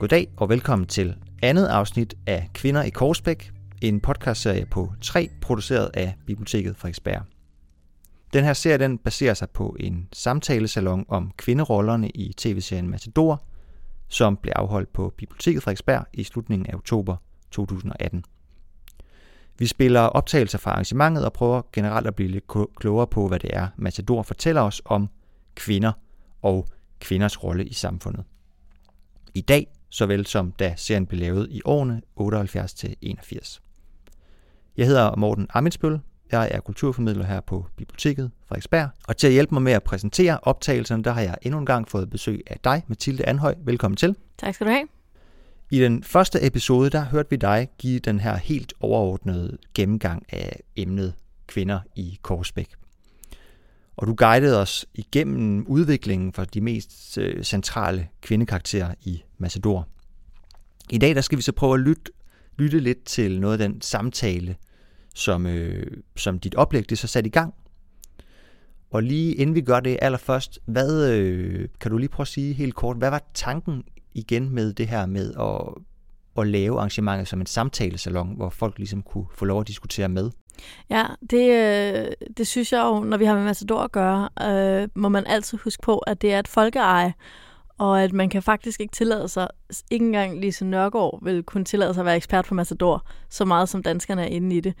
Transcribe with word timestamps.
Goddag 0.00 0.28
og 0.36 0.48
velkommen 0.48 0.88
til 0.88 1.16
andet 1.42 1.66
afsnit 1.66 2.14
af 2.26 2.50
Kvinder 2.54 2.82
i 2.82 2.90
Korsbæk, 2.90 3.52
en 3.82 4.00
podcastserie 4.00 4.66
på 4.66 4.92
3, 5.00 5.30
produceret 5.40 5.90
af 5.94 6.14
Biblioteket 6.26 6.76
Frederiksberg. 6.76 7.22
Den 8.32 8.44
her 8.44 8.52
serie 8.52 8.78
den 8.78 8.98
baserer 8.98 9.34
sig 9.34 9.50
på 9.50 9.76
en 9.80 10.08
samtalesalon 10.12 11.04
om 11.08 11.32
kvinderollerne 11.36 12.10
i 12.10 12.32
tv-serien 12.36 12.90
Matador, 12.90 13.42
som 14.08 14.36
blev 14.36 14.52
afholdt 14.56 14.92
på 14.92 15.14
Biblioteket 15.16 15.62
Frederiksberg 15.62 16.04
i 16.12 16.24
slutningen 16.24 16.66
af 16.66 16.74
oktober 16.74 17.16
2018. 17.50 18.24
Vi 19.58 19.66
spiller 19.66 20.00
optagelser 20.00 20.58
fra 20.58 20.70
arrangementet 20.70 21.24
og 21.24 21.32
prøver 21.32 21.62
generelt 21.72 22.06
at 22.06 22.14
blive 22.14 22.30
lidt 22.30 22.44
klogere 22.76 23.06
på, 23.06 23.28
hvad 23.28 23.38
det 23.38 23.50
er, 23.52 23.68
Matador 23.76 24.22
fortæller 24.22 24.62
os 24.62 24.82
om 24.84 25.08
kvinder 25.54 25.92
og 26.42 26.66
kvinders 27.00 27.44
rolle 27.44 27.66
i 27.66 27.72
samfundet. 27.72 28.24
I 29.34 29.40
dag, 29.40 29.66
såvel 29.90 30.26
som 30.26 30.52
da 30.52 30.74
serien 30.76 31.06
blev 31.06 31.20
lavet 31.20 31.48
i 31.50 31.60
årene 31.64 32.02
78 32.16 32.74
til 32.74 32.96
81. 33.00 33.62
Jeg 34.76 34.86
hedder 34.86 35.16
Morten 35.16 35.46
Amitsbøl. 35.50 36.00
Jeg 36.32 36.48
er 36.52 36.60
kulturformidler 36.60 37.24
her 37.24 37.40
på 37.40 37.66
Biblioteket 37.76 38.30
Frederiksberg. 38.46 38.88
Og 39.08 39.16
til 39.16 39.26
at 39.26 39.32
hjælpe 39.32 39.54
mig 39.54 39.62
med 39.62 39.72
at 39.72 39.82
præsentere 39.82 40.38
optagelserne, 40.42 41.04
der 41.04 41.12
har 41.12 41.20
jeg 41.20 41.36
endnu 41.42 41.58
en 41.58 41.66
gang 41.66 41.88
fået 41.88 42.10
besøg 42.10 42.42
af 42.46 42.56
dig, 42.64 42.82
Mathilde 42.86 43.26
Anhøj. 43.26 43.54
Velkommen 43.64 43.96
til. 43.96 44.16
Tak 44.38 44.54
skal 44.54 44.66
du 44.66 44.72
have. 44.72 44.86
I 45.70 45.80
den 45.80 46.02
første 46.02 46.46
episode, 46.46 46.90
der 46.90 47.04
hørte 47.04 47.30
vi 47.30 47.36
dig 47.36 47.68
give 47.78 47.98
den 47.98 48.20
her 48.20 48.36
helt 48.36 48.72
overordnede 48.80 49.58
gennemgang 49.74 50.26
af 50.28 50.60
emnet 50.76 51.14
kvinder 51.46 51.80
i 51.96 52.18
Korsbæk. 52.22 52.74
Og 53.96 54.06
du 54.06 54.14
guidede 54.14 54.60
os 54.60 54.86
igennem 54.94 55.66
udviklingen 55.66 56.32
for 56.32 56.44
de 56.44 56.60
mest 56.60 57.18
øh, 57.18 57.42
centrale 57.42 58.08
kvindekarakterer 58.20 58.94
i 59.02 59.22
Macedor. 59.40 59.88
I 60.90 60.98
dag 60.98 61.14
der 61.14 61.20
skal 61.20 61.38
vi 61.38 61.42
så 61.42 61.52
prøve 61.52 61.74
at 61.74 61.80
lytte, 61.80 62.12
lytte 62.58 62.80
lidt 62.80 63.04
til 63.04 63.40
noget 63.40 63.60
af 63.60 63.68
den 63.68 63.80
samtale, 63.80 64.56
som, 65.14 65.46
øh, 65.46 65.86
som 66.16 66.38
dit 66.38 66.54
oplæg 66.54 66.90
det 66.90 66.98
så 66.98 67.06
sat 67.06 67.26
i 67.26 67.30
gang. 67.30 67.54
Og 68.90 69.02
lige 69.02 69.34
inden 69.34 69.54
vi 69.54 69.60
gør 69.60 69.80
det 69.80 69.98
allerførst, 70.02 70.58
hvad, 70.66 71.10
øh, 71.10 71.68
kan 71.80 71.90
du 71.90 71.98
lige 71.98 72.08
prøve 72.08 72.24
at 72.24 72.28
sige 72.28 72.54
helt 72.54 72.74
kort, 72.74 72.96
hvad 72.96 73.10
var 73.10 73.22
tanken 73.34 73.82
igen 74.14 74.50
med 74.50 74.72
det 74.72 74.88
her 74.88 75.06
med 75.06 75.34
at, 75.34 75.82
at 76.42 76.48
lave 76.48 76.78
arrangementet 76.78 77.28
som 77.28 77.40
en 77.40 77.46
samtalesalon, 77.46 78.36
hvor 78.36 78.50
folk 78.50 78.78
ligesom 78.78 79.02
kunne 79.02 79.26
få 79.34 79.44
lov 79.44 79.60
at 79.60 79.68
diskutere 79.68 80.08
med? 80.08 80.30
Ja, 80.90 81.06
det, 81.30 81.50
øh, 81.50 82.12
det 82.36 82.46
synes 82.46 82.72
jeg 82.72 82.82
jo, 82.84 83.00
når 83.00 83.16
vi 83.16 83.24
har 83.24 83.34
med 83.34 83.44
Matador 83.44 83.80
at 83.80 83.92
gøre, 83.92 84.28
øh, 84.50 84.88
må 84.94 85.08
man 85.08 85.26
altid 85.26 85.58
huske 85.58 85.82
på, 85.82 85.98
at 85.98 86.22
det 86.22 86.32
er 86.32 86.38
et 86.38 86.48
folkeeje, 86.48 87.14
og 87.80 88.02
at 88.02 88.12
man 88.12 88.28
kan 88.28 88.42
faktisk 88.42 88.80
ikke 88.80 88.92
tillade 88.92 89.28
sig, 89.28 89.48
ikke 89.90 90.06
engang 90.06 90.40
Lise 90.40 90.64
Nørgaard 90.64 91.18
vil 91.22 91.42
kunne 91.42 91.64
tillade 91.64 91.94
sig 91.94 92.00
at 92.00 92.06
være 92.06 92.16
ekspert 92.16 92.44
på 92.44 92.54
Matador, 92.54 93.06
så 93.28 93.44
meget 93.44 93.68
som 93.68 93.82
danskerne 93.82 94.22
er 94.22 94.26
inde 94.26 94.56
i 94.56 94.60
det. 94.60 94.74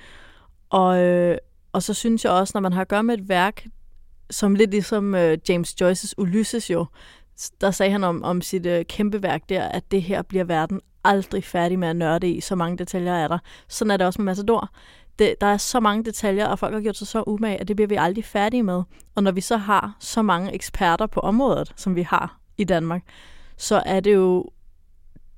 Og, 0.70 0.98
øh, 0.98 1.38
og 1.72 1.82
så 1.82 1.94
synes 1.94 2.24
jeg 2.24 2.32
også, 2.32 2.52
når 2.54 2.60
man 2.60 2.72
har 2.72 2.80
at 2.80 2.88
gøre 2.88 3.02
med 3.02 3.18
et 3.18 3.28
værk, 3.28 3.66
som 4.30 4.54
lidt 4.54 4.70
ligesom 4.70 5.14
øh, 5.14 5.38
James 5.48 5.82
Joyce's 5.82 6.12
Ulysses 6.18 6.70
jo, 6.70 6.86
der 7.60 7.70
sagde 7.70 7.92
han 7.92 8.04
om, 8.04 8.22
om 8.22 8.40
sit 8.40 8.66
øh, 8.66 8.84
kæmpe 8.84 9.22
værk 9.22 9.48
der, 9.48 9.62
at 9.62 9.90
det 9.90 10.02
her 10.02 10.22
bliver 10.22 10.44
verden 10.44 10.80
aldrig 11.04 11.44
færdig 11.44 11.78
med 11.78 11.88
at 11.88 11.96
nørde 11.96 12.30
i, 12.30 12.40
så 12.40 12.54
mange 12.54 12.78
detaljer 12.78 13.14
er 13.14 13.28
der. 13.28 13.38
Sådan 13.68 13.90
er 13.90 13.96
det 13.96 14.06
også 14.06 14.22
med 14.22 14.24
Matador. 14.24 14.68
Det, 15.18 15.34
der 15.40 15.46
er 15.46 15.56
så 15.56 15.80
mange 15.80 16.04
detaljer, 16.04 16.46
og 16.46 16.58
folk 16.58 16.74
har 16.74 16.80
gjort 16.80 16.96
sig 16.96 17.06
så 17.06 17.24
umage, 17.26 17.60
at 17.60 17.68
det 17.68 17.76
bliver 17.76 17.88
vi 17.88 17.96
aldrig 17.98 18.24
færdige 18.24 18.62
med. 18.62 18.82
Og 19.14 19.22
når 19.22 19.32
vi 19.32 19.40
så 19.40 19.56
har 19.56 19.96
så 20.00 20.22
mange 20.22 20.54
eksperter 20.54 21.06
på 21.06 21.20
området, 21.20 21.72
som 21.76 21.96
vi 21.96 22.02
har 22.02 22.39
i 22.60 22.64
Danmark, 22.64 23.02
så 23.56 23.82
er 23.86 24.00
det 24.00 24.14
jo 24.14 24.50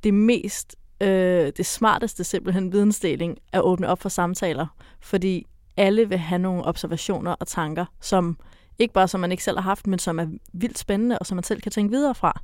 det 0.05 0.15
mest, 0.15 0.77
øh, 1.01 1.53
det 1.57 1.67
smarteste 1.67 2.25
simpelthen 2.25 2.73
vidensdeling 2.73 3.39
at 3.53 3.63
åbne 3.63 3.89
op 3.89 4.03
for 4.03 4.09
samtaler, 4.09 4.67
fordi 5.01 5.47
alle 5.77 6.09
vil 6.09 6.19
have 6.19 6.39
nogle 6.39 6.65
observationer 6.65 7.33
og 7.33 7.47
tanker, 7.47 7.85
som 8.01 8.39
ikke 8.79 8.95
bare 8.95 9.09
som 9.09 9.21
man 9.21 9.31
ikke 9.31 9.45
selv 9.45 9.57
har 9.57 9.63
haft, 9.63 9.87
men 9.87 9.99
som 9.99 10.19
er 10.19 10.27
vildt 10.53 10.79
spændende, 10.79 11.19
og 11.19 11.27
som 11.27 11.37
man 11.37 11.45
selv 11.45 11.61
kan 11.61 11.73
tænke 11.73 11.91
videre 11.91 12.15
fra. 12.15 12.41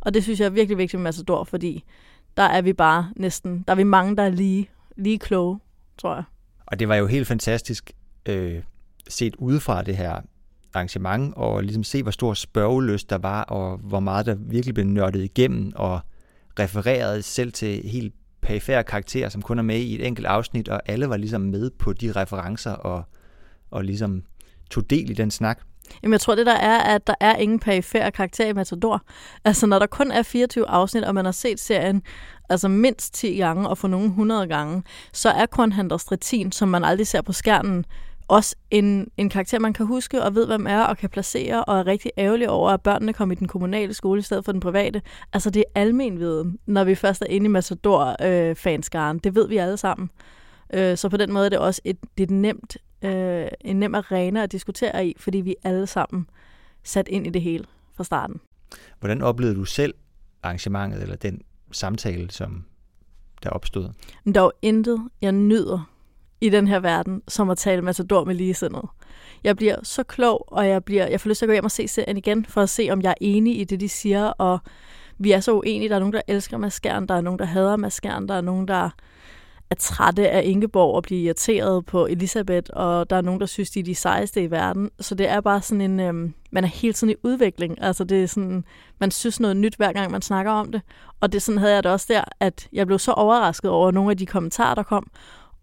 Og 0.00 0.14
det 0.14 0.22
synes 0.22 0.40
jeg 0.40 0.46
er 0.46 0.50
virkelig 0.50 0.78
vigtigt 0.78 1.00
med 1.00 1.04
Massador, 1.04 1.44
fordi 1.44 1.84
der 2.36 2.42
er 2.42 2.62
vi 2.62 2.72
bare 2.72 3.12
næsten, 3.16 3.64
der 3.66 3.72
er 3.72 3.76
vi 3.76 3.84
mange, 3.84 4.16
der 4.16 4.22
er 4.22 4.30
lige, 4.30 4.70
lige 4.96 5.18
kloge, 5.18 5.58
tror 5.98 6.14
jeg. 6.14 6.24
Og 6.66 6.78
det 6.78 6.88
var 6.88 6.96
jo 6.96 7.06
helt 7.06 7.26
fantastisk 7.26 7.92
øh, 8.26 8.62
set 9.08 9.36
udefra 9.36 9.82
det 9.82 9.96
her 9.96 10.20
arrangement, 10.74 11.34
og 11.36 11.62
ligesom 11.62 11.84
se, 11.84 12.02
hvor 12.02 12.10
stor 12.10 12.34
spørgeløst 12.34 13.10
der 13.10 13.18
var, 13.18 13.42
og 13.42 13.78
hvor 13.78 14.00
meget 14.00 14.26
der 14.26 14.34
virkelig 14.34 14.74
blev 14.74 14.86
nørdet 14.86 15.24
igennem, 15.24 15.72
og 15.76 16.00
refereret 16.58 17.24
selv 17.24 17.52
til 17.52 17.88
helt 17.88 18.14
perifære 18.40 18.84
karakterer, 18.84 19.28
som 19.28 19.42
kun 19.42 19.58
er 19.58 19.62
med 19.62 19.78
i 19.78 19.94
et 19.94 20.06
enkelt 20.06 20.26
afsnit, 20.26 20.68
og 20.68 20.80
alle 20.86 21.08
var 21.08 21.16
ligesom 21.16 21.40
med 21.40 21.70
på 21.70 21.92
de 21.92 22.12
referencer, 22.12 22.72
og, 22.72 23.02
og 23.70 23.84
ligesom 23.84 24.22
tog 24.70 24.90
del 24.90 25.10
i 25.10 25.14
den 25.14 25.30
snak. 25.30 25.60
Jamen, 26.02 26.12
jeg 26.12 26.20
tror, 26.20 26.34
det 26.34 26.46
der 26.46 26.54
er, 26.54 26.78
at 26.78 27.06
der 27.06 27.14
er 27.20 27.36
ingen 27.36 27.58
perifære 27.58 28.10
karakter 28.10 28.46
i 28.46 28.52
Matador. 28.52 29.02
Altså, 29.44 29.66
når 29.66 29.78
der 29.78 29.86
kun 29.86 30.10
er 30.10 30.22
24 30.22 30.68
afsnit, 30.68 31.04
og 31.04 31.14
man 31.14 31.24
har 31.24 31.32
set 31.32 31.60
serien 31.60 32.02
altså 32.48 32.68
mindst 32.68 33.14
10 33.14 33.36
gange, 33.36 33.68
og 33.68 33.78
for 33.78 33.88
nogle 33.88 34.06
100 34.06 34.46
gange, 34.46 34.82
så 35.12 35.30
er 35.30 35.46
Kornhandler 35.46 35.96
Stretin, 35.96 36.52
som 36.52 36.68
man 36.68 36.84
aldrig 36.84 37.06
ser 37.06 37.22
på 37.22 37.32
skærmen, 37.32 37.84
også 38.28 38.56
en, 38.70 39.10
en 39.16 39.28
karakter, 39.28 39.58
man 39.58 39.72
kan 39.72 39.86
huske 39.86 40.22
og 40.22 40.34
ved, 40.34 40.46
hvem 40.46 40.66
er 40.66 40.82
og 40.82 40.96
kan 40.98 41.10
placere, 41.10 41.64
og 41.64 41.78
er 41.78 41.86
rigtig 41.86 42.10
ærgerlig 42.18 42.50
over, 42.50 42.70
at 42.70 42.82
børnene 42.82 43.12
kom 43.12 43.32
i 43.32 43.34
den 43.34 43.48
kommunale 43.48 43.94
skole 43.94 44.18
i 44.18 44.22
stedet 44.22 44.44
for 44.44 44.52
den 44.52 44.60
private. 44.60 45.02
Altså, 45.32 45.50
det 45.50 45.64
er 45.74 45.80
almen 45.80 46.18
viden, 46.18 46.58
når 46.66 46.84
vi 46.84 46.94
først 46.94 47.22
er 47.22 47.26
inde 47.26 47.44
i 47.44 47.48
Matador-fanskaren. 47.48 49.16
Øh, 49.16 49.20
det 49.24 49.34
ved 49.34 49.48
vi 49.48 49.56
alle 49.56 49.76
sammen. 49.76 50.10
Øh, 50.74 50.96
så 50.96 51.08
på 51.08 51.16
den 51.16 51.32
måde 51.32 51.44
er 51.44 51.50
det 51.50 51.58
også 51.58 51.80
et, 51.84 51.96
det 52.18 52.22
er 52.22 52.26
et 52.26 52.30
nemt, 52.30 52.76
øh, 53.02 53.46
en 53.60 53.76
nem 53.76 53.94
arena 53.94 54.42
at 54.42 54.52
diskutere 54.52 55.06
i, 55.06 55.14
fordi 55.18 55.38
vi 55.38 55.50
er 55.50 55.68
alle 55.68 55.86
sammen 55.86 56.26
sat 56.82 57.08
ind 57.08 57.26
i 57.26 57.30
det 57.30 57.42
hele 57.42 57.64
fra 57.96 58.04
starten. 58.04 58.40
Hvordan 58.98 59.22
oplevede 59.22 59.56
du 59.56 59.64
selv 59.64 59.94
arrangementet, 60.42 61.02
eller 61.02 61.16
den 61.16 61.42
samtale, 61.72 62.30
som 62.30 62.64
der 63.42 63.50
opstod? 63.50 63.88
Der 64.34 64.40
er 64.40 64.44
jo 64.44 64.52
intet, 64.62 65.08
jeg 65.22 65.32
nyder 65.32 65.97
i 66.40 66.48
den 66.48 66.68
her 66.68 66.80
verden, 66.80 67.22
som 67.28 67.50
at 67.50 67.58
tale 67.58 67.82
Matador 67.82 68.24
med 68.24 68.34
ligesindet. 68.34 68.82
Jeg 69.44 69.56
bliver 69.56 69.76
så 69.82 70.02
klog, 70.02 70.44
og 70.52 70.68
jeg, 70.68 70.84
bliver, 70.84 71.06
jeg 71.06 71.20
får 71.20 71.28
lyst 71.28 71.38
til 71.38 71.46
at 71.46 71.48
gå 71.48 71.52
hjem 71.52 71.64
og 71.64 71.70
se 71.70 71.88
serien 71.88 72.16
igen, 72.16 72.46
for 72.46 72.60
at 72.62 72.68
se, 72.68 72.88
om 72.90 73.02
jeg 73.02 73.10
er 73.10 73.14
enig 73.20 73.60
i 73.60 73.64
det, 73.64 73.80
de 73.80 73.88
siger, 73.88 74.26
og 74.26 74.58
vi 75.18 75.32
er 75.32 75.40
så 75.40 75.52
uenige. 75.52 75.88
Der 75.88 75.94
er 75.94 75.98
nogen, 75.98 76.12
der 76.12 76.22
elsker 76.28 76.58
Maskeren, 76.58 77.08
der 77.08 77.14
er 77.14 77.20
nogen, 77.20 77.38
der 77.38 77.44
hader 77.44 77.76
Maskeren, 77.76 78.28
der 78.28 78.34
er 78.34 78.40
nogen, 78.40 78.68
der 78.68 78.90
er 79.70 79.74
trætte 79.74 80.30
af 80.30 80.42
Ingeborg 80.44 80.94
og 80.94 81.02
bliver 81.02 81.22
irriteret 81.22 81.86
på 81.86 82.06
Elisabeth, 82.06 82.70
og 82.72 83.10
der 83.10 83.16
er 83.16 83.20
nogen, 83.20 83.40
der 83.40 83.46
synes, 83.46 83.70
de 83.70 83.80
er 83.80 83.84
de 83.84 83.94
sejeste 83.94 84.42
i 84.42 84.50
verden. 84.50 84.90
Så 85.00 85.14
det 85.14 85.28
er 85.28 85.40
bare 85.40 85.62
sådan 85.62 85.80
en, 85.80 86.00
øhm, 86.00 86.34
man 86.50 86.64
er 86.64 86.68
hele 86.68 86.92
tiden 86.92 87.10
i 87.10 87.16
udvikling. 87.22 87.82
Altså 87.82 88.04
det 88.04 88.22
er 88.22 88.26
sådan, 88.26 88.64
man 88.98 89.10
synes 89.10 89.40
noget 89.40 89.56
nyt 89.56 89.74
hver 89.76 89.92
gang, 89.92 90.12
man 90.12 90.22
snakker 90.22 90.52
om 90.52 90.72
det. 90.72 90.82
Og 91.20 91.32
det 91.32 91.42
sådan 91.42 91.58
havde 91.58 91.74
jeg 91.74 91.82
det 91.82 91.92
også 91.92 92.06
der, 92.08 92.24
at 92.40 92.68
jeg 92.72 92.86
blev 92.86 92.98
så 92.98 93.12
overrasket 93.12 93.70
over 93.70 93.90
nogle 93.90 94.10
af 94.10 94.16
de 94.16 94.26
kommentarer, 94.26 94.74
der 94.74 94.82
kom, 94.82 95.10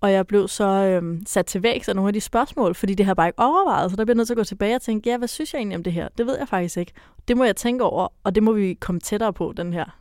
og 0.05 0.11
jeg 0.11 0.27
blev 0.27 0.47
så 0.47 0.67
øhm, 0.67 1.25
sat 1.25 1.45
til 1.45 1.63
vægs 1.63 1.89
af 1.89 1.95
nogle 1.95 2.09
af 2.09 2.13
de 2.13 2.21
spørgsmål, 2.21 2.75
fordi 2.75 2.93
det 2.93 3.05
har 3.05 3.13
bare 3.13 3.27
ikke 3.27 3.39
overvejet, 3.39 3.91
så 3.91 3.97
der 3.97 4.05
bliver 4.05 4.15
nødt 4.15 4.27
til 4.27 4.33
at 4.33 4.37
gå 4.37 4.43
tilbage 4.43 4.75
og 4.75 4.81
tænke, 4.81 5.09
ja, 5.09 5.17
hvad 5.17 5.27
synes 5.27 5.53
jeg 5.53 5.59
egentlig 5.59 5.77
om 5.77 5.83
det 5.83 5.93
her? 5.93 6.07
Det 6.17 6.25
ved 6.25 6.37
jeg 6.37 6.47
faktisk 6.47 6.77
ikke. 6.77 6.91
Det 7.27 7.37
må 7.37 7.43
jeg 7.43 7.55
tænke 7.55 7.83
over, 7.83 8.07
og 8.23 8.35
det 8.35 8.43
må 8.43 8.51
vi 8.51 8.73
komme 8.73 9.01
tættere 9.01 9.33
på, 9.33 9.53
den 9.57 9.73
her, 9.73 9.99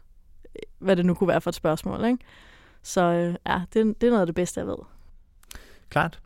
hvad 0.79 0.97
det 0.97 1.07
nu 1.07 1.15
kunne 1.15 1.29
være 1.29 1.41
for 1.41 1.51
et 1.51 1.55
spørgsmål, 1.55 2.05
ikke? 2.05 2.19
Så 2.83 3.03
øh, 3.03 3.35
ja, 3.47 3.61
det, 3.75 4.01
det 4.01 4.07
er 4.07 4.11
noget 4.11 4.21
af 4.21 4.27
det 4.27 4.35
bedste, 4.35 4.61
jeg 4.61 4.67
ved. 4.67 4.77
Klart. 5.89 6.21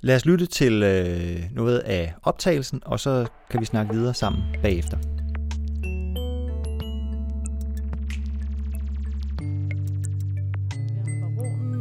Lad 0.00 0.16
os 0.16 0.26
lytte 0.26 0.46
til 0.46 0.82
øh, 0.82 1.52
noget 1.52 1.78
af 1.78 2.14
optagelsen, 2.22 2.82
og 2.84 3.00
så 3.00 3.26
kan 3.50 3.60
vi 3.60 3.64
snakke 3.64 3.94
videre 3.94 4.14
sammen 4.14 4.42
bagefter. 4.62 4.98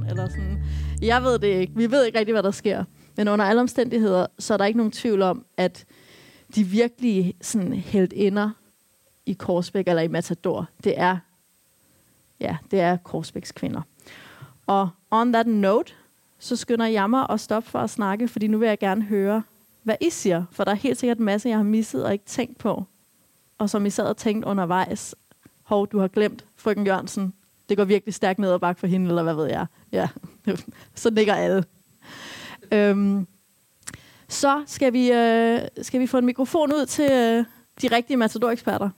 Eller 0.09 0.29
sådan. 0.29 0.63
Jeg 1.05 1.23
ved 1.23 1.39
det 1.39 1.47
ikke. 1.47 1.73
Vi 1.75 1.91
ved 1.91 2.05
ikke 2.05 2.19
rigtig, 2.19 2.33
hvad 2.33 2.43
der 2.43 2.51
sker. 2.51 2.83
Men 3.17 3.27
under 3.27 3.45
alle 3.45 3.61
omstændigheder, 3.61 4.27
så 4.39 4.53
er 4.53 4.57
der 4.57 4.65
ikke 4.65 4.77
nogen 4.77 4.91
tvivl 4.91 5.21
om, 5.21 5.45
at 5.57 5.85
de 6.55 6.63
virkelige 6.63 7.33
sådan, 7.41 7.73
helt 7.73 8.13
ender 8.15 8.49
i 9.25 9.33
Korsbæk 9.33 9.87
eller 9.87 10.01
i 10.01 10.07
Matador, 10.07 10.67
det 10.83 10.93
er 10.97 11.17
ja, 12.39 12.57
det 12.71 12.79
er 12.79 12.97
Korsbæks 12.97 13.51
kvinder. 13.51 13.81
Og 14.67 14.89
on 15.11 15.33
that 15.33 15.47
note, 15.47 15.93
så 16.39 16.55
skynder 16.55 16.85
jeg 16.85 17.09
mig 17.09 17.25
at 17.29 17.39
stoppe 17.39 17.69
for 17.69 17.79
at 17.79 17.89
snakke, 17.89 18.27
fordi 18.27 18.47
nu 18.47 18.57
vil 18.57 18.67
jeg 18.67 18.79
gerne 18.79 19.03
høre, 19.03 19.43
hvad 19.83 19.95
I 20.01 20.09
siger. 20.09 20.45
For 20.51 20.63
der 20.63 20.71
er 20.71 20.75
helt 20.75 20.97
sikkert 20.97 21.17
en 21.17 21.25
masse, 21.25 21.49
jeg 21.49 21.57
har 21.57 21.63
misset 21.63 22.05
og 22.05 22.13
ikke 22.13 22.25
tænkt 22.25 22.57
på. 22.57 22.83
Og 23.57 23.69
som 23.69 23.85
I 23.85 23.89
sad 23.89 24.05
og 24.05 24.17
tænkte 24.17 24.47
undervejs, 24.47 25.15
hov, 25.63 25.87
du 25.87 25.99
har 25.99 26.07
glemt 26.07 26.45
frøken 26.55 26.85
Jørgensen. 26.85 27.33
Det 27.69 27.77
går 27.77 27.83
virkelig 27.83 28.13
stærkt 28.13 28.39
ned 28.39 28.51
og 28.51 28.61
bakke 28.61 28.79
for 28.79 28.87
hende, 28.87 29.07
eller 29.07 29.23
hvad 29.23 29.33
ved 29.33 29.45
jeg. 29.45 29.65
Ja, 29.91 30.07
så 30.95 31.09
nikker 31.09 31.33
alle. 31.33 31.63
Øhm, 32.71 33.27
så 34.27 34.63
skal 34.67 34.93
vi, 34.93 35.11
øh, 35.11 35.61
skal 35.81 35.99
vi 35.99 36.07
få 36.07 36.17
en 36.17 36.25
mikrofon 36.25 36.73
ud 36.73 36.85
til 36.85 37.11
øh, 37.11 37.45
de 37.81 37.95
rigtige 37.95 38.17
matador-eksperter. 38.17 38.89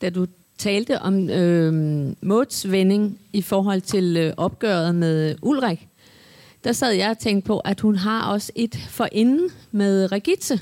Da 0.00 0.10
du 0.10 0.26
talte 0.58 1.00
om 1.00 1.30
øh, 1.30 1.72
Mauds 2.20 2.70
vending 2.70 3.20
i 3.32 3.42
forhold 3.42 3.80
til 3.80 4.16
øh, 4.16 4.34
opgøret 4.36 4.94
med 4.94 5.36
Ulrik, 5.42 5.88
der 6.64 6.72
sad 6.72 6.92
jeg 6.92 7.10
og 7.10 7.18
tænkte 7.18 7.46
på, 7.46 7.58
at 7.58 7.80
hun 7.80 7.96
har 7.96 8.32
også 8.32 8.52
et 8.54 8.76
forinden 8.88 9.50
med 9.70 10.12
Regitze. 10.12 10.60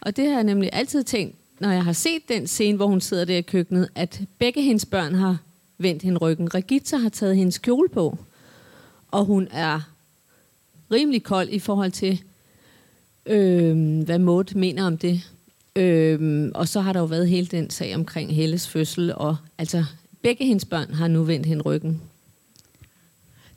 Og 0.00 0.16
det 0.16 0.28
har 0.28 0.34
jeg 0.34 0.44
nemlig 0.44 0.70
altid 0.72 1.04
tænkt, 1.04 1.36
når 1.60 1.70
jeg 1.70 1.84
har 1.84 1.92
set 1.92 2.28
den 2.28 2.46
scene, 2.46 2.76
hvor 2.76 2.86
hun 2.86 3.00
sidder 3.00 3.24
der 3.24 3.36
i 3.36 3.42
køkkenet, 3.42 3.88
at 3.94 4.20
begge 4.38 4.62
hendes 4.62 4.86
børn 4.86 5.14
har 5.14 5.38
vendt 5.78 6.02
hende 6.02 6.18
ryggen. 6.18 6.54
Regitze 6.54 6.96
har 6.96 7.08
taget 7.08 7.36
hendes 7.36 7.58
kjole 7.58 7.88
på, 7.88 8.18
og 9.10 9.24
hun 9.24 9.48
er 9.50 9.80
rimelig 10.92 11.22
kold 11.22 11.48
i 11.48 11.58
forhold 11.58 11.92
til, 11.92 12.22
øh, 13.26 14.02
hvad 14.04 14.18
Maud 14.18 14.54
mener 14.54 14.86
om 14.86 14.98
det. 14.98 15.30
Øh, 15.76 16.50
og 16.54 16.68
så 16.68 16.80
har 16.80 16.92
der 16.92 17.00
jo 17.00 17.06
været 17.06 17.28
hele 17.28 17.46
den 17.46 17.70
sag 17.70 17.94
omkring 17.94 18.34
Helles 18.34 18.68
fødsel, 18.68 19.14
og 19.14 19.36
altså 19.58 19.84
begge 20.22 20.44
hendes 20.46 20.64
børn 20.64 20.94
har 20.94 21.08
nu 21.08 21.22
vendt 21.22 21.46
hende 21.46 21.62
ryggen. 21.62 22.02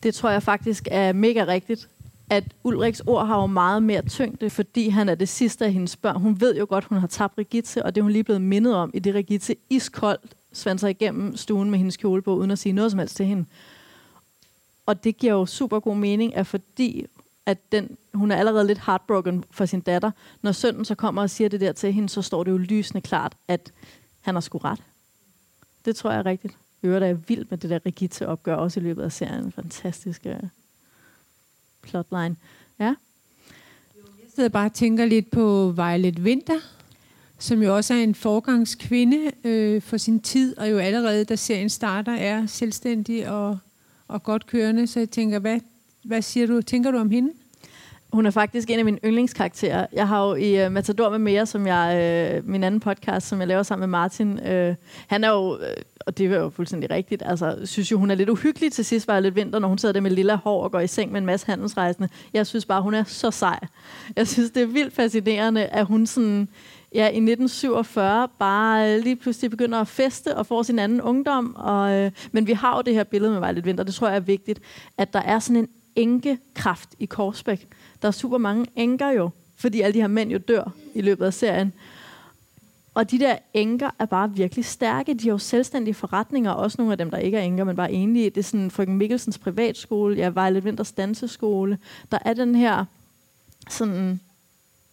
Det 0.04 0.16
tror 0.16 0.30
jeg 0.30 0.44
faktisk 0.44 0.88
er 0.92 1.14
mega 1.14 1.46
rigtigt 1.48 1.90
at 2.32 2.44
Ulriks 2.64 3.02
ord 3.08 3.28
har 3.28 3.42
jo 3.42 3.46
meget 3.46 3.84
mere 3.84 4.02
tyngde, 4.02 4.50
fordi 4.50 4.90
han 4.90 5.10
er 5.10 5.16
det 5.16 5.30
sidste 5.30 5.66
af 5.66 5.74
hendes 5.74 5.98
børn. 5.98 6.22
Hun 6.22 6.42
ved 6.42 6.56
jo 6.56 6.66
godt, 6.70 6.86
hun 6.86 6.98
har 6.98 7.08
tabt 7.08 7.38
Rigitte, 7.38 7.86
og 7.86 7.96
det 7.96 8.02
er 8.02 8.04
hun 8.04 8.12
lige 8.12 8.24
blevet 8.24 8.42
mindet 8.42 8.76
om 8.76 8.92
i 8.94 9.00
det 9.00 9.16
Rigitte 9.16 9.56
iskoldt 9.70 10.36
svandt 10.54 10.82
sig 10.82 10.90
igennem 10.90 11.38
stuen 11.38 11.70
med 11.70 11.78
hendes 11.78 11.98
kjole 11.98 12.22
på, 12.22 12.36
uden 12.36 12.52
at 12.52 12.60
sige 12.60 12.74
noget 12.74 12.92
som 12.92 13.00
helst 13.00 13.16
til 13.16 13.26
hende. 13.26 13.46
Og 14.86 15.04
det 15.04 15.18
giver 15.18 15.34
jo 15.34 15.46
super 15.46 15.80
god 15.80 15.96
mening, 15.96 16.36
at 16.36 16.48
fordi 16.48 17.06
at 17.46 17.72
den, 17.72 17.98
hun 18.14 18.32
er 18.32 18.36
allerede 18.36 18.68
lidt 18.68 18.86
heartbroken 18.86 19.44
for 19.52 19.66
sin 19.66 19.82
datter, 19.82 20.12
når 20.42 20.52
sønnen 20.52 20.86
så 20.86 20.96
kommer 20.96 21.22
og 21.22 21.30
siger 21.30 21.50
det 21.50 21.62
der 21.62 21.72
til 21.72 21.94
hende, 21.94 22.10
så 22.10 22.22
står 22.22 22.44
det 22.44 22.52
jo 22.52 22.58
lysende 22.58 23.02
klart, 23.02 23.34
at 23.48 23.72
han 24.22 24.36
har 24.36 24.42
sgu 24.42 24.58
ret. 24.58 24.84
Det 25.86 25.96
tror 25.96 26.12
jeg 26.12 26.20
er 26.20 26.26
rigtigt. 26.26 26.58
Øvrigt 26.84 27.06
er 27.06 27.14
vild 27.14 27.46
med 27.50 27.58
det 27.58 27.70
der 27.70 27.80
Rigitte 27.86 28.28
opgør, 28.28 28.56
også 28.56 28.80
i 28.80 28.84
løbet 28.84 29.04
af 29.04 29.12
serien. 29.12 29.52
Fantastisk 29.52 30.26
øh, 30.26 30.44
plotline. 31.82 32.36
Ja? 32.80 32.96
Jeg 33.96 34.36
sidder 34.36 34.50
bare 34.50 34.66
og 34.66 34.74
tænker 34.74 35.06
lidt 35.06 35.32
på 35.32 35.74
Violet 35.76 36.20
Winter, 36.20 36.60
som 37.40 37.64
jo 37.64 37.76
også 37.76 37.94
er 37.94 37.98
en 37.98 38.16
forgangskvinde 38.16 39.32
øh, 39.44 39.82
for 39.82 39.98
sin 39.98 40.20
tid, 40.20 40.58
og 40.58 40.72
jo 40.72 40.78
allerede, 40.78 41.26
da 41.26 41.36
serien 41.36 41.70
starter, 41.70 42.14
er 42.14 42.46
selvstændig 42.46 43.30
og, 43.30 43.58
og 44.08 44.24
godt 44.24 44.48
kørende. 44.48 44.88
Så 44.88 45.00
jeg 45.00 45.10
tænker, 45.10 45.40
hvad, 45.40 45.60
hvad 46.04 46.22
siger 46.22 46.48
du? 46.48 46.62
Tænker 46.62 46.92
du 46.92 46.98
om 46.98 47.10
hende? 47.10 47.32
Hun 48.14 48.26
er 48.26 48.32
faktisk 48.32 48.70
en 48.70 48.80
af 48.80 48.86
mine 48.86 49.00
yndlingskarakterer. 49.06 49.86
Jeg 49.94 50.08
har 50.08 50.28
jo 50.28 50.36
i 50.36 50.66
uh, 50.66 50.72
Matador 50.72 51.10
med 51.10 51.20
mere, 51.20 51.46
som 51.46 51.68
jeg, 51.68 52.40
uh, 52.40 52.50
min 52.50 52.64
anden 52.64 52.80
podcast, 52.80 53.28
som 53.28 53.40
jeg 53.40 53.48
laver 53.48 53.64
sammen 53.64 53.90
med 53.90 54.00
Martin. 54.00 54.32
Uh, 54.32 54.76
han 55.08 55.24
er 55.24 55.30
jo, 55.30 55.54
uh, 55.54 55.62
og 56.06 56.18
det 56.18 56.34
er 56.34 56.40
jo 56.40 56.50
fuldstændig 56.50 56.90
rigtigt, 56.90 57.24
altså 57.26 57.60
synes 57.66 57.92
jo, 57.92 57.98
hun 57.98 58.12
er 58.12 58.16
lidt 58.16 58.30
uhyggelig 58.30 58.72
til 58.72 58.86
sidst, 58.86 59.08
var 59.08 59.20
lidt 59.20 59.36
vinter, 59.36 59.60
når 59.60 59.68
hun 59.68 59.78
sidder 59.78 59.94
der 59.94 60.02
med 60.02 60.12
lilla 60.12 60.36
hår 60.36 60.64
og 60.64 60.72
går 60.72 60.80
i 60.80 60.88
seng 60.88 61.12
med 61.12 61.22
en 61.22 61.26
masse 61.26 61.48
handelsrejsende. 61.48 62.10
Jeg 62.34 62.48
synes 62.48 62.66
bare, 62.66 62.82
hun 62.82 62.94
er 62.94 63.04
så 63.04 63.32
sej. 63.32 63.60
Jeg 64.16 64.28
synes, 64.28 64.52
det 64.52 64.64
er 64.64 64.68
vildt 64.68 64.94
fascinerende, 64.94 65.66
at 65.66 65.86
hun 65.86 66.08
sådan, 66.08 66.50
ja, 66.96 67.04
i 67.04 67.18
1947 67.18 68.28
bare 68.40 69.00
lige 69.00 69.16
pludselig 69.16 69.52
begynder 69.52 69.80
at 69.80 69.88
feste 69.88 70.38
og 70.38 70.46
får 70.46 70.64
sin 70.64 70.80
anden 70.80 71.02
ungdom. 71.02 71.56
Og, 71.56 71.92
øh, 71.92 72.12
men 72.32 72.48
vi 72.48 72.54
har 72.54 72.76
jo 72.76 72.82
det 72.82 72.94
her 72.94 73.04
billede 73.04 73.32
med 73.32 73.40
Vejlet 73.40 73.66
Vinter, 73.66 73.84
det 73.84 73.94
tror 73.94 74.08
jeg 74.08 74.16
er 74.16 74.20
vigtigt, 74.20 74.62
at 74.98 75.14
der 75.14 75.22
er 75.22 75.40
sådan 75.40 75.58
en 75.58 75.68
enkekraft 75.96 76.90
i 77.00 77.06
Korsbæk. 77.06 77.68
Der 78.02 78.08
er 78.08 78.12
super 78.12 78.38
mange 78.38 78.66
enker 78.76 79.10
jo, 79.10 79.30
fordi 79.56 79.82
alle 79.82 79.94
de 79.94 80.02
her 80.02 80.08
mænd 80.08 80.32
jo 80.32 80.38
dør 80.38 80.72
i 80.94 81.02
løbet 81.02 81.26
af 81.26 81.34
serien. 81.34 81.74
Og 82.94 83.12
de 83.12 83.20
der 83.20 83.38
enker 83.54 83.90
er 84.00 84.06
bare 84.06 84.32
virkelig 84.36 84.66
stærke. 84.66 85.14
De 85.14 85.24
har 85.24 85.32
jo 85.32 85.38
selvstændige 85.38 85.94
forretninger, 85.94 86.52
også 86.52 86.76
nogle 86.78 86.92
af 86.92 86.98
dem, 86.98 87.12
der 87.12 87.18
ikke 87.18 87.38
er 87.38 87.42
enker, 87.42 87.64
men 87.64 87.76
bare 87.76 87.92
enlige. 87.92 88.30
Det 88.30 88.38
er 88.38 88.44
sådan 88.44 88.72
frøken 88.72 88.98
Mikkelsens 88.98 89.38
privatskole, 89.38 90.16
ja, 90.16 90.30
Vejlet 90.30 90.66
Vinters 90.66 90.92
danseskole. 90.92 91.78
Der 92.12 92.20
er 92.26 92.34
den 92.34 92.56
her, 92.56 92.86
sådan, 93.70 94.20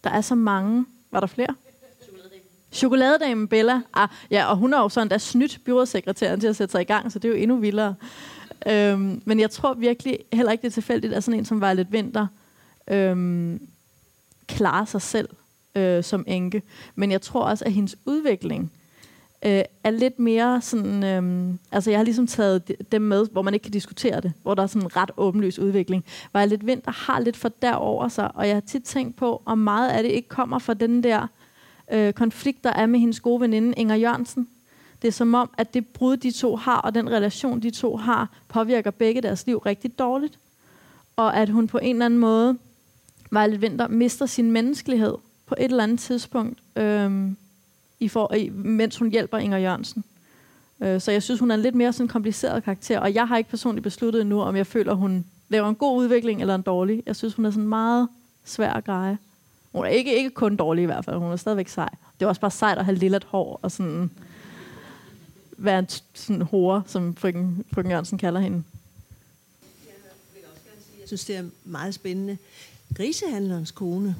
der 0.03 0.09
er 0.09 0.21
så 0.21 0.35
mange. 0.35 0.85
Var 1.11 1.19
der 1.19 1.27
flere? 1.27 1.55
Chokoladedamen 2.71 3.47
Bella. 3.47 3.81
Ah, 3.93 4.09
ja, 4.31 4.45
og 4.45 4.57
hun 4.57 4.73
har 4.73 4.81
jo 4.81 4.89
sådan 4.89 5.09
der 5.09 5.17
snydt 5.17 5.59
byrådssekretæren 5.65 6.39
til 6.39 6.47
at 6.47 6.55
sætte 6.55 6.71
sig 6.71 6.81
i 6.81 6.85
gang, 6.85 7.11
så 7.11 7.19
det 7.19 7.27
er 7.27 7.33
jo 7.33 7.41
endnu 7.41 7.57
vildere. 7.57 7.95
Øhm, 8.67 9.21
men 9.25 9.39
jeg 9.39 9.51
tror 9.51 9.73
virkelig 9.73 10.19
heller 10.33 10.51
ikke, 10.51 10.61
det 10.61 10.67
er 10.67 10.71
tilfældigt, 10.71 11.13
at 11.13 11.23
sådan 11.23 11.39
en 11.39 11.45
som 11.45 11.61
Violet 11.61 11.91
Vinter 11.91 12.27
øhm, 12.89 13.67
klare 14.47 14.85
sig 14.85 15.01
selv 15.01 15.29
øh, 15.75 16.03
som 16.03 16.23
enke. 16.27 16.61
Men 16.95 17.11
jeg 17.11 17.21
tror 17.21 17.41
også, 17.41 17.65
at 17.65 17.71
hendes 17.71 17.95
udvikling 18.05 18.71
øh, 19.45 19.61
er 19.83 19.91
lidt 19.91 20.19
mere 20.19 20.61
sådan... 20.61 21.03
Øh, 21.03 21.53
altså, 21.71 21.89
jeg 21.89 21.99
har 21.99 22.03
ligesom 22.03 22.27
taget 22.27 22.71
dem 22.91 23.01
med, 23.01 23.27
hvor 23.31 23.41
man 23.41 23.53
ikke 23.53 23.63
kan 23.63 23.71
diskutere 23.71 24.21
det. 24.21 24.33
Hvor 24.43 24.53
der 24.55 24.63
er 24.63 24.67
sådan 24.67 24.81
en 24.81 24.95
ret 24.95 25.11
åbenløs 25.17 25.59
udvikling. 25.59 26.05
Hvor 26.31 26.39
jeg 26.39 26.49
lidt 26.49 26.65
vind, 26.65 26.81
der 26.81 26.91
har 26.91 27.19
lidt 27.19 27.37
for 27.37 27.49
derover 27.61 28.07
sig, 28.07 28.35
og 28.35 28.47
jeg 28.47 28.55
har 28.55 28.61
tit 28.61 28.83
tænkt 28.83 29.15
på, 29.15 29.41
om 29.45 29.57
meget 29.57 29.89
af 29.89 30.03
det 30.03 30.09
ikke 30.09 30.29
kommer 30.29 30.59
fra 30.59 30.73
den 30.73 31.03
der 31.03 31.27
øh, 31.91 32.13
konflikt, 32.13 32.63
der 32.63 32.73
er 32.73 32.85
med 32.85 32.99
hendes 32.99 33.19
gode 33.19 33.41
veninde 33.41 33.73
Inger 33.77 33.95
Jørgensen. 33.95 34.47
Det 35.01 35.07
er 35.07 35.11
som 35.11 35.33
om, 35.33 35.49
at 35.57 35.73
det 35.73 35.87
brud, 35.87 36.17
de 36.17 36.31
to 36.31 36.55
har, 36.55 36.77
og 36.77 36.95
den 36.95 37.09
relation, 37.09 37.59
de 37.59 37.69
to 37.69 37.97
har, 37.97 38.29
påvirker 38.47 38.91
begge 38.91 39.21
deres 39.21 39.45
liv 39.45 39.57
rigtig 39.57 39.99
dårligt. 39.99 40.39
Og 41.15 41.37
at 41.37 41.49
hun 41.49 41.67
på 41.67 41.77
en 41.77 41.95
eller 41.95 42.05
anden 42.05 42.19
måde, 42.19 42.57
Violet 43.31 43.61
Vinter, 43.61 43.87
mister 43.87 44.25
sin 44.25 44.51
menneskelighed 44.51 45.13
på 45.45 45.55
et 45.57 45.71
eller 45.71 45.83
andet 45.83 45.99
tidspunkt, 45.99 46.59
øh, 46.75 47.31
i 47.99 48.07
for, 48.07 48.33
i, 48.33 48.49
mens 48.49 48.97
hun 48.97 49.11
hjælper 49.11 49.37
Inger 49.37 49.57
Jørgensen. 49.57 50.03
Øh, 50.81 51.01
så 51.01 51.11
jeg 51.11 51.23
synes, 51.23 51.39
hun 51.39 51.51
er 51.51 51.55
en 51.55 51.61
lidt 51.61 51.75
mere 51.75 51.93
sådan 51.93 52.07
kompliceret 52.07 52.63
karakter, 52.63 52.99
og 52.99 53.13
jeg 53.13 53.27
har 53.27 53.37
ikke 53.37 53.49
personligt 53.49 53.83
besluttet 53.83 54.21
endnu, 54.21 54.41
om 54.41 54.55
jeg 54.55 54.67
føler, 54.67 54.93
hun 54.93 55.25
laver 55.49 55.69
en 55.69 55.75
god 55.75 55.97
udvikling 55.97 56.41
eller 56.41 56.55
en 56.55 56.61
dårlig. 56.61 57.03
Jeg 57.05 57.15
synes, 57.15 57.33
hun 57.33 57.45
er 57.45 57.51
sådan 57.51 57.67
meget 57.67 58.07
svær 58.45 58.73
at 58.73 58.85
greje. 58.85 59.17
Hun 59.71 59.85
er 59.85 59.89
ikke, 59.89 60.15
ikke 60.17 60.29
kun 60.29 60.55
dårlig 60.55 60.81
i 60.81 60.85
hvert 60.85 61.05
fald, 61.05 61.17
hun 61.17 61.31
er 61.31 61.35
stadigvæk 61.35 61.67
sej. 61.67 61.89
Det 62.19 62.25
er 62.25 62.29
også 62.29 62.41
bare 62.41 62.51
sejt 62.51 62.77
at 62.77 62.85
have 62.85 62.97
lille 62.97 63.21
hår 63.27 63.59
og 63.61 63.71
sådan 63.71 64.11
være 65.57 65.79
en 65.79 65.87
sådan 66.13 66.41
hore, 66.41 66.83
som 66.87 67.15
frøken, 67.15 67.65
frøken 67.73 67.91
Jørgensen 67.91 68.17
kalder 68.17 68.39
hende. 68.39 68.63
Jeg 70.99 71.07
synes, 71.07 71.25
det 71.25 71.35
er 71.35 71.43
meget 71.63 71.93
spændende. 71.93 72.37
Grisehandlerens 72.95 73.71
kone. 73.71 74.15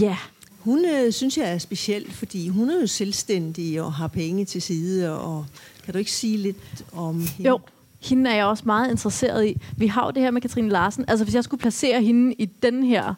Ja. 0.00 0.16
Hun 0.58 0.84
øh, 0.84 1.12
synes 1.12 1.38
jeg 1.38 1.52
er 1.52 1.58
speciel, 1.58 2.12
fordi 2.12 2.48
hun 2.48 2.70
er 2.70 2.80
jo 2.80 2.86
selvstændig 2.86 3.82
og 3.82 3.92
har 3.92 4.08
penge 4.08 4.44
til 4.44 4.62
side. 4.62 5.20
Og 5.20 5.46
kan 5.84 5.92
du 5.92 5.98
ikke 5.98 6.12
sige 6.12 6.36
lidt 6.36 6.84
om 6.92 7.20
hende? 7.20 7.48
Jo, 7.48 7.60
hende 8.00 8.30
er 8.30 8.34
jeg 8.34 8.46
også 8.46 8.62
meget 8.66 8.90
interesseret 8.90 9.46
i. 9.46 9.60
Vi 9.76 9.86
har 9.86 10.04
jo 10.04 10.10
det 10.10 10.22
her 10.22 10.30
med 10.30 10.40
Katrine 10.40 10.68
Larsen. 10.68 11.04
Altså, 11.08 11.24
hvis 11.24 11.34
jeg 11.34 11.44
skulle 11.44 11.60
placere 11.60 12.02
hende 12.02 12.34
i 12.38 12.44
den 12.44 12.82
her 12.82 13.14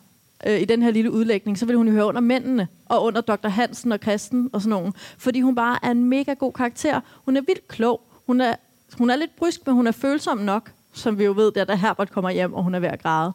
øh, 0.46 0.60
i 0.60 0.64
den 0.64 0.82
her 0.82 0.90
lille 0.90 1.10
udlægning, 1.10 1.58
så 1.58 1.66
ville 1.66 1.76
hun 1.76 1.86
jo 1.86 1.92
høre 1.92 2.06
under 2.06 2.20
mændene, 2.20 2.68
og 2.86 3.04
under 3.04 3.20
Dr. 3.20 3.48
Hansen 3.48 3.92
og 3.92 4.00
Kristen 4.00 4.50
og 4.52 4.62
sådan 4.62 4.70
nogen. 4.70 4.92
Fordi 5.18 5.40
hun 5.40 5.54
bare 5.54 5.78
er 5.82 5.90
en 5.90 6.04
mega 6.04 6.32
god 6.32 6.52
karakter. 6.52 7.00
Hun 7.24 7.36
er 7.36 7.40
vildt 7.40 7.68
klog. 7.68 8.00
Hun 8.26 8.40
er, 8.40 8.54
hun 8.98 9.10
er 9.10 9.16
lidt 9.16 9.36
brysk, 9.36 9.66
men 9.66 9.74
hun 9.74 9.86
er 9.86 9.92
følsom 9.92 10.38
nok, 10.38 10.70
som 10.92 11.18
vi 11.18 11.24
jo 11.24 11.32
ved, 11.32 11.52
da 11.52 11.74
Herbert 11.74 12.10
kommer 12.10 12.30
hjem, 12.30 12.54
og 12.54 12.62
hun 12.62 12.74
er 12.74 12.80
ved 12.80 12.88
at 12.88 13.02
græde. 13.02 13.32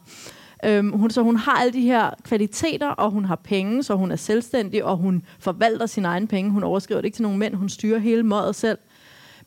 Øhm, 0.65 0.91
hun, 0.91 1.09
så 1.09 1.21
hun 1.21 1.35
har 1.35 1.51
alle 1.51 1.73
de 1.73 1.81
her 1.81 2.09
kvaliteter, 2.23 2.87
og 2.87 3.11
hun 3.11 3.25
har 3.25 3.35
penge, 3.35 3.83
så 3.83 3.95
hun 3.95 4.11
er 4.11 4.15
selvstændig, 4.15 4.83
og 4.83 4.97
hun 4.97 5.25
forvalter 5.39 5.85
sine 5.85 6.07
egne 6.07 6.27
penge. 6.27 6.51
Hun 6.51 6.63
overskriver 6.63 7.01
det 7.01 7.05
ikke 7.05 7.15
til 7.15 7.23
nogen 7.23 7.39
mænd, 7.39 7.55
hun 7.55 7.69
styrer 7.69 7.99
hele 7.99 8.23
mådet 8.23 8.55
selv. 8.55 8.77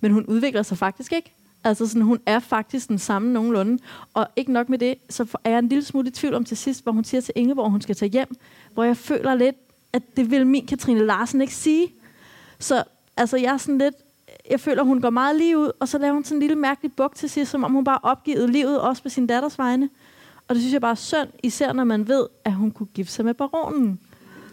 Men 0.00 0.12
hun 0.12 0.24
udvikler 0.26 0.62
sig 0.62 0.78
faktisk 0.78 1.12
ikke. 1.12 1.32
Altså 1.64 1.86
sådan, 1.86 2.02
hun 2.02 2.20
er 2.26 2.38
faktisk 2.38 2.88
den 2.88 2.98
samme 2.98 3.32
nogenlunde. 3.32 3.78
Og 4.14 4.26
ikke 4.36 4.52
nok 4.52 4.68
med 4.68 4.78
det, 4.78 4.94
så 5.10 5.26
er 5.44 5.50
jeg 5.50 5.58
en 5.58 5.68
lille 5.68 5.84
smule 5.84 6.08
i 6.08 6.10
tvivl 6.10 6.34
om 6.34 6.44
til 6.44 6.56
sidst, 6.56 6.82
hvor 6.82 6.92
hun 6.92 7.04
siger 7.04 7.20
til 7.20 7.32
Ingeborg, 7.36 7.70
hun 7.70 7.80
skal 7.80 7.96
tage 7.96 8.10
hjem, 8.10 8.36
hvor 8.74 8.84
jeg 8.84 8.96
føler 8.96 9.34
lidt, 9.34 9.56
at 9.92 10.02
det 10.16 10.30
vil 10.30 10.46
min 10.46 10.66
Katrine 10.66 11.06
Larsen 11.06 11.40
ikke 11.40 11.54
sige. 11.54 11.88
Så 12.58 12.84
altså, 13.16 13.36
jeg 13.36 13.52
er 13.54 13.56
sådan 13.56 13.78
lidt, 13.78 13.94
jeg 14.50 14.60
føler, 14.60 14.82
hun 14.82 15.00
går 15.00 15.10
meget 15.10 15.36
lige 15.36 15.58
ud, 15.58 15.70
og 15.80 15.88
så 15.88 15.98
laver 15.98 16.14
hun 16.14 16.24
sådan 16.24 16.36
en 16.36 16.40
lille 16.40 16.56
mærkelig 16.56 16.92
buk 16.92 17.14
til 17.14 17.30
sidst, 17.30 17.50
som 17.50 17.64
om 17.64 17.72
hun 17.72 17.84
bare 17.84 17.98
opgivet 18.02 18.50
livet, 18.50 18.80
også 18.80 19.02
på 19.02 19.08
sin 19.08 19.26
datters 19.26 19.58
vegne. 19.58 19.88
Og 20.48 20.54
det 20.54 20.62
synes 20.62 20.72
jeg 20.72 20.80
bare 20.80 20.90
er 20.90 20.94
synd, 20.94 21.28
især 21.42 21.72
når 21.72 21.84
man 21.84 22.08
ved, 22.08 22.26
at 22.44 22.52
hun 22.52 22.70
kunne 22.70 22.88
gifte 22.94 23.12
sig 23.12 23.24
med 23.24 23.34
baronen. 23.34 24.00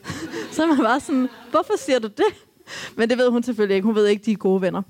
så 0.52 0.64
er 0.64 0.68
man 0.68 0.78
bare 0.78 1.00
sådan, 1.00 1.30
hvorfor 1.52 1.74
siger 1.78 2.00
du 2.00 2.08
det? 2.08 2.26
Men 2.96 3.10
det 3.10 3.18
ved 3.18 3.30
hun 3.30 3.44
selvfølgelig 3.44 3.76
ikke. 3.76 3.86
Hun 3.86 3.96
ved 3.96 4.08
ikke, 4.08 4.26
de 4.26 4.32
er 4.32 4.36
gode 4.36 4.62
venner. 4.62 4.82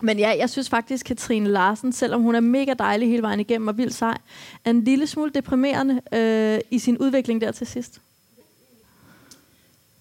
Men 0.00 0.18
ja, 0.18 0.36
jeg 0.38 0.50
synes 0.50 0.68
faktisk, 0.68 1.06
Katrine 1.06 1.48
Larsen, 1.48 1.92
selvom 1.92 2.22
hun 2.22 2.34
er 2.34 2.40
mega 2.40 2.74
dejlig 2.78 3.08
hele 3.08 3.22
vejen 3.22 3.40
igennem 3.40 3.68
og 3.68 3.78
vildt 3.78 3.94
sej, 3.94 4.18
er 4.64 4.70
en 4.70 4.84
lille 4.84 5.06
smule 5.06 5.30
deprimerende 5.34 6.00
øh, 6.12 6.60
i 6.70 6.78
sin 6.78 6.98
udvikling 6.98 7.40
der 7.40 7.52
til 7.52 7.66
sidst. 7.66 8.00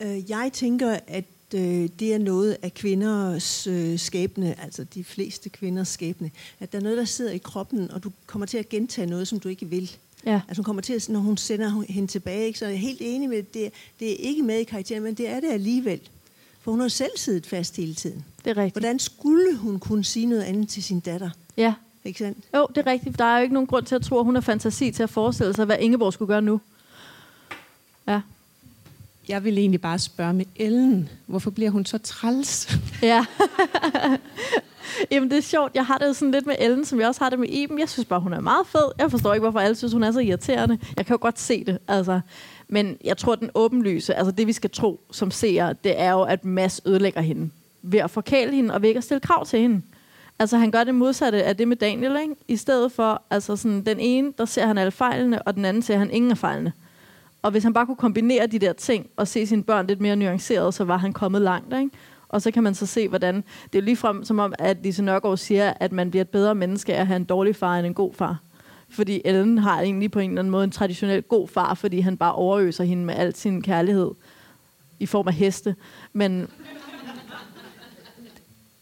Øh, 0.02 0.30
jeg 0.30 0.50
tænker, 0.54 1.00
at 1.08 1.26
øh, 1.56 1.90
det 2.00 2.14
er 2.14 2.18
noget 2.18 2.58
af 2.62 2.74
kvinders 2.74 3.68
øh, 3.68 4.00
skæbne, 4.00 4.62
altså 4.62 4.84
de 4.84 5.04
fleste 5.04 5.50
kvinders 5.50 5.88
skæbne, 5.88 6.32
at 6.60 6.72
der 6.72 6.78
er 6.78 6.84
noget, 6.84 6.98
der 6.98 7.06
sidder 7.06 7.32
i 7.32 7.38
kroppen, 7.38 7.92
og 7.92 8.04
du 8.04 8.12
kommer 8.26 8.46
til 8.46 8.58
at 8.58 8.70
gentage 8.70 9.08
noget, 9.08 9.28
som 9.28 9.40
du 9.40 9.50
ikke 9.50 9.66
vil. 9.66 9.98
Ja. 10.26 10.42
Altså 10.48 10.60
hun 10.62 10.64
kommer 10.64 10.82
til 10.82 10.94
at, 10.94 11.10
når 11.10 11.20
hun 11.20 11.38
sender 11.38 11.84
hende 11.90 12.08
tilbage, 12.08 12.46
ikke, 12.48 12.60
så 12.60 12.66
er 12.66 12.70
jeg 12.70 12.80
helt 12.80 13.02
enig 13.02 13.30
med, 13.30 13.44
det, 13.44 13.72
det 14.00 14.12
er 14.12 14.16
ikke 14.16 14.44
med 14.44 14.60
i 14.60 14.64
karakteren, 14.64 15.04
men 15.04 15.14
det 15.14 15.30
er 15.30 15.40
det 15.40 15.52
alligevel. 15.52 16.00
For 16.62 16.72
hun 16.72 16.80
har 16.80 16.88
selv 16.88 17.12
siddet 17.16 17.46
fast 17.48 17.76
hele 17.78 17.94
tiden. 17.94 18.26
Det 18.46 18.52
er 18.52 18.58
rigtigt. 18.58 18.74
Hvordan 18.74 19.00
skulle 19.00 19.56
hun 19.56 19.80
kunne 19.80 20.04
sige 20.06 20.26
noget 20.26 20.42
andet 20.44 20.70
til 20.70 20.84
sin 20.84 21.00
datter? 21.00 21.30
Ja, 21.58 21.74
Ikke 22.06 22.20
sandt? 22.20 22.38
jo, 22.56 22.68
det 22.76 22.88
er 22.88 22.92
rigtigt. 22.92 23.20
Der 23.20 23.26
er 23.26 23.38
jo 23.38 23.42
ikke 23.44 23.54
nogen 23.54 23.68
grund 23.68 23.86
til 23.86 23.96
at 23.96 24.02
tro, 24.02 24.20
at 24.20 24.26
hun 24.26 24.36
har 24.36 24.42
fantasi 24.42 24.92
til 24.92 25.04
at 25.04 25.10
forestille 25.10 25.54
sig, 25.54 25.66
hvad 25.66 25.78
Ingeborg 25.80 26.14
skulle 26.14 26.28
gøre 26.28 26.42
nu. 26.42 26.62
Ja. 28.08 28.22
Jeg 29.30 29.44
vil 29.44 29.58
egentlig 29.58 29.82
bare 29.82 30.00
spørge 30.00 30.34
med 30.34 30.46
Ellen. 30.56 31.10
Hvorfor 31.26 31.52
bliver 31.52 31.70
hun 31.72 31.86
så 31.86 31.98
træls? 31.98 32.78
Ja. 33.02 33.26
Jamen, 35.12 35.30
det 35.30 35.38
er 35.38 35.42
sjovt. 35.42 35.76
Jeg 35.76 35.86
har 35.86 35.98
det 35.98 36.16
sådan 36.16 36.32
lidt 36.32 36.46
med 36.46 36.56
Ellen, 36.60 36.86
som 36.86 37.00
jeg 37.00 37.08
også 37.08 37.24
har 37.24 37.30
det 37.30 37.40
med 37.40 37.50
Iben. 37.50 37.80
Jeg 37.80 37.90
synes 37.90 38.06
bare, 38.06 38.20
hun 38.20 38.34
er 38.34 38.40
meget 38.40 38.68
fed. 38.68 38.92
Jeg 39.00 39.12
forstår 39.12 39.34
ikke, 39.34 39.42
hvorfor 39.42 39.60
alle 39.60 39.76
synes, 39.76 39.94
hun 39.94 40.04
er 40.04 40.12
så 40.12 40.20
irriterende. 40.20 40.80
Jeg 40.98 41.06
kan 41.06 41.14
jo 41.14 41.18
godt 41.22 41.40
se 41.40 41.64
det, 41.64 41.78
altså. 41.88 42.20
Men 42.68 42.98
jeg 43.04 43.18
tror, 43.18 43.36
den 43.36 43.50
åbenlyse, 43.56 44.16
altså 44.16 44.32
det 44.32 44.48
vi 44.48 44.54
skal 44.54 44.70
tro 44.70 45.00
som 45.12 45.32
seere, 45.32 45.76
det 45.84 46.00
er 46.00 46.12
jo, 46.12 46.22
at 46.22 46.46
Mads 46.46 46.82
ødelægger 46.86 47.22
hende. 47.22 47.50
Ved 47.82 48.00
at 48.00 48.12
forkæle 48.12 48.52
hende 48.52 48.74
og 48.74 48.82
ved 48.82 48.90
ikke 48.90 48.98
at 48.98 49.04
stille 49.04 49.20
krav 49.20 49.46
til 49.46 49.60
hende. 49.60 49.82
Altså 50.40 50.58
han 50.58 50.72
gør 50.72 50.84
det 50.84 50.96
modsatte 50.96 51.44
af 51.44 51.58
det 51.58 51.68
med 51.68 51.76
Daniel, 51.76 52.18
ikke? 52.22 52.36
I 52.48 52.58
stedet 52.58 52.92
for, 52.92 53.22
altså 53.30 53.56
sådan, 53.56 53.86
den 53.86 54.00
ene, 54.00 54.34
der 54.38 54.46
ser 54.46 54.66
han 54.66 54.78
alle 54.78 54.92
fejlene, 54.92 55.42
og 55.42 55.56
den 55.56 55.66
anden 55.66 55.84
ser 55.84 55.98
han 55.98 56.12
ingen 56.12 56.32
af 56.32 56.38
fejlene. 56.38 56.74
Og 57.42 57.52
hvis 57.52 57.64
han 57.64 57.74
bare 57.74 57.86
kunne 57.86 57.96
kombinere 57.96 58.48
de 58.48 58.60
der 58.60 58.74
ting, 58.74 59.10
og 59.16 59.28
se 59.28 59.48
sine 59.48 59.64
børn 59.64 59.88
lidt 59.88 60.02
mere 60.02 60.16
nuanceret, 60.16 60.74
så 60.74 60.84
var 60.84 60.98
han 60.98 61.14
kommet 61.14 61.42
langt, 61.42 61.74
ikke? 61.74 61.90
Og 62.30 62.42
så 62.42 62.52
kan 62.52 62.64
man 62.64 62.76
så 62.76 62.86
se, 62.86 63.08
hvordan... 63.08 63.36
Det 63.36 63.76
er 63.78 63.82
jo 63.82 63.86
ligefrem 63.86 64.24
som 64.24 64.40
om, 64.40 64.54
at 64.60 64.78
Lise 64.84 65.04
Nørgaard 65.04 65.38
siger, 65.38 65.74
at 65.80 65.92
man 65.92 66.10
bliver 66.10 66.22
et 66.22 66.30
bedre 66.30 66.56
menneske 66.56 66.96
af 66.96 67.02
at 67.02 67.08
have 67.08 67.16
en 67.16 67.24
dårlig 67.24 67.56
far 67.56 67.78
end 67.78 67.88
en 67.88 67.94
god 67.94 68.14
far. 68.14 68.40
Fordi 68.90 69.22
Ellen 69.26 69.58
har 69.58 69.82
egentlig 69.82 70.12
på 70.12 70.20
en 70.20 70.30
eller 70.30 70.42
anden 70.42 70.52
måde 70.52 70.64
en 70.64 70.72
traditionel 70.72 71.22
god 71.22 71.48
far, 71.48 71.74
fordi 71.74 72.00
han 72.00 72.18
bare 72.18 72.34
overøser 72.34 72.84
hende 72.84 73.06
med 73.06 73.16
al 73.16 73.36
sin 73.36 73.62
kærlighed 73.62 74.12
i 75.00 75.06
form 75.06 75.28
af 75.28 75.34
heste. 75.34 75.76
Men 76.14 76.48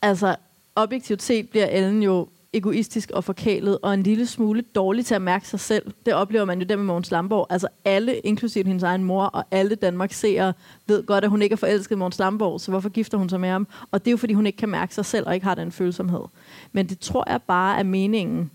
altså, 0.02 0.36
objektivt 0.76 1.22
set 1.22 1.50
bliver 1.50 1.68
Ellen 1.68 2.04
jo 2.04 2.28
egoistisk 2.53 3.12
og 3.12 3.24
forkælet, 3.24 3.77
og 3.81 3.93
en 3.93 4.03
lille 4.03 4.27
smule 4.27 4.62
dårlig 4.75 5.05
til 5.05 5.15
at 5.15 5.22
mærke 5.22 5.48
sig 5.48 5.60
selv. 5.60 5.91
Det 6.05 6.13
oplever 6.13 6.45
man 6.45 6.60
jo 6.60 6.65
der 6.65 6.75
med 6.75 6.86
Mogens 6.86 7.12
Lamborg. 7.12 7.48
Altså 7.50 7.67
alle, 7.86 8.17
inklusive 8.17 8.67
hendes 8.67 8.83
egen 8.83 9.03
mor, 9.03 9.24
og 9.24 9.43
alle 9.51 9.75
Danmark 9.75 10.13
ser 10.13 10.53
ved 10.88 11.05
godt, 11.05 11.24
at 11.24 11.29
hun 11.29 11.41
ikke 11.41 11.53
er 11.53 11.57
forelsket 11.57 11.95
i 11.95 11.98
Mogens 11.98 12.19
Lamborg, 12.19 12.62
så 12.62 12.72
hvorfor 12.72 12.89
gifter 12.89 13.17
hun 13.17 13.29
sig 13.29 13.39
med 13.39 13.50
ham? 13.50 13.67
Og 13.91 14.05
det 14.05 14.07
er 14.07 14.12
jo, 14.12 14.17
fordi 14.17 14.33
hun 14.33 14.45
ikke 14.45 14.57
kan 14.57 14.69
mærke 14.69 14.95
sig 14.95 15.05
selv, 15.05 15.27
og 15.27 15.33
ikke 15.33 15.45
har 15.45 15.55
den 15.55 15.72
følsomhed. 15.72 16.24
Men 16.72 16.89
det 16.89 17.00
tror 17.00 17.29
jeg 17.31 17.41
bare 17.41 17.79
er 17.79 17.83
meningen, 17.83 18.51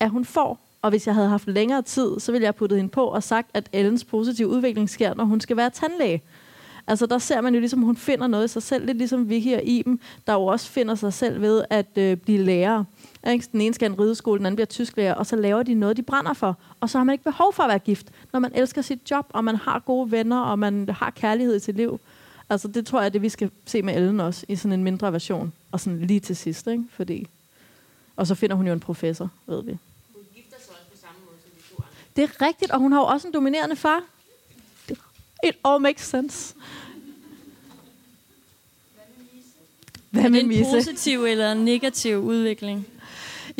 at 0.00 0.10
hun 0.10 0.24
får. 0.24 0.58
Og 0.82 0.90
hvis 0.90 1.06
jeg 1.06 1.14
havde 1.14 1.28
haft 1.28 1.48
længere 1.48 1.82
tid, 1.82 2.20
så 2.20 2.32
ville 2.32 2.42
jeg 2.42 2.48
have 2.48 2.58
puttet 2.58 2.78
hende 2.78 2.90
på 2.90 3.04
og 3.04 3.22
sagt, 3.22 3.50
at 3.54 3.68
Ellens 3.72 4.04
positive 4.04 4.48
udvikling 4.48 4.90
sker, 4.90 5.14
når 5.14 5.24
hun 5.24 5.40
skal 5.40 5.56
være 5.56 5.70
tandlæge. 5.70 6.22
Altså 6.90 7.06
der 7.06 7.18
ser 7.18 7.40
man 7.40 7.54
jo 7.54 7.60
ligesom, 7.60 7.82
hun 7.82 7.96
finder 7.96 8.26
noget 8.26 8.44
i 8.44 8.48
sig 8.48 8.62
selv. 8.62 8.86
Lidt 8.86 8.98
ligesom 8.98 9.28
Vicky 9.28 9.54
og 9.54 9.62
Iben, 9.64 10.00
der 10.26 10.32
jo 10.32 10.46
også 10.46 10.70
finder 10.70 10.94
sig 10.94 11.12
selv 11.12 11.40
ved 11.40 11.64
at 11.70 11.86
øh, 11.96 12.16
blive 12.16 12.38
lærer. 12.44 12.84
Ikke? 13.28 13.48
Den 13.52 13.60
ene 13.60 13.74
skal 13.74 13.90
en 13.90 14.00
rideskole, 14.00 14.38
den 14.38 14.46
anden 14.46 14.56
bliver 14.56 14.66
tysklærer, 14.66 15.14
og 15.14 15.26
så 15.26 15.36
laver 15.36 15.62
de 15.62 15.74
noget, 15.74 15.96
de 15.96 16.02
brænder 16.02 16.32
for. 16.32 16.56
Og 16.80 16.90
så 16.90 16.98
har 16.98 17.04
man 17.04 17.12
ikke 17.12 17.24
behov 17.24 17.52
for 17.52 17.62
at 17.62 17.68
være 17.68 17.78
gift, 17.78 18.06
når 18.32 18.40
man 18.40 18.52
elsker 18.54 18.82
sit 18.82 19.10
job, 19.10 19.26
og 19.28 19.44
man 19.44 19.56
har 19.56 19.78
gode 19.78 20.10
venner, 20.10 20.40
og 20.40 20.58
man 20.58 20.88
har 20.88 21.10
kærlighed 21.10 21.56
i 21.56 21.58
sit 21.58 21.76
liv. 21.76 22.00
Altså 22.48 22.68
det 22.68 22.86
tror 22.86 23.00
jeg, 23.00 23.06
er 23.06 23.10
det 23.10 23.22
vi 23.22 23.28
skal 23.28 23.50
se 23.66 23.82
med 23.82 23.96
Ellen 23.96 24.20
også, 24.20 24.46
i 24.48 24.56
sådan 24.56 24.72
en 24.72 24.84
mindre 24.84 25.12
version. 25.12 25.52
Og 25.72 25.80
sådan 25.80 26.00
lige 26.00 26.20
til 26.20 26.36
sidst, 26.36 26.66
ikke? 26.66 26.84
Fordi... 26.92 27.26
Og 28.16 28.26
så 28.26 28.34
finder 28.34 28.56
hun 28.56 28.66
jo 28.66 28.72
en 28.72 28.80
professor, 28.80 29.30
ved 29.46 29.62
vi. 29.62 29.78
Det 32.16 32.24
er 32.24 32.46
rigtigt, 32.46 32.70
og 32.70 32.78
hun 32.78 32.92
har 32.92 33.00
jo 33.00 33.06
også 33.06 33.28
en 33.28 33.34
dominerende 33.34 33.76
far. 33.76 34.02
It 35.42 35.56
all 35.64 35.80
makes 35.80 36.02
sense. 36.02 36.54
Hvad 40.10 40.24
Er 40.24 40.28
det 40.28 40.40
en 40.40 40.48
Misse? 40.48 40.64
positiv 40.64 41.24
eller 41.24 41.52
en 41.52 41.58
negativ 41.58 42.16
udvikling? 42.16 42.86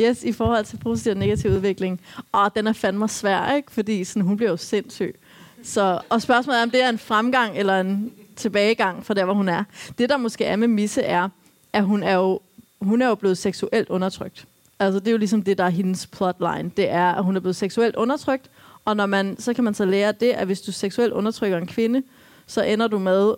Yes, 0.01 0.25
i 0.25 0.33
forhold 0.33 0.65
til 0.65 0.77
positiv 0.77 1.13
og 1.13 1.19
negativ 1.19 1.51
udvikling. 1.51 2.01
Og 2.33 2.57
den 2.57 2.67
er 2.67 2.73
fandme 2.73 3.09
svær, 3.09 3.55
ikke? 3.55 3.73
Fordi 3.73 4.05
sådan, 4.05 4.23
hun 4.23 4.37
bliver 4.37 4.51
jo 4.51 4.57
sindssyg. 4.57 5.15
Så, 5.63 6.01
og 6.09 6.23
spørgsmålet 6.23 6.59
er, 6.59 6.63
om 6.63 6.71
det 6.71 6.83
er 6.83 6.89
en 6.89 6.99
fremgang 6.99 7.59
eller 7.59 7.81
en 7.81 8.13
tilbagegang 8.37 9.07
fra 9.07 9.15
der, 9.15 9.25
hvor 9.25 9.35
hun 9.35 9.49
er. 9.49 9.65
Det, 9.99 10.09
der 10.09 10.17
måske 10.17 10.45
er 10.45 10.57
med 10.57 10.69
Misse, 10.69 11.03
er, 11.03 11.29
at 11.73 11.85
hun 11.85 12.03
er 12.03 12.15
jo, 12.15 12.41
hun 12.81 13.03
er 13.03 13.09
jo 13.09 13.15
blevet 13.15 13.39
seksuelt 13.39 13.89
undertrykt. 13.89 14.47
Altså, 14.79 15.01
det 15.01 15.09
er 15.09 15.13
jo 15.13 15.19
ligesom 15.19 15.43
det, 15.43 15.59
der 15.59 15.65
er 15.65 15.69
hendes 15.71 16.07
plotline. 16.07 16.71
Det 16.77 16.91
er, 16.91 17.13
at 17.13 17.25
hun 17.25 17.37
er 17.37 17.41
blevet 17.41 17.57
seksuelt 17.57 17.97
undertrykt, 17.97 18.51
og 18.85 18.97
når 18.97 19.07
man, 19.07 19.37
så 19.39 19.55
kan 19.55 19.65
man 19.65 19.75
så 19.75 19.85
lære 19.85 20.13
det, 20.13 20.31
at 20.31 20.47
hvis 20.47 20.61
du 20.61 20.73
seksuelt 20.73 21.13
undertrykker 21.13 21.59
en 21.59 21.67
kvinde, 21.67 22.03
så 22.47 22.63
ender 22.63 22.87
du 22.87 22.99
med, 22.99 23.35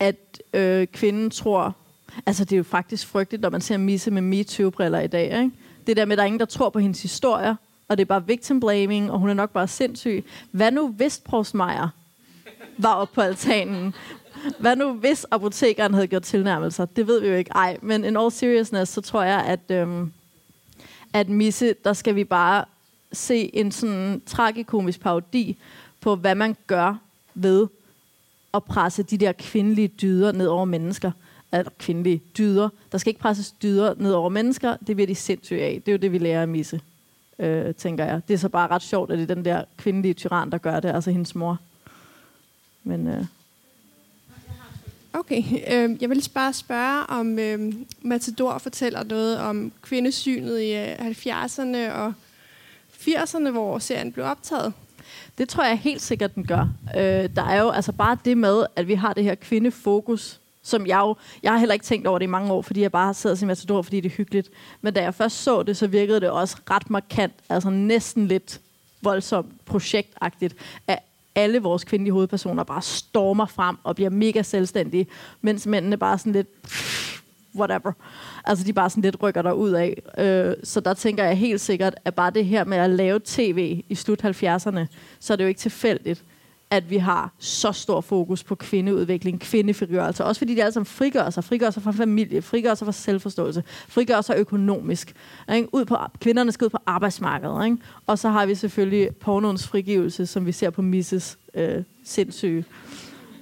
at 0.00 0.42
øh, 0.52 0.86
kvinden 0.86 1.30
tror... 1.30 1.74
Altså, 2.26 2.44
det 2.44 2.52
er 2.52 2.56
jo 2.56 2.62
faktisk 2.62 3.06
frygteligt, 3.06 3.42
når 3.42 3.50
man 3.50 3.60
ser 3.60 3.76
Misse 3.76 4.10
med 4.10 4.22
MeToo-briller 4.22 5.00
i 5.00 5.06
dag, 5.06 5.24
ikke? 5.24 5.50
Det 5.86 5.96
der 5.96 6.04
med, 6.04 6.12
at 6.12 6.16
der 6.18 6.22
er 6.22 6.26
ingen, 6.26 6.40
der 6.40 6.46
tror 6.46 6.70
på 6.70 6.78
hendes 6.78 7.02
historier, 7.02 7.54
og 7.88 7.96
det 7.96 8.02
er 8.02 8.06
bare 8.06 8.26
victim 8.26 8.60
blaming, 8.60 9.12
og 9.12 9.18
hun 9.18 9.30
er 9.30 9.34
nok 9.34 9.50
bare 9.50 9.68
sindssyg. 9.68 10.24
Hvad 10.50 10.70
nu, 10.70 10.88
hvis 10.88 11.18
Prosmeier 11.24 11.88
var 12.78 12.94
oppe 12.94 13.14
på 13.14 13.20
altanen? 13.20 13.94
Hvad 14.58 14.76
nu, 14.76 14.92
hvis 14.92 15.26
apotekeren 15.30 15.94
havde 15.94 16.06
gjort 16.06 16.22
tilnærmelser? 16.22 16.84
Det 16.84 17.06
ved 17.06 17.20
vi 17.20 17.28
jo 17.28 17.34
ikke. 17.34 17.50
Ej, 17.54 17.78
men 17.82 18.04
in 18.04 18.16
all 18.16 18.32
seriousness, 18.32 18.92
så 18.92 19.00
tror 19.00 19.22
jeg, 19.22 19.44
at, 19.44 19.70
øhm, 19.70 20.12
at 21.12 21.28
Misse, 21.28 21.74
der 21.84 21.92
skal 21.92 22.14
vi 22.14 22.24
bare 22.24 22.64
se 23.12 23.56
en 23.56 23.72
sådan 23.72 24.22
tragikomisk 24.26 25.00
parodi 25.00 25.56
på, 26.00 26.16
hvad 26.16 26.34
man 26.34 26.56
gør 26.66 26.94
ved 27.34 27.66
at 28.54 28.64
presse 28.64 29.02
de 29.02 29.18
der 29.18 29.32
kvindelige 29.32 29.88
dyder 29.88 30.32
ned 30.32 30.46
over 30.46 30.64
mennesker. 30.64 31.10
Eller 31.52 31.70
kvindelige 31.78 32.22
dyder. 32.38 32.68
Der 32.92 32.98
skal 32.98 33.10
ikke 33.10 33.20
presses 33.20 33.52
dyder 33.52 33.94
ned 33.96 34.12
over 34.12 34.28
mennesker. 34.28 34.76
Det 34.86 34.96
bliver 34.96 35.06
de 35.06 35.14
sindssyge 35.14 35.62
af. 35.62 35.82
Det 35.86 35.92
er 35.92 35.96
jo 35.96 35.98
det, 35.98 36.12
vi 36.12 36.18
lærer 36.18 36.40
af 36.40 36.48
Misse, 36.48 36.80
øh, 37.38 37.74
tænker 37.74 38.04
jeg. 38.04 38.20
Det 38.28 38.34
er 38.34 38.38
så 38.38 38.48
bare 38.48 38.68
ret 38.68 38.82
sjovt, 38.82 39.10
at 39.10 39.18
det 39.18 39.30
er 39.30 39.34
den 39.34 39.44
der 39.44 39.64
kvindelige 39.76 40.14
tyran, 40.14 40.50
der 40.50 40.58
gør 40.58 40.80
det. 40.80 40.88
Altså 40.88 41.10
hendes 41.10 41.34
mor. 41.34 41.58
Men 42.84 43.08
øh, 43.08 43.24
Okay, 45.18 45.42
øh, 45.72 46.02
jeg 46.02 46.10
vil 46.10 46.28
bare 46.34 46.52
spørge, 46.52 47.06
om 47.06 47.38
øh, 47.38 47.74
Matador 48.02 48.58
fortæller 48.58 49.04
noget 49.04 49.38
om 49.38 49.72
kvindesynet 49.82 50.60
i 50.60 50.74
øh, 50.74 50.92
70'erne 50.92 51.92
og 51.92 52.12
80'erne, 52.92 53.50
hvor 53.50 53.78
serien 53.78 54.12
blev 54.12 54.24
optaget. 54.24 54.72
Det 55.38 55.48
tror 55.48 55.64
jeg 55.64 55.78
helt 55.78 56.02
sikkert, 56.02 56.34
den 56.34 56.46
gør. 56.46 56.68
Øh, 56.96 57.28
der 57.36 57.42
er 57.42 57.62
jo 57.62 57.70
altså 57.70 57.92
bare 57.92 58.18
det 58.24 58.38
med, 58.38 58.66
at 58.76 58.88
vi 58.88 58.94
har 58.94 59.12
det 59.12 59.24
her 59.24 59.34
kvindefokus, 59.34 60.40
som 60.66 60.86
jeg 60.86 60.98
jo... 60.98 61.16
Jeg 61.42 61.52
har 61.52 61.58
heller 61.58 61.72
ikke 61.72 61.84
tænkt 61.84 62.06
over 62.06 62.18
det 62.18 62.26
i 62.26 62.28
mange 62.28 62.52
år, 62.52 62.62
fordi 62.62 62.80
jeg 62.80 62.92
bare 62.92 63.06
har 63.06 63.12
siddet 63.12 63.34
og 63.34 63.38
set 63.38 63.46
Matador, 63.46 63.82
fordi 63.82 64.00
det 64.00 64.12
er 64.12 64.16
hyggeligt. 64.16 64.50
Men 64.80 64.94
da 64.94 65.02
jeg 65.02 65.14
først 65.14 65.42
så 65.42 65.62
det, 65.62 65.76
så 65.76 65.86
virkede 65.86 66.20
det 66.20 66.30
også 66.30 66.56
ret 66.70 66.90
markant, 66.90 67.32
altså 67.48 67.70
næsten 67.70 68.28
lidt 68.28 68.60
voldsomt 69.02 69.66
projektagtigt, 69.66 70.56
at 70.86 70.98
alle 71.34 71.58
vores 71.58 71.84
kvindelige 71.84 72.12
hovedpersoner 72.12 72.64
bare 72.64 72.82
stormer 72.82 73.46
frem 73.46 73.76
og 73.84 73.94
bliver 73.94 74.10
mega 74.10 74.42
selvstændige, 74.42 75.06
mens 75.40 75.66
mændene 75.66 75.96
bare 75.96 76.18
sådan 76.18 76.32
lidt 76.32 76.48
whatever. 77.58 77.92
Altså 78.44 78.64
de 78.64 78.72
bare 78.72 78.90
sådan 78.90 79.02
lidt 79.02 79.22
rykker 79.22 79.42
der 79.42 79.52
ud 79.52 79.70
af. 79.70 80.02
Øh, 80.18 80.54
så 80.64 80.80
der 80.80 80.94
tænker 80.94 81.24
jeg 81.24 81.38
helt 81.38 81.60
sikkert, 81.60 81.94
at 82.04 82.14
bare 82.14 82.30
det 82.30 82.46
her 82.46 82.64
med 82.64 82.78
at 82.78 82.90
lave 82.90 83.20
tv 83.24 83.82
i 83.88 83.94
slut 83.94 84.24
70'erne, 84.24 84.86
så 85.20 85.32
er 85.32 85.36
det 85.36 85.44
jo 85.44 85.48
ikke 85.48 85.60
tilfældigt, 85.60 86.24
at 86.70 86.90
vi 86.90 86.96
har 86.96 87.32
så 87.38 87.72
stor 87.72 88.00
fokus 88.00 88.44
på 88.44 88.54
kvindeudvikling, 88.54 89.40
kvindefrigørelse. 89.40 90.24
Også 90.24 90.38
fordi 90.38 90.54
de 90.54 90.62
alle 90.62 90.72
sammen 90.72 90.86
frigør 90.86 91.30
sig. 91.30 91.44
Frigør 91.44 91.70
sig 91.70 91.82
fra 91.82 91.90
familie, 91.90 92.42
frigør 92.42 92.74
sig 92.74 92.84
fra 92.84 92.92
selvforståelse, 92.92 93.64
frigør 93.88 94.20
sig 94.20 94.36
økonomisk. 94.36 95.14
Ikke? 95.54 95.74
Ud 95.74 95.84
på, 95.84 95.98
kvinderne 96.20 96.52
skal 96.52 96.64
ud 96.64 96.70
på 96.70 96.78
arbejdsmarkedet. 96.86 97.64
Ikke? 97.64 97.76
Og 98.06 98.18
så 98.18 98.28
har 98.28 98.46
vi 98.46 98.54
selvfølgelig 98.54 99.16
pornoens 99.16 99.66
frigivelse, 99.66 100.26
som 100.26 100.46
vi 100.46 100.52
ser 100.52 100.70
på 100.70 100.82
Misses 100.82 101.38
øh, 101.54 101.84
sindssyge, 102.04 102.64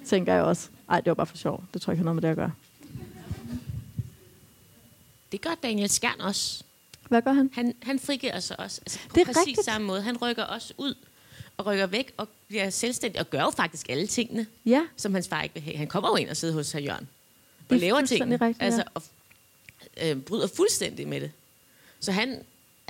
tænker 0.07 0.35
jeg 0.35 0.43
også. 0.43 0.69
Ej, 0.89 1.01
det 1.01 1.07
var 1.07 1.15
bare 1.15 1.27
for 1.27 1.37
sjov. 1.37 1.65
Det 1.75 1.83
tror 1.83 1.91
jeg 1.91 1.95
ikke 1.95 2.01
har 2.01 2.05
noget 2.05 2.15
med 2.15 2.23
det 2.23 2.29
at 2.29 2.37
gøre. 2.37 2.53
Det 5.33 5.41
gør 5.41 5.51
Daniel 5.63 5.89
Skjern 5.89 6.21
også. 6.21 6.65
Hvad 7.09 7.23
gør 7.23 7.33
han? 7.33 7.51
Han, 7.53 7.75
han 7.83 7.99
frigiver 7.99 8.41
sig 8.41 8.61
også. 8.61 8.81
Altså, 8.87 8.99
på 9.09 9.15
Det 9.15 9.21
er 9.21 9.25
præcis 9.25 9.47
rigtigt. 9.47 9.65
samme 9.65 9.87
måde. 9.87 10.03
Han 10.03 10.17
rykker 10.17 10.43
også 10.43 10.75
ud 10.79 10.95
og 11.57 11.67
rykker 11.67 11.87
væk 11.87 12.13
og 12.17 12.29
bliver 12.49 12.71
selvstændig 12.71 13.21
og 13.21 13.31
gør 13.31 13.41
jo 13.43 13.51
faktisk 13.51 13.89
alle 13.89 14.07
tingene, 14.07 14.47
Ja, 14.67 14.83
som 14.97 15.15
hans 15.15 15.29
far 15.29 15.43
ikke 15.43 15.55
vil 15.55 15.63
have. 15.63 15.77
Han 15.77 15.87
kommer 15.87 16.09
jo 16.11 16.17
ind 16.17 16.29
og 16.29 16.37
sidder 16.37 16.55
hos 16.55 16.73
herr 16.73 16.81
Jørgen 16.81 17.09
Det 17.61 17.71
og 17.71 17.77
er 17.77 17.81
laver 17.81 18.07
tingene. 18.07 18.37
rigtigt, 18.37 18.63
altså, 18.63 18.83
og, 18.95 19.03
øh, 20.03 20.17
bryder 20.17 20.47
fuldstændig 20.57 21.09
med 21.09 21.21
det. 21.21 21.31
Så 22.01 22.13
han, 22.13 22.39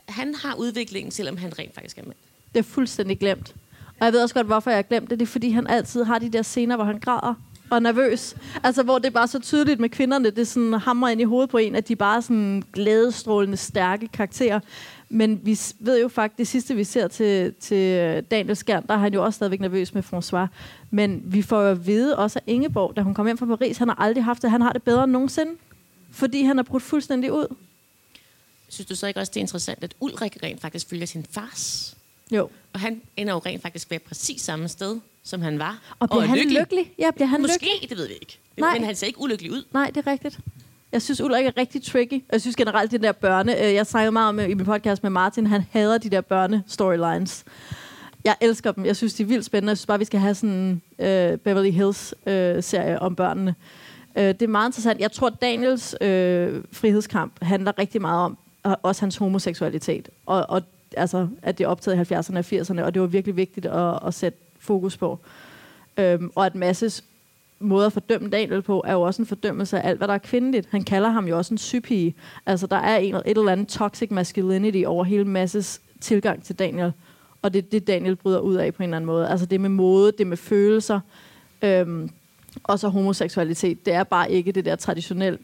han 0.08 0.34
har 0.34 0.54
udviklingen, 0.54 1.10
selvom 1.10 1.36
han 1.36 1.58
rent 1.58 1.74
faktisk 1.74 1.98
er 1.98 2.02
mand. 2.02 2.16
det 2.54 2.58
er 2.58 2.64
fuldstændig 2.64 3.18
glemt. 3.18 3.54
Og 4.00 4.04
jeg 4.04 4.12
ved 4.12 4.22
også 4.22 4.34
godt, 4.34 4.46
hvorfor 4.46 4.70
jeg 4.70 4.78
har 4.78 4.82
glemt 4.82 5.10
det. 5.10 5.18
Det 5.20 5.26
er, 5.26 5.30
fordi 5.30 5.50
han 5.50 5.66
altid 5.66 6.04
har 6.04 6.18
de 6.18 6.28
der 6.32 6.42
scener, 6.42 6.76
hvor 6.76 6.84
han 6.84 7.00
græder. 7.00 7.34
og 7.70 7.82
nervøs. 7.82 8.36
Altså, 8.62 8.82
hvor 8.82 8.98
det 8.98 9.06
er 9.06 9.10
bare 9.10 9.28
så 9.28 9.38
tydeligt 9.38 9.80
med 9.80 9.88
kvinderne, 9.88 10.30
det 10.30 10.48
sådan 10.48 10.72
hammer 10.72 11.08
ind 11.08 11.20
i 11.20 11.24
hovedet 11.24 11.50
på 11.50 11.58
en, 11.58 11.74
at 11.74 11.88
de 11.88 11.96
bare 11.96 12.16
er 12.16 12.20
sådan 12.20 12.62
glædestrålende, 12.72 13.56
stærke 13.56 14.08
karakterer. 14.08 14.60
Men 15.14 15.40
vi 15.42 15.58
ved 15.78 16.00
jo 16.00 16.08
faktisk, 16.08 16.38
det 16.38 16.48
sidste 16.48 16.74
vi 16.74 16.84
ser 16.84 17.08
til, 17.08 17.54
til 17.60 18.22
Daniel 18.30 18.56
Skjern, 18.56 18.86
der 18.86 18.94
er 18.94 18.98
han 18.98 19.14
jo 19.14 19.24
også 19.24 19.36
stadigvæk 19.36 19.60
nervøs 19.60 19.94
med 19.94 20.02
François. 20.12 20.46
Men 20.90 21.22
vi 21.24 21.42
får 21.42 21.62
jo 21.62 21.68
at 21.70 21.86
vide 21.86 22.16
også 22.18 22.38
af 22.38 22.42
Ingeborg, 22.46 22.96
da 22.96 23.00
hun 23.00 23.14
kom 23.14 23.26
hjem 23.26 23.38
fra 23.38 23.46
Paris, 23.46 23.76
han 23.76 23.88
har 23.88 23.94
aldrig 23.94 24.24
haft 24.24 24.42
det. 24.42 24.50
Han 24.50 24.60
har 24.60 24.72
det 24.72 24.82
bedre 24.82 25.04
end 25.04 25.12
nogensinde. 25.12 25.52
Fordi 26.10 26.42
han 26.42 26.58
er 26.58 26.62
brudt 26.62 26.82
fuldstændig 26.82 27.32
ud. 27.32 27.54
Synes 28.68 28.86
du 28.86 28.94
så 28.94 29.06
ikke 29.06 29.20
også, 29.20 29.30
det 29.30 29.36
er 29.36 29.40
interessant, 29.40 29.84
at 29.84 29.94
Ulrik 30.00 30.42
rent 30.42 30.60
faktisk 30.60 30.88
følger 30.88 31.06
sin 31.06 31.26
fars? 31.30 31.96
Jo. 32.30 32.48
Og 32.72 32.80
han 32.80 33.02
ender 33.16 33.32
jo 33.32 33.38
rent 33.38 33.62
faktisk 33.62 33.90
ved 33.90 33.98
præcis 33.98 34.42
samme 34.42 34.68
sted, 34.68 35.00
som 35.22 35.42
han 35.42 35.58
var. 35.58 35.96
Og 35.98 36.08
bliver 36.08 36.22
er 36.22 36.26
han 36.26 36.38
lykkelig. 36.38 36.60
lykkelig? 36.60 36.92
Ja, 36.98 37.10
bliver 37.10 37.28
han 37.28 37.40
Måske, 37.40 37.54
lykkelig? 37.54 37.90
det 37.90 37.98
ved 37.98 38.08
vi 38.08 38.14
ikke. 38.14 38.38
Nej. 38.58 38.72
Men 38.78 38.84
han 38.84 38.96
ser 38.96 39.06
ikke 39.06 39.20
ulykkelig 39.20 39.52
ud. 39.52 39.64
Nej, 39.72 39.90
det 39.94 40.06
er 40.06 40.10
rigtigt. 40.10 40.38
Jeg 40.94 41.02
synes, 41.02 41.20
Ulrik 41.20 41.46
er 41.46 41.50
rigtig 41.56 41.82
tricky. 41.82 42.24
Jeg 42.32 42.40
synes 42.40 42.56
generelt, 42.56 42.90
det 42.90 43.02
der 43.02 43.12
børne... 43.12 43.66
øh, 43.66 43.74
Jeg 43.74 43.86
snakkede 43.86 44.12
meget 44.12 44.28
om 44.28 44.40
øh, 44.40 44.50
i 44.50 44.54
min 44.54 44.66
podcast 44.66 45.02
med 45.02 45.10
Martin, 45.10 45.46
han 45.46 45.64
hader 45.70 45.98
de 45.98 46.10
der 46.10 46.20
børne-storylines. 46.20 47.44
Jeg 48.24 48.36
elsker 48.40 48.72
dem. 48.72 48.86
Jeg 48.86 48.96
synes, 48.96 49.14
de 49.14 49.22
er 49.22 49.26
vildt 49.26 49.44
spændende. 49.44 49.70
Jeg 49.70 49.76
synes 49.78 49.86
bare, 49.86 49.98
vi 49.98 50.04
skal 50.04 50.20
have 50.20 50.34
sådan 50.34 50.50
en 50.50 50.82
øh, 50.98 51.38
Beverly 51.38 51.70
Hills-serie 51.70 52.94
øh, 52.94 52.98
om 53.00 53.16
børnene. 53.16 53.54
Øh, 54.18 54.24
det 54.24 54.42
er 54.42 54.46
meget 54.48 54.68
interessant. 54.68 55.00
Jeg 55.00 55.12
tror, 55.12 55.28
Daniels 55.30 55.96
øh, 56.00 56.64
frihedskamp 56.72 57.32
handler 57.42 57.78
rigtig 57.78 58.00
meget 58.00 58.24
om 58.24 58.38
og 58.62 58.78
også 58.82 59.02
hans 59.02 59.16
homoseksualitet. 59.16 60.08
Og, 60.26 60.46
og 60.48 60.62
altså, 60.96 61.28
at 61.42 61.58
det 61.58 61.64
er 61.64 61.68
optaget 61.68 62.10
i 62.10 62.14
70'erne 62.14 62.38
og 62.38 62.44
80'erne, 62.52 62.82
og 62.82 62.94
det 62.94 63.02
var 63.02 63.08
virkelig 63.08 63.36
vigtigt 63.36 63.66
at, 63.66 63.98
at 64.06 64.14
sætte 64.14 64.38
fokus 64.58 64.96
på. 64.96 65.18
Øhm, 65.96 66.30
og 66.34 66.46
at 66.46 66.54
Masses 66.54 67.04
måde 67.58 67.86
at 67.86 67.92
fordømme 67.92 68.30
Daniel 68.30 68.62
på, 68.62 68.82
er 68.86 68.92
jo 68.92 69.02
også 69.02 69.22
en 69.22 69.26
fordømmelse 69.26 69.80
af 69.80 69.88
alt, 69.88 69.98
hvad 69.98 70.08
der 70.08 70.14
er 70.14 70.18
kvindeligt. 70.18 70.68
Han 70.70 70.84
kalder 70.84 71.08
ham 71.08 71.28
jo 71.28 71.36
også 71.36 71.54
en 71.54 71.58
sypige. 71.58 72.14
Altså, 72.46 72.66
der 72.66 72.76
er 72.76 72.96
en, 72.96 73.14
et 73.14 73.22
eller 73.26 73.52
andet 73.52 73.68
toxic 73.68 74.10
masculinity 74.10 74.82
over 74.86 75.04
hele 75.04 75.24
Masses 75.24 75.80
tilgang 76.00 76.44
til 76.44 76.58
Daniel. 76.58 76.92
Og 77.42 77.54
det 77.54 77.64
er 77.64 77.68
det, 77.68 77.86
Daniel 77.86 78.16
bryder 78.16 78.38
ud 78.38 78.54
af 78.54 78.74
på 78.74 78.82
en 78.82 78.88
eller 78.88 78.96
anden 78.96 79.06
måde. 79.06 79.28
Altså, 79.28 79.46
det 79.46 79.60
med 79.60 79.70
mode, 79.70 80.12
det 80.18 80.26
med 80.26 80.36
følelser, 80.36 81.00
øhm, 81.62 82.10
og 82.64 82.78
så 82.78 82.88
homoseksualitet. 82.88 83.86
Det 83.86 83.94
er 83.94 84.04
bare 84.04 84.30
ikke 84.30 84.52
det 84.52 84.64
der 84.64 84.76
traditionelle, 84.76 85.38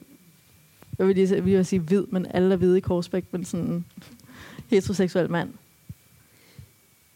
jeg 0.98 1.06
vil 1.06 1.16
lige 1.16 1.34
jeg 1.34 1.44
vil 1.44 1.66
sige 1.66 1.80
hvid, 1.80 2.04
men 2.10 2.26
alle 2.30 2.52
er 2.52 2.56
hvide 2.56 2.78
i 2.78 2.80
Korsbæk, 2.80 3.24
men 3.30 3.44
sådan 3.44 3.66
en 3.66 3.86
heteroseksuel 4.70 5.30
mand. 5.30 5.52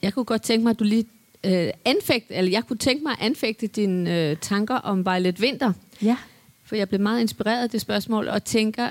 Jeg 0.02 0.14
kunne 0.14 0.24
godt 0.24 0.42
tænke 0.42 0.62
mig, 0.62 0.70
at 0.70 0.78
du 0.78 0.84
lige 0.84 1.04
øh, 1.44 1.70
anfægt, 1.84 2.26
eller 2.30 2.50
jeg 2.50 2.66
kunne 2.66 2.76
tænke 2.76 3.02
mig 3.02 3.12
at 3.12 3.26
anfægte 3.26 3.66
dine 3.66 4.30
øh, 4.30 4.36
tanker 4.36 4.74
om 4.74 5.06
Violet 5.06 5.40
Vinter. 5.40 5.72
Ja. 6.02 6.16
For 6.64 6.76
jeg 6.76 6.88
blev 6.88 7.00
meget 7.00 7.20
inspireret 7.20 7.62
af 7.62 7.70
det 7.70 7.80
spørgsmål, 7.80 8.28
og 8.28 8.44
tænker, 8.44 8.90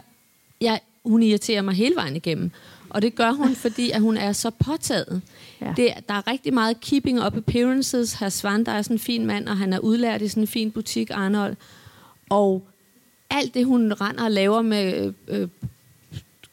jeg, 0.61 0.79
hun 1.05 1.23
irriterer 1.23 1.61
mig 1.61 1.73
hele 1.73 1.95
vejen 1.95 2.15
igennem. 2.15 2.51
Og 2.89 3.01
det 3.01 3.15
gør 3.15 3.31
hun, 3.31 3.55
fordi 3.65 3.91
at 3.91 4.01
hun 4.01 4.17
er 4.17 4.31
så 4.31 4.49
påtaget. 4.49 5.21
Ja. 5.61 5.73
Det, 5.77 5.93
der 6.09 6.13
er 6.13 6.27
rigtig 6.27 6.53
meget 6.53 6.81
keeping 6.81 7.25
up 7.25 7.37
appearances. 7.37 8.13
Herr 8.13 8.29
Svan, 8.29 8.63
der 8.63 8.71
er 8.71 8.81
sådan 8.81 8.95
en 8.95 8.99
fin 8.99 9.25
mand, 9.25 9.47
og 9.47 9.57
han 9.57 9.73
er 9.73 9.79
udlært 9.79 10.21
i 10.21 10.27
sådan 10.27 10.43
en 10.43 10.47
fin 10.47 10.71
butik, 10.71 11.09
Arnold. 11.13 11.55
Og 12.29 12.67
alt 13.29 13.53
det, 13.53 13.65
hun 13.65 13.93
render 13.93 14.23
og 14.23 14.31
laver 14.31 14.61
med 14.61 15.13
øh, 15.27 15.47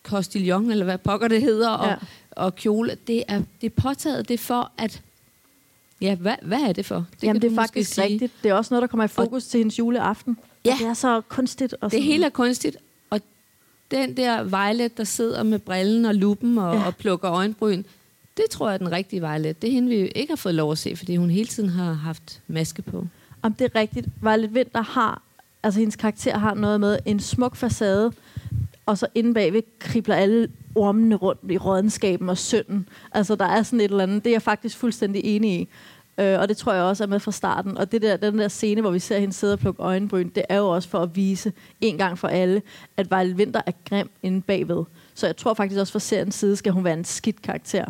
Costillon, 0.03 0.71
eller 0.71 0.85
hvad 0.85 0.99
pokker 0.99 1.29
det 1.29 1.41
hedder, 1.41 1.71
og, 1.71 1.89
ja. 1.89 1.97
og 2.31 2.55
kjole, 2.55 2.97
det 3.07 3.25
er, 3.29 3.43
det 3.61 3.67
er 3.67 3.83
påtaget. 3.83 4.29
Det 4.29 4.35
er 4.35 4.39
for 4.39 4.71
at... 4.79 5.03
Ja, 6.01 6.15
hvad, 6.15 6.35
hvad 6.43 6.59
er 6.61 6.73
det 6.73 6.87
for? 6.87 6.95
Det 7.21 7.23
Jamen, 7.23 7.43
det 7.43 7.51
er 7.53 7.55
faktisk 7.55 7.95
sige. 7.95 8.05
rigtigt. 8.07 8.33
Det 8.43 8.49
er 8.51 8.55
også 8.55 8.75
noget, 8.75 8.83
der 8.83 8.87
kommer 8.87 9.05
i 9.05 9.09
fokus 9.09 9.45
til 9.47 9.59
hendes 9.59 9.79
juleaften. 9.79 10.37
Ja. 10.65 10.73
Og 10.73 10.79
det 10.79 10.87
er 10.87 10.95
så 10.95 11.21
kunstigt. 11.29 11.73
Og 11.75 11.79
Det 11.83 11.93
sådan. 11.93 12.05
hele 12.05 12.25
er 12.27 12.31
kunstigt, 12.31 12.77
og 13.11 13.21
den 13.91 14.17
der 14.17 14.43
Violet, 14.43 14.97
der 14.97 15.05
sidder 15.05 15.43
med 15.43 15.59
brillen 15.59 16.05
og 16.05 16.15
luppen 16.15 16.59
og, 16.59 16.75
ja. 16.75 16.87
og 16.87 16.97
plukker 16.97 17.31
øjenbryn, 17.31 17.83
det 18.37 18.45
tror 18.51 18.67
jeg 18.69 18.75
er 18.75 18.79
den 18.79 18.93
rigtige 18.93 19.21
Violet. 19.21 19.63
Det 19.63 19.69
er 19.69 19.73
hende, 19.75 19.89
vi 19.89 19.95
ikke 19.97 20.31
har 20.31 20.37
fået 20.37 20.55
lov 20.55 20.73
at 20.73 20.79
se, 20.79 20.97
fordi 20.97 21.17
hun 21.17 21.31
hele 21.31 21.49
tiden 21.49 21.69
har 21.69 21.93
haft 21.93 22.41
maske 22.49 22.83
på. 22.83 23.07
Om 23.43 23.53
det 23.53 23.65
er 23.75 23.81
rigtigt. 23.81 24.07
Violet 24.23 24.55
Vinter 24.55 24.83
har, 24.83 25.23
altså 25.63 25.81
hendes 25.81 25.97
karakter 25.97 26.39
har 26.39 26.55
noget 26.55 26.81
med 26.81 26.99
en 27.05 27.21
smuk 27.21 27.57
facade, 27.57 28.13
og 28.87 28.99
så 28.99 29.07
inde 29.15 29.35
bagved 29.35 29.63
kribler 29.79 30.15
alle 30.15 30.49
ormene 30.75 31.15
rundt 31.15 31.41
i 31.51 31.59
rådenskaben 31.59 32.29
og 32.29 32.39
synden. 32.39 32.89
Altså 33.13 33.35
der 33.35 33.45
er 33.45 33.63
sådan 33.63 33.81
et 33.81 33.91
eller 33.91 34.03
andet, 34.03 34.25
det 34.25 34.31
er 34.31 34.35
jeg 34.35 34.43
faktisk 34.43 34.77
fuldstændig 34.77 35.25
enig 35.25 35.61
i. 35.61 35.69
Øh, 36.21 36.41
og 36.41 36.49
det 36.49 36.57
tror 36.57 36.73
jeg 36.73 36.83
også 36.83 37.05
er 37.05 37.09
med 37.09 37.21
fra 37.21 37.33
starten. 37.33 37.79
Og 37.79 37.93
det 37.93 38.03
der, 38.03 38.17
den 38.17 38.39
der 38.39 38.49
scene, 38.49 38.81
hvor 38.81 38.91
vi 38.91 38.99
ser 38.99 39.19
hende 39.19 39.35
sidde 39.35 39.53
og 39.53 39.59
plukke 39.59 39.83
øjenbryn, 39.83 40.29
det 40.35 40.45
er 40.49 40.57
jo 40.57 40.69
også 40.69 40.89
for 40.89 40.99
at 40.99 41.17
vise 41.17 41.53
en 41.81 41.99
gang 41.99 42.19
for 42.19 42.29
alle, 42.29 42.63
at 42.97 43.11
Vejle 43.11 43.37
Vinter 43.37 43.61
er 43.67 43.73
grim 43.89 44.11
inde 44.23 44.43
bagved. 44.43 44.85
Så 45.15 45.27
jeg 45.27 45.37
tror 45.37 45.55
faktisk 45.55 45.81
også 45.81 45.93
fra 45.93 45.99
seriens 45.99 46.35
side, 46.35 46.57
skal 46.57 46.73
hun 46.73 46.85
være 46.85 46.95
en 46.95 47.05
skidt 47.05 47.43
karakter. 47.43 47.85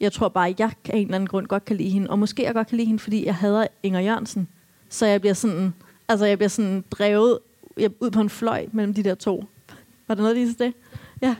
Jeg 0.00 0.12
tror 0.12 0.28
bare, 0.28 0.48
at 0.48 0.60
jeg 0.60 0.70
af 0.88 0.96
en 0.96 1.04
eller 1.04 1.14
anden 1.14 1.26
grund 1.26 1.46
godt 1.46 1.64
kan 1.64 1.76
lide 1.76 1.90
hende. 1.90 2.10
Og 2.10 2.18
måske 2.18 2.42
jeg 2.42 2.54
godt 2.54 2.68
kan 2.68 2.76
lide 2.76 2.86
hende, 2.86 3.02
fordi 3.02 3.26
jeg 3.26 3.34
hader 3.34 3.66
Inger 3.82 4.00
Jørgensen. 4.00 4.48
Så 4.88 5.06
jeg 5.06 5.20
bliver 5.20 5.34
sådan, 5.34 5.74
altså 6.08 6.26
jeg 6.26 6.38
bliver 6.38 6.48
sådan 6.48 6.84
drevet 6.90 7.38
jeg, 7.76 7.90
ud 8.00 8.10
på 8.10 8.20
en 8.20 8.30
fløj 8.30 8.66
mellem 8.72 8.94
de 8.94 9.02
der 9.02 9.14
to. 9.14 9.44
Var 10.08 10.14
der 10.14 10.22
noget 10.22 10.36
lige 10.36 10.54
det? 10.58 10.72
Ja. 11.22 11.34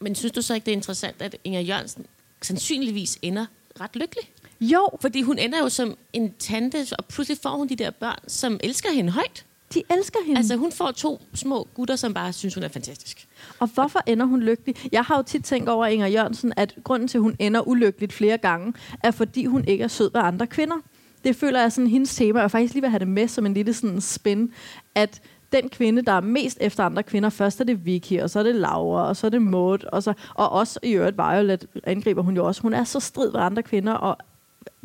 Men 0.00 0.14
synes 0.14 0.32
du 0.32 0.42
så 0.42 0.54
ikke, 0.54 0.64
det 0.64 0.72
er 0.72 0.76
interessant, 0.76 1.22
at 1.22 1.36
Inger 1.44 1.60
Jørgensen 1.60 2.06
sandsynligvis 2.42 3.18
ender 3.22 3.46
ret 3.80 3.96
lykkelig? 3.96 4.30
Jo. 4.62 4.88
Fordi 5.00 5.22
hun 5.22 5.38
ender 5.38 5.58
jo 5.58 5.68
som 5.68 5.94
en 6.12 6.32
tante, 6.38 6.86
og 6.98 7.04
pludselig 7.04 7.38
får 7.42 7.56
hun 7.56 7.68
de 7.68 7.76
der 7.76 7.90
børn, 7.90 8.18
som 8.28 8.60
elsker 8.62 8.92
hende 8.92 9.12
højt. 9.12 9.44
De 9.74 9.82
elsker 9.90 10.18
hende. 10.26 10.38
Altså 10.38 10.56
hun 10.56 10.72
får 10.72 10.90
to 10.90 11.20
små 11.34 11.68
gutter, 11.74 11.96
som 11.96 12.14
bare 12.14 12.32
synes, 12.32 12.54
hun 12.54 12.62
er 12.62 12.68
fantastisk. 12.68 13.28
Og 13.58 13.68
hvorfor 13.74 14.00
ender 14.06 14.26
hun 14.26 14.40
lykkelig? 14.40 14.76
Jeg 14.92 15.02
har 15.02 15.16
jo 15.16 15.22
tit 15.22 15.44
tænkt 15.44 15.68
over 15.68 15.86
Inger 15.86 16.06
Jørgensen, 16.06 16.52
at 16.56 16.74
grunden 16.84 17.08
til, 17.08 17.18
at 17.18 17.22
hun 17.22 17.36
ender 17.38 17.68
ulykkeligt 17.68 18.12
flere 18.12 18.38
gange, 18.38 18.74
er 19.02 19.10
fordi 19.10 19.44
hun 19.44 19.64
ikke 19.64 19.84
er 19.84 19.88
sød 19.88 20.10
ved 20.12 20.20
andre 20.24 20.46
kvinder. 20.46 20.76
Det 21.24 21.36
føler 21.36 21.60
jeg 21.60 21.72
sådan 21.72 21.90
hendes 21.90 22.14
tema, 22.14 22.42
og 22.42 22.50
faktisk 22.50 22.74
lige 22.74 22.82
vil 22.82 22.90
have 22.90 22.98
det 22.98 23.08
med 23.08 23.28
som 23.28 23.46
en 23.46 23.54
lille 23.54 23.74
sådan 23.74 24.00
spin, 24.00 24.52
at 24.94 25.20
den 25.52 25.68
kvinde, 25.68 26.02
der 26.02 26.12
er 26.12 26.20
mest 26.20 26.58
efter 26.60 26.84
andre 26.84 27.02
kvinder, 27.02 27.30
først 27.30 27.60
er 27.60 27.64
det 27.64 27.84
Vicky, 27.86 28.20
og 28.20 28.30
så 28.30 28.38
er 28.38 28.42
det 28.42 28.54
Laura, 28.54 29.08
og 29.08 29.16
så 29.16 29.26
er 29.26 29.30
det 29.30 29.42
Maud, 29.42 29.84
og, 29.92 30.02
så, 30.02 30.12
og 30.34 30.52
også 30.52 30.80
i 30.82 30.92
øvrigt 30.92 31.16
Violet 31.16 31.66
angriber 31.84 32.22
hun 32.22 32.36
jo 32.36 32.46
også. 32.46 32.62
Hun 32.62 32.74
er 32.74 32.84
så 32.84 33.00
strid 33.00 33.32
ved 33.32 33.40
andre 33.40 33.62
kvinder, 33.62 33.92
og 33.92 34.16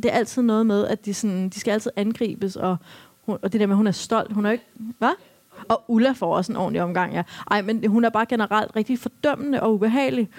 det 0.03 0.05
er 0.05 0.15
altid 0.15 0.41
noget 0.41 0.65
med, 0.65 0.87
at 0.87 1.05
de, 1.05 1.13
sådan, 1.13 1.49
de 1.49 1.59
skal 1.59 1.71
altid 1.71 1.91
angribes, 1.95 2.55
og, 2.55 2.77
hun, 3.25 3.37
og 3.41 3.51
det 3.53 3.59
der 3.59 3.67
med, 3.67 3.73
at 3.73 3.77
hun 3.77 3.87
er 3.87 3.91
stolt. 3.91 4.33
Hun 4.33 4.45
er 4.45 4.51
ikke... 4.51 4.65
Hvad? 4.97 5.13
Og 5.69 5.83
Ulla 5.87 6.11
får 6.11 6.35
også 6.35 6.51
en 6.51 6.57
ordentlig 6.57 6.81
omgang, 6.81 7.13
ja. 7.13 7.23
Ej, 7.51 7.61
men 7.61 7.87
hun 7.87 8.05
er 8.05 8.09
bare 8.09 8.25
generelt 8.25 8.75
rigtig 8.75 8.99
fordømmende 8.99 9.63
og 9.63 9.73
ubehagelig. 9.73 10.29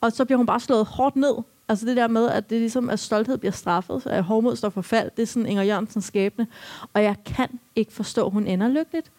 Og 0.00 0.12
så 0.12 0.24
bliver 0.24 0.36
hun 0.36 0.46
bare 0.46 0.60
slået 0.60 0.86
hårdt 0.86 1.16
ned. 1.16 1.34
Altså 1.68 1.86
det 1.86 1.96
der 1.96 2.08
med, 2.08 2.28
at 2.28 2.50
det 2.50 2.60
ligesom, 2.60 2.90
at 2.90 2.98
stolthed 2.98 3.38
bliver 3.38 3.52
straffet, 3.52 4.06
at 4.06 4.24
hårdmod 4.24 4.56
står 4.56 4.68
for 4.68 4.82
fald, 4.82 5.10
det 5.16 5.22
er 5.22 5.26
sådan 5.26 5.46
Inger 5.46 5.62
Jørgensens 5.62 6.04
skæbne. 6.04 6.46
Og 6.94 7.02
jeg 7.02 7.16
kan 7.24 7.60
ikke 7.76 7.92
forstå, 7.92 8.26
at 8.26 8.32
hun 8.32 8.46
ender 8.46 8.68
lykkeligt. 8.68 9.10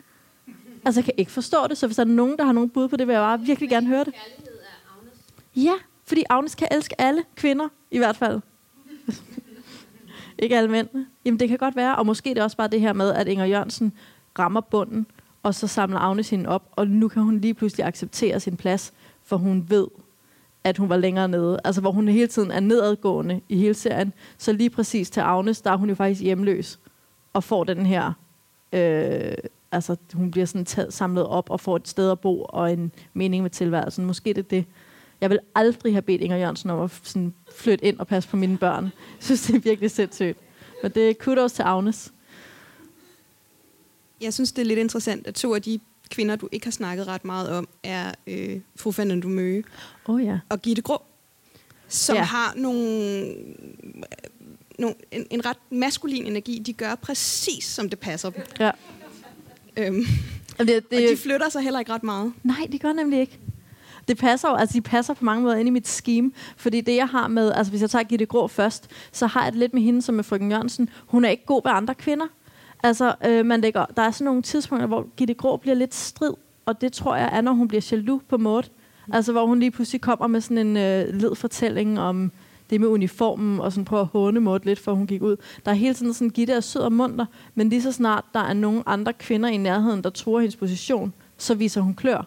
Altså 0.86 1.00
jeg 1.00 1.06
kan 1.06 1.14
ikke 1.18 1.32
forstå 1.32 1.68
det, 1.68 1.78
så 1.78 1.88
hvis 1.88 1.96
der 1.96 2.04
er 2.04 2.08
nogen, 2.08 2.38
der 2.38 2.46
har 2.46 2.52
nogen 2.52 2.70
bud 2.70 2.88
på 2.88 2.98
det, 2.98 3.08
vil 3.08 3.14
jeg 3.14 3.22
bare 3.22 3.40
virkelig 3.40 3.70
gerne 3.70 3.88
høre 3.88 4.04
det. 4.04 4.14
Ja, 5.56 5.74
fordi 6.06 6.24
Agnes 6.30 6.56
kan 6.56 6.68
elske 6.72 7.02
alle 7.02 7.24
kvinder, 7.36 7.68
i 7.92 7.98
hvert 7.98 8.16
fald 8.16 8.42
ikke 10.40 10.58
alle 10.58 10.70
mænd. 10.70 10.88
Jamen 11.26 11.40
det 11.40 11.50
kan 11.50 11.58
godt 11.58 11.76
være, 11.76 11.96
og 11.96 12.06
måske 12.06 12.30
det 12.30 12.38
er 12.38 12.44
også 12.44 12.58
bare 12.58 12.68
det 12.68 12.82
her 12.82 12.94
med, 12.94 13.14
at 13.14 13.28
Inger 13.28 13.46
Jørgensen 13.46 13.94
rammer 14.40 14.62
bunden, 14.62 15.06
og 15.44 15.56
så 15.56 15.68
samler 15.68 16.00
Agnes 16.00 16.30
hende 16.30 16.50
op, 16.50 16.64
og 16.72 16.88
nu 16.88 17.08
kan 17.08 17.24
hun 17.24 17.40
lige 17.40 17.54
pludselig 17.54 17.86
acceptere 17.86 18.40
sin 18.40 18.58
plads, 18.58 18.94
for 19.24 19.38
hun 19.38 19.66
ved, 19.70 19.88
at 20.64 20.78
hun 20.78 20.90
var 20.90 20.98
længere 20.98 21.28
nede. 21.28 21.60
Altså 21.64 21.82
hvor 21.82 21.92
hun 21.92 22.08
hele 22.08 22.28
tiden 22.28 22.52
er 22.52 22.60
nedadgående 22.60 23.42
i 23.50 23.58
hele 23.58 23.74
serien. 23.74 24.14
Så 24.38 24.54
lige 24.54 24.70
præcis 24.70 25.10
til 25.10 25.22
Agnes, 25.22 25.62
der 25.62 25.72
er 25.72 25.76
hun 25.76 25.90
jo 25.90 25.96
faktisk 25.96 26.22
hjemløs, 26.22 26.80
og 27.34 27.44
får 27.44 27.64
den 27.64 27.86
her... 27.86 28.14
Øh, 28.74 29.34
altså 29.72 29.96
hun 30.14 30.32
bliver 30.32 30.46
sådan 30.46 30.66
taget, 30.66 30.94
samlet 30.94 31.26
op 31.28 31.50
og 31.50 31.60
får 31.60 31.76
et 31.76 31.88
sted 31.88 32.12
at 32.12 32.20
bo 32.20 32.46
og 32.50 32.74
en 32.74 32.92
mening 33.14 33.42
med 33.44 33.50
tilværelsen. 33.50 34.06
Måske 34.06 34.30
det 34.30 34.38
er 34.38 34.50
det. 34.50 34.66
Jeg 35.22 35.30
vil 35.30 35.40
aldrig 35.56 35.94
have 35.94 36.02
bedt 36.02 36.22
Inger 36.22 36.38
Jørgensen 36.38 36.70
om 36.70 36.80
at 36.82 36.92
sådan 37.04 37.34
flytte 37.56 37.86
ind 37.86 38.00
og 38.00 38.08
passe 38.08 38.30
på 38.30 38.38
mine 38.38 38.58
børn. 38.58 38.84
Jeg 38.84 38.92
synes, 39.20 39.42
det 39.42 39.56
er 39.56 39.60
virkelig 39.60 39.92
sindssygt. 39.92 40.38
Men 40.84 40.92
det 40.92 41.10
er 41.10 41.14
kudos 41.14 41.54
til 41.54 41.64
Agnes. 41.64 42.12
Jeg 44.22 44.34
synes, 44.34 44.52
det 44.52 44.62
er 44.62 44.66
lidt 44.66 44.80
interessant, 44.80 45.28
at 45.28 45.36
to 45.36 45.54
af 45.56 45.62
de 45.62 45.80
kvinder, 46.10 46.36
du 46.36 46.50
ikke 46.52 46.66
har 46.66 46.72
snakket 46.72 47.08
ret 47.08 47.26
meget 47.26 47.50
om, 47.50 47.68
er 47.84 48.12
øh, 48.28 48.60
fru 48.76 48.92
Fernando 48.92 49.28
Møge 49.28 49.64
Oh 50.06 50.24
ja. 50.26 50.40
og 50.50 50.62
Gitte 50.62 50.82
Grå, 50.82 51.02
som 51.88 52.16
Ja. 52.16 52.20
ja. 52.22 52.26
har 52.26 52.54
nogle, 52.56 53.36
nogle, 54.80 54.96
en, 55.12 55.26
en 55.30 55.46
ret 55.46 55.58
maskulin 55.70 56.26
energi. 56.26 56.60
De 56.66 56.74
gør 56.74 56.96
præcis, 56.96 57.64
som 57.64 57.90
det 57.90 58.00
passer 58.00 58.30
dem. 58.30 58.44
Ja. 58.60 58.72
Øhm, 59.78 60.04
Det, 60.60 60.68
det, 60.68 60.84
og 60.92 61.12
de 61.12 61.18
flytter 61.18 61.50
sig 61.50 61.62
heller 61.62 61.80
ikke 61.80 61.92
ret 61.94 62.04
meget. 62.04 62.34
Nej, 62.44 62.68
det 62.72 62.82
gør 62.82 62.94
nemlig 62.94 63.20
ikke. 63.20 63.40
Det 64.10 64.18
passer 64.18 64.50
jo, 64.50 64.56
altså 64.56 64.74
de 64.74 64.82
passer 64.82 65.14
på 65.14 65.26
mange 65.26 65.44
måder 65.44 65.56
ind 65.56 65.68
i 65.68 65.72
mit 65.72 65.88
scheme, 65.88 66.32
fordi 66.58 66.82
det 66.82 66.96
jeg 66.96 67.08
har 67.08 67.28
med, 67.28 67.52
altså 67.52 67.72
hvis 67.72 67.82
jeg 67.82 67.90
tager 67.90 68.04
Gitte 68.04 68.26
Grå 68.26 68.48
først, 68.48 68.90
så 69.12 69.28
har 69.28 69.44
jeg 69.44 69.52
det 69.52 69.60
lidt 69.60 69.74
med 69.74 69.82
hende 69.82 70.02
som 70.02 70.16
med 70.16 70.24
frøken 70.24 70.52
Jørgensen. 70.52 70.90
Hun 71.08 71.26
er 71.26 71.30
ikke 71.30 71.46
god 71.46 71.62
ved 71.66 71.72
andre 71.72 71.96
kvinder. 71.96 72.26
Altså, 72.84 73.16
øh, 73.26 73.46
man 73.46 73.62
lægger, 73.62 73.86
der 73.86 74.02
er 74.02 74.12
sådan 74.12 74.26
nogle 74.26 74.42
tidspunkter, 74.42 74.88
hvor 74.88 75.08
Gitte 75.18 75.34
Grå 75.34 75.58
bliver 75.58 75.76
lidt 75.76 75.96
strid, 75.96 76.34
og 76.66 76.82
det 76.82 76.94
tror 76.94 77.16
jeg 77.16 77.30
er, 77.34 77.42
når 77.42 77.52
hun 77.52 77.68
bliver 77.68 77.88
jaloux 77.92 78.22
på 78.30 78.38
Maud. 78.38 78.64
Altså, 79.14 79.32
hvor 79.32 79.46
hun 79.46 79.60
lige 79.60 79.72
pludselig 79.72 80.02
kommer 80.02 80.28
med 80.28 80.42
sådan 80.42 80.68
en 80.68 80.78
øh, 80.78 81.22
led 81.22 81.36
fortælling 81.36 82.00
om 82.00 82.32
det 82.70 82.82
med 82.82 82.88
uniformen, 82.88 83.60
og 83.60 83.72
sådan 83.72 83.86
prøver 83.86 84.04
at 84.04 84.10
håne 84.14 84.40
Maud 84.40 84.60
lidt, 84.64 84.80
for 84.80 84.94
hun 84.94 85.08
gik 85.08 85.22
ud. 85.22 85.36
Der 85.66 85.72
er 85.72 85.76
hele 85.76 85.94
tiden 85.94 86.14
sådan, 86.14 86.30
Gitte 86.30 86.54
er 86.54 86.60
sød 86.60 86.82
og 86.82 86.94
munter, 86.94 87.26
men 87.56 87.70
lige 87.70 87.82
så 87.82 87.92
snart 87.92 88.26
der 88.34 88.40
er 88.40 88.54
nogle 88.54 88.84
andre 88.86 89.14
kvinder 89.14 89.50
i 89.50 89.58
nærheden, 89.58 90.04
der 90.04 90.10
tror 90.10 90.40
hendes 90.40 90.56
position, 90.56 91.14
så 91.38 91.56
viser 91.56 91.82
hun 91.82 91.94
klør. 91.94 92.26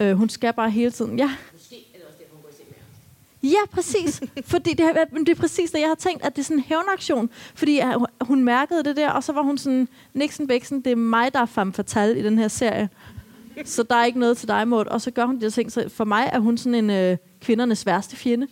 Øh, 0.00 0.12
hun 0.16 0.28
skal 0.28 0.52
bare 0.52 0.70
hele 0.70 0.90
tiden, 0.90 1.18
ja, 1.18 1.30
Ja, 3.42 3.58
præcis. 3.72 4.22
Fordi 4.52 4.70
det, 4.74 4.80
er- 4.86 5.04
det 5.04 5.28
er 5.28 5.34
præcis 5.34 5.70
det, 5.70 5.80
jeg 5.80 5.88
har 5.88 5.94
tænkt, 5.94 6.24
at 6.24 6.36
det 6.36 6.42
er 6.42 6.44
sådan 6.44 6.56
en 6.56 6.62
hævnaktion. 6.64 7.30
Fordi 7.54 7.78
at 7.78 7.94
hun- 7.98 8.06
hun 8.20 8.44
mærkede 8.44 8.84
det 8.84 8.96
der, 8.96 9.10
og 9.10 9.24
så 9.24 9.32
var 9.32 9.42
hun 9.42 9.58
sådan, 9.58 9.88
Nixon 10.14 10.46
Bixen, 10.46 10.80
det 10.80 10.92
er 10.92 10.96
mig, 10.96 11.32
der 11.34 11.40
er 11.40 11.46
femme 11.46 11.72
fatale 11.72 12.18
i 12.18 12.22
den 12.22 12.38
her 12.38 12.48
serie. 12.48 12.88
Så 13.64 13.82
der 13.82 13.96
er 13.96 14.04
ikke 14.04 14.18
noget 14.18 14.36
til 14.38 14.48
dig, 14.48 14.68
Maud. 14.68 14.84
Og 14.86 15.00
så 15.00 15.10
gør 15.10 15.24
hun 15.26 15.36
de 15.36 15.40
der 15.40 15.50
ting. 15.50 15.72
Så 15.72 15.88
for 15.88 16.04
mig 16.04 16.30
er 16.32 16.38
hun 16.38 16.58
sådan 16.58 16.74
en 16.74 16.90
øh, 16.90 17.16
kvindernes 17.40 17.86
værste 17.86 18.16
fjende. 18.16 18.46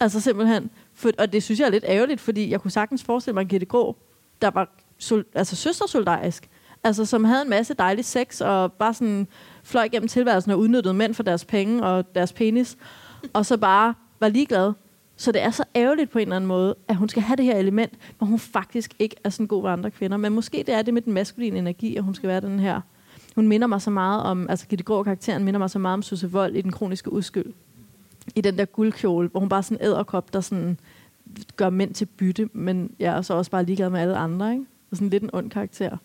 Altså 0.00 0.20
simpelthen. 0.20 0.70
For, 0.94 1.10
og 1.18 1.32
det 1.32 1.42
synes 1.42 1.60
jeg 1.60 1.66
er 1.66 1.70
lidt 1.70 1.84
ærgerligt, 1.88 2.20
fordi 2.20 2.50
jeg 2.50 2.60
kunne 2.60 2.70
sagtens 2.70 3.04
forestille 3.04 3.34
mig 3.34 3.40
en 3.42 3.48
Gitte 3.48 3.66
Grå, 3.66 3.96
der 4.42 4.50
var 4.50 4.68
sol, 4.98 5.24
altså 5.34 5.56
søstersoldarisk. 5.56 6.48
Altså 6.84 7.04
som 7.04 7.24
havde 7.24 7.42
en 7.42 7.50
masse 7.50 7.74
dejlig 7.74 8.04
sex, 8.04 8.40
og 8.40 8.72
bare 8.72 8.94
sådan 8.94 9.26
fløj 9.66 9.88
gennem 9.88 10.08
tilværelsen 10.08 10.52
og 10.52 10.58
udnyttede 10.58 10.94
mænd 10.94 11.14
for 11.14 11.22
deres 11.22 11.44
penge 11.44 11.84
og 11.84 12.14
deres 12.14 12.32
penis. 12.32 12.76
Og 13.32 13.46
så 13.46 13.56
bare 13.56 13.94
var 14.20 14.28
ligeglad. 14.28 14.72
Så 15.16 15.32
det 15.32 15.42
er 15.42 15.50
så 15.50 15.64
ærgerligt 15.76 16.10
på 16.10 16.18
en 16.18 16.22
eller 16.22 16.36
anden 16.36 16.48
måde, 16.48 16.74
at 16.88 16.96
hun 16.96 17.08
skal 17.08 17.22
have 17.22 17.36
det 17.36 17.44
her 17.44 17.56
element, 17.56 17.92
hvor 18.18 18.26
hun 18.26 18.38
faktisk 18.38 18.94
ikke 18.98 19.16
er 19.24 19.30
sådan 19.30 19.46
god 19.46 19.62
ved 19.62 19.70
andre 19.70 19.90
kvinder. 19.90 20.16
Men 20.16 20.32
måske 20.32 20.64
det 20.66 20.74
er 20.74 20.82
det 20.82 20.94
med 20.94 21.02
den 21.02 21.12
maskuline 21.12 21.58
energi, 21.58 21.96
at 21.96 22.02
hun 22.02 22.14
skal 22.14 22.28
være 22.28 22.40
den 22.40 22.58
her. 22.58 22.80
Hun 23.34 23.48
minder 23.48 23.66
mig 23.66 23.82
så 23.82 23.90
meget 23.90 24.22
om, 24.22 24.46
altså 24.48 24.66
Gitte 24.66 24.84
Grå 24.84 25.02
karakteren 25.02 25.44
minder 25.44 25.58
mig 25.58 25.70
så 25.70 25.78
meget 25.78 25.94
om 25.94 26.02
Susse 26.02 26.30
Vold 26.30 26.54
i 26.54 26.60
Den 26.60 26.72
kroniske 26.72 27.12
uskyld. 27.12 27.52
I 28.34 28.40
den 28.40 28.58
der 28.58 28.64
guldkjole, 28.64 29.28
hvor 29.28 29.40
hun 29.40 29.48
bare 29.48 29.62
sådan 29.62 29.86
æderkop, 29.86 30.32
der 30.32 30.40
sådan 30.40 30.78
gør 31.56 31.70
mænd 31.70 31.94
til 31.94 32.06
bytte, 32.06 32.48
men 32.52 32.90
jeg 32.98 33.16
er 33.16 33.22
så 33.22 33.34
også 33.34 33.50
bare 33.50 33.64
ligeglad 33.64 33.90
med 33.90 34.00
alle 34.00 34.16
andre. 34.16 34.52
Ikke? 34.52 34.64
Og 34.90 34.96
sådan 34.96 35.08
lidt 35.10 35.22
en 35.22 35.30
ond 35.32 35.50
karakter. 35.50 35.96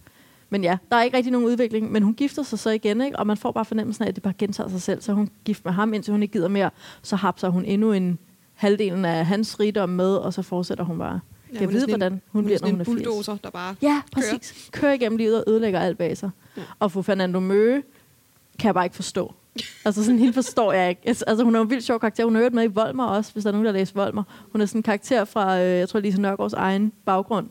Men 0.54 0.64
ja, 0.64 0.78
der 0.92 0.98
er 0.98 1.04
ikke 1.04 1.18
rigtig 1.18 1.32
nogen 1.32 1.48
udvikling, 1.48 1.92
men 1.92 2.04
hun 2.04 2.14
gifter 2.14 2.44
sig 2.44 2.60
så 2.60 2.70
igen, 2.70 3.02
ikke? 3.02 3.20
og 3.20 3.28
man 3.28 3.38
får 3.38 3.52
bare 3.52 3.66
fornemmelsen 3.66 4.04
af, 4.04 4.08
at 4.10 4.16
det 4.16 4.24
bare 4.24 4.34
gentager 4.38 4.70
sig 4.70 4.82
selv. 4.82 5.02
Så 5.02 5.14
hun 5.14 5.30
gift 5.46 5.66
med 5.66 5.74
ham, 5.74 5.94
indtil 5.94 6.12
hun 6.12 6.22
ikke 6.24 6.32
gider 6.34 6.48
mere. 6.48 6.70
Så 7.02 7.16
hapser 7.16 7.50
hun 7.50 7.66
endnu 7.66 7.92
en 7.94 8.20
halvdelen 8.54 9.06
af 9.06 9.26
hans 9.26 9.60
rigdom 9.60 9.90
med, 9.90 10.16
og 10.16 10.34
så 10.34 10.42
fortsætter 10.42 10.84
hun 10.84 10.98
bare. 10.98 11.20
Ja, 11.54 11.60
sådan 11.60 11.76
en- 11.78 11.90
hvordan 11.90 12.12
hun, 12.12 12.22
Hun 12.32 12.44
bliver, 12.46 12.58
er 12.58 12.62
når 12.62 12.70
hun 12.70 12.76
er 12.76 12.80
en 12.80 12.86
80. 12.86 12.96
bulldozer, 12.96 13.38
der 13.44 13.50
bare... 13.50 13.76
Ja, 13.82 14.02
præcis. 14.12 14.70
Kører. 14.72 14.82
Kører 14.82 14.94
igennem 14.94 15.18
livet 15.18 15.38
og 15.38 15.44
ødelægger 15.52 15.80
alt 15.80 15.98
bag 15.98 16.18
sig. 16.18 16.30
Ja. 16.58 16.62
Og 16.80 16.92
fru 16.92 17.02
Fernando 17.02 17.40
Møge 17.40 17.84
kan 18.60 18.68
jeg 18.68 18.74
bare 18.74 18.86
ikke 18.86 18.96
forstå. 18.96 19.34
Altså 19.86 20.04
sådan 20.04 20.20
hende 20.20 20.34
forstår 20.34 20.72
jeg 20.74 20.90
ikke. 20.90 21.02
Altså 21.06 21.26
altså, 21.28 21.44
hun 21.44 21.56
er 21.56 21.62
en 21.62 21.70
vildt 21.70 21.84
sjov 21.84 22.00
karakter. 22.00 22.26
Hun 22.26 22.36
har 22.36 22.42
hørt 22.42 22.54
med 22.54 22.64
i 22.64 22.68
Volmer 22.68 23.06
også, 23.06 23.34
hvis 23.34 23.44
der 23.44 23.50
er 23.50 23.52
nogen, 23.52 23.66
der 23.66 23.72
læst 23.72 23.96
Volmer. 23.96 24.24
Hun 24.52 24.62
er 24.62 24.66
sådan 24.66 24.80
en 24.80 24.84
karakter 24.84 25.26
fra, 25.26 25.60
øh, 25.62 25.66
jeg 25.80 25.90
tror, 25.90 26.00
Lise 26.00 26.22
Nørgaards 26.22 26.54
egen 26.54 26.92
baggrund. 27.06 27.48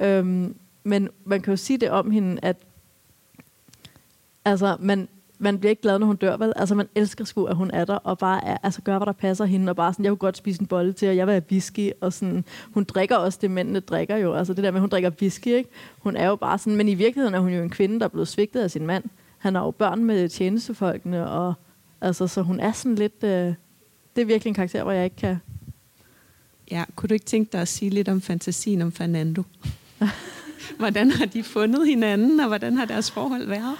Øhm, 0.00 0.54
men 0.84 1.08
man 1.24 1.40
kan 1.40 1.52
jo 1.52 1.56
sige 1.56 1.78
det 1.78 1.90
om 1.90 2.10
hende, 2.10 2.38
at 2.42 2.56
altså, 4.44 4.76
man, 4.80 5.08
man 5.38 5.58
bliver 5.58 5.70
ikke 5.70 5.82
glad, 5.82 5.98
når 5.98 6.06
hun 6.06 6.16
dør, 6.16 6.36
vel? 6.36 6.52
Altså, 6.56 6.74
man 6.74 6.88
elsker 6.94 7.24
sgu, 7.24 7.44
at 7.44 7.56
hun 7.56 7.70
er 7.70 7.84
der, 7.84 7.94
og 7.94 8.18
bare 8.18 8.44
er, 8.44 8.56
altså, 8.62 8.82
gør, 8.82 8.98
hvad 8.98 9.06
der 9.06 9.12
passer 9.12 9.44
hende, 9.44 9.70
og 9.70 9.76
bare 9.76 9.92
sådan, 9.92 10.04
jeg 10.04 10.10
kunne 10.10 10.18
godt 10.18 10.36
spise 10.36 10.60
en 10.60 10.66
bolle 10.66 10.92
til, 10.92 11.08
og 11.08 11.16
jeg 11.16 11.26
vil 11.26 11.32
have 11.32 11.44
whisky, 11.50 11.90
og 12.00 12.12
sådan, 12.12 12.44
hun 12.74 12.84
drikker 12.84 13.16
også 13.16 13.38
det, 13.42 13.50
mændene 13.50 13.80
drikker 13.80 14.16
jo, 14.16 14.34
altså 14.34 14.54
det 14.54 14.64
der 14.64 14.70
med, 14.70 14.80
hun 14.80 14.88
drikker 14.88 15.10
whisky, 15.20 15.48
ikke? 15.48 15.70
Hun 15.98 16.16
er 16.16 16.26
jo 16.26 16.36
bare 16.36 16.58
sådan, 16.58 16.76
men 16.76 16.88
i 16.88 16.94
virkeligheden 16.94 17.34
er 17.34 17.40
hun 17.40 17.52
jo 17.52 17.62
en 17.62 17.70
kvinde, 17.70 17.98
der 17.98 18.04
er 18.04 18.08
blevet 18.08 18.28
svigtet 18.28 18.60
af 18.60 18.70
sin 18.70 18.86
mand. 18.86 19.04
Han 19.38 19.54
har 19.54 19.64
jo 19.64 19.70
børn 19.70 20.04
med 20.04 20.28
tjenestefolkene, 20.28 21.30
og 21.30 21.54
altså, 22.00 22.26
så 22.26 22.42
hun 22.42 22.60
er 22.60 22.72
sådan 22.72 22.94
lidt, 22.94 23.24
øh, 23.24 23.54
det 24.16 24.22
er 24.22 24.24
virkelig 24.24 24.50
en 24.50 24.54
karakter, 24.54 24.82
hvor 24.82 24.92
jeg 24.92 25.04
ikke 25.04 25.16
kan, 25.16 25.38
Ja, 26.70 26.84
kunne 26.96 27.08
du 27.08 27.14
ikke 27.14 27.26
tænke 27.26 27.52
dig 27.52 27.60
at 27.60 27.68
sige 27.68 27.90
lidt 27.90 28.08
om 28.08 28.20
fantasien 28.20 28.82
om 28.82 28.92
Fernando? 28.92 29.42
hvordan 30.78 31.10
har 31.10 31.26
de 31.26 31.42
fundet 31.42 31.86
hinanden, 31.86 32.40
og 32.40 32.46
hvordan 32.46 32.76
har 32.76 32.84
deres 32.84 33.10
forhold 33.10 33.46
været? 33.46 33.76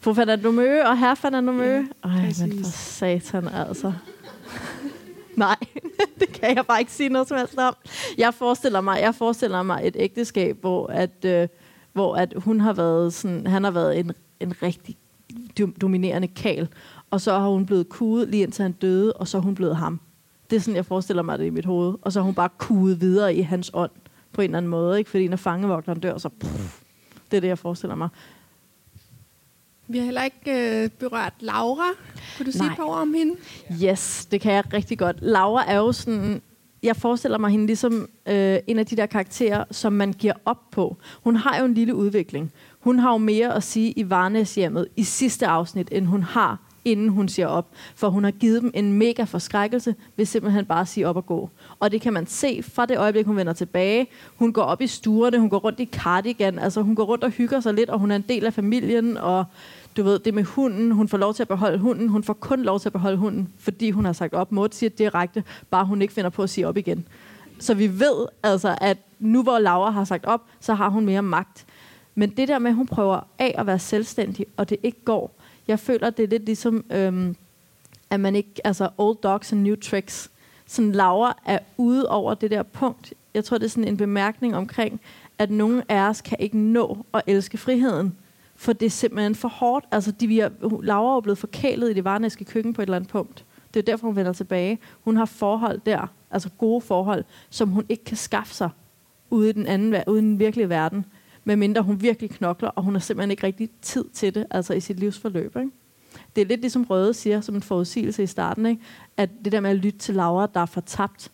Fru 0.00 0.14
Fernando 0.14 0.50
Møge 0.50 0.88
og 0.88 0.98
herre 0.98 1.16
Fernando 1.16 1.52
Møge. 1.52 1.88
Ja, 2.04 2.08
Ej, 2.08 2.32
men 2.40 2.64
for 2.64 2.70
satan 2.70 3.48
altså. 3.48 3.92
Nej, 5.36 5.56
det 6.20 6.32
kan 6.32 6.56
jeg 6.56 6.66
bare 6.66 6.80
ikke 6.80 6.92
sige 6.92 7.08
noget 7.08 7.28
som 7.28 7.38
helst 7.38 7.58
om. 7.58 7.74
Jeg 8.18 8.34
forestiller 8.34 8.80
mig, 8.80 9.00
jeg 9.00 9.14
forestiller 9.14 9.62
mig 9.62 9.80
et 9.84 9.96
ægteskab, 9.98 10.56
hvor 10.60 10.86
at, 10.86 11.24
øh, 11.24 11.48
hvor 11.92 12.16
at 12.16 12.34
hun 12.36 12.60
har 12.60 12.72
været 12.72 13.14
sådan, 13.14 13.46
han 13.46 13.64
har 13.64 13.70
været 13.70 13.98
en, 13.98 14.12
en 14.40 14.54
rigtig 14.62 14.96
dom- 15.60 15.74
dominerende 15.80 16.28
kal, 16.28 16.68
og 17.10 17.20
så 17.20 17.38
har 17.38 17.48
hun 17.48 17.66
blevet 17.66 17.88
kuget 17.88 18.28
lige 18.28 18.42
indtil 18.42 18.62
han 18.62 18.72
døde, 18.72 19.12
og 19.12 19.28
så 19.28 19.38
er 19.38 19.42
hun 19.42 19.54
blevet 19.54 19.76
ham. 19.76 20.00
Det 20.50 20.56
er 20.56 20.60
sådan, 20.60 20.76
jeg 20.76 20.86
forestiller 20.86 21.22
mig 21.22 21.38
det 21.38 21.46
i 21.46 21.50
mit 21.50 21.64
hoved. 21.64 21.94
Og 22.02 22.12
så 22.12 22.20
har 22.20 22.24
hun 22.24 22.34
bare 22.34 22.48
kuget 22.58 23.00
videre 23.00 23.34
i 23.34 23.40
hans 23.40 23.70
ånd 23.74 23.90
på 24.36 24.42
en 24.42 24.44
eller 24.44 24.58
anden 24.58 24.70
måde, 24.70 24.98
ikke? 24.98 25.10
fordi 25.10 25.28
når 25.28 25.36
fangevogteren 25.36 26.00
dør, 26.00 26.18
så 26.18 26.28
pff, 26.28 26.80
det 27.30 27.36
er 27.36 27.40
det, 27.40 27.48
jeg 27.48 27.58
forestiller 27.58 27.94
mig. 27.94 28.08
Vi 29.88 29.98
har 29.98 30.04
heller 30.04 30.22
ikke 30.22 30.82
øh, 30.82 30.90
berørt 30.90 31.32
Laura. 31.40 31.90
Kunne 32.36 32.46
du 32.46 32.52
sige 32.52 32.62
Nej. 32.62 32.72
et 32.72 32.76
par 32.76 32.84
ord 32.84 32.98
om 32.98 33.14
hende? 33.14 33.34
Yes, 33.84 34.26
det 34.30 34.40
kan 34.40 34.52
jeg 34.52 34.72
rigtig 34.72 34.98
godt. 34.98 35.16
Laura 35.20 35.64
er 35.68 35.76
jo 35.76 35.92
sådan... 35.92 36.42
Jeg 36.82 36.96
forestiller 36.96 37.38
mig 37.38 37.50
hende 37.50 37.66
ligesom 37.66 38.08
øh, 38.26 38.58
en 38.66 38.78
af 38.78 38.86
de 38.86 38.96
der 38.96 39.06
karakterer, 39.06 39.64
som 39.70 39.92
man 39.92 40.12
giver 40.12 40.32
op 40.44 40.70
på. 40.70 40.96
Hun 41.24 41.36
har 41.36 41.58
jo 41.58 41.64
en 41.64 41.74
lille 41.74 41.94
udvikling. 41.94 42.52
Hun 42.80 42.98
har 42.98 43.12
jo 43.12 43.18
mere 43.18 43.54
at 43.54 43.62
sige 43.62 43.92
i 43.92 44.10
Varnæshjemmet 44.10 44.88
i 44.96 45.04
sidste 45.04 45.46
afsnit, 45.46 45.88
end 45.92 46.06
hun 46.06 46.22
har, 46.22 46.58
inden 46.84 47.08
hun 47.08 47.28
siger 47.28 47.46
op. 47.46 47.66
For 47.94 48.08
hun 48.08 48.24
har 48.24 48.30
givet 48.30 48.62
dem 48.62 48.70
en 48.74 48.92
mega 48.92 49.24
forskrækkelse 49.24 49.94
ved 50.16 50.24
simpelthen 50.24 50.66
bare 50.66 50.80
at 50.80 50.88
sige 50.88 51.08
op 51.08 51.16
og 51.16 51.26
gå. 51.26 51.50
Og 51.80 51.92
det 51.92 52.00
kan 52.00 52.12
man 52.12 52.26
se 52.26 52.62
fra 52.62 52.86
det 52.86 52.98
øjeblik, 52.98 53.26
hun 53.26 53.36
vender 53.36 53.52
tilbage. 53.52 54.06
Hun 54.36 54.52
går 54.52 54.62
op 54.62 54.80
i 54.80 54.86
stuerne, 54.86 55.38
hun 55.38 55.50
går 55.50 55.58
rundt 55.58 55.80
i 55.80 55.86
cardigan, 55.86 56.58
altså 56.58 56.82
hun 56.82 56.94
går 56.94 57.04
rundt 57.04 57.24
og 57.24 57.30
hygger 57.30 57.60
sig 57.60 57.74
lidt, 57.74 57.90
og 57.90 57.98
hun 57.98 58.10
er 58.10 58.16
en 58.16 58.24
del 58.28 58.46
af 58.46 58.54
familien, 58.54 59.16
og 59.16 59.44
du 59.96 60.02
ved, 60.02 60.18
det 60.18 60.34
med 60.34 60.44
hunden, 60.44 60.90
hun 60.90 61.08
får 61.08 61.18
lov 61.18 61.34
til 61.34 61.42
at 61.42 61.48
beholde 61.48 61.78
hunden, 61.78 62.08
hun 62.08 62.24
får 62.24 62.32
kun 62.32 62.62
lov 62.62 62.80
til 62.80 62.88
at 62.88 62.92
beholde 62.92 63.16
hunden, 63.16 63.48
fordi 63.58 63.90
hun 63.90 64.04
har 64.04 64.12
sagt 64.12 64.34
op. 64.34 64.52
mod 64.52 64.68
siger 64.72 64.90
direkte, 64.90 65.44
bare 65.70 65.84
hun 65.84 66.02
ikke 66.02 66.14
finder 66.14 66.30
på 66.30 66.42
at 66.42 66.50
sige 66.50 66.68
op 66.68 66.76
igen. 66.76 67.06
Så 67.58 67.74
vi 67.74 68.00
ved 68.00 68.26
altså, 68.42 68.78
at 68.80 68.98
nu 69.18 69.42
hvor 69.42 69.58
Laura 69.58 69.90
har 69.90 70.04
sagt 70.04 70.24
op, 70.24 70.42
så 70.60 70.74
har 70.74 70.88
hun 70.88 71.06
mere 71.06 71.22
magt. 71.22 71.66
Men 72.14 72.30
det 72.30 72.48
der 72.48 72.58
med, 72.58 72.70
at 72.70 72.76
hun 72.76 72.86
prøver 72.86 73.20
af 73.38 73.54
at 73.58 73.66
være 73.66 73.78
selvstændig, 73.78 74.46
og 74.56 74.70
det 74.70 74.78
ikke 74.82 75.04
går, 75.04 75.36
jeg 75.68 75.78
føler, 75.78 76.10
det 76.10 76.22
er 76.22 76.28
lidt 76.28 76.44
ligesom, 76.44 76.84
øhm, 76.90 77.36
at 78.10 78.20
man 78.20 78.36
ikke, 78.36 78.60
altså 78.64 78.88
old 78.98 79.16
dogs 79.22 79.52
and 79.52 79.60
new 79.60 79.76
tricks. 79.76 80.30
Sådan 80.66 80.92
Laura 80.92 81.38
er 81.44 81.58
ude 81.76 82.08
over 82.08 82.34
det 82.34 82.50
der 82.50 82.62
punkt. 82.62 83.14
Jeg 83.34 83.44
tror, 83.44 83.58
det 83.58 83.64
er 83.64 83.70
sådan 83.70 83.88
en 83.88 83.96
bemærkning 83.96 84.56
omkring, 84.56 85.00
at 85.38 85.50
nogen 85.50 85.82
af 85.88 86.08
os 86.08 86.20
kan 86.20 86.36
ikke 86.40 86.58
nå 86.58 87.06
at 87.14 87.22
elske 87.26 87.58
friheden, 87.58 88.16
for 88.56 88.72
det 88.72 88.86
er 88.86 88.90
simpelthen 88.90 89.34
for 89.34 89.48
hårdt. 89.48 89.86
Altså, 89.92 90.10
de, 90.12 90.26
vi 90.26 90.38
er, 90.38 90.50
Laura 90.82 91.16
er 91.16 91.20
blevet 91.20 91.38
forkælet 91.38 91.90
i 91.90 91.94
det 91.94 92.04
varnæske 92.04 92.44
køkken 92.44 92.74
på 92.74 92.82
et 92.82 92.86
eller 92.86 92.96
andet 92.96 93.10
punkt. 93.10 93.44
Det 93.74 93.80
er 93.80 93.84
derfor, 93.84 94.06
hun 94.06 94.16
vender 94.16 94.32
tilbage. 94.32 94.78
Hun 95.04 95.16
har 95.16 95.24
forhold 95.24 95.80
der, 95.86 96.06
altså 96.30 96.50
gode 96.58 96.80
forhold, 96.80 97.24
som 97.50 97.68
hun 97.68 97.84
ikke 97.88 98.04
kan 98.04 98.16
skaffe 98.16 98.54
sig 98.54 98.70
ude 99.30 99.50
i 99.50 99.52
den, 99.52 99.66
anden, 99.66 100.02
ude 100.06 100.18
i 100.18 100.22
den 100.22 100.38
virkelige 100.38 100.68
verden, 100.68 101.04
medmindre 101.44 101.82
hun 101.82 102.02
virkelig 102.02 102.30
knokler, 102.30 102.68
og 102.68 102.82
hun 102.82 102.94
har 102.94 103.00
simpelthen 103.00 103.30
ikke 103.30 103.46
rigtig 103.46 103.70
tid 103.82 104.04
til 104.12 104.34
det, 104.34 104.46
altså 104.50 104.74
i 104.74 104.80
sit 104.80 105.00
livsforløb. 105.00 105.56
Ikke? 105.56 105.70
Det 106.36 106.42
er 106.42 106.46
lidt 106.46 106.60
ligesom 106.60 106.84
Røde 106.84 107.14
siger, 107.14 107.40
som 107.40 107.54
en 107.54 107.62
forudsigelse 107.62 108.22
i 108.22 108.26
starten, 108.26 108.66
ikke? 108.66 108.82
at 109.16 109.30
det 109.44 109.52
der 109.52 109.60
med 109.60 109.70
at 109.70 109.76
lytte 109.76 109.98
til 109.98 110.14
Laura, 110.14 110.48
der 110.54 110.60
er 110.60 110.66
fortabt, 110.66 111.30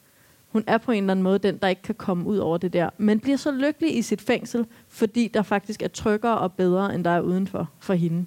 hun 0.49 0.64
er 0.66 0.79
på 0.79 0.92
en 0.92 1.03
eller 1.03 1.11
anden 1.11 1.23
måde 1.23 1.38
den, 1.38 1.59
der 1.59 1.68
ikke 1.68 1.83
kan 1.83 1.95
komme 1.95 2.27
ud 2.27 2.38
over 2.38 2.59
det 2.59 2.73
der, 2.73 2.90
men 2.99 3.21
bliver 3.21 3.37
så 3.37 3.51
lykkelig 3.51 3.99
i 3.99 4.03
sit 4.03 4.21
fængsel, 4.21 4.66
fordi 4.88 5.29
der 5.29 5.42
faktisk 5.42 5.83
er 5.83 5.88
tryggere 5.88 6.38
og 6.38 6.53
bedre, 6.53 6.95
end 6.95 7.05
der 7.05 7.11
er 7.11 7.21
udenfor 7.21 7.71
for 7.81 7.95
hende. 7.95 8.27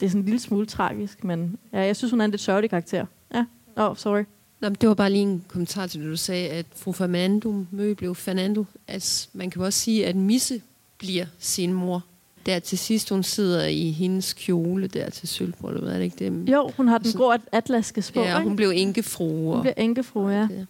Det 0.00 0.06
er 0.06 0.10
sådan 0.10 0.20
en 0.20 0.24
lille 0.24 0.40
smule 0.40 0.66
tragisk, 0.66 1.24
men 1.24 1.58
ja, 1.72 1.80
jeg 1.80 1.96
synes, 1.96 2.10
hun 2.10 2.20
er 2.20 2.24
en 2.24 2.30
lidt 2.30 2.40
sørgelig 2.40 2.70
karakter. 2.70 3.06
Ja, 3.34 3.44
oh, 3.76 3.96
sorry. 3.96 4.24
Nå, 4.60 4.68
det 4.68 4.88
var 4.88 4.94
bare 4.94 5.10
lige 5.10 5.22
en 5.22 5.44
kommentar 5.48 5.86
til 5.86 6.00
det, 6.00 6.10
du 6.10 6.16
sagde, 6.16 6.48
at 6.48 6.66
fru 6.76 6.92
Fernando 6.92 7.64
Mø 7.70 7.94
blev 7.94 8.14
Fernando. 8.14 8.64
Altså, 8.88 9.28
man 9.32 9.50
kan 9.50 9.60
jo 9.60 9.66
også 9.66 9.78
sige, 9.78 10.06
at 10.06 10.16
Misse 10.16 10.62
bliver 10.98 11.26
sin 11.38 11.72
mor. 11.72 12.04
Der 12.46 12.58
til 12.58 12.78
sidst, 12.78 13.10
hun 13.10 13.22
sidder 13.22 13.66
i 13.66 13.90
hendes 13.90 14.32
kjole 14.32 14.86
der 14.86 15.10
til 15.10 15.28
sølvbrylluppet, 15.28 15.92
er 15.92 15.96
det 15.96 16.04
ikke 16.04 16.16
det? 16.30 16.48
Jo, 16.52 16.70
hun 16.76 16.88
har 16.88 16.98
den 16.98 17.06
Altså- 17.06 17.18
grå 17.18 17.28
at- 17.30 17.40
atlaske 17.52 18.02
spå, 18.02 18.20
Ja, 18.20 18.40
hun 18.40 18.56
blev 18.56 18.72
enkefru. 18.74 19.52
Hun 19.52 19.60
bliver 19.60 19.74
enkefru, 19.76 20.28
ja. 20.28 20.40
det. 20.40 20.66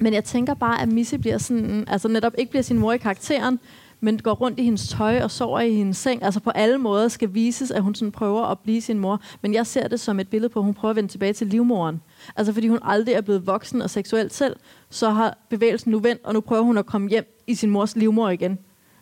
Men 0.00 0.14
jeg 0.14 0.24
tænker 0.24 0.54
bare, 0.54 0.82
at 0.82 0.88
Misse 0.88 1.18
bliver 1.18 1.38
sådan, 1.38 1.84
altså 1.88 2.08
netop 2.08 2.32
ikke 2.38 2.50
bliver 2.50 2.62
sin 2.62 2.78
mor 2.78 2.92
i 2.92 2.98
karakteren, 2.98 3.58
men 4.00 4.18
går 4.18 4.32
rundt 4.34 4.58
i 4.58 4.64
hendes 4.64 4.88
tøj 4.88 5.20
og 5.22 5.30
sover 5.30 5.60
i 5.60 5.74
hendes 5.74 5.96
seng. 5.96 6.22
Altså 6.22 6.40
på 6.40 6.50
alle 6.50 6.78
måder 6.78 7.08
skal 7.08 7.34
vises, 7.34 7.70
at 7.70 7.82
hun 7.82 7.94
sådan 7.94 8.12
prøver 8.12 8.42
at 8.42 8.58
blive 8.58 8.80
sin 8.80 8.98
mor. 8.98 9.20
Men 9.42 9.54
jeg 9.54 9.66
ser 9.66 9.88
det 9.88 10.00
som 10.00 10.20
et 10.20 10.28
billede 10.28 10.48
på, 10.48 10.58
at 10.58 10.64
hun 10.64 10.74
prøver 10.74 10.90
at 10.90 10.96
vende 10.96 11.10
tilbage 11.10 11.32
til 11.32 11.46
livmoren. 11.46 12.00
Altså 12.36 12.52
fordi 12.52 12.68
hun 12.68 12.78
aldrig 12.82 13.14
er 13.14 13.20
blevet 13.20 13.46
voksen 13.46 13.82
og 13.82 13.90
seksuelt 13.90 14.34
selv, 14.34 14.56
så 14.90 15.10
har 15.10 15.38
bevægelsen 15.50 15.90
nu 15.90 15.98
vendt, 15.98 16.24
og 16.24 16.34
nu 16.34 16.40
prøver 16.40 16.62
hun 16.62 16.78
at 16.78 16.86
komme 16.86 17.08
hjem 17.08 17.42
i 17.46 17.54
sin 17.54 17.70
mors 17.70 17.96
livmor 17.96 18.30
igen 18.30 18.58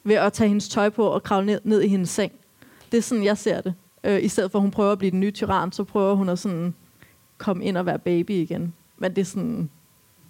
ved 0.08 0.16
at 0.16 0.32
tage 0.32 0.48
hendes 0.48 0.68
tøj 0.68 0.88
på 0.88 1.06
og 1.06 1.22
kravle 1.22 1.46
ned, 1.46 1.60
ned 1.64 1.82
i 1.82 1.88
hendes 1.88 2.10
seng. 2.10 2.32
Det 2.92 2.98
er 2.98 3.02
sådan, 3.02 3.24
jeg 3.24 3.38
ser 3.38 3.60
det. 3.60 3.74
Øh, 4.04 4.24
I 4.24 4.28
stedet 4.28 4.50
for, 4.50 4.58
at 4.58 4.62
hun 4.62 4.70
prøver 4.70 4.92
at 4.92 4.98
blive 4.98 5.10
den 5.10 5.20
nye 5.20 5.30
tyran, 5.30 5.72
så 5.72 5.84
prøver 5.84 6.14
hun 6.14 6.28
at 6.28 6.38
sådan 6.38 6.74
komme 7.38 7.64
ind 7.64 7.76
og 7.76 7.86
være 7.86 7.98
baby 7.98 8.30
igen. 8.30 8.74
Men 8.98 9.16
det 9.16 9.20
er 9.20 9.24
sådan, 9.24 9.70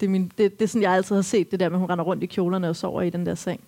det 0.00 0.06
er, 0.06 0.10
min, 0.10 0.32
det, 0.38 0.58
det 0.58 0.64
er 0.64 0.68
sådan, 0.68 0.82
jeg 0.82 0.92
altid 0.92 1.14
har 1.14 1.22
set 1.22 1.50
det 1.50 1.60
der 1.60 1.68
med, 1.68 1.76
at 1.76 1.80
hun 1.80 1.90
render 1.90 2.04
rundt 2.04 2.22
i 2.22 2.26
kjolerne 2.26 2.68
og 2.68 2.76
sover 2.76 3.02
i 3.02 3.10
den 3.10 3.26
der 3.26 3.34
seng. 3.34 3.60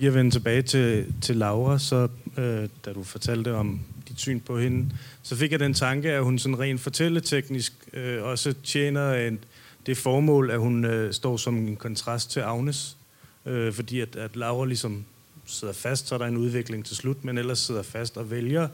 Jeg 0.00 0.14
vender 0.14 0.30
tilbage 0.30 0.62
til, 0.62 1.14
til 1.22 1.36
Laura, 1.36 1.78
så 1.78 2.08
øh, 2.38 2.68
da 2.84 2.92
du 2.92 3.02
fortalte 3.02 3.54
om 3.54 3.80
dit 4.08 4.20
syn 4.20 4.40
på 4.40 4.58
hende, 4.58 4.90
så 5.22 5.36
fik 5.36 5.52
jeg 5.52 5.60
den 5.60 5.74
tanke, 5.74 6.12
at 6.12 6.24
hun 6.24 6.38
sådan 6.38 6.58
rent 6.58 6.80
fortælleteknisk 6.80 7.72
øh, 7.92 8.22
også 8.22 8.54
tjener 8.62 9.14
en, 9.14 9.38
det 9.86 9.96
formål, 9.96 10.50
at 10.50 10.58
hun 10.58 10.84
øh, 10.84 11.12
står 11.12 11.36
som 11.36 11.56
en 11.56 11.76
kontrast 11.76 12.30
til 12.30 12.40
Agnes. 12.40 12.96
Øh, 13.46 13.72
fordi 13.72 14.00
at, 14.00 14.16
at 14.16 14.36
Laura 14.36 14.66
ligesom 14.66 15.04
sidder 15.46 15.74
fast, 15.74 16.08
så 16.08 16.14
er 16.14 16.18
der 16.18 16.26
en 16.26 16.36
udvikling 16.36 16.84
til 16.84 16.96
slut, 16.96 17.24
men 17.24 17.38
ellers 17.38 17.58
sidder 17.58 17.82
fast 17.82 18.16
og 18.16 18.30
vælger 18.30 18.68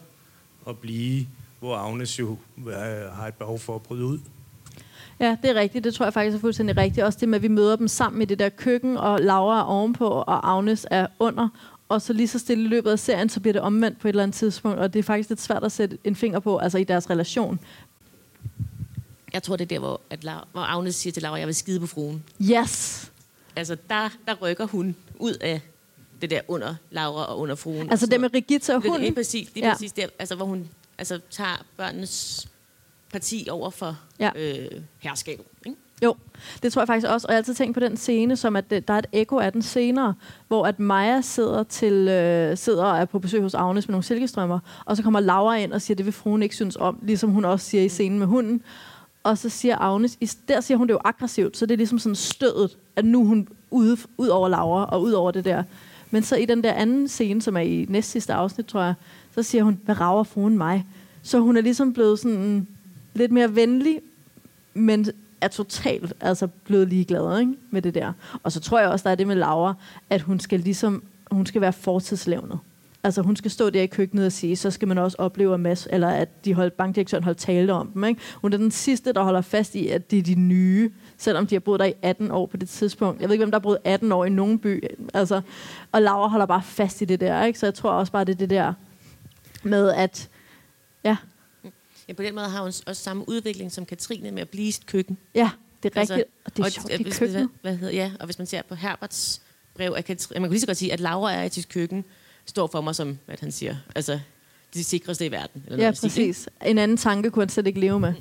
at 0.69 0.79
blive, 0.79 1.27
hvor 1.61 1.77
Agnes 1.77 2.19
jo 2.19 2.37
øh, 2.59 2.73
har 3.13 3.27
et 3.29 3.35
behov 3.35 3.59
for 3.59 3.75
at 3.75 3.83
bryde 3.83 4.05
ud. 4.05 4.19
Ja, 5.21 5.37
det 5.43 5.51
er 5.51 5.55
rigtigt. 5.55 5.85
Det 5.85 5.95
tror 5.95 6.07
jeg 6.07 6.13
faktisk 6.13 6.37
er 6.37 6.41
fuldstændig 6.41 6.77
rigtigt. 6.77 7.05
Også 7.05 7.19
det 7.21 7.29
med, 7.29 7.37
at 7.37 7.43
vi 7.43 7.49
møder 7.49 7.77
dem 7.77 7.89
sammen 7.89 8.23
i 8.23 8.25
det 8.25 8.39
der 8.39 8.49
køkken, 8.49 8.97
og 8.97 9.21
Laura 9.21 9.59
er 9.59 9.63
ovenpå, 9.63 10.09
og 10.09 10.53
Agnes 10.53 10.87
er 10.91 11.07
under. 11.19 11.49
Og 11.89 12.03
så 12.03 12.13
lige 12.13 12.29
så 12.29 12.39
stille 12.39 12.65
i 12.65 12.69
løbet 12.69 12.91
af 12.91 12.99
serien, 12.99 13.29
så 13.29 13.41
bliver 13.41 13.53
det 13.53 13.63
omvendt 13.63 14.01
på 14.01 14.09
et 14.09 14.13
eller 14.13 14.23
andet 14.23 14.35
tidspunkt. 14.35 14.79
Og 14.79 14.93
det 14.93 14.99
er 14.99 15.03
faktisk 15.03 15.29
lidt 15.29 15.41
svært 15.41 15.65
at 15.65 15.73
sætte 15.73 15.99
en 16.05 16.17
finger 16.17 16.41
på, 16.41 16.59
altså 16.59 16.79
i 16.79 16.85
deres 16.85 17.11
relation. 17.11 17.61
Jeg 19.33 19.43
tror, 19.43 19.57
det 19.57 19.65
er 19.65 19.69
der, 19.69 19.79
hvor, 19.79 20.01
at 20.11 20.25
Laura, 20.25 20.47
hvor 20.53 20.61
Agnes 20.61 20.95
siger 20.95 21.13
til 21.13 21.23
Laura, 21.23 21.39
jeg 21.39 21.47
vil 21.47 21.55
skide 21.55 21.81
på 21.81 21.87
fruen. 21.87 22.25
Yes! 22.43 23.10
Altså, 23.61 23.77
der, 23.91 24.09
der 24.27 24.35
rykker 24.43 24.67
hun 24.67 24.97
ud 25.19 25.35
af 25.41 25.61
det 26.21 26.31
der 26.31 26.41
under 26.49 26.75
Laura 26.91 27.25
og 27.25 27.39
under 27.39 27.55
fruen. 27.55 27.91
Altså 27.91 28.07
det 28.07 28.21
med 28.21 28.35
Regitze 28.35 28.75
og 28.75 28.83
hunden? 28.83 29.01
Lige 29.01 29.15
præcis, 29.15 29.55
lige 29.55 29.67
Ja. 29.67 29.73
præcis 29.73 29.93
der, 29.93 30.07
altså, 30.19 30.35
hvor 30.35 30.45
hun 30.47 30.69
altså, 30.99 31.21
tager 31.31 31.65
børnenes 31.77 32.49
parti 33.13 33.49
over 33.51 33.71
for 33.71 33.99
Ja. 34.21 34.31
øh, 34.37 34.69
herskabet. 34.99 35.45
Ikke? 35.67 35.79
Jo, 36.03 36.15
det 36.63 36.73
tror 36.73 36.83
jeg 36.83 36.87
faktisk 36.87 37.07
også. 37.09 37.27
Og 37.27 37.33
jeg 37.33 37.37
har 37.37 37.39
altid 37.39 37.55
tænkt 37.55 37.75
på 37.75 37.81
den 37.81 37.97
scene, 37.97 38.37
som 38.37 38.57
at 38.57 38.71
det, 38.71 38.89
der 38.89 38.95
er 38.95 38.99
et 38.99 39.07
ekko 39.13 39.39
af 39.39 39.53
den 39.53 39.63
senere, 39.63 40.15
hvor 40.49 40.67
at 40.67 40.79
Maja 40.81 41.21
sidder, 41.21 41.63
til, 41.63 41.93
øh, 42.09 42.57
sidder 42.57 42.85
og 42.85 42.99
er 42.99 43.05
på 43.05 43.19
besøg 43.19 43.43
hos 43.43 43.55
Agnes 43.55 43.89
med 43.89 43.93
nogle 43.93 44.05
silkestrømmer, 44.05 44.59
og 44.85 44.97
så 44.97 45.03
kommer 45.03 45.21
Laura 45.21 45.57
ind 45.57 45.73
og 45.73 45.83
siger, 45.83 45.95
det 45.97 46.05
vil 46.07 46.13
fruen 46.13 46.43
ikke 46.43 46.55
synes 46.55 46.77
om, 46.77 46.99
ligesom 47.03 47.31
hun 47.31 47.45
også 47.45 47.67
siger 47.67 47.85
i 47.85 47.89
scenen 47.89 48.19
med 48.19 48.27
hunden. 48.27 48.63
Og 49.23 49.39
så 49.39 49.49
siger 49.49 49.77
Agnes, 49.79 50.19
i- 50.21 50.31
der 50.49 50.61
siger 50.61 50.79
hun 50.79 50.87
det 50.89 50.95
jo 50.95 50.99
aggressivt, 51.05 51.57
så 51.57 51.67
det 51.67 51.73
er 51.73 51.77
ligesom 51.77 51.99
sådan 51.99 52.17
stødet, 52.17 52.77
at 52.97 53.05
nu 53.05 53.21
er 53.21 53.25
hun 53.27 53.49
ude, 53.71 53.97
ud 54.19 54.29
over 54.29 54.49
Laura 54.49 54.85
og 54.85 55.03
ud 55.03 55.13
over 55.13 55.31
det 55.31 55.45
der. 55.45 55.63
Men 56.11 56.23
så 56.23 56.37
i 56.37 56.45
den 56.45 56.65
der 56.65 56.73
anden 56.73 57.09
scene, 57.09 57.43
som 57.43 57.57
er 57.57 57.61
i 57.61 57.87
næst 57.89 58.11
sidste 58.11 58.33
afsnit, 58.35 58.67
tror 58.67 58.83
jeg, 58.83 58.95
så 59.35 59.43
siger 59.43 59.65
hun, 59.65 59.81
hvad 59.85 60.01
rager 60.01 60.23
fruen 60.23 60.59
mig? 60.59 60.87
Så 61.23 61.39
hun 61.41 61.57
er 61.57 61.61
ligesom 61.61 61.93
blevet 61.93 62.19
sådan 62.19 62.67
lidt 63.15 63.33
mere 63.33 63.55
venlig, 63.55 64.01
men 64.75 65.07
er 65.41 65.49
totalt 65.49 66.13
altså 66.21 66.47
blevet 66.65 66.89
ligeglad 66.89 67.41
ikke? 67.41 67.55
med 67.71 67.83
det 67.83 67.95
der. 67.95 68.13
Og 68.43 68.53
så 68.53 68.61
tror 68.61 68.79
jeg 68.81 68.89
også, 68.89 69.03
der 69.03 69.11
er 69.11 69.15
det 69.15 69.27
med 69.27 69.37
Laura, 69.37 69.75
at 70.11 70.21
hun 70.23 70.41
skal 70.41 70.61
ligesom, 70.61 71.03
hun 71.31 71.47
skal 71.47 71.61
være 71.61 71.73
fortidslevnet. 71.73 72.59
Altså 73.05 73.23
hun 73.23 73.37
skal 73.37 73.51
stå 73.51 73.71
der 73.71 73.83
i 73.83 73.87
køkkenet 73.87 74.27
og 74.27 74.33
sige, 74.33 74.57
så 74.57 74.71
skal 74.71 74.89
man 74.89 74.99
også 74.99 75.17
opleve, 75.21 75.55
at, 75.55 75.61
Mads, 75.61 75.89
eller 75.91 76.09
at 76.09 76.45
de 76.45 76.55
holdt, 76.55 76.75
bankdirektøren 76.77 77.25
holdt 77.25 77.39
tale 77.39 77.73
om 77.73 77.91
dem. 77.95 78.05
Ikke? 78.05 78.21
Hun 78.35 78.53
er 78.53 78.57
den 78.57 78.71
sidste, 78.71 79.13
der 79.13 79.23
holder 79.23 79.41
fast 79.41 79.75
i, 79.75 79.89
at 79.89 80.11
det 80.11 80.19
er 80.19 80.23
de 80.23 80.35
nye, 80.35 80.91
selvom 81.19 81.47
de 81.47 81.55
har 81.55 81.61
boet 81.61 81.81
der 81.81 81.87
i 81.87 81.93
18 82.03 82.31
år 82.31 82.47
på 82.47 82.57
det 82.57 82.69
tidspunkt. 82.69 83.21
Jeg 83.21 83.29
ved 83.29 83.35
ikke, 83.35 83.43
hvem 83.43 83.51
der 83.51 83.59
har 83.59 83.63
boet 83.63 83.79
18 83.85 84.13
år 84.13 84.25
i 84.25 84.29
nogen 84.29 84.59
by. 84.59 84.85
Altså, 85.15 85.41
og 85.93 86.03
Laura 86.03 86.29
holder 86.29 86.47
bare 86.47 86.63
fast 86.63 87.03
i 87.03 87.05
det 87.05 87.21
der. 87.21 87.45
Ikke? 87.45 87.59
Så 87.59 87.67
jeg 87.67 87.75
tror 87.75 87.91
også 87.91 88.13
bare, 88.13 88.25
det 88.25 88.33
er 88.33 88.39
det 88.39 88.51
der 88.51 88.73
med, 89.63 89.91
at 89.91 90.29
ja, 91.05 91.17
Ja, 92.09 92.15
på 92.15 92.23
den 92.23 92.35
måde 92.35 92.49
har 92.49 92.61
hun 92.61 92.67
også 92.87 93.03
samme 93.03 93.29
udvikling 93.29 93.73
som 93.73 93.87
Katrine 93.87 94.31
med 94.31 94.43
at 94.43 94.49
blive 94.49 94.69
i 94.69 94.75
køkken. 94.87 95.19
ja 95.35 95.51
det 95.83 95.97
er 95.97 96.01
rigtigt. 96.01 96.25
Og 96.45 96.57
det 96.57 96.65
er 96.65 96.69
sjovt, 96.69 96.93
øh, 96.93 96.99
det 96.99 97.07
er 97.07 97.19
køkkenet. 97.19 97.49
Hvad, 97.61 97.71
hvad 97.71 97.77
hedder, 97.77 97.95
ja, 97.95 98.13
og 98.21 98.25
hvis 98.25 98.39
man 98.39 98.47
ser 98.47 98.63
på 98.63 98.75
Herberts 98.75 99.43
brev 99.75 99.95
af 99.97 100.05
Katrine, 100.05 100.41
man 100.41 100.49
kan 100.49 100.53
lige 100.53 100.61
så 100.61 100.67
godt 100.67 100.77
sige, 100.77 100.93
at 100.93 101.01
Laura 101.01 101.33
er 101.33 101.43
i 101.43 101.49
sit 101.49 101.69
køkken, 101.69 102.05
står 102.47 102.67
for 102.67 102.81
mig 102.81 102.95
som, 102.95 103.19
hvad 103.27 103.37
han 103.41 103.53
siger, 103.53 103.77
altså 103.95 104.21
de 104.75 104.85
sikreste 104.85 105.27
i 105.27 105.31
verden. 105.31 105.65
Eller 105.67 105.85
Ja, 105.85 105.93
stil, 105.93 106.09
præcis. 106.09 106.49
En 106.67 106.79
anden 106.79 106.97
tanke 106.97 107.31
kunne 107.31 107.43
han 107.43 107.49
slet 107.49 107.67
ikke 107.67 107.81
leve 107.81 108.01
med. 108.01 108.13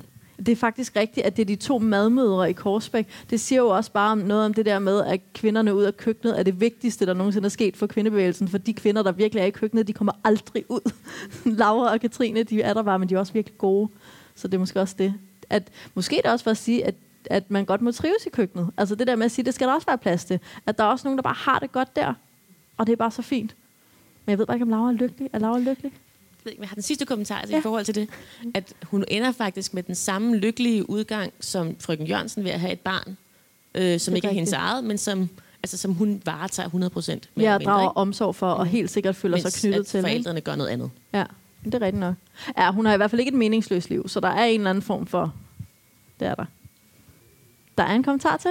Det 0.46 0.48
er 0.48 0.56
faktisk 0.56 0.96
rigtigt, 0.96 1.26
at 1.26 1.36
det 1.36 1.42
er 1.42 1.46
de 1.46 1.56
to 1.56 1.78
madmødre 1.78 2.50
i 2.50 2.52
Korsbæk. 2.52 3.08
Det 3.30 3.40
siger 3.40 3.58
jo 3.60 3.68
også 3.68 3.92
bare 3.92 4.12
om 4.12 4.18
noget 4.18 4.44
om 4.44 4.54
det 4.54 4.66
der 4.66 4.78
med, 4.78 5.00
at 5.04 5.20
kvinderne 5.34 5.74
ud 5.74 5.82
af 5.82 5.96
køkkenet 5.96 6.38
er 6.38 6.42
det 6.42 6.60
vigtigste, 6.60 7.06
der 7.06 7.14
nogensinde 7.14 7.46
er 7.46 7.50
sket 7.50 7.76
for 7.76 7.86
kvindebevægelsen. 7.86 8.48
For 8.48 8.58
de 8.58 8.74
kvinder, 8.74 9.02
der 9.02 9.12
virkelig 9.12 9.40
er 9.40 9.46
i 9.46 9.50
køkkenet, 9.50 9.86
de 9.88 9.92
kommer 9.92 10.12
aldrig 10.24 10.64
ud. 10.68 10.92
Laura 11.58 11.92
og 11.92 12.00
Katrine, 12.00 12.42
de 12.42 12.62
er 12.62 12.74
der 12.74 12.82
bare, 12.82 12.98
men 12.98 13.08
de 13.08 13.14
er 13.14 13.18
også 13.18 13.32
virkelig 13.32 13.58
gode. 13.58 13.88
Så 14.34 14.48
det 14.48 14.54
er 14.54 14.58
måske 14.58 14.80
også 14.80 14.94
det. 14.98 15.14
At, 15.50 15.68
måske 15.94 16.18
er 16.18 16.22
det 16.22 16.30
også 16.30 16.42
for 16.42 16.50
at 16.50 16.56
sige, 16.56 16.84
at, 16.86 16.94
at 17.26 17.50
man 17.50 17.64
godt 17.64 17.80
må 17.82 17.92
trives 17.92 18.26
i 18.26 18.30
køkkenet. 18.30 18.70
Altså 18.76 18.94
det 18.94 19.06
der 19.06 19.16
med 19.16 19.24
at 19.24 19.30
sige, 19.30 19.44
det 19.44 19.54
skal 19.54 19.68
der 19.68 19.74
også 19.74 19.86
være 19.86 19.98
plads 19.98 20.24
til. 20.24 20.40
At 20.66 20.78
der 20.78 20.84
er 20.84 20.88
også 20.88 21.06
nogen, 21.06 21.18
der 21.18 21.22
bare 21.22 21.36
har 21.38 21.58
det 21.58 21.72
godt 21.72 21.96
der. 21.96 22.14
Og 22.76 22.86
det 22.86 22.92
er 22.92 22.96
bare 22.96 23.10
så 23.10 23.22
fint. 23.22 23.54
Men 24.30 24.32
jeg 24.32 24.38
ved 24.38 24.46
bare 24.46 24.56
ikke, 24.56 24.64
om 24.64 24.68
Laura 24.70 24.88
er 24.88 24.92
lykkelig. 24.92 25.30
Er 25.32 25.38
Laura 25.38 25.58
lykkelig? 25.58 25.92
Jeg 25.92 26.44
ved 26.44 26.52
ikke, 26.52 26.62
jeg 26.62 26.68
har 26.68 26.74
den 26.74 26.82
sidste 26.82 27.06
kommentar 27.06 27.38
altså, 27.38 27.54
Ja. 27.54 27.58
i 27.58 27.62
forhold 27.62 27.84
til 27.84 27.94
det, 27.94 28.08
at 28.54 28.72
hun 28.82 29.04
ender 29.08 29.32
faktisk 29.32 29.74
med 29.74 29.82
den 29.82 29.94
samme 29.94 30.36
lykkelige 30.36 30.90
udgang 30.90 31.32
som 31.40 31.76
frøken 31.80 32.06
Jørgensen 32.06 32.44
ved 32.44 32.50
at 32.50 32.60
have 32.60 32.72
et 32.72 32.80
barn, 32.80 33.16
øh, 33.74 34.00
som 34.00 34.12
er 34.12 34.16
ikke 34.16 34.28
er 34.28 34.32
hendes 34.32 34.52
eget, 34.52 34.84
men 34.84 34.98
som, 34.98 35.28
altså, 35.62 35.76
som 35.76 35.94
hun 35.94 36.22
varetager 36.24 36.66
100 36.66 36.90
procent. 36.90 37.28
Jeg 37.36 37.60
drager 37.60 37.88
omsorg 37.88 38.34
for, 38.34 38.50
og 38.50 38.66
helt 38.66 38.90
sikkert 38.90 39.16
føler 39.16 39.36
sig 39.36 39.44
Mens 39.44 39.60
knyttet 39.60 39.80
at 39.80 39.86
til. 39.86 39.98
ikke? 39.98 40.08
forældrene 40.08 40.40
gør 40.40 40.56
noget 40.56 40.70
andet. 40.70 40.90
Ja, 41.12 41.24
det 41.64 41.74
er 41.74 41.80
rigtigt 41.80 42.00
nok. 42.00 42.14
Ja, 42.58 42.70
hun 42.72 42.86
har 42.86 42.94
i 42.94 42.96
hvert 42.96 43.10
fald 43.10 43.20
ikke 43.20 43.28
et 43.30 43.38
meningsløst 43.38 43.90
liv, 43.90 44.08
så 44.08 44.20
der 44.20 44.28
er 44.28 44.44
en 44.44 44.60
eller 44.60 44.70
anden 44.70 44.82
form 44.82 45.06
for... 45.06 45.34
Det 46.20 46.28
er 46.28 46.34
der. 46.34 46.44
Der 47.78 47.84
er 47.84 47.94
en 47.94 48.02
kommentar 48.02 48.36
til. 48.36 48.50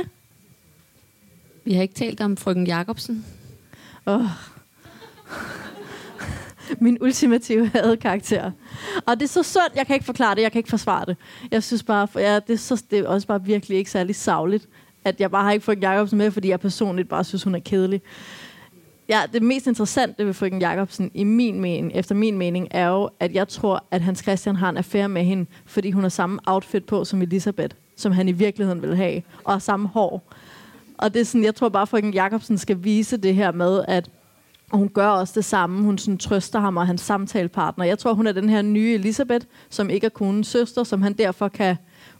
Vi 1.65 1.73
har 1.73 1.81
ikke 1.81 1.93
talt 1.95 2.21
om 2.21 2.37
frøken 2.37 2.67
Jacobsen. 2.67 3.25
Oh. 4.05 4.25
Min 6.79 6.97
ultimative 7.01 7.67
hadkarakter. 7.67 8.51
Og 9.05 9.19
det 9.19 9.23
er 9.23 9.27
så 9.27 9.43
sundt, 9.43 9.75
jeg 9.75 9.88
kan 9.88 9.93
ikke 9.93 10.05
forklare 10.05 10.36
det, 10.36 10.41
jeg 10.41 10.51
kan 10.51 10.60
ikke 10.60 10.69
forsvare 10.69 11.05
det. 11.05 11.17
Jeg 11.51 11.63
synes 11.63 11.84
bare, 11.84 12.08
for 12.08 12.19
ja, 12.19 12.36
det, 12.36 12.53
er 12.53 12.58
så, 12.58 12.84
det 12.91 12.99
er 12.99 13.08
også 13.08 13.27
bare 13.27 13.45
virkelig 13.45 13.77
ikke 13.77 13.91
særlig 13.91 14.15
savligt, 14.15 14.67
at 15.05 15.21
jeg 15.21 15.32
bare 15.32 15.43
har 15.43 15.51
ikke 15.51 15.65
fået 15.65 15.82
Jacobsen 15.82 16.17
med, 16.17 16.32
fordi 16.32 16.49
jeg 16.49 16.60
personligt 16.60 17.10
bare 17.10 17.23
synes, 17.23 17.43
hun 17.43 17.55
er 17.55 17.60
kedelig. 17.60 18.01
Ja, 19.10 19.21
det 19.34 19.43
mest 19.43 19.67
interessante 19.67 20.25
ved 20.25 20.34
frøken 20.34 20.62
Jacobsen, 20.62 21.12
i 21.13 21.23
min 21.23 21.60
mening, 21.60 21.91
efter 21.95 22.15
min 22.15 22.38
mening, 22.38 22.67
er 22.71 22.88
jo, 22.88 23.10
at 23.19 23.34
jeg 23.34 23.47
tror, 23.47 23.84
at 23.91 24.01
Hans 24.01 24.19
Christian 24.19 24.55
har 24.55 24.69
en 24.69 24.77
affære 24.77 25.10
med 25.10 25.23
hende, 25.23 25.45
fordi 25.65 25.91
hun 25.91 26.03
har 26.03 26.10
samme 26.10 26.39
outfit 26.45 26.86
på 26.86 27.05
som 27.05 27.21
Elisabeth, 27.21 27.75
som 27.95 28.12
han 28.12 28.27
i 28.29 28.32
virkeligheden 28.32 28.82
vil 28.82 28.95
have, 28.95 29.21
og 29.43 29.62
samme 29.62 29.88
hår. 29.88 30.34
Og 30.97 31.13
det 31.13 31.19
er 31.19 31.25
sådan, 31.25 31.43
jeg 31.43 31.55
tror 31.55 31.69
bare, 31.69 31.82
at 31.82 31.89
frøken 31.89 32.13
Jacobsen 32.13 32.58
skal 32.58 32.84
vise 32.84 33.17
det 33.17 33.36
her 33.36 33.51
med, 33.51 33.84
at 33.88 34.10
og 34.71 34.77
hun 34.77 34.89
gør 34.89 35.08
også 35.08 35.34
det 35.36 35.45
samme. 35.45 35.84
Hun 35.84 35.97
sådan 35.97 36.17
trøster 36.17 36.60
ham 36.60 36.77
og 36.77 36.88
hans 36.88 37.01
samtalepartner. 37.01 37.86
Jeg 37.86 37.99
tror, 37.99 38.13
hun 38.13 38.27
er 38.27 38.32
den 38.32 38.49
her 38.49 38.62
nye 38.62 38.93
Elisabeth, 38.93 39.45
som 39.69 39.89
ikke 39.89 40.05
er 40.05 40.10
konens 40.10 40.47
søster, 40.47 40.84
som 40.84 41.01
han 41.01 41.13
derfor 41.13 41.47
kan 41.47 41.75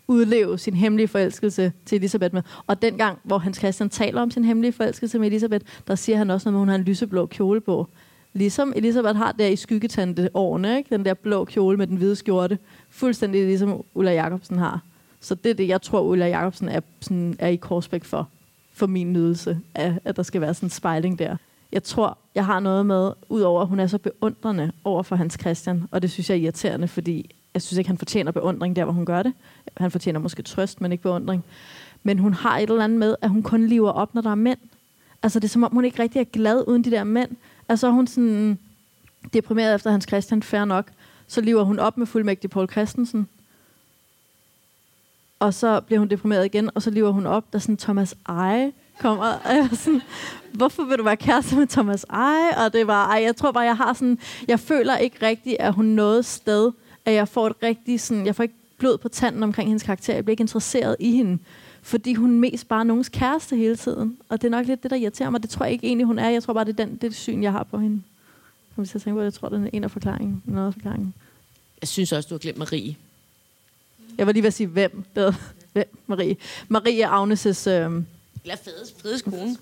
udleve 0.08 0.58
sin 0.58 0.74
hemmelige 0.74 1.08
forelskelse 1.08 1.72
til 1.86 1.96
Elisabeth 1.96 2.34
med. 2.34 2.42
Og 2.68 2.82
dengang, 2.82 3.20
hvor 3.24 3.38
Hans 3.38 3.58
Christian 3.58 3.90
taler 3.90 4.22
om 4.22 4.32
sin 4.32 4.44
hemmelige 4.44 4.72
forelskelse 4.72 5.20
med 5.20 5.28
Elisabeth, 5.28 5.66
der 5.88 5.96
siger 5.96 6.18
han 6.18 6.30
også 6.30 6.52
noget 6.52 6.54
med, 6.54 6.60
at 6.60 6.62
hun 6.62 6.70
har 6.70 6.76
en 6.76 6.84
lyseblå 6.84 7.26
kjole 7.26 7.62
på. 7.62 7.88
Ligesom 8.34 8.74
Elisabeth 8.76 9.18
har 9.18 9.32
der 9.32 9.48
i 9.48 9.56
skyggetante 9.56 10.30
årene, 10.34 10.78
ikke? 10.78 10.96
den 10.96 11.06
der 11.06 11.14
blå 11.14 11.46
kjole 11.46 11.78
med 11.78 11.88
den 11.88 11.98
hvide 11.98 12.16
skjorte. 12.16 12.58
Fuldstændig 12.90 13.46
ligesom 13.46 13.84
Ulla 13.94 14.12
Jacobsen 14.12 14.58
har. 14.58 14.82
Så 15.20 15.36
det 15.36 15.50
er 15.50 15.54
det, 15.54 15.68
jeg 15.68 15.82
tror, 15.82 16.02
Ulla 16.02 16.28
Jacobsen 16.28 16.70
er, 16.70 16.80
sådan, 17.02 17.36
er 17.40 17.48
i 17.48 17.56
Korsbæk 17.56 18.04
for. 18.04 18.30
For 18.74 18.88
min 18.88 19.14
nydelse 19.14 19.60
af, 19.76 19.96
at 20.06 20.16
der 20.16 20.24
skal 20.24 20.42
være 20.42 20.54
sådan 20.54 20.68
en 20.68 20.72
spejling 20.72 21.20
der. 21.20 21.38
Jeg 21.72 21.84
tror, 21.84 22.18
jeg 22.40 22.46
har 22.46 22.60
noget 22.60 22.86
med, 22.86 23.12
udover 23.30 23.62
at 23.62 23.68
hun 23.68 23.80
er 23.80 23.88
så 23.88 23.98
beundrende 23.98 24.72
over 24.84 25.04
for 25.04 25.16
Hans 25.16 25.38
Christian, 25.40 25.84
og 25.92 26.02
det 26.02 26.12
synes 26.12 26.30
jeg 26.30 26.36
er 26.36 26.42
irriterende, 26.42 26.88
fordi 26.88 27.36
jeg 27.54 27.62
synes 27.62 27.78
ikke, 27.78 27.88
han 27.88 27.98
fortjener 27.98 28.32
beundring 28.32 28.76
der, 28.76 28.84
hvor 28.84 28.94
hun 28.94 29.06
gør 29.06 29.24
det. 29.24 29.34
Han 29.78 29.92
fortjener 29.92 30.20
måske 30.20 30.44
trøst, 30.44 30.82
men 30.82 30.92
ikke 30.92 31.02
beundring. 31.02 31.44
Men 32.04 32.20
hun 32.20 32.34
har 32.34 32.58
et 32.58 32.70
eller 32.70 32.84
andet 32.84 33.00
med, 33.00 33.16
at 33.22 33.30
hun 33.30 33.44
kun 33.44 33.68
lever 33.68 33.92
op, 33.92 34.16
når 34.16 34.22
der 34.22 34.30
er 34.30 34.36
mænd. 34.36 34.60
Altså 35.24 35.40
det 35.40 35.48
er 35.48 35.50
som 35.50 35.64
om, 35.64 35.72
hun 35.72 35.86
ikke 35.86 36.04
rigtig 36.04 36.20
er 36.20 36.24
glad 36.24 36.64
uden 36.68 36.84
de 36.84 36.92
der 36.92 37.04
mænd. 37.04 37.32
Altså 37.70 37.88
er 37.88 37.92
hun 37.92 38.08
sådan 38.08 38.60
deprimeret 39.34 39.76
efter 39.76 39.92
Hans 39.92 40.06
Christian, 40.08 40.44
fair 40.44 40.66
nok. 40.66 40.92
Så 41.28 41.42
lever 41.42 41.64
hun 41.64 41.80
op 41.80 41.98
med 41.98 42.08
fuldmægtig 42.08 42.50
Paul 42.50 42.70
Christensen. 42.70 43.28
Og 45.40 45.54
så 45.54 45.82
bliver 45.82 46.00
hun 46.00 46.08
deprimeret 46.08 46.46
igen, 46.46 46.70
og 46.76 46.82
så 46.82 46.90
lever 46.90 47.12
hun 47.12 47.26
op, 47.26 47.54
da 47.54 47.60
sådan 47.60 47.78
Thomas 47.78 48.16
Eje 48.30 48.72
kommer. 49.00 49.26
Og 49.26 49.56
jeg 49.56 49.68
var 49.70 49.76
sådan, 49.76 50.02
hvorfor 50.54 50.84
vil 50.84 50.98
du 50.98 51.04
være 51.04 51.18
kæreste 51.18 51.56
med 51.56 51.68
Thomas 51.68 52.06
Eje? 52.10 52.66
Og 52.66 52.74
det 52.74 52.88
var, 52.88 53.08
ej, 53.08 53.24
jeg 53.24 53.36
tror 53.36 53.52
bare, 53.52 53.64
jeg 53.64 53.78
har 53.78 53.94
sådan, 53.94 54.20
jeg 54.48 54.60
føler 54.60 54.98
ikke 54.98 55.26
rigtigt, 55.26 55.56
at 55.60 55.74
hun 55.74 55.86
noget 55.86 56.26
sted, 56.26 56.72
at 57.06 57.14
jeg 57.14 57.28
får 57.28 57.48
et 57.48 57.54
rigtigt 57.64 58.02
sådan, 58.02 58.26
jeg 58.26 58.36
får 58.36 58.44
ikke 58.44 58.56
blod 58.78 58.98
på 58.98 59.10
tanden 59.10 59.44
omkring 59.44 59.70
hendes 59.70 59.84
karakter. 59.84 60.14
Jeg 60.14 60.24
bliver 60.26 60.34
ikke 60.34 60.42
interesseret 60.42 60.96
i 61.00 61.12
hende, 61.12 61.40
fordi 61.82 62.14
hun 62.14 62.40
mest 62.40 62.68
bare 62.68 62.80
er 62.80 62.84
nogens 62.84 63.10
kæreste 63.10 63.56
hele 63.56 63.76
tiden. 63.76 64.18
Og 64.30 64.42
det 64.42 64.48
er 64.48 64.52
nok 64.52 64.66
lidt 64.66 64.84
det, 64.84 64.92
der 64.92 64.98
irriterer 64.98 65.30
mig. 65.30 65.42
Det 65.42 65.50
tror 65.50 65.66
jeg 65.66 65.74
ikke 65.74 65.88
egentlig, 65.88 66.06
hun 66.06 66.20
er. 66.20 66.30
Jeg 66.30 66.44
tror 66.44 66.54
bare, 66.54 66.66
det 66.66 66.80
er 66.80 66.86
den, 66.86 66.96
det, 66.96 67.04
er 67.04 67.10
det 67.10 67.16
syn, 67.16 67.44
jeg 67.44 67.52
har 67.52 67.64
på 67.64 67.78
hende. 67.78 68.02
Kom 68.76 68.86
til 68.86 68.98
at 68.98 69.02
tænke 69.02 69.16
på, 69.16 69.20
det. 69.20 69.26
jeg 69.26 69.34
tror, 69.34 69.50
det 69.50 69.64
er 69.64 69.70
en 69.74 69.84
af 69.84 69.92
forklaringen. 69.92 70.44
Noget 70.46 70.68
af 70.68 70.74
forklaringen. 70.74 71.14
Jeg 71.82 71.88
synes 71.88 72.12
også, 72.12 72.28
du 72.28 72.34
har 72.34 72.40
glemt 72.40 72.58
Marie. 72.58 72.96
Jeg 74.18 74.28
var 74.28 74.34
lige 74.34 74.44
ved 74.44 74.48
at 74.48 74.54
sige, 74.54 74.68
hvem? 74.68 75.04
Det 75.16 75.36
hvem? 75.74 75.98
Marie. 76.08 76.36
Marie 76.68 77.02
er 77.02 77.10
Agnes' 77.10 77.70
øh, 77.70 78.04
eller 78.50 78.62
fedes, 78.64 78.94
fedes 79.02 79.22
kone. 79.22 79.56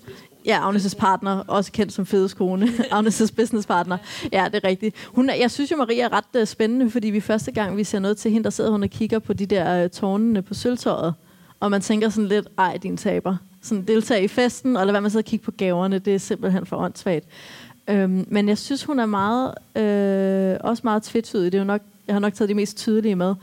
Ja, 0.46 0.70
Agnes' 0.70 0.96
partner, 0.98 1.44
også 1.46 1.72
kendt 1.72 1.92
som 1.92 2.06
Fedes 2.06 2.34
kone. 2.34 2.66
Agnes' 2.98 3.34
businesspartner. 3.36 3.98
Ja, 4.32 4.46
det 4.52 4.64
er 4.64 4.68
rigtigt. 4.68 4.96
Hun 5.06 5.30
er, 5.30 5.34
jeg 5.34 5.50
synes 5.50 5.70
jo, 5.70 5.76
Maria 5.76 6.04
er 6.04 6.12
ret 6.12 6.40
uh, 6.40 6.46
spændende, 6.46 6.90
fordi 6.90 7.10
vi 7.10 7.20
første 7.20 7.52
gang, 7.52 7.76
vi 7.76 7.84
ser 7.84 7.98
noget 7.98 8.16
til 8.16 8.30
hende, 8.30 8.44
der 8.44 8.50
sidder 8.50 8.70
hun 8.70 8.82
og 8.82 8.90
kigger 8.90 9.18
på 9.18 9.32
de 9.32 9.46
der 9.46 9.84
uh, 9.84 9.90
tårnene 9.90 10.42
på 10.42 10.54
sølvtøjet. 10.54 11.14
Og 11.60 11.70
man 11.70 11.80
tænker 11.80 12.08
sådan 12.08 12.28
lidt, 12.28 12.48
ej, 12.58 12.76
din 12.76 12.96
taber. 12.96 13.36
Sådan 13.62 13.84
deltage 13.84 14.24
i 14.24 14.28
festen, 14.28 14.76
og 14.76 14.86
lad 14.86 14.92
være 14.92 15.00
med 15.00 15.06
at 15.06 15.12
sidde 15.12 15.22
og 15.22 15.26
kigge 15.26 15.44
på 15.44 15.50
gaverne. 15.50 15.98
Det 15.98 16.14
er 16.14 16.18
simpelthen 16.18 16.66
for 16.66 16.76
åndssvagt. 16.76 17.24
Øhm, 17.88 18.26
men 18.28 18.48
jeg 18.48 18.58
synes, 18.58 18.84
hun 18.84 18.98
er 18.98 19.06
meget, 19.06 19.54
øh, 19.76 20.56
også 20.60 20.80
meget 20.84 21.02
tvetydig. 21.02 21.52
Det 21.52 21.58
er 21.58 21.62
jo 21.62 21.66
nok, 21.66 21.82
jeg 22.08 22.14
har 22.14 22.20
nok 22.20 22.34
taget 22.34 22.48
de 22.48 22.54
mest 22.54 22.76
tydelige 22.76 23.16
med. 23.16 23.34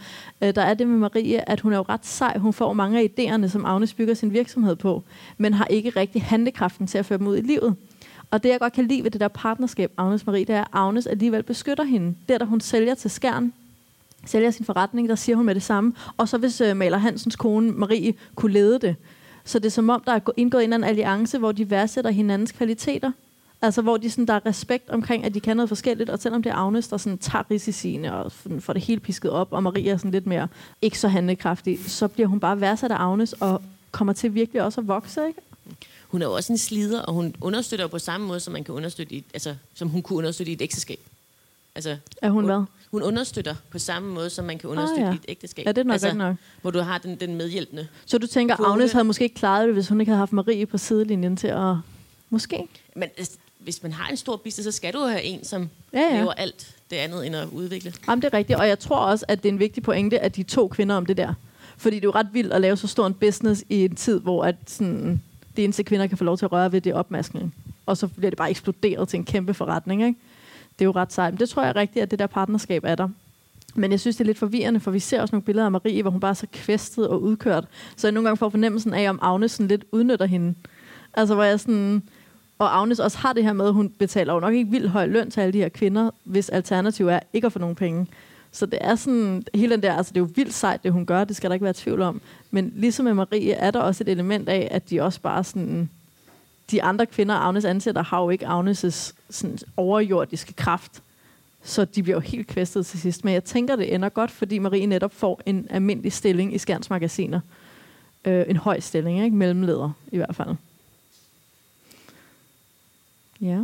Øh, 0.41 0.55
der 0.55 0.61
er 0.61 0.73
det 0.73 0.87
med 0.87 0.97
Marie, 0.97 1.49
at 1.49 1.59
hun 1.59 1.73
er 1.73 1.77
jo 1.77 1.85
ret 1.89 2.05
sej. 2.05 2.37
Hun 2.37 2.53
får 2.53 2.73
mange 2.73 2.99
af 2.99 3.11
idéerne, 3.19 3.47
som 3.47 3.65
Agnes 3.65 3.93
bygger 3.93 4.13
sin 4.13 4.33
virksomhed 4.33 4.75
på, 4.75 5.03
men 5.37 5.53
har 5.53 5.65
ikke 5.65 5.89
rigtig 5.89 6.23
handlekraften 6.23 6.87
til 6.87 6.97
at 6.97 7.05
føre 7.05 7.19
dem 7.19 7.27
ud 7.27 7.37
i 7.37 7.41
livet. 7.41 7.75
Og 8.31 8.43
det, 8.43 8.49
jeg 8.49 8.59
godt 8.59 8.73
kan 8.73 8.87
lide 8.87 9.03
ved 9.03 9.11
det 9.11 9.21
der 9.21 9.27
partnerskab, 9.27 9.91
Agnes 9.97 10.25
Marie, 10.25 10.45
det 10.45 10.55
er, 10.55 10.61
at 10.61 10.67
Agnes 10.73 11.07
alligevel 11.07 11.43
beskytter 11.43 11.83
hende. 11.83 12.15
Der, 12.29 12.37
der 12.37 12.45
hun 12.45 12.61
sælger 12.61 12.95
til 12.95 13.11
skærn, 13.11 13.53
sælger 14.25 14.51
sin 14.51 14.65
forretning, 14.65 15.09
der 15.09 15.15
siger 15.15 15.35
hun 15.35 15.45
med 15.45 15.55
det 15.55 15.63
samme. 15.63 15.93
Og 16.17 16.29
så 16.29 16.37
hvis 16.37 16.61
øh, 16.61 16.77
Maler 16.77 16.97
Hansens 16.97 17.35
kone, 17.35 17.71
Marie, 17.71 18.13
kunne 18.35 18.53
lede 18.53 18.79
det. 18.79 18.95
Så 19.43 19.59
det 19.59 19.65
er 19.65 19.71
som 19.71 19.89
om, 19.89 20.03
der 20.05 20.11
er 20.11 20.19
indgået 20.37 20.63
en 20.63 20.73
eller 20.73 20.75
anden 20.75 20.89
alliance, 20.89 21.37
hvor 21.37 21.51
de 21.51 21.69
værdsætter 21.69 22.11
hinandens 22.11 22.51
kvaliteter. 22.51 23.11
Altså, 23.61 23.81
hvor 23.81 23.97
de 23.97 24.09
sådan, 24.09 24.25
der 24.25 24.33
er 24.33 24.45
respekt 24.45 24.89
omkring, 24.89 25.25
at 25.25 25.33
de 25.33 25.39
kan 25.39 25.57
noget 25.57 25.69
forskelligt, 25.69 26.09
og 26.09 26.19
selvom 26.19 26.43
det 26.43 26.49
er 26.51 26.55
Agnes, 26.55 26.87
der 26.87 26.97
sådan, 26.97 27.17
tager 27.17 27.43
risiciene 27.51 28.15
og 28.15 28.31
får 28.59 28.73
det 28.73 28.81
helt 28.81 29.03
pisket 29.03 29.31
op, 29.31 29.47
og 29.53 29.63
Maria 29.63 29.91
er 29.93 29.97
sådan 29.97 30.11
lidt 30.11 30.25
mere 30.25 30.47
ikke 30.81 30.99
så 30.99 31.07
handlekraftig, 31.07 31.79
så 31.91 32.07
bliver 32.07 32.27
hun 32.27 32.39
bare 32.39 32.61
værdsat 32.61 32.91
af 32.91 32.95
Agnes, 32.99 33.33
og 33.33 33.61
kommer 33.91 34.13
til 34.13 34.33
virkelig 34.35 34.61
også 34.63 34.81
at 34.81 34.87
vokse, 34.87 35.27
ikke? 35.27 35.39
Hun 36.07 36.21
er 36.21 36.25
jo 36.25 36.33
også 36.33 36.53
en 36.53 36.57
slider, 36.57 37.01
og 37.01 37.13
hun 37.13 37.35
understøtter 37.41 37.87
på 37.87 37.99
samme 37.99 38.27
måde, 38.27 38.39
som 38.39 38.53
man 38.53 38.63
kan 38.63 38.73
understøtte 38.75 39.13
i, 39.13 39.17
et- 39.17 39.23
altså, 39.33 39.55
som 39.73 39.89
hun 39.89 40.01
kunne 40.01 40.17
understøtte 40.17 40.51
i 40.51 40.55
et 40.55 40.61
ægteskab. 40.61 40.99
Altså, 41.75 41.97
Er 42.21 42.29
hun 42.29 42.45
hvad? 42.45 42.63
Hun 42.91 43.03
understøtter 43.03 43.55
på 43.69 43.79
samme 43.79 44.13
måde, 44.13 44.29
som 44.29 44.45
man 44.45 44.57
kan 44.57 44.69
understøtte 44.69 45.01
Ah, 45.03 45.07
ja. 45.07 45.11
i 45.13 45.15
et 45.15 45.25
ægteskab. 45.27 45.65
Ja, 45.65 45.71
det 45.71 45.77
er 45.77 45.83
nok 45.83 45.93
altså, 45.93 46.13
nok. 46.13 46.35
Hvor 46.61 46.71
du 46.71 46.79
har 46.79 46.97
den, 46.97 47.15
den 47.15 47.35
medhjælpende. 47.35 47.87
Så 48.05 48.17
du 48.17 48.27
tænker. 48.27 48.63
Agnes 48.71 48.91
havde 48.91 49.03
måske 49.05 49.23
ikke 49.23 49.35
klaret 49.35 49.65
det, 49.67 49.73
hvis 49.73 49.87
hun 49.89 49.99
ikke 50.01 50.09
havde 50.09 50.19
haft 50.19 50.33
Marie 50.33 50.65
på 50.65 50.77
sidelinjen 50.77 51.37
til 51.37 51.47
at... 51.47 51.75
Måske. 52.29 52.67
Men 52.95 53.09
altså, 53.17 53.37
hvis 53.65 53.83
man 53.83 53.91
har 53.91 54.09
en 54.09 54.17
stor 54.17 54.35
business, 54.35 54.63
så 54.63 54.71
skal 54.71 54.93
du 54.93 54.99
have 54.99 55.23
en, 55.23 55.43
som 55.43 55.69
Ja, 55.93 55.99
ja. 55.99 56.15
laver 56.15 56.31
alt 56.33 56.75
det 56.89 56.95
andet 56.95 57.25
end 57.25 57.35
at 57.35 57.47
udvikle. 57.51 57.93
Jamen, 58.07 58.21
det 58.21 58.33
er 58.33 58.37
rigtigt, 58.37 58.59
og 58.59 58.67
jeg 58.67 58.79
tror 58.79 58.97
også, 58.97 59.25
at 59.27 59.43
det 59.43 59.49
er 59.49 59.53
en 59.53 59.59
vigtig 59.59 59.83
pointe, 59.83 60.19
at 60.19 60.35
de 60.35 60.43
to 60.43 60.67
kvinder 60.67 60.95
om 60.95 61.05
det 61.05 61.17
der. 61.17 61.33
Fordi 61.77 61.95
det 61.95 62.03
er 62.03 62.07
jo 62.07 62.11
ret 62.11 62.27
vildt 62.33 62.53
at 62.53 62.61
lave 62.61 62.77
så 62.77 62.87
stor 62.87 63.07
en 63.07 63.13
business 63.13 63.63
i 63.69 63.85
en 63.85 63.95
tid, 63.95 64.19
hvor 64.19 64.43
at 64.43 64.55
sådan, 64.67 65.21
det 65.55 65.63
eneste 65.63 65.83
kvinder 65.83 66.07
kan 66.07 66.17
få 66.17 66.23
lov 66.23 66.37
til 66.37 66.45
at 66.45 66.51
røre 66.51 66.71
ved, 66.71 66.81
det 66.81 66.89
er 66.89 66.95
opmaskning. 66.95 67.55
Og 67.85 67.97
så 67.97 68.07
bliver 68.07 68.29
det 68.29 68.37
bare 68.37 68.49
eksploderet 68.49 69.09
til 69.09 69.17
en 69.17 69.25
kæmpe 69.25 69.53
forretning, 69.53 70.03
ikke? 70.03 70.19
Det 70.79 70.81
er 70.81 70.85
jo 70.85 70.91
ret 70.91 71.13
sejt. 71.13 71.33
Men 71.33 71.39
det 71.39 71.49
tror 71.49 71.63
jeg 71.63 71.75
rigtigt, 71.75 72.03
at 72.03 72.11
det 72.11 72.19
der 72.19 72.27
partnerskab 72.27 72.83
er 72.85 72.95
der. 72.95 73.09
Men 73.75 73.91
jeg 73.91 73.99
synes, 73.99 74.15
det 74.15 74.23
er 74.23 74.25
lidt 74.25 74.37
forvirrende, 74.37 74.79
for 74.79 74.91
vi 74.91 74.99
ser 74.99 75.21
også 75.21 75.35
nogle 75.35 75.43
billeder 75.45 75.65
af 75.65 75.71
Marie, 75.71 76.01
hvor 76.01 76.11
hun 76.11 76.19
bare 76.19 76.29
er 76.29 76.33
så 76.33 76.47
kvæstet 76.53 77.07
og 77.07 77.21
udkørt. 77.21 77.65
Så 77.97 78.07
jeg 78.07 78.11
nogle 78.11 78.27
gange 78.27 78.37
får 78.37 78.49
fornemmelsen 78.49 78.93
af, 78.93 79.09
om 79.09 79.19
Agnes 79.21 79.51
sådan 79.51 79.67
lidt 79.67 79.85
udnytter 79.91 80.25
hende. 80.25 80.55
Altså, 81.13 81.35
hvor 81.35 81.43
jeg 81.43 81.59
sådan... 81.59 82.03
Og 82.59 82.79
Agnes 82.79 82.99
også 82.99 83.17
har 83.17 83.33
det 83.33 83.43
her 83.43 83.53
med, 83.53 83.67
at 83.67 83.73
hun 83.73 83.89
betaler 83.89 84.33
jo 84.33 84.39
nok 84.39 84.53
ikke 84.53 84.71
vildt 84.71 84.89
høj 84.89 85.05
løn 85.05 85.31
til 85.31 85.41
alle 85.41 85.53
de 85.53 85.57
her 85.57 85.69
kvinder, 85.69 86.11
hvis 86.23 86.49
alternativ 86.49 87.07
er 87.07 87.19
ikke 87.33 87.45
at 87.45 87.53
få 87.53 87.59
nogen 87.59 87.75
penge. 87.75 88.07
Så 88.51 88.65
det 88.65 88.79
er 88.81 88.95
sådan, 88.95 89.43
hele 89.53 89.71
den 89.71 89.83
der, 89.83 89.93
altså 89.93 90.13
det 90.13 90.17
er 90.17 90.21
jo 90.21 90.29
vildt 90.35 90.53
sejt, 90.53 90.83
det 90.83 90.91
hun 90.91 91.05
gør, 91.05 91.23
det 91.23 91.35
skal 91.35 91.49
der 91.49 91.53
ikke 91.53 91.63
være 91.63 91.73
tvivl 91.73 92.01
om. 92.01 92.21
Men 92.51 92.73
ligesom 92.75 93.05
med 93.05 93.13
Marie, 93.13 93.51
er 93.51 93.71
der 93.71 93.79
også 93.79 94.03
et 94.03 94.09
element 94.09 94.49
af, 94.49 94.67
at 94.71 94.89
de 94.89 95.01
også 95.01 95.21
bare 95.21 95.43
sådan, 95.43 95.89
de 96.71 96.83
andre 96.83 97.05
kvinder, 97.05 97.35
Agnes 97.35 97.65
ansætter, 97.65 98.03
har 98.03 98.21
jo 98.21 98.29
ikke 98.29 98.47
Agnes' 98.47 99.13
sådan 99.29 99.57
overjordiske 99.77 100.53
kraft. 100.53 101.01
Så 101.63 101.85
de 101.85 102.03
bliver 102.03 102.15
jo 102.15 102.19
helt 102.19 102.47
kvæstet 102.47 102.85
til 102.85 102.99
sidst. 102.99 103.25
Men 103.25 103.33
jeg 103.33 103.43
tænker, 103.43 103.75
det 103.75 103.93
ender 103.93 104.09
godt, 104.09 104.31
fordi 104.31 104.59
Marie 104.59 104.85
netop 104.85 105.13
får 105.13 105.41
en 105.45 105.67
almindelig 105.69 106.13
stilling 106.13 106.55
i 106.55 106.57
Skærns 106.57 106.89
magasiner. 106.89 107.39
Øh, 108.25 108.45
en 108.47 108.57
høj 108.57 108.79
stilling, 108.79 109.23
ikke? 109.23 109.35
Mellemleder 109.35 109.91
i 110.11 110.17
hvert 110.17 110.35
fald. 110.35 110.55
Ja. 113.41 113.59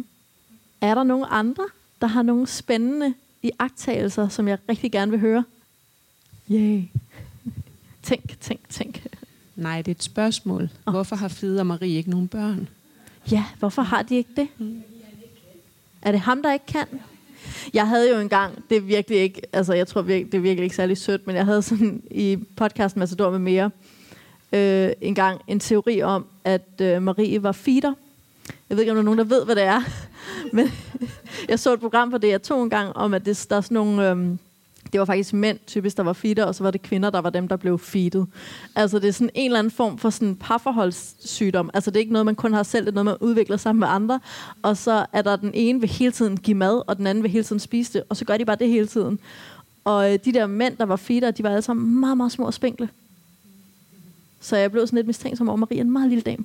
Er 0.82 0.96
der 0.96 1.04
nogen 1.04 1.26
andre, 1.30 1.64
der 2.02 2.08
har 2.08 2.22
nogle 2.22 2.48
spændende 2.48 3.14
iagttagelser, 3.42 4.30
som 4.30 4.48
jeg 4.48 4.58
rigtig 4.70 4.92
gerne 4.92 5.12
vil 5.12 5.20
høre? 5.20 5.44
Yay. 6.52 6.84
tænk, 8.04 8.40
tænk, 8.40 8.70
tænk. 8.70 9.08
Nej, 9.56 9.78
det 9.82 9.88
er 9.88 9.96
et 9.96 10.04
spørgsmål. 10.04 10.70
Hvorfor 10.84 11.16
har 11.16 11.28
Fide 11.28 11.60
og 11.60 11.68
Marie 11.68 11.98
ikke 11.98 12.10
nogen 12.10 12.28
børn? 12.28 12.68
Ja, 13.32 13.46
hvorfor 13.60 13.82
har 13.82 14.02
de 14.02 14.16
ikke 14.16 14.30
det? 14.36 14.48
Er 16.02 16.12
det 16.12 16.20
ham, 16.20 16.42
der 16.44 16.54
ikke 16.54 16.66
kan? 16.66 16.88
Jeg 17.74 17.88
havde 17.88 18.10
jo 18.10 18.20
engang, 18.20 18.70
det 18.70 18.78
er 18.78 18.82
virkelig 18.82 19.20
ikke, 19.20 19.42
altså 19.54 19.74
jeg 19.74 19.88
tror 19.88 20.02
virkelig, 20.02 20.32
det 20.32 20.38
er 20.38 20.42
virkelig 20.42 20.64
ikke 20.64 20.76
særlig 20.76 20.98
sødt, 20.98 21.28
men 21.28 21.36
jeg 21.36 21.46
havde 21.46 21.62
sådan 21.62 22.04
i 22.12 22.38
podcasten 22.56 23.00
Massador 23.00 23.32
med 23.32 23.40
mere, 23.40 23.72
øh, 24.52 24.92
engang 25.02 25.42
en 25.48 25.60
teori 25.60 26.02
om, 26.02 26.26
at 26.44 26.82
øh, 26.82 27.02
Marie 27.02 27.44
var 27.44 27.52
feeder. 27.52 27.94
Jeg 28.69 28.77
ved 28.77 28.80
ikke, 28.80 28.91
om 28.91 28.95
der 28.95 29.01
er 29.01 29.06
nogen, 29.06 29.19
der 29.19 29.25
ved, 29.25 29.45
hvad 29.45 29.56
det 29.56 29.63
er. 29.63 29.82
men 30.56 30.71
jeg 31.49 31.60
så 31.60 31.73
et 31.73 31.80
program 31.80 32.12
på 32.12 32.17
DR2 32.25 32.54
en 32.54 32.69
gang, 32.69 32.95
om 32.95 33.13
at 33.13 33.25
det, 33.25 33.45
der 33.49 33.56
er 33.56 33.62
sådan 33.62 33.75
nogle... 33.75 34.10
Øhm, 34.10 34.39
det 34.91 34.99
var 34.99 35.06
faktisk 35.06 35.34
mænd 35.34 35.60
typisk, 35.67 35.97
der 35.97 36.04
var 36.04 36.13
feeder, 36.13 36.45
og 36.45 36.56
så 36.56 36.63
var 36.63 36.71
det 36.71 36.82
kvinder, 36.82 37.10
der 37.10 37.21
var 37.21 37.30
dem, 37.30 37.47
der 37.47 37.56
blev 37.56 37.80
feedet. 37.80 38.27
Altså 38.75 38.99
det 38.99 39.08
er 39.08 39.12
sådan 39.12 39.30
en 39.34 39.45
eller 39.45 39.60
anden 39.60 39.71
form 39.71 39.97
for 39.97 40.10
sådan 40.10 40.36
parforholdssygdom. 40.36 41.69
Altså 41.73 41.91
det 41.91 41.97
er 41.97 41.99
ikke 41.99 42.13
noget, 42.13 42.25
man 42.25 42.36
kun 42.36 42.54
har 42.54 42.63
selv, 42.63 42.86
det 42.86 42.91
er 42.91 43.04
noget, 43.04 43.19
man 43.21 43.30
udvikler 43.30 43.58
sammen 43.58 43.80
med 43.80 43.88
andre. 43.88 44.19
Og 44.62 44.77
så 44.77 45.06
er 45.13 45.21
der 45.21 45.36
den 45.36 45.51
ene 45.54 45.80
vil 45.80 45.89
hele 45.89 46.12
tiden 46.12 46.38
give 46.38 46.58
mad, 46.58 46.82
og 46.88 46.97
den 46.97 47.08
anden 47.08 47.23
vil 47.23 47.32
hele 47.32 47.43
tiden 47.43 47.60
spise 47.60 47.93
det, 47.93 48.04
og 48.10 48.17
så 48.17 48.25
gør 48.25 48.38
de 48.38 48.45
bare 48.45 48.56
det 48.56 48.67
hele 48.67 48.88
tiden. 48.88 49.19
Og 49.84 50.13
øh, 50.13 50.19
de 50.25 50.34
der 50.34 50.47
mænd, 50.47 50.77
der 50.77 50.86
var 50.86 50.95
feeder, 50.95 51.32
de 51.32 51.43
var 51.43 51.49
alle 51.49 51.62
sammen 51.62 51.99
meget, 51.99 52.17
meget 52.17 52.32
små 52.32 52.45
og 52.45 52.54
spinkle. 52.54 52.89
Så 54.39 54.58
jeg 54.58 54.71
blev 54.71 54.88
sådan 54.88 54.97
lidt 54.97 55.08
mistænkt 55.08 55.38
som 55.38 55.49
over 55.49 55.58
Marie, 55.58 55.82
en 55.82 55.91
meget 55.91 56.10
lille 56.10 56.21
dame. 56.21 56.43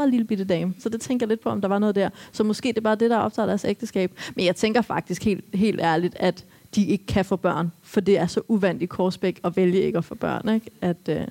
Meget 0.00 0.10
lille 0.10 0.24
bitte 0.24 0.44
dame. 0.44 0.74
Så 0.78 0.88
det 0.88 1.00
tænker 1.00 1.26
jeg 1.26 1.28
lidt 1.28 1.40
på, 1.40 1.48
om 1.48 1.60
der 1.60 1.68
var 1.68 1.78
noget 1.78 1.94
der. 1.94 2.10
Så 2.32 2.44
måske 2.44 2.68
det 2.68 2.76
er 2.76 2.80
bare 2.80 2.94
det, 2.94 3.10
der 3.10 3.16
optager 3.16 3.46
deres 3.46 3.64
ægteskab. 3.64 4.12
Men 4.34 4.44
jeg 4.44 4.56
tænker 4.56 4.82
faktisk 4.82 5.24
helt, 5.24 5.44
helt 5.54 5.80
ærligt, 5.80 6.16
at 6.20 6.44
de 6.74 6.86
ikke 6.86 7.06
kan 7.06 7.24
få 7.24 7.36
børn. 7.36 7.72
For 7.82 8.00
det 8.00 8.18
er 8.18 8.26
så 8.26 8.40
uvandt 8.48 8.82
i 8.82 8.86
Korsbæk 8.86 9.40
at 9.44 9.56
vælge 9.56 9.82
ikke 9.82 9.98
at 9.98 10.04
få 10.04 10.14
børn, 10.14 10.54
ikke? 10.54 10.70
at 10.80 10.96
øh, 11.08 11.26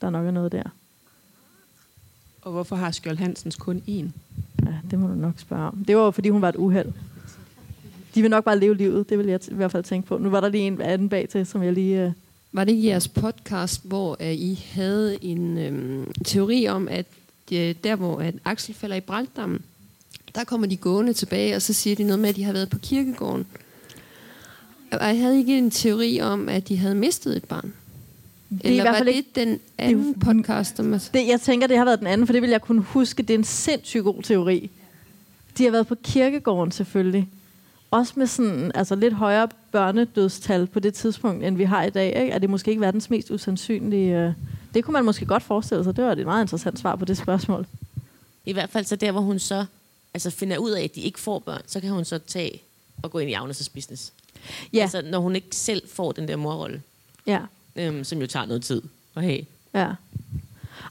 der 0.00 0.10
nok 0.10 0.26
er 0.26 0.30
noget 0.30 0.52
der. 0.52 0.62
Og 2.42 2.52
hvorfor 2.52 2.76
har 2.76 2.90
Skjold 2.90 3.18
Hansens 3.18 3.56
kun 3.56 3.82
én? 3.88 4.06
Ja, 4.66 4.74
det 4.90 4.98
må 4.98 5.08
du 5.08 5.14
nok 5.14 5.34
spørge 5.36 5.66
om. 5.66 5.84
Det 5.84 5.96
var 5.96 6.02
jo, 6.02 6.10
fordi 6.10 6.28
hun 6.28 6.42
var 6.42 6.48
et 6.48 6.56
uheld. 6.56 6.92
De 8.14 8.22
vil 8.22 8.30
nok 8.30 8.44
bare 8.44 8.58
leve 8.58 8.76
livet, 8.76 9.08
det 9.08 9.18
vil 9.18 9.26
jeg 9.26 9.40
t- 9.42 9.52
i 9.52 9.54
hvert 9.54 9.72
fald 9.72 9.84
tænke 9.84 10.08
på. 10.08 10.18
Nu 10.18 10.30
var 10.30 10.40
der 10.40 10.48
lige 10.48 10.66
en 10.66 10.80
anden 10.80 11.08
bag 11.08 11.28
til, 11.28 11.46
som 11.46 11.62
jeg 11.62 11.72
lige... 11.72 12.04
Øh... 12.04 12.12
Var 12.52 12.64
det 12.64 12.72
ikke 12.72 12.88
jeres 12.88 13.08
podcast, 13.08 13.86
hvor 13.86 14.16
uh, 14.20 14.32
I 14.32 14.66
havde 14.72 15.24
en 15.24 15.58
øhm, 15.58 16.12
teori 16.24 16.68
om, 16.68 16.88
at 16.88 17.06
uh, 17.52 17.74
der 17.84 17.96
hvor 17.96 18.18
at 18.20 18.34
Axel 18.44 18.74
falder 18.74 18.96
i 18.96 19.00
branddammen, 19.00 19.60
der 20.34 20.44
kommer 20.44 20.66
de 20.66 20.76
gående 20.76 21.12
tilbage, 21.12 21.56
og 21.56 21.62
så 21.62 21.72
siger 21.72 21.96
de 21.96 22.04
noget 22.04 22.18
med, 22.18 22.28
at 22.28 22.36
de 22.36 22.44
har 22.44 22.52
været 22.52 22.70
på 22.70 22.78
kirkegården. 22.78 23.46
Og 24.92 25.06
jeg 25.06 25.18
havde 25.18 25.38
ikke 25.38 25.58
en 25.58 25.70
teori 25.70 26.20
om, 26.20 26.48
at 26.48 26.68
de 26.68 26.76
havde 26.76 26.94
mistet 26.94 27.36
et 27.36 27.44
barn. 27.44 27.72
Det 28.50 28.60
er 28.64 28.68
Eller 28.68 28.82
i 28.82 28.84
hvert 28.84 28.92
var 28.92 28.98
fald 28.98 29.08
det 29.08 29.14
ikke- 29.14 29.30
den 29.34 29.60
anden 29.78 30.14
podcast? 30.14 30.80
Om 30.80 30.94
at... 30.94 31.10
Det, 31.14 31.26
jeg 31.28 31.40
tænker, 31.40 31.66
det 31.66 31.76
har 31.78 31.84
været 31.84 31.98
den 31.98 32.06
anden, 32.06 32.26
for 32.26 32.32
det 32.32 32.42
vil 32.42 32.50
jeg 32.50 32.62
kunne 32.62 32.82
huske. 32.82 33.22
Det 33.22 33.34
er 33.34 33.38
en 33.38 33.44
sindssygt 33.44 34.04
god 34.04 34.22
teori. 34.22 34.70
De 35.58 35.64
har 35.64 35.70
været 35.70 35.86
på 35.86 35.94
kirkegården 36.04 36.72
selvfølgelig. 36.72 37.28
Også 37.90 38.12
med 38.16 38.26
sådan, 38.26 38.72
altså 38.74 38.94
lidt 38.94 39.14
højere 39.14 39.48
børnedødstal 39.72 40.66
på 40.66 40.80
det 40.80 40.94
tidspunkt, 40.94 41.44
end 41.44 41.56
vi 41.56 41.64
har 41.64 41.84
i 41.84 41.90
dag. 41.90 42.06
Ikke? 42.22 42.32
Er 42.32 42.38
det 42.38 42.50
måske 42.50 42.70
ikke 42.70 42.80
verdens 42.80 43.10
mest 43.10 43.30
usandsynlige... 43.30 44.18
Øh... 44.18 44.32
Det 44.74 44.84
kunne 44.84 44.92
man 44.92 45.04
måske 45.04 45.26
godt 45.26 45.42
forestille 45.42 45.84
sig. 45.84 45.96
Det 45.96 46.04
var 46.04 46.12
et 46.12 46.24
meget 46.26 46.44
interessant 46.44 46.78
svar 46.78 46.96
på 46.96 47.04
det 47.04 47.16
spørgsmål. 47.18 47.66
I 48.44 48.52
hvert 48.52 48.70
fald 48.70 48.84
så 48.84 48.96
der, 48.96 49.12
hvor 49.12 49.20
hun 49.20 49.38
så 49.38 49.64
altså 50.14 50.30
finder 50.30 50.58
ud 50.58 50.70
af, 50.70 50.82
at 50.84 50.94
de 50.94 51.00
ikke 51.00 51.20
får 51.20 51.38
børn, 51.38 51.62
så 51.66 51.80
kan 51.80 51.90
hun 51.90 52.04
så 52.04 52.18
tage 52.18 52.62
og 53.02 53.10
gå 53.10 53.18
ind 53.18 53.30
i 53.30 53.34
Agnes' 53.34 53.68
business. 53.74 54.12
Ja. 54.72 54.82
Altså, 54.82 55.02
når 55.02 55.18
hun 55.18 55.36
ikke 55.36 55.56
selv 55.56 55.88
får 55.88 56.12
den 56.12 56.28
der 56.28 56.36
morrolle, 56.36 56.82
Ja. 57.26 57.40
øhm, 57.76 58.04
som 58.04 58.20
jo 58.20 58.26
tager 58.26 58.46
noget 58.46 58.62
tid 58.64 58.82
at 59.16 59.22
have. 59.22 59.44
Ja. 59.74 59.92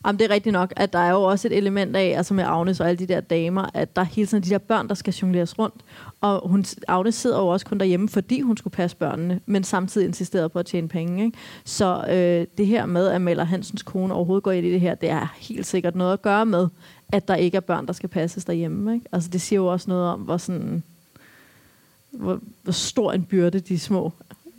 Jamen, 0.06 0.20
det 0.20 0.26
er 0.26 0.34
rigtigt 0.34 0.54
nok, 0.54 0.74
at 0.76 0.94
der 0.94 1.00
er 1.00 1.12
jo 1.12 1.24
også 1.24 1.48
et 1.48 1.58
element 1.58 1.96
af, 1.96 2.14
altså 2.18 2.34
med 2.34 2.44
Agnes 2.44 2.80
og 2.80 2.90
alle 2.90 3.00
de 3.00 3.14
der 3.14 3.22
damer, 3.22 3.70
at 3.74 3.96
der 3.96 4.02
er 4.02 4.06
hele 4.06 4.28
tiden 4.28 4.44
de 4.44 4.50
der 4.50 4.58
børn, 4.58 4.88
der 4.88 4.96
skal 4.96 5.14
jongleres 5.14 5.60
rundt. 5.60 5.76
Og 6.22 6.50
hun, 6.50 6.66
Agnes 6.88 7.16
sidder 7.16 7.38
jo 7.38 7.48
også 7.48 7.66
kun 7.66 7.78
derhjemme, 7.78 8.10
fordi 8.10 8.42
hun 8.42 8.58
skulle 8.58 8.72
passe 8.72 8.98
børnene, 8.98 9.40
men 9.46 9.64
samtidig 9.64 10.08
insisterede 10.08 10.50
på 10.50 10.60
at 10.60 10.66
tjene 10.66 10.88
penge. 10.88 11.26
Ikke? 11.26 11.38
Så 11.66 12.06
øh, 12.10 12.48
det 12.58 12.68
her 12.68 12.86
med, 12.86 13.08
at 13.08 13.22
Mella 13.22 13.44
Hansens 13.44 13.84
kone 13.84 14.14
overhovedet 14.14 14.44
går 14.44 14.52
ind 14.52 14.68
i 14.68 14.72
det 14.72 14.82
her, 14.82 14.96
det 14.96 15.10
er 15.10 15.34
helt 15.38 15.66
sikkert 15.66 15.96
noget 15.96 16.14
at 16.14 16.22
gøre 16.22 16.46
med, 16.46 16.68
at 17.12 17.28
der 17.28 17.36
ikke 17.36 17.58
er 17.58 17.62
børn, 17.62 17.88
der 17.88 17.94
skal 17.94 18.10
passes 18.10 18.46
derhjemme. 18.46 18.94
Ikke? 18.94 19.06
Altså 19.12 19.30
det 19.30 19.42
siger 19.42 19.60
jo 19.60 19.66
også 19.66 19.90
noget 19.90 20.08
om, 20.08 20.20
hvor 20.20 20.38
sådan 20.38 20.84
hvor, 22.12 22.40
hvor 22.64 22.72
stor 22.72 23.12
en 23.12 23.24
byrde 23.24 23.60
de 23.60 23.80
små, 23.80 24.14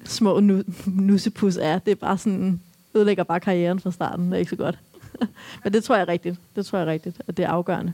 små 0.04 0.40
nu, 0.40 0.62
nussepus 0.86 1.56
er. 1.56 1.78
Det 1.78 1.90
er 1.90 1.96
bare 1.96 2.18
sådan, 2.18 2.60
ødelægger 2.94 3.24
bare 3.24 3.40
karrieren 3.40 3.80
fra 3.80 3.90
starten. 3.90 4.26
Det 4.26 4.34
er 4.34 4.38
ikke 4.38 4.50
så 4.50 4.56
godt. 4.56 4.78
Men 5.64 5.72
det 5.72 5.84
tror 5.84 5.94
jeg 5.94 6.02
er 6.02 6.08
rigtigt. 6.08 6.36
Det 6.56 6.66
tror 6.66 6.78
jeg 6.78 6.86
er 6.86 6.92
rigtigt, 6.92 7.20
at 7.28 7.36
det 7.36 7.44
er 7.44 7.48
afgørende. 7.48 7.92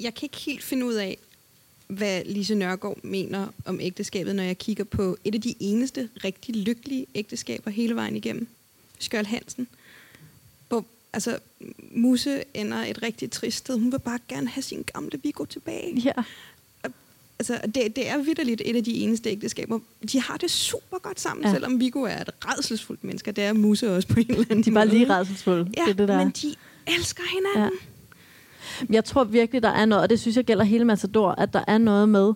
Jeg 0.00 0.14
kan 0.14 0.26
ikke 0.26 0.36
helt 0.36 0.62
finde 0.62 0.86
ud 0.86 0.94
af, 0.94 1.18
hvad 1.86 2.24
Lise 2.24 2.54
Nørgaard 2.54 2.98
mener 3.02 3.48
om 3.64 3.80
ægteskabet, 3.80 4.36
når 4.36 4.42
jeg 4.42 4.58
kigger 4.58 4.84
på 4.84 5.16
et 5.24 5.34
af 5.34 5.40
de 5.40 5.54
eneste 5.60 6.08
rigtig 6.24 6.56
lykkelige 6.56 7.06
ægteskaber 7.14 7.70
hele 7.70 7.94
vejen 7.94 8.16
igennem. 8.16 8.48
Skjold 8.98 9.26
Hansen. 9.26 9.68
Hvor, 10.68 10.84
altså, 11.12 11.38
Musse 11.90 12.44
ender 12.54 12.76
et 12.76 13.02
rigtig 13.02 13.30
trist 13.30 13.56
sted. 13.56 13.78
Hun 13.78 13.92
vil 13.92 13.98
bare 13.98 14.18
gerne 14.28 14.48
have 14.48 14.62
sin 14.62 14.82
gamle 14.82 15.20
Viggo 15.22 15.44
tilbage. 15.44 16.00
Ja. 16.00 16.12
Altså, 17.38 17.60
det, 17.64 17.96
det 17.96 18.08
er 18.08 18.18
vidderligt 18.18 18.62
et 18.64 18.76
af 18.76 18.84
de 18.84 18.94
eneste 18.94 19.30
ægteskaber. 19.30 19.78
De 20.12 20.20
har 20.20 20.36
det 20.36 20.50
super 20.50 20.98
godt 20.98 21.20
sammen, 21.20 21.46
ja. 21.46 21.52
Selvom 21.52 21.80
Viggo 21.80 22.02
er 22.02 22.20
et 22.20 22.30
redselsfuldt 22.44 23.04
menneske. 23.04 23.32
Det 23.32 23.44
er 23.44 23.52
Musse 23.52 23.96
også 23.96 24.08
på 24.08 24.20
en 24.20 24.26
eller 24.28 24.44
anden 24.50 24.64
De 24.64 24.70
er 24.70 24.74
bare 24.74 24.86
måde. 24.86 24.98
lige 24.98 25.14
redselsfulde. 25.14 25.70
Ja, 25.76 25.82
det 25.82 25.90
er 25.90 25.94
det, 25.94 26.08
der 26.08 26.16
men 26.18 26.30
de 26.30 26.54
elsker 26.86 27.22
hinanden. 27.34 27.78
Ja. 28.80 28.86
Jeg 28.94 29.04
tror 29.04 29.24
virkelig, 29.24 29.62
der 29.62 29.68
er 29.68 29.84
noget, 29.84 30.02
og 30.02 30.10
det 30.10 30.20
synes 30.20 30.36
jeg 30.36 30.44
gælder 30.44 30.64
hele 30.64 30.84
Matador, 30.84 31.30
at 31.30 31.52
der 31.52 31.64
er 31.66 31.78
noget 31.78 32.08
med, 32.08 32.32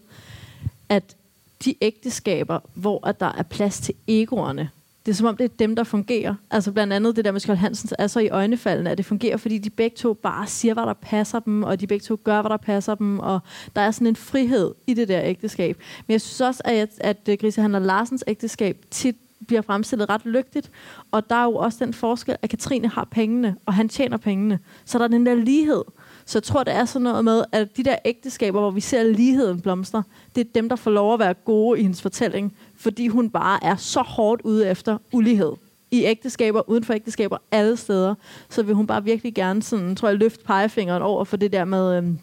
at 0.89 1.17
de 1.65 1.75
ægteskaber, 1.81 2.59
hvor 2.75 3.07
at 3.07 3.21
der 3.21 3.33
er 3.39 3.43
plads 3.43 3.81
til 3.81 3.95
egoerne, 4.07 4.71
det 5.07 5.13
er 5.13 5.17
som 5.17 5.27
om, 5.27 5.37
det 5.37 5.45
er 5.45 5.49
dem, 5.59 5.77
der 5.77 5.85
fungerer. 5.85 6.35
Altså 6.51 6.73
blandt 6.73 6.93
andet 6.93 7.17
det 7.17 7.25
der 7.25 7.33
med 7.33 7.41
Skjold 7.41 7.59
Hansens 7.59 7.95
er 7.99 8.07
så 8.07 8.21
i 8.21 8.29
øjnefaldene, 8.29 8.91
at 8.91 8.99
det 8.99 9.07
fungerer, 9.07 9.37
fordi 9.37 9.59
de 9.59 9.71
begge 9.71 9.97
to 9.97 10.15
bare 10.15 10.47
siger, 10.47 10.75
hvad 10.75 10.83
der 10.83 10.93
passer 10.93 11.41
dem, 11.41 11.63
og 11.63 11.81
de 11.81 11.87
begge 11.87 12.03
to 12.03 12.19
gør, 12.25 12.41
hvad 12.43 12.51
der 12.51 12.57
passer 12.57 12.95
dem, 12.95 13.19
og 13.19 13.41
der 13.77 13.83
er 13.83 13.91
sådan 13.91 14.07
en 14.07 14.17
frihed 14.17 14.75
i 14.87 14.95
det 14.95 15.09
der 15.09 15.21
ægteskab. 15.25 15.77
Men 16.07 16.13
jeg 16.13 16.21
synes 16.21 16.41
også, 16.41 16.63
at, 16.65 16.91
at 17.01 17.29
øh, 17.29 17.39
Grise 17.41 17.61
Handler 17.61 17.79
Larsens 17.79 18.25
ægteskab 18.27 18.85
tit 18.91 19.17
bliver 19.47 19.63
fremstillet 19.63 20.09
ret 20.09 20.27
lygtigt, 20.27 20.71
og 21.11 21.31
der 21.31 21.37
er 21.37 21.45
jo 21.45 21.55
også 21.55 21.85
den 21.85 21.95
forskel, 21.95 22.37
at 22.43 22.51
Katrine 22.51 22.89
har 22.89 23.09
pengene, 23.11 23.57
og 23.67 23.75
han 23.75 23.89
tjener 23.89 24.17
pengene. 24.17 24.59
Så 24.85 24.99
der 24.99 25.05
er 25.05 25.09
den 25.09 25.27
der 25.27 25.35
lighed. 25.35 25.83
Så 26.25 26.39
jeg 26.39 26.43
tror, 26.43 26.65
det 26.65 26.75
er 26.75 26.85
sådan 26.85 27.03
noget 27.03 27.25
med, 27.25 27.45
at 27.53 27.77
de 27.77 27.85
der 27.85 27.97
ægteskaber, 28.05 28.61
hvor 28.61 28.71
vi 28.71 28.81
ser 28.81 29.03
ligheden 29.03 29.61
blomstre, 29.61 30.03
det 30.35 30.47
er 30.47 30.51
dem, 30.55 30.69
der 30.69 30.77
får 30.77 30.91
lov 30.91 31.15
at 31.15 31.21
være 31.21 31.35
gode 31.35 31.81
i 31.81 31.83
hendes 31.83 32.03
fortælling, 32.03 32.57
fordi 32.81 33.09
hun 33.09 33.31
bare 33.31 33.65
er 33.65 33.77
så 33.77 34.03
hårdt 34.03 34.43
ude 34.43 34.69
efter 34.69 34.99
ulighed. 35.13 35.53
I 35.91 36.05
ægteskaber, 36.05 36.69
uden 36.69 36.85
for 36.85 36.95
ægteskaber, 36.95 37.39
alle 37.51 37.77
steder. 37.77 38.15
Så 38.51 38.63
vil 38.63 38.75
hun 38.75 38.87
bare 38.87 39.05
virkelig 39.05 39.35
gerne, 39.35 39.63
sådan, 39.63 39.97
tror 39.97 40.09
jeg, 40.09 40.19
løfte 40.19 40.45
pegefingeren 40.45 41.03
over 41.03 41.25
for 41.25 41.37
det 41.37 41.53
der 41.53 41.65
med, 41.65 41.97
øhm, 41.97 42.19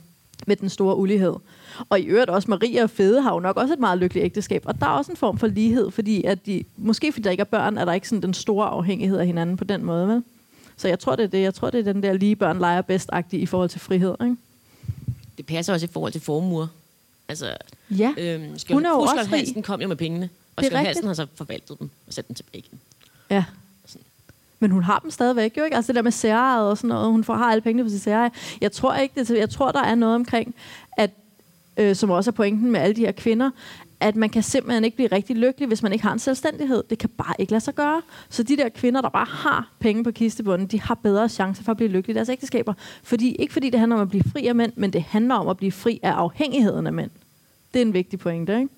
med 0.47 0.55
den 0.55 0.69
store 0.69 0.97
ulighed. 0.97 1.33
Og 1.89 1.99
i 1.99 2.03
øvrigt 2.03 2.29
også 2.29 2.49
Maria 2.51 2.83
og 2.83 2.89
Fede 2.89 3.21
har 3.21 3.33
jo 3.33 3.39
nok 3.39 3.57
også 3.57 3.73
et 3.73 3.79
meget 3.79 3.97
lykkeligt 3.99 4.25
ægteskab. 4.25 4.63
Og 4.65 4.79
der 4.79 4.85
er 4.85 4.89
også 4.89 5.11
en 5.11 5.17
form 5.17 5.37
for 5.37 5.47
lighed, 5.47 5.91
fordi 5.91 6.23
at 6.23 6.45
de, 6.45 6.63
måske 6.77 7.11
fordi 7.11 7.23
der 7.23 7.31
ikke 7.31 7.41
er 7.41 7.45
børn, 7.45 7.77
er 7.77 7.85
der 7.85 7.93
ikke 7.93 8.09
sådan 8.09 8.21
den 8.21 8.33
store 8.33 8.67
afhængighed 8.67 9.17
af 9.17 9.25
hinanden 9.25 9.57
på 9.57 9.63
den 9.63 9.83
måde, 9.83 10.07
vel? 10.07 10.23
Så 10.77 10.87
jeg 10.87 10.99
tror, 10.99 11.15
det 11.15 11.23
er 11.23 11.27
det. 11.27 11.41
Jeg 11.41 11.53
tror, 11.53 11.69
det 11.69 11.87
er 11.87 11.93
den 11.93 12.03
der 12.03 12.13
lige 12.13 12.35
børn 12.35 12.59
leger 12.59 12.81
bedst 12.81 13.09
i 13.31 13.45
forhold 13.45 13.69
til 13.69 13.79
frihed, 13.79 14.15
ikke? 14.21 14.35
Det 15.37 15.45
passer 15.45 15.73
også 15.73 15.85
i 15.85 15.89
forhold 15.93 16.11
til 16.11 16.21
formue. 16.21 16.67
Altså, 17.29 17.57
Ja, 17.89 18.13
øhm, 18.17 18.57
hun 18.71 18.85
er 18.85 18.89
jo 18.89 18.99
også 18.99 19.29
rig. 19.33 19.63
Kom 19.63 19.81
jo 19.81 19.87
med 19.87 19.95
pengene, 19.95 20.29
og 20.57 20.63
rigtigt. 20.63 20.85
Hansen 20.85 21.07
har 21.07 21.13
så 21.13 21.27
forvaltet 21.35 21.79
dem 21.79 21.89
og 22.07 22.13
sat 22.13 22.27
dem 22.27 22.35
tilbage 22.35 22.59
igen. 22.67 22.79
Ja. 23.29 23.43
Men 24.59 24.71
hun 24.71 24.83
har 24.83 24.99
dem 24.99 25.11
stadigvæk 25.11 25.57
jo 25.57 25.63
ikke. 25.63 25.75
Altså 25.75 25.87
det 25.87 25.95
der 25.95 26.01
med 26.01 26.11
særejet 26.11 26.69
og 26.69 26.77
sådan 26.77 26.87
noget. 26.87 27.11
Hun 27.11 27.23
får, 27.23 27.35
har 27.35 27.51
alle 27.51 27.61
pengene 27.61 27.83
på 27.83 27.89
sit 27.89 28.01
særeje. 28.01 28.31
Jeg 28.61 28.71
tror 28.71 28.95
ikke 28.95 29.19
det. 29.19 29.29
Jeg 29.29 29.49
tror, 29.49 29.71
der 29.71 29.83
er 29.83 29.95
noget 29.95 30.15
omkring, 30.15 30.55
at, 30.97 31.11
øh, 31.77 31.95
som 31.95 32.09
også 32.09 32.29
er 32.29 32.33
pointen 32.33 32.71
med 32.71 32.79
alle 32.79 32.95
de 32.95 33.01
her 33.01 33.11
kvinder, 33.11 33.51
at 33.99 34.15
man 34.15 34.29
kan 34.29 34.43
simpelthen 34.43 34.83
ikke 34.83 34.95
blive 34.95 35.11
rigtig 35.11 35.35
lykkelig, 35.35 35.67
hvis 35.67 35.83
man 35.83 35.93
ikke 35.93 36.05
har 36.05 36.13
en 36.13 36.19
selvstændighed. 36.19 36.83
Det 36.89 36.97
kan 36.97 37.09
bare 37.09 37.33
ikke 37.39 37.51
lade 37.51 37.63
sig 37.63 37.75
gøre. 37.75 38.01
Så 38.29 38.43
de 38.43 38.57
der 38.57 38.69
kvinder, 38.69 39.01
der 39.01 39.09
bare 39.09 39.27
har 39.29 39.71
penge 39.79 40.03
på 40.03 40.11
kistebunden, 40.11 40.67
de 40.67 40.81
har 40.81 40.95
bedre 40.95 41.29
chance 41.29 41.63
for 41.63 41.71
at 41.71 41.77
blive 41.77 41.91
lykkelige 41.91 42.13
i 42.13 42.15
deres 42.15 42.29
ægteskaber. 42.29 42.73
Fordi, 43.03 43.35
ikke 43.35 43.53
fordi 43.53 43.69
det 43.69 43.79
handler 43.79 43.95
om 43.95 44.01
at 44.01 44.09
blive 44.09 44.23
fri 44.31 44.47
af 44.47 44.55
mænd, 44.55 44.71
men 44.75 44.93
det 44.93 45.01
handler 45.01 45.35
om 45.35 45.47
at 45.47 45.57
blive 45.57 45.71
fri 45.71 45.99
af 46.03 46.11
afhængigheden 46.11 46.87
af 46.87 46.93
mænd. 46.93 47.11
Det 47.73 47.81
er 47.81 47.85
en 47.85 47.93
vigtig 47.93 48.19
pointe, 48.19 48.55
ikke? 48.55 48.69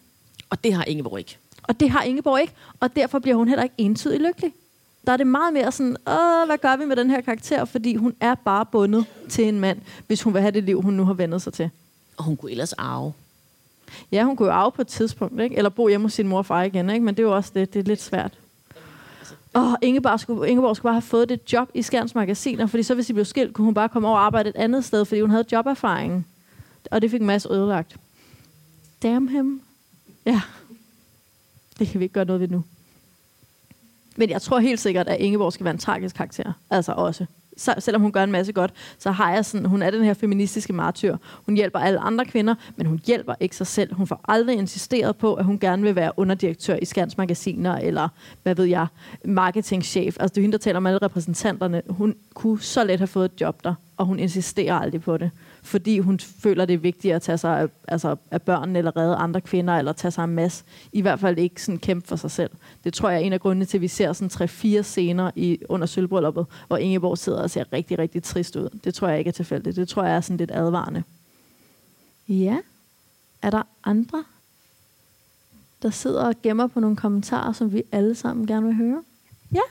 Og 0.49 0.63
det 0.63 0.73
har 0.73 0.84
Ingeborg 0.84 1.19
ikke. 1.19 1.38
Og 1.70 1.80
det 1.80 1.89
har 1.89 2.03
Ingeborg 2.03 2.41
ikke, 2.41 2.53
og 2.80 2.95
derfor 2.95 3.20
bliver 3.20 3.36
hun 3.36 3.47
heller 3.47 3.63
ikke 3.63 3.76
entydigt 3.78 4.22
lykkelig. 4.22 4.53
Der 5.07 5.13
er 5.13 5.17
det 5.17 5.28
meget 5.28 5.53
mere 5.53 5.72
sådan, 5.72 5.97
Åh, 6.07 6.45
hvad 6.45 6.57
gør 6.57 6.76
vi 6.76 6.86
med 6.86 6.95
den 6.95 7.09
her 7.09 7.22
karakter? 7.22 7.65
Fordi 7.65 7.95
hun 7.95 8.15
er 8.20 8.36
bare 8.36 8.65
bundet 8.65 9.05
til 9.30 9.47
en 9.47 9.59
mand, 9.59 9.82
hvis 10.07 10.22
hun 10.22 10.34
vil 10.34 10.41
have 10.41 10.51
det 10.51 10.63
liv, 10.63 10.82
hun 10.82 10.93
nu 10.93 11.05
har 11.05 11.13
vendet 11.13 11.41
sig 11.41 11.53
til. 11.53 11.70
Og 12.17 12.24
hun 12.24 12.38
kunne 12.38 12.51
ellers 12.51 12.74
arve. 12.74 13.13
Ja, 14.11 14.24
hun 14.24 14.36
kunne 14.36 14.47
jo 14.47 14.53
arve 14.53 14.72
på 14.72 14.82
et 14.82 14.88
tidspunkt, 14.88 15.41
ikke? 15.41 15.57
eller 15.57 15.70
bo 15.70 15.88
hjemme 15.88 16.05
hos 16.05 16.13
sin 16.13 16.28
mor 16.28 16.38
og 16.38 16.45
far 16.45 16.63
igen, 16.63 16.89
ikke? 16.89 17.05
men 17.05 17.15
det 17.15 17.24
er 17.24 17.28
jo 17.28 17.36
også 17.36 17.51
det, 17.55 17.74
det 17.74 17.80
er 17.80 17.84
lidt 17.84 18.01
svært. 18.01 18.38
Og 19.53 19.78
Ingeborg 19.82 20.20
skulle, 20.20 20.49
Ingeborg 20.49 20.76
skulle 20.76 20.89
bare 20.89 20.95
have 20.95 21.01
fået 21.01 21.30
det 21.30 21.53
job 21.53 21.70
i 21.74 21.82
Skjerns 21.82 22.15
Magasiner, 22.15 22.67
fordi 22.67 22.84
så 22.84 22.93
hvis 22.93 23.07
de 23.07 23.13
blev 23.13 23.26
skilt, 23.26 23.53
kunne 23.53 23.65
hun 23.65 23.74
bare 23.74 23.89
komme 23.89 24.07
over 24.07 24.17
og 24.17 24.26
arbejde 24.26 24.49
et 24.49 24.55
andet 24.55 24.86
sted, 24.86 25.05
fordi 25.05 25.22
hun 25.22 25.30
havde 25.30 25.45
joberfaring. 25.51 26.28
Og 26.91 27.01
det 27.01 27.11
fik 27.11 27.22
Mads 27.22 27.45
ødelagt. 27.45 27.95
Damn 29.03 29.28
him. 29.28 29.61
Ja. 30.26 30.41
Det 31.80 31.88
kan 31.88 31.99
vi 31.99 32.05
ikke 32.05 32.13
gøre 32.13 32.25
noget 32.25 32.41
ved 32.41 32.47
nu. 32.47 32.63
Men 34.15 34.30
jeg 34.30 34.41
tror 34.41 34.59
helt 34.59 34.80
sikkert, 34.80 35.07
at 35.07 35.19
Ingeborg 35.19 35.53
skal 35.53 35.63
være 35.63 35.73
en 35.73 35.80
tragisk 35.80 36.15
karakter. 36.15 36.53
Altså 36.69 36.91
også. 36.91 37.25
Så, 37.57 37.75
selvom 37.80 38.01
hun 38.01 38.11
gør 38.11 38.23
en 38.23 38.32
masse 38.32 38.53
godt, 38.53 38.73
så 38.97 39.11
har 39.11 39.34
jeg 39.34 39.45
sådan, 39.45 39.65
hun 39.65 39.82
er 39.82 39.91
den 39.91 40.03
her 40.03 40.13
feministiske 40.13 40.73
martyr. 40.73 41.17
Hun 41.45 41.55
hjælper 41.55 41.80
alle 41.80 41.99
andre 41.99 42.25
kvinder, 42.25 42.55
men 42.75 42.86
hun 42.86 43.01
hjælper 43.05 43.36
ikke 43.39 43.55
sig 43.55 43.67
selv. 43.67 43.93
Hun 43.93 44.07
får 44.07 44.21
aldrig 44.27 44.57
insisteret 44.57 45.17
på, 45.17 45.34
at 45.34 45.45
hun 45.45 45.59
gerne 45.59 45.84
vil 45.84 45.95
være 45.95 46.11
underdirektør 46.17 46.75
i 46.82 46.86
Skans 46.86 47.17
Magasiner, 47.17 47.75
eller 47.75 48.09
hvad 48.43 48.55
ved 48.55 48.65
jeg, 48.65 48.88
marketingchef. 49.25 50.17
Altså 50.19 50.34
det 50.34 50.38
er 50.38 50.41
hende, 50.41 50.57
der 50.57 50.61
taler 50.61 50.77
om 50.77 50.86
alle 50.86 50.99
repræsentanterne. 51.01 51.82
Hun 51.89 52.15
kunne 52.34 52.61
så 52.61 52.84
let 52.84 52.99
have 52.99 53.07
fået 53.07 53.25
et 53.25 53.41
job 53.41 53.63
der, 53.63 53.73
og 53.97 54.05
hun 54.05 54.19
insisterer 54.19 54.73
aldrig 54.73 55.01
på 55.01 55.17
det. 55.17 55.32
Fordi 55.64 55.99
hun 55.99 56.20
føler, 56.20 56.66
det 56.66 56.74
er 56.74 56.78
vigtigt 56.78 57.14
at 57.14 57.22
tage 57.22 57.38
sig 57.38 57.60
af, 57.60 57.68
altså, 57.88 58.16
af 58.32 58.41
børnene, 58.41 58.80
eller 58.80 58.97
redde 58.97 59.16
andre 59.16 59.41
kvinder, 59.41 59.74
eller 59.74 59.93
tage 59.93 60.12
sig 60.12 60.22
af 60.22 60.28
masse. 60.28 60.64
I 60.91 61.01
hvert 61.01 61.20
fald 61.20 61.38
ikke 61.38 61.64
sådan 61.64 61.80
kæmpe 61.80 62.07
for 62.07 62.16
sig 62.16 62.32
selv. 62.32 62.51
Det 62.84 62.93
tror 62.93 63.10
jeg 63.10 63.22
er 63.22 63.26
en 63.26 63.34
af 63.34 63.39
grundene 63.39 63.66
til, 63.66 63.78
at 63.78 63.82
vi 63.82 63.88
ser 63.88 64.14
sådan 64.14 64.30
tre-fire 64.30 64.84
scener 64.84 65.32
i, 65.36 65.60
under 65.70 65.88
sølvbrylluppet, 65.88 66.45
hvor 66.68 66.78
Ingeborg 66.78 67.18
sidder 67.18 67.41
og 67.41 67.49
ser 67.49 67.74
rigtig, 67.74 67.99
rigtig 67.99 68.24
trist 68.24 68.55
ud. 68.55 68.70
Det 68.84 68.93
tror 68.93 69.07
jeg 69.07 69.20
ikke 69.20 69.30
er 69.30 69.34
tilfældigt. 69.34 69.76
Det 69.76 69.88
tror 69.88 70.03
jeg 70.03 70.16
er 70.16 70.22
sådan 70.22 70.38
lidt 70.38 70.51
advarende. 70.51 71.03
Ja. 72.28 72.57
Er 73.41 73.49
der 73.49 73.64
andre, 73.84 74.24
der 75.82 75.89
sidder 75.89 76.24
og 76.24 76.36
gemmer 76.43 76.68
på 76.68 76.80
nogle 76.80 76.95
kommentarer, 76.95 77.53
som 77.53 77.74
vi 77.74 77.84
alle 77.91 78.16
sammen 78.16 78.47
gerne 78.47 78.66
vil 78.66 78.76
høre? 78.76 79.03
Ja. 79.53 79.62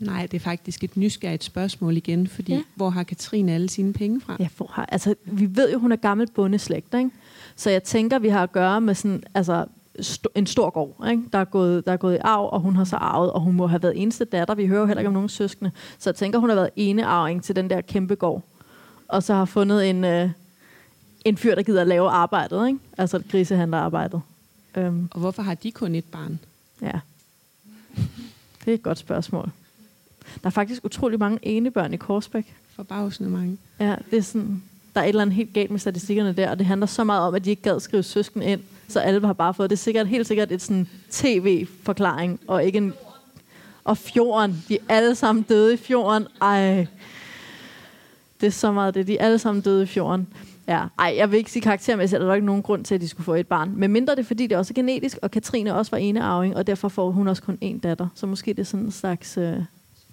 Nej, 0.00 0.26
det 0.26 0.34
er 0.36 0.40
faktisk 0.40 0.84
et 0.84 0.96
nysgerrigt 0.96 1.44
spørgsmål 1.44 1.96
igen, 1.96 2.26
fordi 2.26 2.52
Ja. 2.52 2.60
hvor 2.74 2.90
har 2.90 3.02
Katrine 3.02 3.52
alle 3.52 3.68
sine 3.68 3.92
penge 3.92 4.20
fra? 4.20 4.36
Ja, 4.40 4.48
hvor 4.56 4.70
har, 4.72 4.86
altså, 4.86 5.14
vi 5.24 5.56
ved 5.56 5.72
jo, 5.72 5.78
hun 5.78 5.92
er 5.92 5.96
gammel 5.96 6.26
bondeslægt, 6.34 6.94
ikke? 6.94 7.10
Så 7.56 7.70
jeg 7.70 7.82
tænker, 7.84 8.18
vi 8.18 8.28
har 8.28 8.42
at 8.42 8.52
gøre 8.52 8.80
med 8.80 8.94
sådan, 8.94 9.22
altså, 9.34 9.64
st- 9.98 10.24
en 10.34 10.46
stor 10.46 10.70
gård, 10.70 11.08
ikke? 11.10 11.22
Der, 11.32 11.38
er 11.38 11.44
gået, 11.44 11.86
der 11.86 11.92
er 11.92 11.96
gået 11.96 12.14
i 12.14 12.18
arv, 12.20 12.48
og 12.52 12.60
hun 12.60 12.76
har 12.76 12.84
så 12.84 12.96
arvet, 12.96 13.32
og 13.32 13.40
hun 13.40 13.54
må 13.54 13.66
have 13.66 13.82
været 13.82 14.02
eneste 14.02 14.24
datter. 14.24 14.54
Vi 14.54 14.66
hører 14.66 14.80
jo 14.80 14.86
heller 14.86 15.00
ikke 15.00 15.08
om 15.08 15.14
nogen 15.14 15.28
søskende. 15.28 15.70
Så 15.98 16.10
jeg 16.10 16.14
tænker, 16.16 16.38
hun 16.38 16.48
har 16.48 16.56
været 16.56 16.70
enearving 16.76 17.42
til 17.42 17.56
den 17.56 17.70
der 17.70 17.80
kæmpe 17.80 18.14
gård. 18.14 18.42
Og 19.08 19.22
så 19.22 19.34
har 19.34 19.44
fundet 19.44 19.90
en, 19.90 20.04
øh, 20.04 20.30
en 21.24 21.36
fyr, 21.36 21.54
der 21.54 21.62
gider 21.62 21.80
at 21.80 21.86
lave 21.86 22.08
arbejdet, 22.10 22.66
ikke? 22.68 22.78
Altså 22.98 23.16
et 23.16 23.24
grisehandlerarbejdet. 23.30 24.20
Øhm, 24.76 25.08
Og 25.10 25.20
hvorfor 25.20 25.42
har 25.42 25.54
de 25.54 25.72
kun 25.72 25.94
et 25.94 26.04
barn? 26.04 26.38
ja. 26.82 27.00
Det 28.64 28.70
er 28.70 28.74
et 28.74 28.82
godt 28.82 28.98
spørgsmål. 28.98 29.50
Der 30.34 30.46
er 30.46 30.50
faktisk 30.50 30.84
utrolig 30.84 31.18
mange 31.18 31.38
enebørn 31.42 31.94
i 31.94 31.96
Korsbæk. 31.96 32.54
Forbavsende 32.76 33.30
mange. 33.30 33.58
Ja, 33.80 33.96
det 34.10 34.18
er 34.18 34.22
sådan, 34.22 34.62
der 34.94 35.00
er 35.00 35.04
et 35.04 35.08
eller 35.08 35.22
andet 35.22 35.36
helt 35.36 35.52
galt 35.52 35.70
med 35.70 35.78
statistikkerne 35.78 36.32
der, 36.32 36.50
og 36.50 36.58
det 36.58 36.66
handler 36.66 36.86
så 36.86 37.04
meget 37.04 37.22
om, 37.22 37.34
at 37.34 37.44
de 37.44 37.50
ikke 37.50 37.62
gad 37.62 37.80
skrive 37.80 38.02
søsken 38.02 38.42
ind, 38.42 38.60
så 38.88 39.00
alle 39.00 39.26
har 39.26 39.32
bare 39.32 39.54
fået 39.54 39.70
det. 39.70 39.76
er 39.76 39.78
sikkert, 39.78 40.06
helt 40.06 40.26
sikkert 40.26 40.52
et 40.52 40.62
sådan 40.62 40.88
tv-forklaring, 41.10 42.40
og 42.46 42.64
ikke 42.64 42.78
en... 42.78 42.92
Og 43.84 43.96
fjorden, 43.98 44.64
de 44.68 44.74
er 44.74 44.82
alle 44.88 45.14
sammen 45.14 45.42
døde 45.42 45.74
i 45.74 45.76
fjorden. 45.76 46.26
Ej, 46.42 46.86
det 48.40 48.46
er 48.46 48.50
så 48.50 48.72
meget 48.72 48.94
det, 48.94 49.06
de 49.06 49.18
er 49.18 49.24
alle 49.24 49.38
sammen 49.38 49.62
døde 49.62 49.82
i 49.82 49.86
fjorden. 49.86 50.26
Ja, 50.68 50.84
ej, 50.98 51.14
jeg 51.16 51.30
vil 51.30 51.38
ikke 51.38 51.50
sige 51.50 51.62
karaktermæssigt, 51.62 52.20
at 52.20 52.24
der 52.24 52.30
er 52.30 52.34
ikke 52.34 52.46
nogen 52.46 52.62
grund 52.62 52.84
til, 52.84 52.94
at 52.94 53.00
de 53.00 53.08
skulle 53.08 53.24
få 53.24 53.34
et 53.34 53.46
barn. 53.46 53.72
Men 53.76 53.92
mindre 53.92 54.16
det 54.16 54.26
fordi 54.26 54.46
det 54.46 54.56
også 54.56 54.72
er 54.72 54.74
genetisk, 54.74 55.18
og 55.22 55.30
Katrine 55.30 55.74
også 55.74 55.90
var 55.90 55.98
enearving, 55.98 56.56
og 56.56 56.66
derfor 56.66 56.88
får 56.88 57.10
hun 57.10 57.28
også 57.28 57.42
kun 57.42 57.58
én 57.64 57.80
datter. 57.80 58.08
Så 58.14 58.26
måske 58.26 58.50
det 58.50 58.58
er 58.58 58.64
sådan 58.64 58.86
en 58.86 58.92
slags 58.92 59.38
øh, 59.38 59.56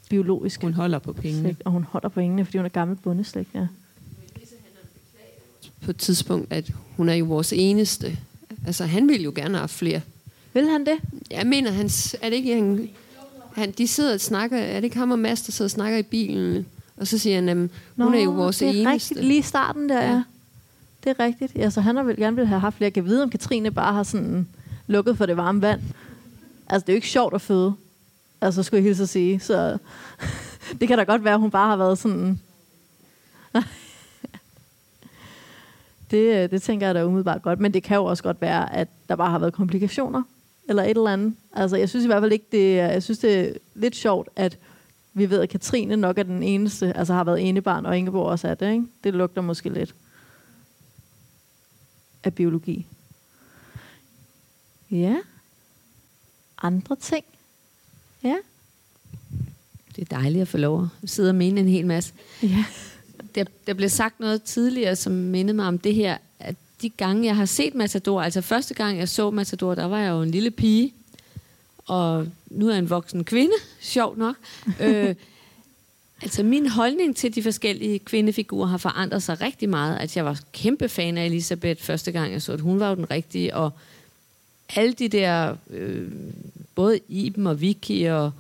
biologisk 0.10 0.62
Hun 0.62 0.74
holder 0.74 1.00
på 1.00 1.14
pengene. 1.14 1.42
slægt, 1.42 1.62
og 1.66 1.72
hun 1.72 1.84
holder 1.84 2.10
på 2.10 2.14
pengene, 2.20 2.46
fordi 2.46 2.58
hun 2.58 2.66
er 2.66 2.70
gammel 2.70 2.98
bundeslægt, 2.98 3.50
ja. 3.54 3.68
På 5.82 5.92
et 5.92 5.98
tidspunkt, 5.98 6.54
at 6.54 6.72
hun 6.98 7.10
er 7.10 7.14
jo 7.14 7.26
vores 7.26 7.54
eneste. 7.54 8.18
Altså, 8.66 8.86
han 8.86 9.08
ville 9.08 9.24
jo 9.24 9.32
gerne 9.36 9.58
have 9.58 9.68
flere. 9.68 10.02
Vil 10.54 10.70
han 10.70 10.86
det? 10.86 10.98
Jeg 11.32 11.48
mener, 11.48 11.72
han, 11.72 11.86
er 12.22 12.30
det 12.30 12.34
ikke 12.34 12.54
han, 12.56 12.90
han, 13.56 13.72
de 13.72 13.88
sidder 13.88 14.14
og 14.14 14.20
snakker, 14.22 14.58
er 14.58 14.76
det 14.76 14.84
ikke 14.84 14.98
ham 14.98 15.12
og 15.12 15.20
Mads, 15.20 15.42
der 15.42 15.52
sidder 15.52 15.68
og 15.68 15.72
snakker 15.72 15.98
i 16.00 16.04
bilen? 16.04 16.66
Og 16.98 17.08
så 17.08 17.18
siger 17.18 17.36
han, 17.36 17.50
at 17.50 17.58
hun 18.06 18.14
er 18.14 18.20
jo 18.24 18.32
vores 18.32 18.58
det 18.58 18.68
er 18.68 18.72
eneste. 18.72 18.92
rigtigt. 18.92 19.26
Lige 19.26 19.44
starten 19.44 19.90
der, 19.90 20.02
ja. 20.02 20.12
ja. 20.12 20.24
Det 21.04 21.16
er 21.20 21.24
rigtigt. 21.26 21.56
Ja, 21.56 21.70
så 21.70 21.82
han 21.82 21.96
har 21.96 22.04
vel 22.04 22.16
gerne 22.16 22.36
vil 22.36 22.46
have 22.48 22.60
haft 22.60 22.76
flere. 22.78 22.86
Jeg 22.86 22.94
kan 22.94 23.06
vide, 23.06 23.24
om 23.24 23.30
Katrine 23.30 23.72
bare 23.72 23.94
har 23.94 24.04
sådan 24.04 24.48
lukket 24.88 25.18
for 25.18 25.26
det 25.26 25.38
varme 25.38 25.62
vand. 25.62 25.82
Altså, 26.70 26.86
det 26.86 26.90
er 26.90 26.94
jo 26.94 26.98
ikke 26.98 27.10
sjovt 27.10 27.34
at 27.34 27.42
føde. 27.42 27.74
Altså, 28.42 28.64
skulle 28.64 28.78
jeg 28.78 28.84
hilse 28.84 29.04
at 29.04 29.10
sige. 29.10 29.40
Så 29.40 29.78
det 30.80 30.88
kan 30.88 30.98
da 30.98 31.04
godt 31.04 31.24
være, 31.24 31.34
at 31.34 31.40
hun 31.40 31.52
bare 31.52 31.70
har 31.70 31.78
været 31.78 31.98
sådan... 31.98 32.40
det, 36.12 36.44
øh, 36.44 36.52
det 36.52 36.62
tænker 36.62 36.86
jeg 36.86 36.96
da 36.96 37.06
umiddelbart 37.06 37.42
godt. 37.42 37.60
Men 37.60 37.74
det 37.74 37.84
kan 37.84 37.98
jo 37.98 38.06
også 38.06 38.24
godt 38.24 38.42
være, 38.42 38.74
at 38.76 38.88
der 39.10 39.16
bare 39.16 39.32
har 39.32 39.40
været 39.40 39.54
komplikationer. 39.54 40.24
Eller 40.70 40.84
et 40.84 40.90
eller 40.90 41.12
andet. 41.12 41.36
Altså, 41.54 41.78
jeg 41.78 41.90
synes 41.90 42.04
i 42.04 42.08
hvert 42.08 42.22
fald 42.22 42.32
ikke, 42.32 42.46
det 42.52 42.76
Jeg 42.76 43.04
synes, 43.04 43.20
det 43.20 43.40
er 43.40 43.54
lidt 43.76 43.96
sjovt, 43.96 44.30
at 44.36 44.58
vi 45.14 45.30
ved, 45.30 45.42
at 45.42 45.50
Katrine 45.50 45.96
nok 45.96 46.18
er 46.18 46.24
den 46.24 46.44
eneste, 46.44 46.98
altså 46.98 47.14
har 47.14 47.24
været 47.24 47.50
enebarn, 47.50 47.86
og 47.86 47.98
Ingeborg 47.98 48.26
også 48.26 48.48
er 48.48 48.54
det, 48.54 48.72
ikke? 48.72 48.86
Det 49.04 49.14
lugter 49.14 49.42
måske 49.42 49.70
lidt 49.70 49.96
af 52.24 52.34
biologi. 52.34 52.88
Ja. 54.92 55.18
Andre 56.62 56.96
ting? 56.96 57.26
Ja. 58.24 58.36
Det 59.96 60.12
er 60.12 60.16
dejligt 60.16 60.42
at 60.42 60.48
få 60.48 60.58
lov 60.58 60.88
at 61.04 61.10
sidde 61.10 61.30
og 61.30 61.36
mene 61.36 61.60
en 61.60 61.68
hel 61.68 61.86
masse. 61.86 62.14
Ja. 62.44 62.66
Der, 63.36 63.44
der 63.68 63.74
blev 63.74 63.90
sagt 63.90 64.20
noget 64.20 64.44
tidligere, 64.44 64.96
som 64.96 65.14
mindede 65.14 65.56
mig 65.56 65.68
om 65.68 65.78
det 65.78 65.96
her, 65.96 66.18
at 66.40 66.56
de 66.82 66.90
gange, 66.90 67.26
jeg 67.26 67.36
har 67.36 67.46
set 67.46 67.76
Matador, 67.76 68.22
altså 68.22 68.42
første 68.42 68.74
gang, 68.74 68.98
jeg 68.98 69.10
så 69.10 69.32
Matador, 69.32 69.76
der 69.76 69.86
var 69.86 70.00
jeg 70.00 70.10
jo 70.10 70.22
en 70.22 70.32
lille 70.32 70.52
pige, 70.52 70.94
og 71.86 72.28
nu 72.50 72.68
er 72.68 72.72
jeg 72.72 72.80
en 72.80 72.90
voksen 72.90 73.24
kvinde, 73.24 73.54
sjovt 73.80 74.18
nok. 74.18 74.36
øh, 74.82 75.16
altså 76.22 76.44
min 76.44 76.70
holdning 76.70 77.16
til 77.16 77.36
de 77.36 77.44
forskellige 77.44 78.00
kvindefigurer 78.00 78.68
har 78.68 78.78
forandret 78.78 79.24
sig 79.24 79.42
rigtig 79.42 79.70
meget. 79.70 79.98
At 79.98 80.18
jeg 80.18 80.26
var 80.26 80.40
kæmpe 80.54 80.90
fan 80.90 81.18
af 81.18 81.26
Elisabeth 81.26 81.84
første 81.84 82.12
gang, 82.12 82.32
jeg 82.32 82.42
så 82.42 82.54
at 82.54 82.62
hun 82.62 82.80
var 82.80 82.90
jo 82.90 82.96
den 82.96 83.12
rigtige, 83.12 83.56
og 83.56 83.72
alle 84.76 84.94
de 84.94 85.10
der, 85.10 85.56
øh, 85.70 86.12
både 86.78 87.00
Iben 87.08 87.48
og 87.48 87.62
Vicky, 87.62 88.08
og, 88.10 88.32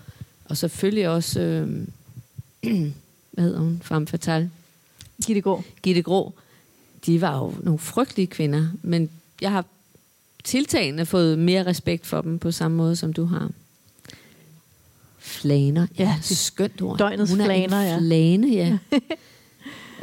og 0.45 0.57
selvfølgelig 0.57 1.09
også, 1.09 1.39
øh, 1.39 1.87
hvad 3.31 3.43
hedder 3.43 3.59
hun, 3.59 3.81
Femme 3.83 4.07
Fatale? 4.07 4.51
Gitte 5.25 5.41
Grå. 5.41 5.63
Gitte 5.83 6.01
Grå. 6.01 6.33
De 7.05 7.21
var 7.21 7.37
jo 7.37 7.53
nogle 7.63 7.79
frygtelige 7.79 8.27
kvinder, 8.27 8.67
men 8.81 9.09
jeg 9.41 9.51
har 9.51 9.65
tiltagende 10.43 11.05
fået 11.05 11.39
mere 11.39 11.65
respekt 11.65 12.05
for 12.05 12.21
dem 12.21 12.39
på 12.39 12.51
samme 12.51 12.77
måde, 12.77 12.95
som 12.95 13.13
du 13.13 13.25
har. 13.25 13.51
Flaner. 15.19 15.87
Ja, 15.97 16.15
det 16.23 16.31
er 16.31 16.35
skønt 16.35 16.81
ord. 16.81 16.97
Døgnets 16.97 17.31
Hun 17.31 17.41
er 17.41 17.45
flaner, 17.45 17.81
en 17.81 17.87
ja. 17.87 17.97
flane, 17.97 18.47
ja. 18.47 18.77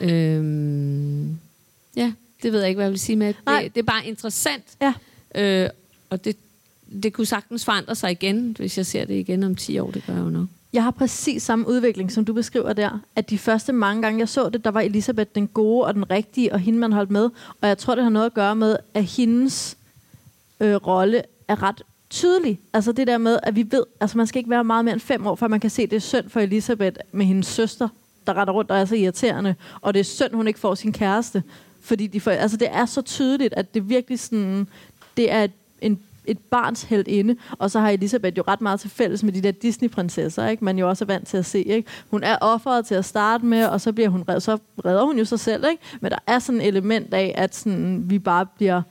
øhm, 0.11 1.39
ja, 1.97 2.13
det 2.43 2.53
ved 2.53 2.61
jeg 2.61 2.69
ikke, 2.69 2.79
hvad 2.79 2.85
jeg 2.85 2.93
vil 2.93 3.01
sige 3.01 3.17
med. 3.17 3.27
Det, 3.27 3.75
det 3.75 3.81
er 3.81 3.83
bare 3.83 4.07
interessant. 4.07 4.65
Ja. 4.81 4.95
Øh, 5.35 5.71
og 6.11 6.25
det, 6.25 6.37
det 7.03 7.13
kunne 7.13 7.27
sagtens 7.27 7.65
forandre 7.65 7.95
sig 7.95 8.11
igen, 8.11 8.57
hvis 8.59 8.79
jeg 8.79 8.87
ser 8.87 9.05
det 9.05 9.15
igen 9.15 9.43
om 9.43 9.55
10 9.55 9.79
år. 9.79 9.91
Det 9.91 10.05
gør 10.07 10.13
jeg 10.13 10.25
jo 10.25 10.31
nok. 10.31 10.47
Jeg 10.73 10.83
har 10.83 10.91
præcis 10.91 11.43
samme 11.43 11.69
udvikling, 11.69 12.13
som 12.13 12.25
du 12.25 12.33
beskriver 12.33 12.73
der. 12.73 13.01
At 13.17 13.31
de 13.31 13.39
første 13.39 13.73
mange 13.73 14.03
gange, 14.03 14.19
jeg 14.19 14.29
så 14.29 14.49
det, 14.49 14.65
der 14.65 14.71
var 14.71 14.81
Elisabeth 14.81 15.31
den 15.35 15.49
gode 15.49 15.85
og 15.85 15.95
den 15.95 16.11
rigtige, 16.11 16.53
og 16.53 16.61
hende, 16.61 16.79
man 16.79 16.93
holdt 16.93 17.11
med. 17.11 17.31
Og 17.61 17.69
jeg 17.69 17.79
tror, 17.79 17.95
det 17.95 18.05
har 18.05 18.11
noget 18.11 18.27
at 18.27 18.35
gøre 18.35 18.57
med, 18.57 18.77
at 18.95 19.05
hendes 19.05 19.77
øh, 20.61 20.75
rolle 20.75 21.23
er 21.49 21.63
ret 21.63 21.83
tydelig. 22.11 22.61
Altså 22.73 22.93
det 22.93 23.07
der 23.07 23.19
med, 23.19 23.39
at 23.43 23.57
vi 23.57 23.67
ved, 23.71 23.85
altså 24.01 24.19
man 24.19 24.27
skal 24.27 24.39
ikke 24.39 24.51
være 24.51 24.65
meget 24.65 24.85
mere 24.85 24.93
end 24.93 25.01
fem 25.01 25.27
år, 25.27 25.35
før 25.35 25.49
man 25.49 25.61
kan 25.61 25.71
se, 25.71 25.83
at 25.83 25.91
det 25.91 25.97
er 25.97 26.01
synd 26.01 26.29
for 26.29 26.41
Elisabeth 26.41 26.97
med 27.13 27.27
hendes 27.27 27.47
søster, 27.47 27.89
der 28.27 28.35
retter 28.35 28.55
rundt 28.55 28.71
og 28.71 28.79
er 28.79 28.85
så 28.85 28.95
irriterende. 28.95 29.55
Og 29.81 29.95
det 29.95 30.01
er 30.01 30.05
synd, 30.05 30.35
hun 30.35 30.49
ikke 30.49 30.61
får 30.61 30.75
sin 30.75 30.93
kæreste. 30.93 31.43
Fordi 31.81 32.07
de 32.07 32.21
får, 32.21 32.31
altså 32.31 32.57
det 32.57 32.69
er 32.71 32.87
så 32.87 33.03
tydeligt, 33.03 33.55
at 33.55 33.75
det 33.75 33.89
virkelig 33.89 34.21
sådan, 34.21 34.69
det 35.17 35.33
er 35.33 35.47
en 35.81 36.01
et 36.27 36.39
barns 36.39 36.83
held 36.83 37.09
inde, 37.09 37.37
og 37.59 37.71
så 37.71 37.81
har 37.81 37.91
Elisabeth 37.91 38.39
jo 38.39 38.45
ret 38.49 38.61
meget 38.61 38.81
til 38.81 38.91
fælles 38.91 39.23
med 39.23 39.33
de 39.33 39.41
der 39.41 39.51
Disney-prinsesser, 39.51 40.49
ikke? 40.49 40.65
man 40.65 40.79
jo 40.79 40.89
også 40.89 41.05
er 41.05 41.07
vant 41.07 41.29
til 41.29 41.37
at 41.37 41.47
se. 41.47 41.63
Ikke? 41.63 41.89
Hun 42.11 42.23
er 42.23 42.37
offeret 42.41 42.87
til 42.87 42.95
at 42.95 43.05
starte 43.05 43.47
med, 43.47 43.67
og 43.67 43.81
så, 43.81 43.93
bliver 43.93 44.09
hun, 44.09 44.25
red- 44.29 44.41
så 44.41 44.59
redder 44.85 45.05
hun 45.05 45.19
jo 45.19 45.25
sig 45.25 45.41
selv. 45.41 45.65
Ikke? 45.71 45.83
Men 46.01 46.11
der 46.11 46.19
er 46.27 46.39
sådan 46.39 46.61
et 46.61 46.67
element 46.67 47.15
af, 47.15 47.35
at 47.37 47.55
sådan, 47.55 48.11
vi 48.11 48.19
bare 48.19 48.47
bliver, 48.47 48.83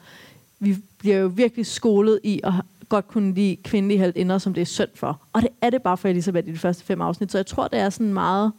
vi 0.60 0.78
bliver 0.98 1.18
jo 1.18 1.28
virkelig 1.28 1.66
skolet 1.66 2.20
i 2.24 2.40
at 2.44 2.54
godt 2.90 3.08
kunne 3.08 3.34
lide 3.34 3.58
kvindelige 3.64 3.98
heldinder, 3.98 4.38
som 4.38 4.54
det 4.54 4.62
er 4.62 4.66
synd 4.66 4.90
for. 4.96 5.22
Og 5.34 5.42
det 5.42 5.50
er 5.62 5.70
det 5.70 5.82
bare 5.82 5.98
for 5.98 6.08
Elisabeth 6.08 6.48
i 6.48 6.52
de 6.52 6.58
første 6.58 6.84
fem 6.84 7.02
afsnit, 7.02 7.32
så 7.32 7.38
jeg 7.38 7.46
tror, 7.46 7.68
det 7.68 7.80
er 7.80 7.90
sådan 7.90 8.14
meget 8.14 8.52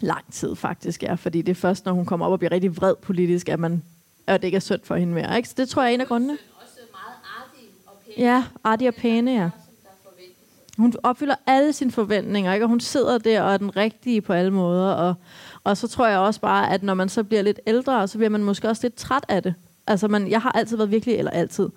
lang 0.00 0.32
tid 0.32 0.56
faktisk, 0.56 1.02
ja, 1.02 1.14
fordi 1.14 1.42
det 1.42 1.50
er 1.50 1.60
først, 1.60 1.84
når 1.84 1.92
hun 1.92 2.04
kommer 2.04 2.26
op 2.26 2.32
og 2.32 2.38
bliver 2.38 2.52
rigtig 2.52 2.76
vred 2.76 2.94
politisk, 3.02 3.48
at 3.48 3.60
man 3.60 3.82
at 4.26 4.40
det 4.40 4.48
ikke 4.48 4.56
er 4.56 4.60
synd 4.60 4.80
for 4.84 4.96
hende 4.96 5.14
mere. 5.14 5.36
Ikke? 5.36 5.48
Så 5.48 5.54
det 5.56 5.68
tror 5.68 5.82
jeg 5.82 5.90
er 5.90 5.94
en 5.94 6.00
af 6.00 6.06
grundene. 6.06 6.38
Ja, 8.18 8.44
artig 8.64 8.88
og 8.88 8.94
pæne, 8.94 9.30
ja. 9.30 9.50
Hun 10.78 10.94
opfylder 11.02 11.34
alle 11.46 11.72
sine 11.72 11.92
forventninger, 11.92 12.52
ikke? 12.52 12.64
og 12.64 12.68
hun 12.68 12.80
sidder 12.80 13.18
der 13.18 13.42
og 13.42 13.52
er 13.52 13.56
den 13.56 13.76
rigtige 13.76 14.20
på 14.20 14.32
alle 14.32 14.50
måder. 14.50 14.92
Og, 14.92 15.14
og 15.64 15.76
så 15.76 15.88
tror 15.88 16.06
jeg 16.06 16.18
også 16.18 16.40
bare, 16.40 16.70
at 16.72 16.82
når 16.82 16.94
man 16.94 17.08
så 17.08 17.24
bliver 17.24 17.42
lidt 17.42 17.60
ældre, 17.66 18.08
så 18.08 18.18
bliver 18.18 18.30
man 18.30 18.44
måske 18.44 18.68
også 18.68 18.82
lidt 18.84 18.94
træt 18.94 19.24
af 19.28 19.42
det. 19.42 19.54
Altså, 19.86 20.08
man, 20.08 20.30
jeg 20.30 20.42
har 20.42 20.52
altid 20.52 20.76
været 20.76 20.90
virkelig, 20.90 21.14
eller 21.14 21.30
altid, 21.30 21.68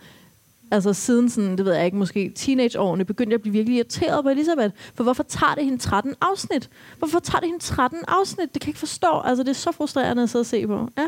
altså 0.72 0.94
siden 0.94 1.30
sådan, 1.30 1.58
det 1.58 1.66
ved 1.66 1.74
jeg 1.74 1.86
ikke, 1.86 1.98
måske 1.98 2.32
teenageårene, 2.36 3.06
begyndte 3.06 3.32
jeg 3.32 3.38
at 3.38 3.42
blive 3.42 3.54
virkelig 3.54 3.76
irriteret 3.76 4.24
på 4.24 4.30
Elisabeth. 4.30 4.76
For 4.94 5.04
hvorfor 5.04 5.24
tager 5.24 5.56
det 5.56 5.64
hende 5.66 5.78
13 5.78 6.16
afsnit? 6.22 6.70
Hvorfor 6.98 7.20
tager 7.20 7.40
det 7.40 7.50
hende 7.50 7.64
13 7.64 8.00
afsnit? 8.08 8.54
Det 8.54 8.62
kan 8.62 8.68
jeg 8.68 8.70
ikke 8.70 8.80
forstå. 8.80 9.22
Altså, 9.26 9.44
det 9.44 9.50
er 9.50 9.56
så 9.56 9.72
frustrerende 9.72 10.24
at 10.24 10.30
sidde 10.30 10.42
og 10.42 10.46
se 10.46 10.68
på. 10.68 10.90
Ja. 10.98 11.08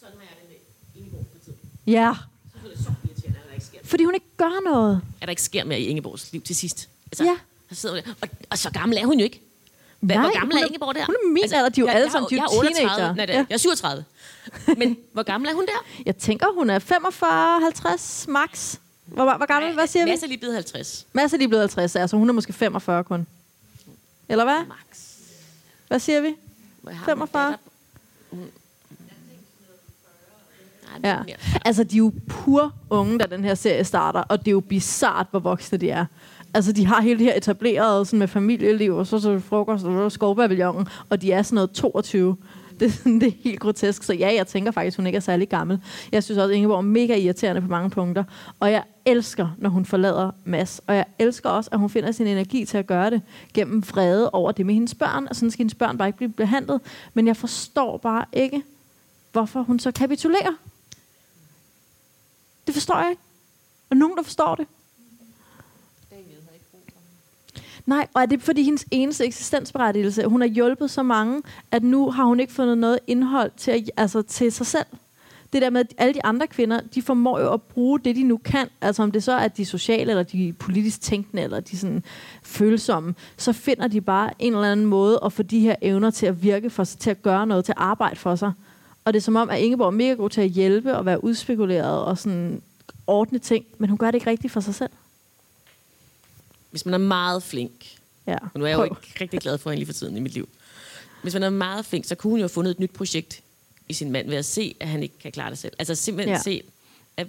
Sådan 0.00 0.14
jeg 0.20 0.28
det 0.48 1.44
tiden. 1.44 1.58
Ja. 1.86 2.14
Så 2.52 2.66
er 2.66 2.70
det 2.70 2.78
så 2.84 2.92
irriterende, 3.04 3.38
at 3.38 3.48
der 3.48 3.54
ikke 3.54 3.66
sker 3.66 3.79
Fordi 3.90 4.04
hun 4.04 4.14
ikke 4.14 4.26
gør 4.36 4.70
noget. 4.70 5.00
At 5.20 5.26
der 5.26 5.30
ikke 5.30 5.42
sker 5.42 5.64
mere 5.64 5.80
i 5.80 5.86
Ingeborgs 5.86 6.32
liv 6.32 6.40
til 6.42 6.56
sidst. 6.56 6.88
Altså, 7.06 7.24
Ja. 7.24 7.36
Så 7.72 7.74
sidder 7.80 7.94
hun 7.94 8.04
der. 8.04 8.10
Og, 8.22 8.28
og 8.50 8.58
så 8.58 8.70
gammel 8.70 8.98
er 8.98 9.04
hun 9.06 9.18
jo 9.18 9.24
ikke. 9.24 9.40
Hva, 10.00 10.14
Nej, 10.14 10.22
hvor 10.22 10.38
gammel 10.38 10.56
er 10.56 10.64
Ingeborg 10.66 10.94
der? 10.94 11.04
hun 11.06 11.14
er 11.24 11.28
min 11.32 11.42
alder, 11.44 11.68
de 11.68 11.80
er 11.80 11.84
jo 11.84 11.86
jeg- 11.86 11.94
alle 11.96 12.10
sammen, 12.10 12.30
de 12.30 12.34
er 12.36 12.42
jo 12.42 12.58
38. 12.58 12.74
teenager. 12.88 13.14
Nej, 13.14 13.26
Ja. 13.28 13.34
jeg 13.34 13.46
er 13.50 13.56
37. 13.56 14.04
Men 14.76 14.96
hvor 15.12 15.22
gammel 15.22 15.50
er 15.50 15.54
hun 15.54 15.66
der? 15.66 16.02
Jeg 16.06 16.16
tænker, 16.16 16.46
hun 16.54 16.70
er 16.70 16.78
45, 16.78 17.60
50 17.62 18.26
max. 18.28 18.76
Hvor, 19.06 19.36
hvor 19.36 19.46
gammel, 19.46 19.74
hvad 19.74 19.86
siger 19.86 20.04
vi? 20.04 20.10
Mads 20.10 20.22
er 20.22 20.26
lige 20.26 20.38
blevet 20.38 20.54
50. 20.54 21.06
Mads 21.12 21.32
er 21.32 21.36
lige 21.36 21.48
blevet 21.48 21.62
50, 21.62 21.96
altså 21.96 22.16
hun 22.16 22.28
er 22.28 22.32
måske 22.32 22.52
45 22.52 23.04
kun. 23.04 23.26
Eller 24.28 24.44
hvad? 24.44 24.66
Max. 24.68 24.98
Hvad 25.88 25.98
siger 25.98 26.20
vi? 26.20 26.34
Hvor 26.82 26.90
jeg 26.90 26.98
har 26.98 27.04
45? 27.06 27.44
min 27.50 27.52
datter- 27.52 27.66
Hun- 28.30 28.50
Ja. 31.04 31.16
mere. 31.26 31.36
Altså, 31.64 31.84
de 31.84 31.96
er 31.96 31.98
jo 31.98 32.12
pur 32.28 32.72
unge, 32.90 33.18
da 33.18 33.36
den 33.36 33.44
her 33.44 33.54
serie 33.54 33.84
starter, 33.84 34.20
og 34.20 34.38
det 34.38 34.48
er 34.48 34.52
jo 34.52 34.60
bizart, 34.60 35.26
hvor 35.30 35.40
voksne 35.40 35.78
de 35.78 35.90
er. 35.90 36.04
Altså, 36.54 36.72
de 36.72 36.86
har 36.86 37.00
hele 37.02 37.18
det 37.18 37.26
her 37.26 37.36
etableret 37.36 38.06
sådan 38.06 38.18
med 38.18 38.28
familieliv, 38.28 38.96
og 38.96 39.06
så 39.06 39.18
så 39.18 39.38
frokost 39.38 39.84
og 39.84 40.12
skovpavillonen, 40.12 40.88
og 41.10 41.22
de 41.22 41.32
er 41.32 41.42
sådan 41.42 41.54
noget 41.54 41.70
22. 41.70 42.36
Det, 42.80 42.86
er 42.86 42.90
sådan, 42.90 43.20
det 43.20 43.28
er 43.28 43.32
helt 43.44 43.60
grotesk. 43.60 44.02
Så 44.02 44.14
ja, 44.14 44.34
jeg 44.34 44.46
tænker 44.46 44.70
faktisk, 44.70 44.96
hun 44.96 45.06
ikke 45.06 45.16
er 45.16 45.20
særlig 45.20 45.48
gammel. 45.48 45.80
Jeg 46.12 46.24
synes 46.24 46.38
også, 46.38 46.50
at 46.50 46.56
Ingeborg 46.56 46.78
er 46.78 46.82
mega 46.82 47.16
irriterende 47.16 47.60
på 47.60 47.68
mange 47.68 47.90
punkter. 47.90 48.24
Og 48.60 48.72
jeg 48.72 48.82
elsker, 49.04 49.48
når 49.58 49.70
hun 49.70 49.84
forlader 49.84 50.30
Mads. 50.44 50.80
Og 50.86 50.96
jeg 50.96 51.04
elsker 51.18 51.50
også, 51.50 51.70
at 51.72 51.78
hun 51.78 51.90
finder 51.90 52.12
sin 52.12 52.26
energi 52.26 52.64
til 52.64 52.78
at 52.78 52.86
gøre 52.86 53.10
det 53.10 53.22
gennem 53.54 53.82
vrede 53.90 54.30
over 54.30 54.52
det 54.52 54.66
med 54.66 54.74
hendes 54.74 54.94
børn. 54.94 55.26
Og 55.30 55.36
sådan 55.36 55.50
skal 55.50 55.58
hendes 55.58 55.74
børn 55.74 55.98
bare 55.98 56.08
ikke 56.08 56.16
blive 56.16 56.32
behandlet. 56.32 56.80
Men 57.14 57.26
jeg 57.26 57.36
forstår 57.36 57.96
bare 57.96 58.24
ikke, 58.32 58.62
hvorfor 59.32 59.62
hun 59.62 59.78
så 59.78 59.90
kapitulerer. 59.90 60.52
Det 62.70 62.74
forstår 62.74 62.98
jeg 63.00 63.10
ikke. 63.10 63.22
Og 63.90 63.96
nogen, 63.96 64.16
der 64.16 64.22
forstår 64.22 64.54
det. 64.54 64.66
Nej, 67.86 68.06
og 68.14 68.22
er 68.22 68.26
det 68.26 68.42
fordi 68.42 68.62
hendes 68.62 68.84
eneste 68.90 69.24
eksistensberettigelse, 69.24 70.26
hun 70.26 70.40
har 70.40 70.48
hjulpet 70.48 70.90
så 70.90 71.02
mange, 71.02 71.42
at 71.70 71.82
nu 71.82 72.10
har 72.10 72.24
hun 72.24 72.40
ikke 72.40 72.52
fundet 72.52 72.78
noget 72.78 72.98
indhold 73.06 73.50
til, 73.56 73.70
at, 73.70 73.90
altså, 73.96 74.22
til 74.22 74.52
sig 74.52 74.66
selv? 74.66 74.86
Det 75.52 75.62
der 75.62 75.70
med, 75.70 75.80
at 75.80 75.94
alle 75.98 76.14
de 76.14 76.24
andre 76.24 76.46
kvinder, 76.46 76.80
de 76.94 77.02
formår 77.02 77.40
jo 77.40 77.52
at 77.52 77.62
bruge 77.62 78.00
det, 78.00 78.16
de 78.16 78.22
nu 78.22 78.36
kan. 78.36 78.68
Altså 78.80 79.02
om 79.02 79.12
det 79.12 79.22
så 79.22 79.32
er 79.32 79.48
de 79.48 79.64
sociale, 79.64 80.10
eller 80.10 80.22
de 80.22 80.52
politisk 80.52 81.00
tænkende, 81.00 81.42
eller 81.42 81.60
de 81.60 81.78
sådan 81.78 82.04
følsomme, 82.42 83.14
så 83.36 83.52
finder 83.52 83.88
de 83.88 84.00
bare 84.00 84.30
en 84.38 84.54
eller 84.54 84.72
anden 84.72 84.86
måde 84.86 85.18
at 85.24 85.32
få 85.32 85.42
de 85.42 85.60
her 85.60 85.76
evner 85.82 86.10
til 86.10 86.26
at 86.26 86.42
virke 86.42 86.70
for 86.70 86.84
sig, 86.84 87.00
til 87.00 87.10
at 87.10 87.22
gøre 87.22 87.46
noget, 87.46 87.64
til 87.64 87.72
at 87.72 87.82
arbejde 87.82 88.16
for 88.16 88.34
sig. 88.34 88.52
Og 89.04 89.12
det 89.12 89.18
er 89.20 89.22
som 89.22 89.36
om, 89.36 89.50
at 89.50 89.60
Ingeborg 89.60 89.86
er 89.86 89.90
mega 89.90 90.12
god 90.12 90.30
til 90.30 90.40
at 90.40 90.48
hjælpe 90.50 90.96
og 90.96 91.06
være 91.06 91.24
udspekuleret 91.24 92.04
og 92.04 92.18
sådan 92.18 92.62
ordne 93.06 93.38
ting, 93.38 93.64
men 93.78 93.88
hun 93.88 93.98
gør 93.98 94.06
det 94.06 94.14
ikke 94.14 94.30
rigtigt 94.30 94.52
for 94.52 94.60
sig 94.60 94.74
selv. 94.74 94.90
Hvis 96.70 96.84
man 96.84 96.94
er 96.94 96.98
meget 96.98 97.42
flink, 97.42 97.96
Ja. 98.26 98.36
og 98.54 98.58
nu 98.60 98.64
er 98.64 98.68
jeg 98.68 98.78
jo 98.78 98.84
ikke 98.84 98.96
rigtig 99.20 99.40
glad 99.40 99.58
for 99.58 99.70
hende 99.70 99.78
lige 99.80 99.86
for 99.86 99.92
tiden 99.92 100.16
i 100.16 100.20
mit 100.20 100.32
liv. 100.32 100.48
Hvis 101.22 101.34
man 101.34 101.42
er 101.42 101.50
meget 101.50 101.86
flink, 101.86 102.04
så 102.04 102.14
kunne 102.14 102.30
hun 102.30 102.38
jo 102.38 102.42
have 102.42 102.48
fundet 102.48 102.70
et 102.70 102.80
nyt 102.80 102.90
projekt 102.90 103.42
i 103.88 103.92
sin 103.92 104.10
mand 104.12 104.28
ved 104.28 104.36
at 104.36 104.44
se, 104.44 104.74
at 104.80 104.88
han 104.88 105.02
ikke 105.02 105.18
kan 105.18 105.32
klare 105.32 105.50
det 105.50 105.58
selv. 105.58 105.72
Altså 105.78 105.94
simpelthen 105.94 106.28
Ja. 106.32 106.36
ja. 106.36 106.42
se, 106.42 106.62
at, 107.16 107.26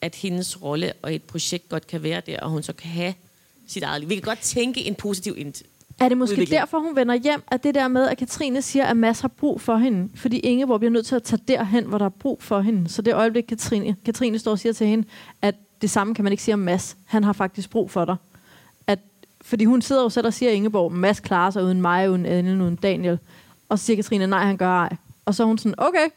at 0.00 0.14
hendes 0.14 0.62
rolle 0.62 0.92
og 1.02 1.14
et 1.14 1.22
projekt 1.22 1.68
godt 1.68 1.86
kan 1.86 2.02
være 2.02 2.22
der, 2.26 2.40
og 2.40 2.50
hun 2.50 2.62
så 2.62 2.72
kan 2.72 2.90
have 2.90 3.14
sit 3.66 3.82
eget 3.82 4.00
liv. 4.00 4.08
Vi 4.08 4.14
kan 4.14 4.22
godt 4.22 4.38
tænke 4.40 4.84
en 4.84 4.94
positiv 4.94 5.34
ind. 5.38 5.54
Er 6.00 6.08
det 6.08 6.18
måske 6.18 6.32
udvikling. 6.32 6.60
derfor, 6.60 6.78
hun 6.78 6.96
vender 6.96 7.14
hjem, 7.14 7.42
at 7.48 7.64
det 7.64 7.74
der 7.74 7.88
med, 7.88 8.08
at 8.08 8.18
Katrine 8.18 8.62
siger, 8.62 8.84
at 8.84 8.96
Mads 8.96 9.20
har 9.20 9.28
brug 9.28 9.60
for 9.60 9.76
hende? 9.76 10.08
Fordi 10.14 10.38
Ingeborg 10.38 10.80
bliver 10.80 10.90
nødt 10.90 11.06
til 11.06 11.14
at 11.14 11.22
tage 11.22 11.42
derhen, 11.48 11.84
hvor 11.84 11.98
der 11.98 12.04
er 12.04 12.08
brug 12.08 12.42
for 12.42 12.60
hende. 12.60 12.88
Så 12.88 13.02
det 13.02 13.14
øjeblik, 13.14 13.44
Katrine, 13.44 13.96
Katrine 14.04 14.38
står 14.38 14.50
og 14.50 14.58
siger 14.58 14.72
til 14.72 14.86
hende, 14.86 15.08
at 15.42 15.54
det 15.82 15.90
samme 15.90 16.14
kan 16.14 16.24
man 16.24 16.32
ikke 16.32 16.42
sige 16.42 16.54
om 16.54 16.60
Mads. 16.60 16.96
Han 17.04 17.24
har 17.24 17.32
faktisk 17.32 17.70
brug 17.70 17.90
for 17.90 18.04
dig. 18.04 18.16
At, 18.86 18.98
fordi 19.42 19.64
hun 19.64 19.82
sidder 19.82 20.02
jo 20.02 20.08
selv 20.08 20.26
og 20.26 20.34
siger, 20.34 20.50
at 20.50 20.56
Ingeborg, 20.56 20.92
Mads 20.92 21.20
klarer 21.20 21.50
sig 21.50 21.64
uden 21.64 21.80
mig, 21.80 22.10
uden 22.10 22.26
Ellen, 22.26 22.60
uden 22.60 22.76
Daniel. 22.76 23.18
Og 23.68 23.78
så 23.78 23.84
siger 23.84 23.96
Katrine, 23.96 24.26
nej, 24.26 24.44
han 24.44 24.56
gør 24.56 24.68
ej. 24.68 24.96
Og 25.24 25.34
så 25.34 25.42
er 25.42 25.46
hun 25.46 25.58
sådan, 25.58 25.74
okay, 25.78 26.08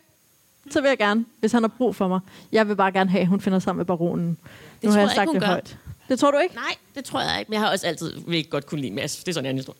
så 0.71 0.81
vil 0.81 0.87
jeg 0.87 0.97
gerne, 0.97 1.25
hvis 1.39 1.51
han 1.51 1.63
har 1.63 1.71
brug 1.77 1.95
for 1.95 2.07
mig. 2.07 2.19
Jeg 2.51 2.67
vil 2.67 2.75
bare 2.75 2.91
gerne 2.91 3.09
have, 3.09 3.21
at 3.21 3.27
hun 3.27 3.41
finder 3.41 3.59
sammen 3.59 3.79
med 3.79 3.85
baronen. 3.85 4.25
Nu 4.27 4.35
tror 4.83 4.91
har 4.91 4.99
jeg 4.99 5.01
jeg 5.01 5.03
ikke, 5.03 5.15
sagt 5.15 5.27
hun 5.27 5.35
det 5.35 5.43
gør. 5.43 5.92
Det 6.09 6.19
tror 6.19 6.31
du 6.31 6.37
ikke? 6.37 6.55
Nej, 6.55 6.75
det 6.95 7.05
tror 7.05 7.21
jeg 7.21 7.39
ikke. 7.39 7.49
Men 7.49 7.53
jeg 7.53 7.61
har 7.61 7.71
også 7.71 7.87
altid 7.87 8.11
virkelig 8.13 8.49
godt 8.49 8.65
kunne 8.65 8.81
lide 8.81 8.91
Mads. 8.93 9.15
Det 9.17 9.27
er 9.27 9.33
sådan 9.33 9.45
en 9.45 9.49
anden 9.49 9.59
historie. 9.59 9.79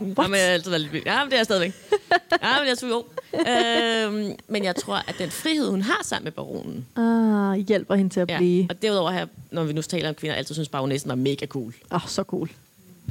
What? 0.00 0.18
Jamen, 0.18 0.36
jeg 0.38 0.46
har 0.46 0.52
altid 0.52 0.70
været 0.70 0.88
lidt. 0.92 1.06
Ja, 1.06 1.18
men 1.24 1.26
det 1.30 1.32
er 1.32 1.38
jeg 1.38 1.44
stadigvæk. 1.44 1.72
ja, 2.42 2.58
men 2.58 2.68
jeg 2.68 2.78
tror 2.78 2.88
jo. 2.88 3.04
Øhm, 4.18 4.36
men 4.48 4.64
jeg 4.64 4.76
tror, 4.76 4.94
at 5.08 5.14
den 5.18 5.30
frihed, 5.30 5.70
hun 5.70 5.82
har 5.82 6.00
sammen 6.04 6.24
med 6.24 6.32
baronen, 6.32 6.86
Ah, 6.96 7.58
hjælper 7.58 7.94
hende 7.94 8.10
til 8.14 8.20
at 8.20 8.30
ja. 8.30 8.36
blive. 8.38 8.66
og 8.70 8.82
derudover 8.82 9.10
her, 9.10 9.26
når 9.50 9.64
vi 9.64 9.72
nu 9.72 9.82
taler 9.82 10.08
om 10.08 10.14
kvinder, 10.14 10.36
altid 10.36 10.54
synes 10.54 10.68
baronessen 10.68 11.08
var 11.08 11.14
mega 11.14 11.46
cool. 11.46 11.74
Åh, 11.92 11.94
oh, 12.04 12.08
så 12.08 12.22
cool. 12.22 12.50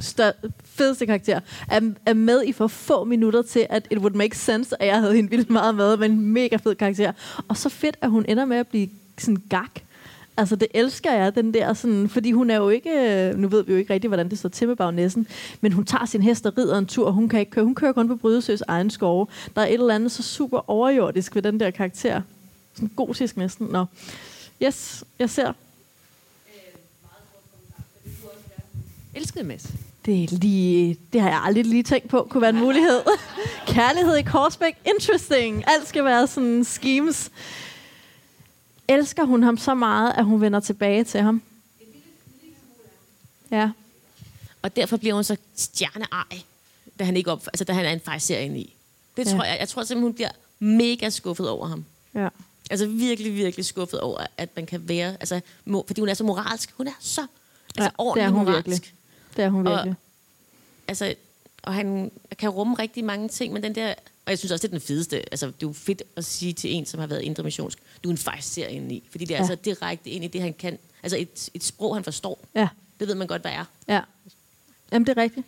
Stør, 0.00 0.30
fedeste 0.64 1.06
karakter. 1.06 1.40
Er, 1.70 1.80
er 2.06 2.14
med 2.14 2.44
i 2.44 2.52
for 2.52 2.66
få 2.66 3.04
minutter 3.04 3.42
til, 3.42 3.66
at 3.70 3.86
it 3.90 3.98
would 3.98 4.14
make 4.14 4.36
sense, 4.38 4.82
at 4.82 4.88
jeg 4.88 4.98
havde 5.00 5.14
hende 5.14 5.30
vildt 5.30 5.50
meget 5.50 5.74
med, 5.74 5.96
men 5.96 6.10
en 6.10 6.20
mega 6.20 6.56
fed 6.56 6.74
karakter. 6.74 7.12
Og 7.48 7.56
så 7.56 7.68
fedt, 7.68 7.96
at 8.00 8.10
hun 8.10 8.24
ender 8.28 8.44
med 8.44 8.56
at 8.56 8.68
blive 8.68 8.88
sådan 9.18 9.42
gak. 9.50 9.70
Altså, 10.36 10.56
det 10.56 10.68
elsker 10.74 11.12
jeg, 11.12 11.34
den 11.34 11.54
der 11.54 11.74
sådan, 11.74 12.08
fordi 12.08 12.32
hun 12.32 12.50
er 12.50 12.56
jo 12.56 12.68
ikke, 12.68 12.90
øh, 12.90 13.38
nu 13.38 13.48
ved 13.48 13.64
vi 13.64 13.72
jo 13.72 13.78
ikke 13.78 13.92
rigtigt, 13.92 14.10
hvordan 14.10 14.30
det 14.30 14.38
står 14.38 14.48
til 14.48 14.68
med 14.68 14.76
bagnæssen, 14.76 15.26
men 15.60 15.72
hun 15.72 15.84
tager 15.84 16.06
sin 16.06 16.22
hest 16.22 16.46
og 16.46 16.58
rider 16.58 16.78
en 16.78 16.86
tur, 16.86 17.06
og 17.06 17.12
hun 17.12 17.28
kan 17.28 17.40
ikke 17.40 17.52
køre, 17.52 17.64
hun 17.64 17.74
kører 17.74 17.92
kun 17.92 18.08
på 18.08 18.16
Brydesøs 18.16 18.60
egen 18.60 18.90
skove. 18.90 19.26
Der 19.56 19.62
er 19.62 19.66
et 19.66 19.72
eller 19.72 19.94
andet 19.94 20.12
så 20.12 20.22
super 20.22 20.70
overjordisk 20.70 21.34
ved 21.34 21.42
den 21.42 21.60
der 21.60 21.70
karakter. 21.70 22.22
Sådan 22.74 22.90
gotisk 22.96 23.36
næsten. 23.36 23.66
Nå. 23.66 23.84
Yes, 24.62 25.04
jeg 25.18 25.30
ser. 25.30 25.52
Elskede 29.14 29.44
Mads. 29.44 29.72
Det, 30.06 30.24
er 30.24 30.28
lige, 30.36 30.96
det 31.12 31.20
har 31.20 31.28
jeg 31.28 31.40
aldrig 31.44 31.64
lige 31.64 31.82
tænkt 31.82 32.08
på, 32.08 32.26
kunne 32.30 32.40
være 32.40 32.50
en 32.50 32.58
mulighed. 32.58 33.00
Kærlighed 33.66 34.16
i 34.16 34.22
Korsbæk, 34.22 34.74
interesting. 34.86 35.64
Alt 35.66 35.88
skal 35.88 36.04
være 36.04 36.26
sådan 36.26 36.64
schemes. 36.64 37.30
Elsker 38.88 39.24
hun 39.24 39.42
ham 39.42 39.58
så 39.58 39.74
meget, 39.74 40.12
at 40.16 40.24
hun 40.24 40.40
vender 40.40 40.60
tilbage 40.60 41.04
til 41.04 41.20
ham? 41.20 41.42
Ja. 43.50 43.70
Og 44.62 44.76
derfor 44.76 44.96
bliver 44.96 45.14
hun 45.14 45.24
så 45.24 45.36
stjerneej, 45.56 46.42
da 46.98 47.04
han 47.04 47.16
ikke 47.16 47.32
op, 47.32 47.46
altså 47.46 47.64
da 47.64 47.72
han 47.72 47.84
er 47.84 47.90
en 47.90 48.00
fejser 48.00 48.38
inde 48.38 48.58
i. 48.58 48.74
Det 49.16 49.26
Ja. 49.26 49.30
tror 49.36 49.44
jeg. 49.44 49.56
Jeg 49.60 49.68
tror 49.68 49.82
simpelthen, 49.82 50.02
hun 50.02 50.14
bliver 50.14 50.30
mega 50.58 51.10
skuffet 51.10 51.48
over 51.48 51.66
ham. 51.66 51.84
Ja. 52.14 52.28
Altså 52.70 52.86
virkelig, 52.86 53.34
virkelig 53.34 53.64
skuffet 53.66 54.00
over, 54.00 54.26
at 54.36 54.48
man 54.56 54.66
kan 54.66 54.88
være... 54.88 55.10
Altså, 55.20 55.40
mo, 55.64 55.82
fordi 55.86 56.00
hun 56.00 56.08
er 56.08 56.14
så 56.14 56.24
moralsk. 56.24 56.72
Hun 56.76 56.86
er 56.86 56.92
så 57.00 57.26
altså, 57.76 57.90
Ja, 57.98 58.10
det 58.14 58.22
er 58.22 58.28
hun 58.30 58.44
moralsk. 58.44 58.66
virkelig. 58.66 58.92
Det 59.36 59.44
er 59.44 59.48
hun 59.48 59.64
virkelig. 59.66 59.90
Og, 59.90 59.96
altså, 60.88 61.14
og 61.62 61.74
han 61.74 62.10
kan 62.38 62.48
rumme 62.50 62.74
rigtig 62.74 63.04
mange 63.04 63.28
ting, 63.28 63.52
men 63.52 63.62
den 63.62 63.74
der... 63.74 63.94
Og 64.26 64.30
jeg 64.30 64.38
synes 64.38 64.52
også, 64.52 64.62
det 64.62 64.68
er 64.74 64.78
den 64.78 64.86
fedeste. 64.86 65.16
Altså, 65.32 65.46
det 65.46 65.52
er 65.52 65.56
jo 65.66 65.72
fedt 65.72 66.02
at 66.16 66.24
sige 66.24 66.52
til 66.52 66.72
en, 66.74 66.86
som 66.86 67.00
har 67.00 67.06
været 67.06 67.20
indre 67.22 67.42
missionsk, 67.42 67.78
du 68.04 68.08
er 68.08 68.12
en 68.12 68.18
fejser 68.18 68.66
inde 68.66 68.94
i. 68.94 69.02
Fordi 69.10 69.24
det 69.24 69.34
er 69.34 69.38
Ja. 69.38 69.40
altså 69.50 69.54
direkte 69.64 70.10
ind 70.10 70.24
i 70.24 70.28
det, 70.28 70.40
han 70.42 70.52
kan. 70.52 70.78
Altså 71.02 71.16
et, 71.18 71.48
et 71.54 71.64
sprog, 71.64 71.96
han 71.96 72.04
forstår. 72.04 72.44
Ja. 72.54 72.68
Det 73.00 73.08
ved 73.08 73.14
man 73.14 73.26
godt, 73.26 73.42
hvad 73.42 73.52
er. 73.52 73.64
Ja. 73.88 74.00
Jamen, 74.92 75.06
det 75.06 75.18
er 75.18 75.22
rigtigt. 75.22 75.46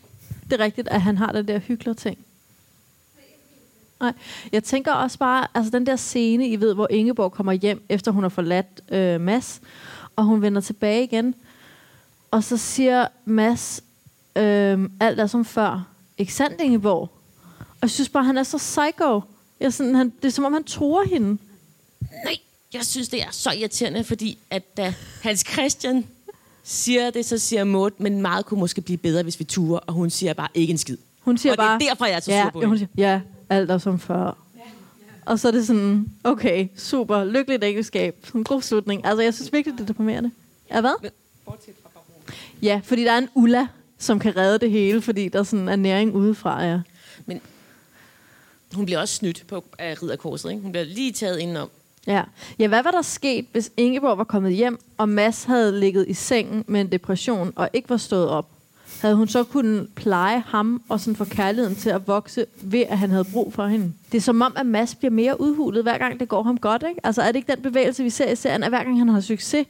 Det 0.50 0.60
er 0.60 0.64
rigtigt, 0.64 0.88
at 0.88 1.02
han 1.02 1.18
har 1.18 1.32
den 1.32 1.48
der 1.48 1.58
hyggelige 1.58 1.94
ting. 1.94 2.18
Nej, 4.00 4.12
jeg 4.52 4.64
tænker 4.64 4.92
også 4.92 5.18
bare, 5.18 5.46
altså 5.54 5.70
den 5.70 5.86
der 5.86 5.96
scene, 5.96 6.48
I 6.48 6.56
ved, 6.60 6.74
hvor 6.74 6.86
Ingeborg 6.90 7.32
kommer 7.32 7.52
hjem, 7.52 7.82
efter 7.88 8.10
hun 8.10 8.22
har 8.24 8.28
forladt 8.28 8.80
øh, 8.88 9.20
Mads, 9.20 9.60
og 10.16 10.24
hun 10.24 10.42
vender 10.42 10.60
tilbage 10.60 11.04
igen, 11.04 11.34
og 12.30 12.44
så 12.44 12.56
siger 12.56 13.06
Mads, 13.24 13.80
øh, 14.36 14.90
alt 15.00 15.20
er 15.20 15.26
som 15.26 15.44
før. 15.44 15.88
Ikke 16.18 16.34
sandt, 16.34 16.60
Ingeborg? 16.60 17.10
Og 17.80 17.82
jeg 17.82 17.90
synes 17.90 18.08
bare, 18.08 18.24
han 18.24 18.38
er 18.38 18.42
så 18.42 18.56
psycho. 18.56 19.22
Jeg 19.60 19.66
er 19.66 19.70
sådan, 19.70 19.94
han, 19.94 20.12
det 20.22 20.28
er 20.28 20.32
som 20.32 20.44
om, 20.44 20.52
han 20.52 20.64
tror 20.64 21.04
hende. 21.04 21.38
Nej, 22.24 22.38
jeg 22.74 22.86
synes, 22.86 23.08
det 23.08 23.22
er 23.22 23.28
så 23.30 23.50
irriterende, 23.52 24.04
fordi 24.04 24.38
at 24.50 24.76
da 24.76 24.94
Hans 25.22 25.44
Christian 25.52 26.06
siger 26.64 27.10
det, 27.10 27.24
så 27.24 27.38
siger 27.38 27.64
Maud, 27.64 27.90
men 27.98 28.22
meget 28.22 28.46
kunne 28.46 28.60
måske 28.60 28.80
blive 28.80 28.98
bedre, 28.98 29.22
hvis 29.22 29.38
vi 29.38 29.44
turer, 29.44 29.78
og 29.78 29.94
hun 29.94 30.10
siger 30.10 30.32
bare 30.32 30.48
ikke 30.54 30.70
en 30.70 30.78
skid. 30.78 30.96
Hun 31.20 31.38
siger 31.38 31.52
og 31.52 31.56
bare, 31.56 31.78
det 31.78 31.84
er 31.84 31.88
derfor, 31.88 32.06
jeg 32.06 32.16
er 32.16 32.20
så 32.20 32.32
ja, 32.32 32.42
sur 32.42 32.50
på 32.50 32.60
ja, 32.60 32.66
hun 32.66 32.78
siger, 32.78 32.88
ja, 32.96 33.20
alt 33.50 33.70
er 33.70 33.78
som 33.78 33.98
før. 33.98 34.36
Og 35.24 35.38
så 35.38 35.48
er 35.48 35.52
det 35.52 35.66
sådan, 35.66 36.10
okay, 36.24 36.68
super, 36.76 37.24
lykkeligt 37.24 37.64
ægteskab, 37.64 38.16
sådan 38.24 38.40
en 38.40 38.44
god 38.44 38.62
slutning. 38.62 39.06
Altså, 39.06 39.22
jeg 39.22 39.34
synes 39.34 39.52
virkelig, 39.52 39.78
det 39.78 39.82
er 39.82 39.86
deprimerende. 39.86 40.30
Ja, 40.70 40.80
hvad? 40.80 41.10
Ja, 42.62 42.80
fordi 42.84 43.04
der 43.04 43.12
er 43.12 43.18
en 43.18 43.28
Ulla, 43.34 43.66
som 43.98 44.18
kan 44.18 44.36
redde 44.36 44.58
det 44.58 44.70
hele, 44.70 45.02
fordi 45.02 45.28
der 45.28 45.38
er 45.38 45.42
sådan 45.42 45.68
en 45.68 45.78
næring 45.78 46.14
udefra, 46.14 46.62
ja. 46.62 46.80
Hun 48.74 48.84
bliver 48.84 49.00
også 49.00 49.14
snydt 49.14 49.44
på 49.48 49.64
af 49.78 50.02
ridderkorset, 50.02 50.50
ikke? 50.50 50.62
Hun 50.62 50.72
bliver 50.72 50.84
lige 50.84 51.12
taget 51.12 51.38
indenom. 51.38 51.70
Ja. 52.06 52.22
ja, 52.58 52.68
hvad 52.68 52.82
var 52.82 52.90
der 52.90 53.02
sket, 53.02 53.46
hvis 53.52 53.70
Ingeborg 53.76 54.18
var 54.18 54.24
kommet 54.24 54.52
hjem, 54.52 54.78
og 54.98 55.08
Mads 55.08 55.44
havde 55.44 55.80
ligget 55.80 56.08
i 56.08 56.14
sengen 56.14 56.64
med 56.66 56.80
en 56.80 56.92
depression 56.92 57.52
og 57.56 57.70
ikke 57.72 57.90
var 57.90 57.96
stået 57.96 58.28
op? 58.28 58.48
Havde 59.00 59.14
hun 59.14 59.28
så 59.28 59.44
kunnet 59.44 59.88
pleje 59.94 60.44
ham 60.46 60.82
og 60.88 61.00
sådan 61.00 61.16
få 61.16 61.24
kærligheden 61.24 61.76
til 61.76 61.90
at 61.90 62.08
vokse 62.08 62.46
ved, 62.62 62.84
at 62.88 62.98
han 62.98 63.10
havde 63.10 63.24
brug 63.24 63.52
for 63.52 63.66
hende? 63.66 63.92
Det 64.12 64.18
er 64.18 64.22
som 64.22 64.42
om, 64.42 64.52
at 64.56 64.66
Mads 64.66 64.94
bliver 64.94 65.12
mere 65.12 65.40
udhulet, 65.40 65.82
hver 65.82 65.98
gang 65.98 66.20
det 66.20 66.28
går 66.28 66.42
ham 66.42 66.58
godt. 66.58 66.84
Ikke? 66.88 67.00
Altså 67.04 67.22
er 67.22 67.26
det 67.26 67.36
ikke 67.36 67.52
den 67.52 67.62
bevægelse, 67.62 68.02
vi 68.02 68.10
ser 68.10 68.30
i 68.30 68.36
serien, 68.36 68.62
at 68.62 68.68
hver 68.68 68.84
gang 68.84 68.98
han 68.98 69.08
har 69.08 69.20
succes, 69.20 69.66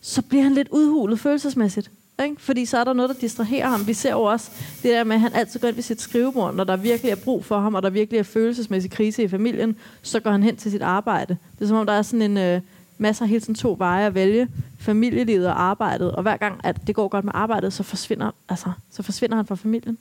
så 0.00 0.22
bliver 0.22 0.42
han 0.42 0.54
lidt 0.54 0.68
udhulet 0.70 1.20
følelsesmæssigt. 1.20 1.90
Ikke? 2.24 2.36
Fordi 2.38 2.64
så 2.64 2.78
er 2.78 2.84
der 2.84 2.92
noget, 2.92 3.08
der 3.08 3.14
distraherer 3.20 3.68
ham. 3.68 3.86
Vi 3.86 3.94
ser 3.94 4.10
jo 4.10 4.22
også 4.22 4.50
det 4.82 4.90
der 4.90 5.04
med, 5.04 5.14
at 5.14 5.20
han 5.20 5.34
altid 5.34 5.60
går 5.60 5.68
ind 5.68 5.74
ved 5.74 5.82
sit 5.82 6.00
skrivebord, 6.00 6.54
når 6.54 6.64
der 6.64 6.76
virkelig 6.76 7.10
er 7.10 7.16
brug 7.16 7.44
for 7.44 7.60
ham, 7.60 7.74
og 7.74 7.82
der 7.82 7.90
virkelig 7.90 8.18
er 8.18 8.22
følelsesmæssig 8.22 8.90
krise 8.90 9.22
i 9.22 9.28
familien, 9.28 9.76
så 10.02 10.20
går 10.20 10.30
han 10.30 10.42
hen 10.42 10.56
til 10.56 10.70
sit 10.70 10.82
arbejde. 10.82 11.36
Det 11.58 11.64
er 11.64 11.68
som 11.68 11.76
om, 11.76 11.86
der 11.86 11.92
er 11.92 12.02
sådan 12.02 12.22
en 12.22 12.38
øh, 12.38 12.60
masse 12.98 13.26
hele 13.26 13.40
tiden 13.40 13.54
to 13.54 13.74
veje 13.78 14.06
at 14.06 14.14
vælge. 14.14 14.48
Familielivet 14.78 15.46
og 15.46 15.62
arbejdet. 15.62 16.12
Og 16.12 16.22
hver 16.22 16.36
gang, 16.36 16.60
at 16.64 16.86
det 16.86 16.94
går 16.94 17.08
godt 17.08 17.24
med 17.24 17.32
arbejdet, 17.34 17.72
så 17.72 17.82
forsvinder, 17.82 18.30
altså, 18.48 18.72
så 18.90 19.02
forsvinder 19.02 19.36
han 19.36 19.46
fra 19.46 19.54
familien. 19.54 19.98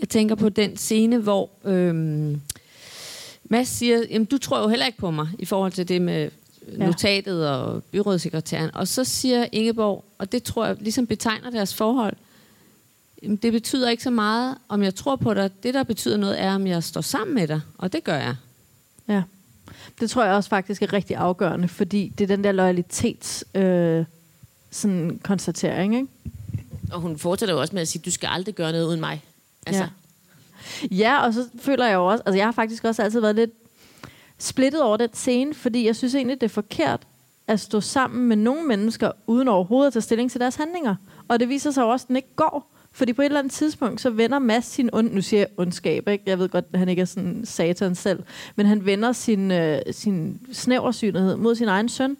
Jeg 0.00 0.08
tænker 0.08 0.34
på 0.34 0.48
den 0.48 0.76
scene, 0.76 1.18
hvor 1.18 1.50
øhm, 1.64 2.40
Mads 3.44 3.68
siger, 3.68 4.02
jamen 4.10 4.24
du 4.24 4.38
tror 4.38 4.60
jo 4.60 4.68
heller 4.68 4.86
ikke 4.86 4.98
på 4.98 5.10
mig, 5.10 5.28
i 5.38 5.44
forhold 5.44 5.72
til 5.72 5.88
det 5.88 6.02
med 6.02 6.30
Ja. 6.72 6.86
notatet 6.86 7.48
og 7.48 7.84
byrådssekretæren. 7.84 8.70
Og 8.74 8.88
så 8.88 9.04
siger 9.04 9.46
Ingeborg, 9.52 10.04
og 10.18 10.32
det 10.32 10.42
tror 10.42 10.66
jeg 10.66 10.76
ligesom 10.80 11.06
betegner 11.06 11.50
deres 11.50 11.74
forhold, 11.74 12.16
det 13.42 13.52
betyder 13.52 13.90
ikke 13.90 14.02
så 14.02 14.10
meget, 14.10 14.58
om 14.68 14.82
jeg 14.82 14.94
tror 14.94 15.16
på 15.16 15.34
dig. 15.34 15.50
Det, 15.62 15.74
der 15.74 15.82
betyder 15.82 16.16
noget, 16.16 16.40
er, 16.40 16.54
om 16.54 16.66
jeg 16.66 16.82
står 16.82 17.00
sammen 17.00 17.34
med 17.34 17.48
dig. 17.48 17.60
Og 17.78 17.92
det 17.92 18.04
gør 18.04 18.16
jeg. 18.16 18.34
Ja. 19.08 19.22
Det 20.00 20.10
tror 20.10 20.24
jeg 20.24 20.34
også 20.34 20.50
faktisk 20.50 20.82
er 20.82 20.92
rigtig 20.92 21.16
afgørende, 21.16 21.68
fordi 21.68 22.12
det 22.18 22.24
er 22.24 22.36
den 22.36 22.44
der 22.44 22.52
loyalitets 22.52 23.44
øh, 23.54 24.04
sådan 24.70 25.20
konstatering, 25.22 25.94
ikke? 25.94 26.08
Og 26.92 27.00
hun 27.00 27.18
fortsætter 27.18 27.54
jo 27.54 27.60
også 27.60 27.74
med 27.74 27.82
at 27.82 27.88
sige, 27.88 28.02
du 28.04 28.10
skal 28.10 28.28
aldrig 28.32 28.54
gøre 28.54 28.72
noget 28.72 28.86
uden 28.86 29.00
mig. 29.00 29.24
Altså, 29.66 29.82
Ja. 29.82 29.88
Ja, 30.90 31.26
og 31.26 31.34
så 31.34 31.48
føler 31.60 31.86
jeg 31.86 31.94
jo 31.94 32.06
også, 32.06 32.22
altså 32.26 32.36
jeg 32.36 32.46
har 32.46 32.52
faktisk 32.52 32.84
også 32.84 33.02
altid 33.02 33.20
været 33.20 33.34
lidt 33.34 33.50
splittet 34.38 34.82
over 34.82 34.96
den 34.96 35.14
scene, 35.14 35.54
fordi 35.54 35.86
jeg 35.86 35.96
synes 35.96 36.14
egentlig, 36.14 36.40
det 36.40 36.46
er 36.46 36.54
forkert 36.54 37.06
at 37.46 37.60
stå 37.60 37.80
sammen 37.80 38.28
med 38.28 38.36
nogle 38.36 38.62
mennesker, 38.62 39.10
uden 39.26 39.48
overhovedet 39.48 39.86
at 39.86 39.92
tage 39.92 40.02
stilling 40.02 40.30
til 40.30 40.40
deres 40.40 40.56
handlinger. 40.56 40.94
Og 41.28 41.40
det 41.40 41.48
viser 41.48 41.70
sig 41.70 41.84
også, 41.84 42.04
at 42.04 42.08
den 42.08 42.16
ikke 42.16 42.34
går. 42.36 42.72
Fordi 42.92 43.12
på 43.12 43.22
et 43.22 43.26
eller 43.26 43.38
andet 43.38 43.52
tidspunkt, 43.52 44.00
så 44.00 44.10
vender 44.10 44.38
Mads 44.38 44.64
sin 44.64 44.90
ond, 44.92 45.12
nu 45.12 45.20
siger 45.20 45.40
jeg 45.40 45.48
ondskab, 45.56 46.08
ikke? 46.08 46.24
jeg 46.26 46.38
ved 46.38 46.48
godt, 46.48 46.64
at 46.72 46.78
han 46.78 46.88
ikke 46.88 47.02
er 47.02 47.06
sådan 47.06 47.40
satan 47.44 47.94
selv, 47.94 48.22
men 48.56 48.66
han 48.66 48.86
vender 48.86 49.12
sin, 49.12 49.50
øh, 49.50 49.78
sin 49.90 50.40
snæversynlighed 50.52 51.36
mod 51.36 51.54
sin 51.54 51.68
egen 51.68 51.88
søn. 51.88 52.16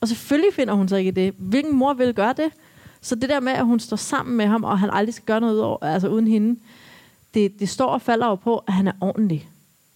Og 0.00 0.08
selvfølgelig 0.08 0.54
finder 0.54 0.74
hun 0.74 0.88
sig 0.88 0.98
ikke 0.98 1.08
i 1.08 1.12
det. 1.12 1.34
Hvilken 1.38 1.74
mor 1.74 1.94
vil 1.94 2.14
gøre 2.14 2.34
det? 2.36 2.52
Så 3.00 3.14
det 3.14 3.28
der 3.28 3.40
med, 3.40 3.52
at 3.52 3.64
hun 3.64 3.80
står 3.80 3.96
sammen 3.96 4.36
med 4.36 4.46
ham, 4.46 4.64
og 4.64 4.78
han 4.78 4.90
aldrig 4.92 5.14
skal 5.14 5.26
gøre 5.26 5.40
noget 5.40 5.54
ud 5.54 5.58
over, 5.58 5.78
altså 5.82 6.08
uden 6.08 6.28
hende, 6.28 6.60
det, 7.34 7.60
det 7.60 7.68
står 7.68 7.86
og 7.86 8.02
falder 8.02 8.26
jo 8.26 8.34
på, 8.34 8.58
at 8.58 8.72
han 8.72 8.88
er 8.88 8.92
ordentlig. 9.00 9.48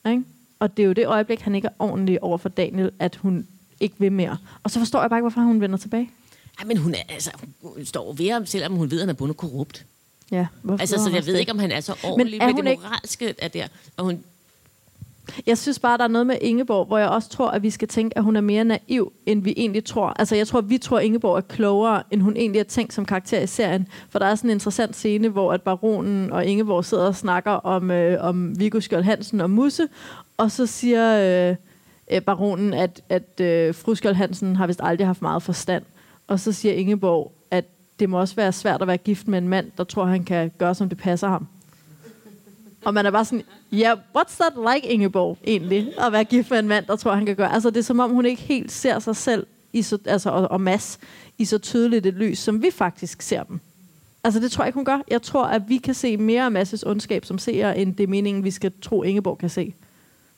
Ikke? 0.06 0.22
Og 0.62 0.76
det 0.76 0.82
er 0.82 0.86
jo 0.86 0.92
det 0.92 1.06
øjeblik, 1.06 1.40
han 1.40 1.54
ikke 1.54 1.68
er 1.68 1.72
ordentlig 1.78 2.22
over 2.22 2.38
for 2.38 2.48
Daniel, 2.48 2.90
at 2.98 3.16
hun 3.16 3.46
ikke 3.80 3.94
vil 3.98 4.12
mere. 4.12 4.36
Og 4.62 4.70
så 4.70 4.78
forstår 4.78 5.00
jeg 5.00 5.10
bare 5.10 5.18
ikke, 5.18 5.22
hvorfor 5.22 5.40
hun 5.40 5.60
vender 5.60 5.76
tilbage. 5.78 6.10
Ej, 6.58 6.64
men 6.66 6.76
hun, 6.76 6.94
er, 6.94 6.98
altså, 7.08 7.30
hun 7.62 7.84
står 7.84 8.12
ved 8.12 8.30
ham, 8.30 8.46
selvom 8.46 8.72
hun 8.72 8.90
ved, 8.90 8.98
at 8.98 9.02
han 9.02 9.08
er 9.08 9.14
bundet 9.14 9.36
korrupt. 9.36 9.84
Ja, 10.30 10.46
hvorfor 10.62 10.80
Altså, 10.80 10.96
så 11.04 11.10
jeg 11.14 11.26
ved 11.26 11.36
ikke, 11.36 11.52
om 11.52 11.58
han 11.58 11.72
er 11.72 11.80
så 11.80 11.94
ordentlig, 12.04 12.40
er 12.40 12.46
men, 12.46 12.54
hun 12.54 12.64
det 12.64 12.70
ikke- 12.70 12.82
moralske 12.82 13.34
er 13.38 13.48
der. 13.48 13.66
Og 13.96 14.04
hun, 14.04 14.18
Jeg 15.46 15.58
synes 15.58 15.78
bare, 15.78 15.98
der 15.98 16.04
er 16.04 16.08
noget 16.08 16.26
med 16.26 16.36
Ingeborg, 16.40 16.86
hvor 16.86 16.98
jeg 16.98 17.08
også 17.08 17.28
tror, 17.28 17.48
at 17.50 17.62
vi 17.62 17.70
skal 17.70 17.88
tænke, 17.88 18.18
at 18.18 18.24
hun 18.24 18.36
er 18.36 18.40
mere 18.40 18.64
naiv, 18.64 19.12
end 19.26 19.42
vi 19.42 19.54
egentlig 19.56 19.84
tror. 19.84 20.06
Altså, 20.18 20.36
jeg 20.36 20.46
tror, 20.48 20.60
vi 20.60 20.78
tror, 20.78 20.98
at 20.98 21.04
Ingeborg 21.04 21.36
er 21.36 21.40
klogere, 21.40 22.02
end 22.10 22.22
hun 22.22 22.36
egentlig 22.36 22.58
er 22.60 22.64
tænkt 22.64 22.94
som 22.94 23.04
karakter 23.04 23.40
i 23.40 23.46
serien. 23.46 23.88
For 24.10 24.18
der 24.18 24.26
er 24.26 24.34
sådan 24.34 24.50
en 24.50 24.54
interessant 24.56 24.96
scene, 24.96 25.28
hvor 25.28 25.52
at 25.52 25.62
baronen 25.62 26.32
og 26.32 26.46
Ingeborg 26.46 26.84
sidder 26.84 27.06
og 27.06 27.16
snakker 27.16 27.50
om, 27.50 27.90
øh, 27.90 28.24
om 28.24 28.60
Viggo 28.60 28.80
Skjold 28.80 29.04
Hansen 29.04 29.40
og 29.40 29.50
Musse, 29.50 29.88
og 30.36 30.50
så 30.50 30.66
siger 30.66 31.50
øh, 31.50 31.56
øh, 32.10 32.22
baronen, 32.22 32.74
at, 32.74 33.02
at 33.08 33.40
øh, 33.40 33.74
fru 33.74 33.94
Skjold 33.94 34.14
Hansen 34.14 34.56
har 34.56 34.66
vist 34.66 34.80
aldrig 34.82 35.06
haft 35.06 35.22
meget 35.22 35.42
forstand. 35.42 35.84
Og 36.26 36.40
så 36.40 36.52
siger 36.52 36.74
Ingeborg, 36.74 37.32
at 37.50 37.64
det 38.00 38.10
må 38.10 38.20
også 38.20 38.36
være 38.36 38.52
svært 38.52 38.82
at 38.82 38.88
være 38.88 38.96
gift 38.96 39.28
med 39.28 39.38
en 39.38 39.48
mand, 39.48 39.70
der 39.78 39.84
tror, 39.84 40.04
han 40.04 40.24
kan 40.24 40.52
gøre, 40.58 40.74
som 40.74 40.88
det 40.88 40.98
passer 40.98 41.28
ham. 41.28 41.46
Og 42.84 42.94
man 42.94 43.06
er 43.06 43.10
bare 43.10 43.24
sådan, 43.24 43.44
ja, 43.72 43.76
yeah, 43.76 43.98
what's 44.16 44.36
that 44.40 44.74
like, 44.74 44.88
Ingeborg, 44.88 45.38
egentlig? 45.46 45.92
At 45.98 46.12
være 46.12 46.24
gift 46.24 46.50
med 46.50 46.58
en 46.58 46.68
mand, 46.68 46.86
der 46.86 46.96
tror, 46.96 47.14
han 47.14 47.26
kan 47.26 47.36
gøre. 47.36 47.52
Altså, 47.52 47.70
det 47.70 47.76
er 47.76 47.82
som 47.82 48.00
om, 48.00 48.10
hun 48.10 48.26
ikke 48.26 48.42
helt 48.42 48.72
ser 48.72 48.98
sig 48.98 49.16
selv, 49.16 49.46
i 49.72 49.82
så, 49.82 49.98
altså, 50.04 50.30
og, 50.30 50.50
og 50.50 50.60
Mads, 50.60 50.98
i 51.38 51.44
så 51.44 51.58
tydeligt 51.58 52.06
et 52.06 52.14
lys, 52.14 52.38
som 52.38 52.62
vi 52.62 52.70
faktisk 52.70 53.22
ser 53.22 53.42
dem. 53.42 53.60
Altså, 54.24 54.40
det 54.40 54.52
tror 54.52 54.64
jeg 54.64 54.68
ikke, 54.68 54.76
hun 54.76 54.84
gør. 54.84 55.00
Jeg 55.10 55.22
tror, 55.22 55.44
at 55.44 55.62
vi 55.68 55.76
kan 55.76 55.94
se 55.94 56.16
mere 56.16 56.44
af 56.44 56.50
Masses 56.52 56.82
ondskab 56.82 57.24
som 57.24 57.38
seere, 57.38 57.78
end 57.78 57.94
det 57.94 58.04
er 58.04 58.08
meningen, 58.08 58.44
vi 58.44 58.50
skal 58.50 58.72
tro, 58.82 59.02
Ingeborg 59.02 59.38
kan 59.38 59.48
se. 59.48 59.74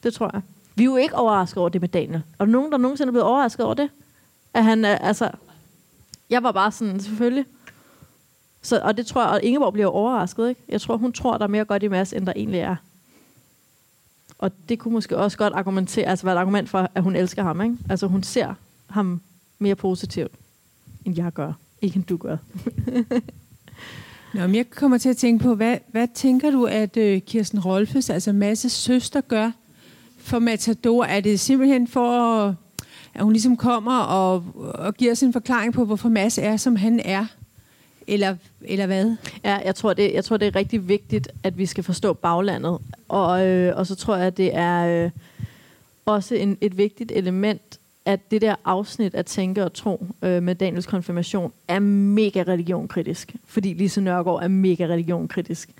Det 0.05 0.15
tror 0.15 0.31
jeg. 0.33 0.43
Vi 0.75 0.83
er 0.83 0.85
jo 0.85 0.97
ikke 0.97 1.15
overrasket 1.15 1.59
over 1.59 1.69
det 1.69 1.81
med 1.81 1.89
Daniel. 1.89 2.23
Og 2.39 2.49
nogen, 2.49 2.73
der 2.73 2.79
nogensinde 2.79 3.09
er 3.09 3.13
blevet 3.13 3.27
overrasket 3.27 3.67
over 3.67 3.75
det? 3.75 3.91
At 4.55 4.65
han, 4.65 4.85
altså... 4.85 5.31
Jeg 6.31 6.43
var 6.43 6.53
bare 6.53 6.73
sådan, 6.73 7.01
selvfølgelig. 7.01 7.45
Så, 8.63 8.81
og 8.81 8.97
det 8.97 9.07
tror 9.07 9.23
jeg, 9.23 9.31
og 9.31 9.43
Ingeborg 9.43 9.73
bliver 9.73 9.87
overrasket, 9.87 10.49
ikke? 10.49 10.61
Jeg 10.69 10.81
tror, 10.81 10.97
hun 10.97 11.13
tror, 11.13 11.39
der 11.39 11.45
er 11.45 11.49
mere 11.49 11.65
godt 11.65 11.83
i 11.83 11.89
Mads, 11.89 12.13
end 12.13 12.27
der 12.27 12.33
egentlig 12.37 12.61
er. 12.61 12.77
Og 14.39 14.51
det 14.69 14.79
kunne 14.79 14.95
måske 14.95 15.17
også 15.17 15.39
godt 15.39 15.53
argumentere, 15.53 16.07
altså 16.07 16.27
være 16.27 16.35
et 16.35 16.39
argument 16.39 16.69
for, 16.69 16.91
at 16.95 17.03
hun 17.03 17.17
elsker 17.17 17.43
ham, 17.43 17.61
ikke? 17.61 17.77
Altså 17.91 18.07
hun 18.07 18.23
ser 18.23 18.55
ham 18.91 19.21
mere 19.59 19.75
positivt, 19.75 20.33
end 21.05 21.17
jeg 21.17 21.33
gør. 21.33 21.53
Ikke 21.83 21.97
end 21.97 22.05
du 22.05 22.17
gør. 22.17 22.37
Nå, 24.35 24.41
men 24.41 24.55
jeg 24.55 24.71
kommer 24.71 24.99
til 24.99 25.09
at 25.09 25.17
tænke 25.17 25.45
på, 25.45 25.55
hvad, 25.55 25.77
hvad 25.93 26.09
tænker 26.15 26.51
du, 26.51 26.65
at 26.65 26.97
øh, 26.97 27.21
Kirsten 27.21 27.61
Rolfes, 27.61 28.11
altså 28.11 28.33
Masses 28.33 28.73
søster, 28.73 29.21
gør 29.21 29.51
for 30.25 30.39
Matador? 30.39 31.05
Er 31.05 31.21
det 31.21 31.41
simpelthen 31.41 31.89
for, 31.89 32.11
at- 32.45 32.55
hun 33.21 33.33
ligesom 33.33 33.57
kommer 33.57 33.99
og, 33.99 34.45
og 34.75 34.95
giver 34.95 35.15
sin 35.15 35.33
forklaring 35.33 35.73
på, 35.75 35.85
hvorfor 35.85 36.09
Mads 36.09 36.39
er, 36.39 36.57
som 36.57 36.77
han 36.77 37.01
er? 37.05 37.27
Eller, 38.07 38.37
eller 38.61 38.87
hvad? 38.87 39.17
Ja, 39.45 39.55
jeg 39.65 39.75
tror, 39.75 39.93
det, 39.93 40.13
jeg 40.15 40.25
tror, 40.25 40.37
det 40.37 40.49
er 40.49 40.57
rigtig 40.57 40.89
vigtigt, 40.89 41.29
at 41.43 41.59
vi 41.59 41.67
skal 41.67 41.85
forstå 41.85 42.13
baglandet. 42.13 42.79
Og, 43.09 43.47
øh, 43.47 43.77
og 43.77 43.87
så 43.87 43.95
tror 43.95 44.17
jeg, 44.17 44.27
at 44.27 44.37
det 44.37 44.51
er 44.57 45.05
øh, 45.05 45.11
også 46.07 46.35
en, 46.35 46.59
et 46.61 46.79
vigtigt 46.79 47.13
element, 47.15 47.79
at 48.05 48.31
det 48.31 48.41
der 48.43 48.55
afsnit 48.65 49.15
at 49.15 49.27
tænke 49.27 49.65
og 49.65 49.73
tro 49.73 50.07
øh, 50.23 50.43
med 50.43 50.55
Daniels 50.55 50.87
konfirmation 50.87 51.53
er 51.69 51.79
mega 51.79 52.45
religionkritisk. 52.49 53.35
Fordi 53.47 53.73
Lise 53.73 54.01
Nørgaard 54.01 54.43
er 54.43 54.49
mega 54.49 54.85
religionkritisk. 54.87 55.71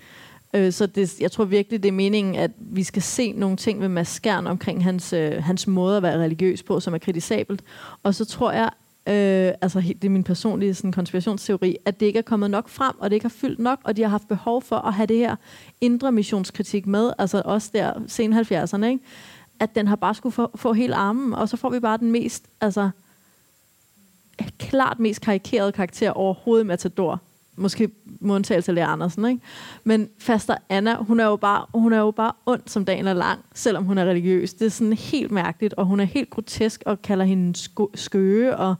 Øh, 0.55 0.71
så 0.71 0.85
det, 0.85 1.19
jeg 1.19 1.31
tror 1.31 1.45
virkelig, 1.45 1.83
det 1.83 1.89
er 1.89 1.93
meningen, 1.93 2.35
at 2.35 2.51
vi 2.57 2.83
skal 2.83 3.01
se 3.01 3.31
nogle 3.31 3.57
ting 3.57 3.81
ved 3.81 3.87
Mads 3.87 4.07
Skjern 4.07 4.47
omkring 4.47 4.83
hans, 4.83 5.13
øh, 5.13 5.43
hans 5.43 5.67
måde 5.67 5.97
at 5.97 6.03
være 6.03 6.19
religiøs 6.19 6.63
på, 6.63 6.79
som 6.79 6.93
er 6.93 6.97
kritisabelt. 6.97 7.61
Og 8.03 8.15
så 8.15 8.25
tror 8.25 8.51
jeg, 8.51 8.69
øh, 9.07 9.53
altså 9.61 9.81
det 10.01 10.05
er 10.05 10.09
min 10.09 10.23
personlige 10.23 10.73
sådan, 10.73 10.91
konspirationsteori, 10.91 11.77
at 11.85 11.99
det 11.99 12.05
ikke 12.05 12.19
er 12.19 12.23
kommet 12.23 12.51
nok 12.51 12.69
frem, 12.69 12.99
og 12.99 13.09
det 13.09 13.15
ikke 13.15 13.23
har 13.23 13.35
fyldt 13.37 13.59
nok, 13.59 13.79
og 13.83 13.97
de 13.97 14.01
har 14.01 14.09
haft 14.09 14.27
behov 14.27 14.61
for 14.61 14.75
at 14.75 14.93
have 14.93 15.07
det 15.07 15.17
her 15.17 15.35
indre 15.81 16.11
missionskritik 16.11 16.87
med, 16.87 17.11
altså 17.17 17.41
også 17.45 17.69
der 17.73 17.93
sen 18.07 18.33
70'erne, 18.33 18.85
ikke? 18.85 19.03
at 19.59 19.75
den 19.75 19.87
har 19.87 19.95
bare 19.95 20.15
skulle 20.15 20.33
få, 20.33 20.51
få 20.55 20.73
hele 20.73 20.95
armen, 20.95 21.33
og 21.33 21.49
så 21.49 21.57
får 21.57 21.69
vi 21.69 21.79
bare 21.79 21.97
den 21.97 22.11
mest, 22.11 22.43
altså 22.61 22.89
klart 24.59 24.99
mest 24.99 25.21
karikerede 25.21 25.71
karakter 25.71 26.11
overhovedet 26.11 26.65
Matador. 26.65 27.21
Måske 27.57 27.89
med 28.05 28.35
undtagelse 28.35 28.71
af 28.71 28.75
Lea 28.75 28.91
Andersen, 28.91 29.25
ikke? 29.25 29.41
Men 29.83 30.09
Faster 30.19 30.55
Anna, 30.69 30.95
hun 30.95 31.19
er, 31.19 31.25
jo 31.25 31.35
bare, 31.35 31.65
hun 31.73 31.93
er 31.93 31.99
jo 31.99 32.11
bare 32.11 32.31
ond, 32.45 32.61
som 32.65 32.85
dagen 32.85 33.07
er 33.07 33.13
lang, 33.13 33.39
selvom 33.53 33.83
hun 33.83 33.97
er 33.97 34.05
religiøs. 34.05 34.53
Det 34.53 34.65
er 34.65 34.69
sådan 34.69 34.93
helt 34.93 35.31
mærkeligt, 35.31 35.73
og 35.73 35.85
hun 35.85 35.99
er 35.99 36.03
helt 36.03 36.29
grotesk, 36.29 36.83
og 36.85 37.01
kalder 37.01 37.25
hende 37.25 37.55
sko- 37.55 37.91
skøge, 37.95 38.57
og 38.57 38.75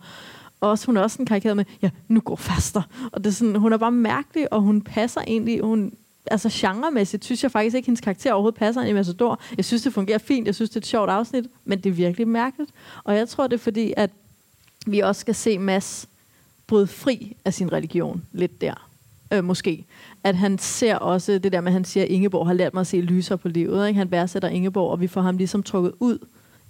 også, 0.61 0.85
hun 0.85 0.97
er 0.97 1.01
også 1.01 1.13
sådan 1.13 1.25
karikeret 1.25 1.57
med, 1.57 1.65
ja, 1.81 1.89
nu 2.07 2.19
går 2.19 2.35
faster. 2.35 2.81
Og 3.11 3.23
det 3.23 3.29
er 3.29 3.33
sådan, 3.33 3.55
hun 3.55 3.73
er 3.73 3.77
bare 3.77 3.91
mærkelig, 3.91 4.53
og 4.53 4.61
hun 4.61 4.81
passer 4.81 5.21
egentlig, 5.27 5.61
hun, 5.61 5.93
altså 6.31 6.49
genremæssigt, 6.51 7.25
synes 7.25 7.43
jeg 7.43 7.51
faktisk 7.51 7.75
ikke, 7.75 7.85
hendes 7.85 8.01
karakter 8.01 8.33
overhovedet 8.33 8.59
passer 8.59 8.81
ind 8.81 8.89
i 8.89 8.93
Massador. 8.93 9.41
Jeg 9.57 9.65
synes, 9.65 9.83
det 9.83 9.93
fungerer 9.93 10.17
fint, 10.17 10.47
jeg 10.47 10.55
synes, 10.55 10.69
det 10.69 10.75
er 10.75 10.81
et 10.81 10.85
sjovt 10.85 11.09
afsnit, 11.09 11.45
men 11.65 11.77
det 11.81 11.89
er 11.89 11.93
virkelig 11.93 12.27
mærkeligt. 12.27 12.71
Og 13.03 13.15
jeg 13.15 13.29
tror, 13.29 13.47
det 13.47 13.53
er 13.53 13.63
fordi, 13.63 13.93
at 13.97 14.09
vi 14.87 14.99
også 14.99 15.21
skal 15.21 15.35
se 15.35 15.57
Mads 15.57 16.09
bryde 16.67 16.87
fri 16.87 17.35
af 17.45 17.53
sin 17.53 17.71
religion 17.71 18.23
lidt 18.31 18.61
der. 18.61 18.89
Øh, 19.33 19.43
måske. 19.43 19.85
At 20.23 20.35
han 20.35 20.57
ser 20.57 20.95
også 20.95 21.39
det 21.39 21.51
der 21.51 21.61
med, 21.61 21.67
at 21.67 21.73
han 21.73 21.85
siger, 21.85 22.03
at 22.03 22.09
Ingeborg 22.09 22.47
har 22.47 22.53
lært 22.53 22.73
mig 22.73 22.81
at 22.81 22.87
se 22.87 23.01
lyser 23.01 23.35
på 23.35 23.47
livet. 23.47 23.87
Ikke? 23.87 23.97
Han 23.97 24.11
værdsætter 24.11 24.49
Ingeborg, 24.49 24.91
og 24.91 25.01
vi 25.01 25.07
får 25.07 25.21
ham 25.21 25.37
ligesom 25.37 25.63
trukket 25.63 25.91
ud, 25.99 26.17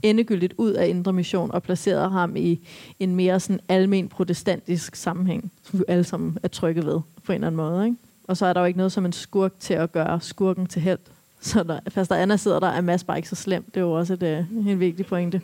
endegyldigt 0.04 0.54
ud 0.58 0.72
af 0.72 0.88
Indre 0.88 1.14
Mission, 1.14 1.52
og 1.52 1.64
placeret 1.64 2.12
ham 2.12 2.36
i 2.36 2.60
en 3.00 3.16
mere 3.16 3.40
sådan 3.40 3.60
almen 3.70 4.10
protestantisk 4.10 4.96
sammenhæng, 4.96 5.52
som 5.64 5.80
vi 5.80 5.84
alle 5.88 6.04
sammen 6.04 6.38
er 6.44 6.48
trygge 6.48 6.86
ved, 6.86 7.00
på 7.24 7.32
en 7.32 7.36
eller 7.36 7.48
anden 7.48 7.58
måde. 7.58 7.86
Ikke? 7.86 7.98
Og 8.28 8.38
så 8.38 8.46
er 8.46 8.54
der 8.54 8.62
jo 8.62 8.66
ikke 8.66 8.78
noget 8.78 8.92
som 8.92 9.06
en 9.06 9.14
skurk 9.14 9.54
til 9.60 9.74
at 9.74 9.92
gøre 9.92 10.22
skurken 10.22 10.68
til 10.68 10.82
held. 10.82 11.00
Så 11.42 11.64
der, 11.64 11.80
fast 11.88 12.10
der 12.10 12.16
Anna 12.16 12.38
sidder 12.38 12.60
der, 12.60 12.68
er 12.68 12.82
Mads 12.82 13.04
bare 13.04 13.18
ikke 13.18 13.30
så 13.30 13.36
slem. 13.36 13.64
Det 13.64 13.78
er 13.78 13.82
jo 13.82 13.92
også 13.92 14.14
et, 14.14 14.24
øh, 14.24 14.68
en 14.68 14.80
vigtig 14.80 15.06
pointe. 15.06 15.42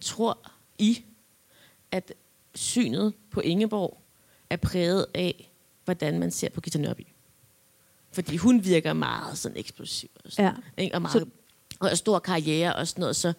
tror 0.00 0.38
i, 0.80 1.04
at 1.92 2.12
synet 2.54 3.12
på 3.30 3.40
Ingeborg 3.40 4.00
er 4.50 4.56
præget 4.56 5.06
af, 5.14 5.50
hvordan 5.84 6.18
man 6.18 6.30
ser 6.30 6.48
på 6.48 6.60
Gita 6.60 6.78
Nørby? 6.78 7.06
Fordi 8.12 8.36
hun 8.36 8.64
virker 8.64 8.92
meget 8.92 9.38
sådan 9.38 9.56
eksplosiv. 9.58 10.08
Og, 10.24 10.32
sådan, 10.32 10.54
Ja. 10.76 10.82
ikke? 10.82 10.94
og, 10.94 11.02
meget, 11.02 11.12
Så- 11.22 11.26
og 11.80 11.96
stor 11.98 12.18
karriere 12.18 12.76
og 12.76 12.88
sådan 12.88 13.00
noget. 13.00 13.16
Så, 13.16 13.32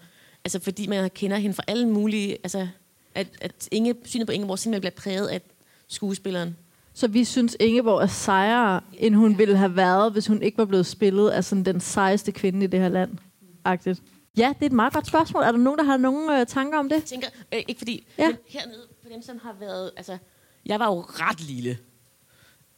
altså, 0.46 0.60
fordi 0.60 0.88
man 0.88 1.10
kender 1.10 1.38
hende 1.38 1.56
fra 1.56 1.64
alle 1.68 1.88
mulige... 1.90 2.38
Altså, 2.44 2.68
at, 3.16 3.28
at 3.42 3.68
Inge, 3.72 3.96
synet 4.06 4.28
på 4.28 4.32
Ingeborg 4.34 4.60
simpelthen 4.60 4.82
bliver 4.82 5.02
præget 5.04 5.28
af 5.28 5.42
skuespilleren. 5.88 6.56
Så 6.94 7.08
vi 7.08 7.24
synes, 7.26 7.58
Ingeborg 7.60 8.02
er 8.02 8.08
sejere, 8.08 8.82
end 8.98 9.16
hun 9.16 9.38
ville 9.38 9.58
have 9.58 9.76
været, 9.76 10.12
hvis 10.12 10.28
hun 10.28 10.42
ikke 10.42 10.58
var 10.58 10.66
blevet 10.66 10.86
spillet 10.86 11.30
af 11.30 11.44
sådan 11.46 11.66
den 11.66 11.80
sejeste 11.80 12.32
kvinde 12.32 12.64
i 12.64 12.68
det 12.68 12.80
her 12.80 12.90
land. 12.90 13.18
Agtigt. 13.66 14.02
Ja, 14.38 14.54
det 14.60 14.62
er 14.62 14.66
et 14.66 14.72
meget 14.72 14.94
godt 14.94 15.08
spørgsmål. 15.08 15.44
Er 15.44 15.52
der 15.52 15.60
nogen, 15.60 15.78
der 15.78 15.84
har 15.84 15.98
nogle 15.98 16.40
øh, 16.40 16.46
tanker 16.48 16.78
om 16.80 16.90
det? 16.90 16.96
Jeg 16.96 17.04
tænker, 17.04 17.28
øh, 17.54 17.62
ikke 17.68 17.78
fordi, 17.78 18.08
Ja. 18.18 18.28
men 18.28 18.38
hernede, 18.50 18.88
for 19.02 19.10
dem, 19.10 19.22
som 19.22 19.40
har 19.44 19.54
været... 19.60 19.92
Altså, 19.98 20.18
jeg 20.66 20.80
var 20.80 20.86
jo 20.88 21.00
ret 21.02 21.42
lille. 21.42 21.78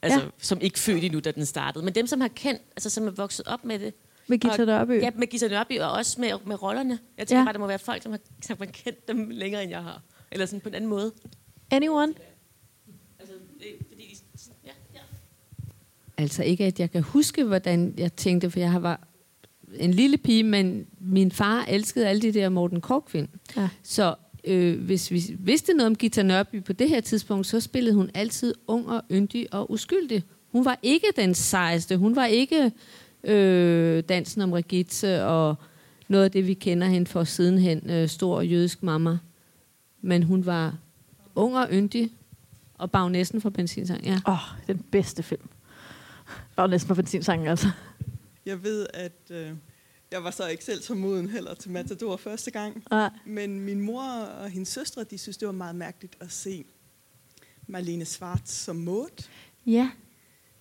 Altså, 0.01 0.19
Ja. 0.19 0.25
som 0.37 0.61
ikke 0.61 0.79
født 0.79 1.03
endnu, 1.03 1.19
da 1.19 1.31
den 1.31 1.45
startede. 1.45 1.85
Men 1.85 1.95
dem, 1.95 2.07
som 2.07 2.21
har 2.21 2.27
kendt, 2.27 2.61
altså 2.71 2.89
som 2.89 3.07
er 3.07 3.11
vokset 3.11 3.47
op 3.47 3.65
med 3.65 3.79
det. 3.79 3.93
Med 4.27 4.37
Gita 4.37 4.65
Nørby? 4.65 5.01
Ja, 5.01 5.09
med 5.15 5.27
Gita 5.27 5.47
Nørby, 5.47 5.79
og 5.79 5.91
også 5.91 6.21
med, 6.21 6.31
med 6.45 6.61
rollerne. 6.63 6.99
Jeg 7.17 7.27
tænker 7.27 7.39
Ja. 7.39 7.45
bare, 7.45 7.53
der 7.53 7.59
må 7.59 7.67
være 7.67 7.79
folk, 7.79 8.03
som 8.03 8.11
har, 8.11 8.19
som 8.43 8.57
har 8.59 8.65
kendt 8.65 9.07
dem 9.07 9.29
længere, 9.29 9.63
end 9.63 9.71
jeg 9.71 9.83
har. 9.83 10.01
Eller 10.31 10.45
sådan 10.45 10.61
på 10.61 10.69
en 10.69 10.75
anden 10.75 10.89
måde. 10.89 11.11
Anyone? 11.71 12.13
Altså, 13.19 13.33
fordi 13.87 14.17
ja, 14.65 14.71
ja. 14.93 14.99
Altså 16.17 16.43
ikke, 16.43 16.65
at 16.65 16.79
jeg 16.79 16.91
kan 16.91 17.01
huske, 17.03 17.43
hvordan 17.43 17.93
jeg 17.97 18.13
tænkte, 18.13 18.51
for 18.51 18.59
jeg 18.59 18.83
var 18.83 19.07
en 19.79 19.93
lille 19.93 20.17
pige, 20.17 20.43
men 20.43 20.85
min 20.99 21.31
far 21.31 21.65
elskede 21.67 22.07
alle 22.07 22.21
de 22.21 22.33
der 22.33 22.49
Morten 22.49 22.81
Korkvind. 22.81 23.27
Ja. 23.57 23.69
Så 23.83 24.15
øh, 24.43 24.79
hvis 24.79 25.11
vi 25.11 25.35
vidste 25.39 25.73
noget 25.73 25.87
om 25.87 25.95
Gita 25.95 26.23
Nørby 26.23 26.63
på 26.63 26.73
det 26.73 26.89
her 26.89 27.01
tidspunkt, 27.01 27.47
så 27.47 27.59
spillede 27.59 27.95
hun 27.95 28.09
altid 28.13 28.53
ung 28.67 28.89
og 28.89 29.01
yndig 29.11 29.53
og 29.53 29.71
uskyldig. 29.71 30.23
Hun 30.51 30.65
var 30.65 30.79
ikke 30.81 31.07
den 31.15 31.33
sejeste. 31.33 31.97
Hun 31.97 32.15
var 32.15 32.25
ikke 32.25 32.71
øh, 33.23 34.03
dansen 34.09 34.41
om 34.41 34.51
Regitze 34.51 35.25
og 35.25 35.55
noget 36.07 36.23
af 36.25 36.31
det, 36.31 36.47
vi 36.47 36.53
kender 36.53 36.87
hende 36.87 37.07
for 37.07 37.23
sidenhen, 37.23 37.89
øh, 37.89 38.07
stor 38.07 38.41
jødisk 38.41 38.83
mamma. 38.83 39.17
Men 40.01 40.23
hun 40.23 40.45
var 40.45 40.75
ung 41.35 41.57
og 41.57 41.67
yndig 41.71 42.11
og 42.77 42.91
bagnæsten 42.91 43.41
fra 43.41 43.49
benzinsang. 43.49 44.05
Ja. 44.05 44.19
Åh, 44.27 44.33
oh, 44.33 44.39
den 44.67 44.85
bedste 44.91 45.23
film. 45.23 45.49
Og 46.55 46.69
næsten 46.69 46.87
på 46.87 46.95
benzinsangen, 46.95 47.47
altså. 47.47 47.67
Jeg 48.45 48.63
ved, 48.63 48.87
at 48.93 49.21
øh, 49.31 49.49
jeg 50.11 50.23
var 50.23 50.31
så 50.31 50.47
ikke 50.47 50.63
selv 50.63 50.81
så 50.81 50.93
moden 50.95 51.29
heller 51.29 51.53
til 51.53 51.71
Matador 51.71 52.17
første 52.17 52.51
gang. 52.51 52.83
Nej. 52.91 53.09
Men 53.25 53.59
min 53.59 53.81
mor 53.81 54.03
og 54.41 54.49
hendes 54.49 54.69
søstre, 54.69 55.03
de 55.03 55.17
synes, 55.17 55.37
det 55.37 55.45
var 55.45 55.51
meget 55.51 55.75
mærkeligt 55.75 56.15
at 56.19 56.31
se 56.31 56.65
Marlene 57.67 58.05
Schwartz 58.05 58.51
som 58.51 58.75
Maud. 58.75 59.23
Ja. 59.65 59.89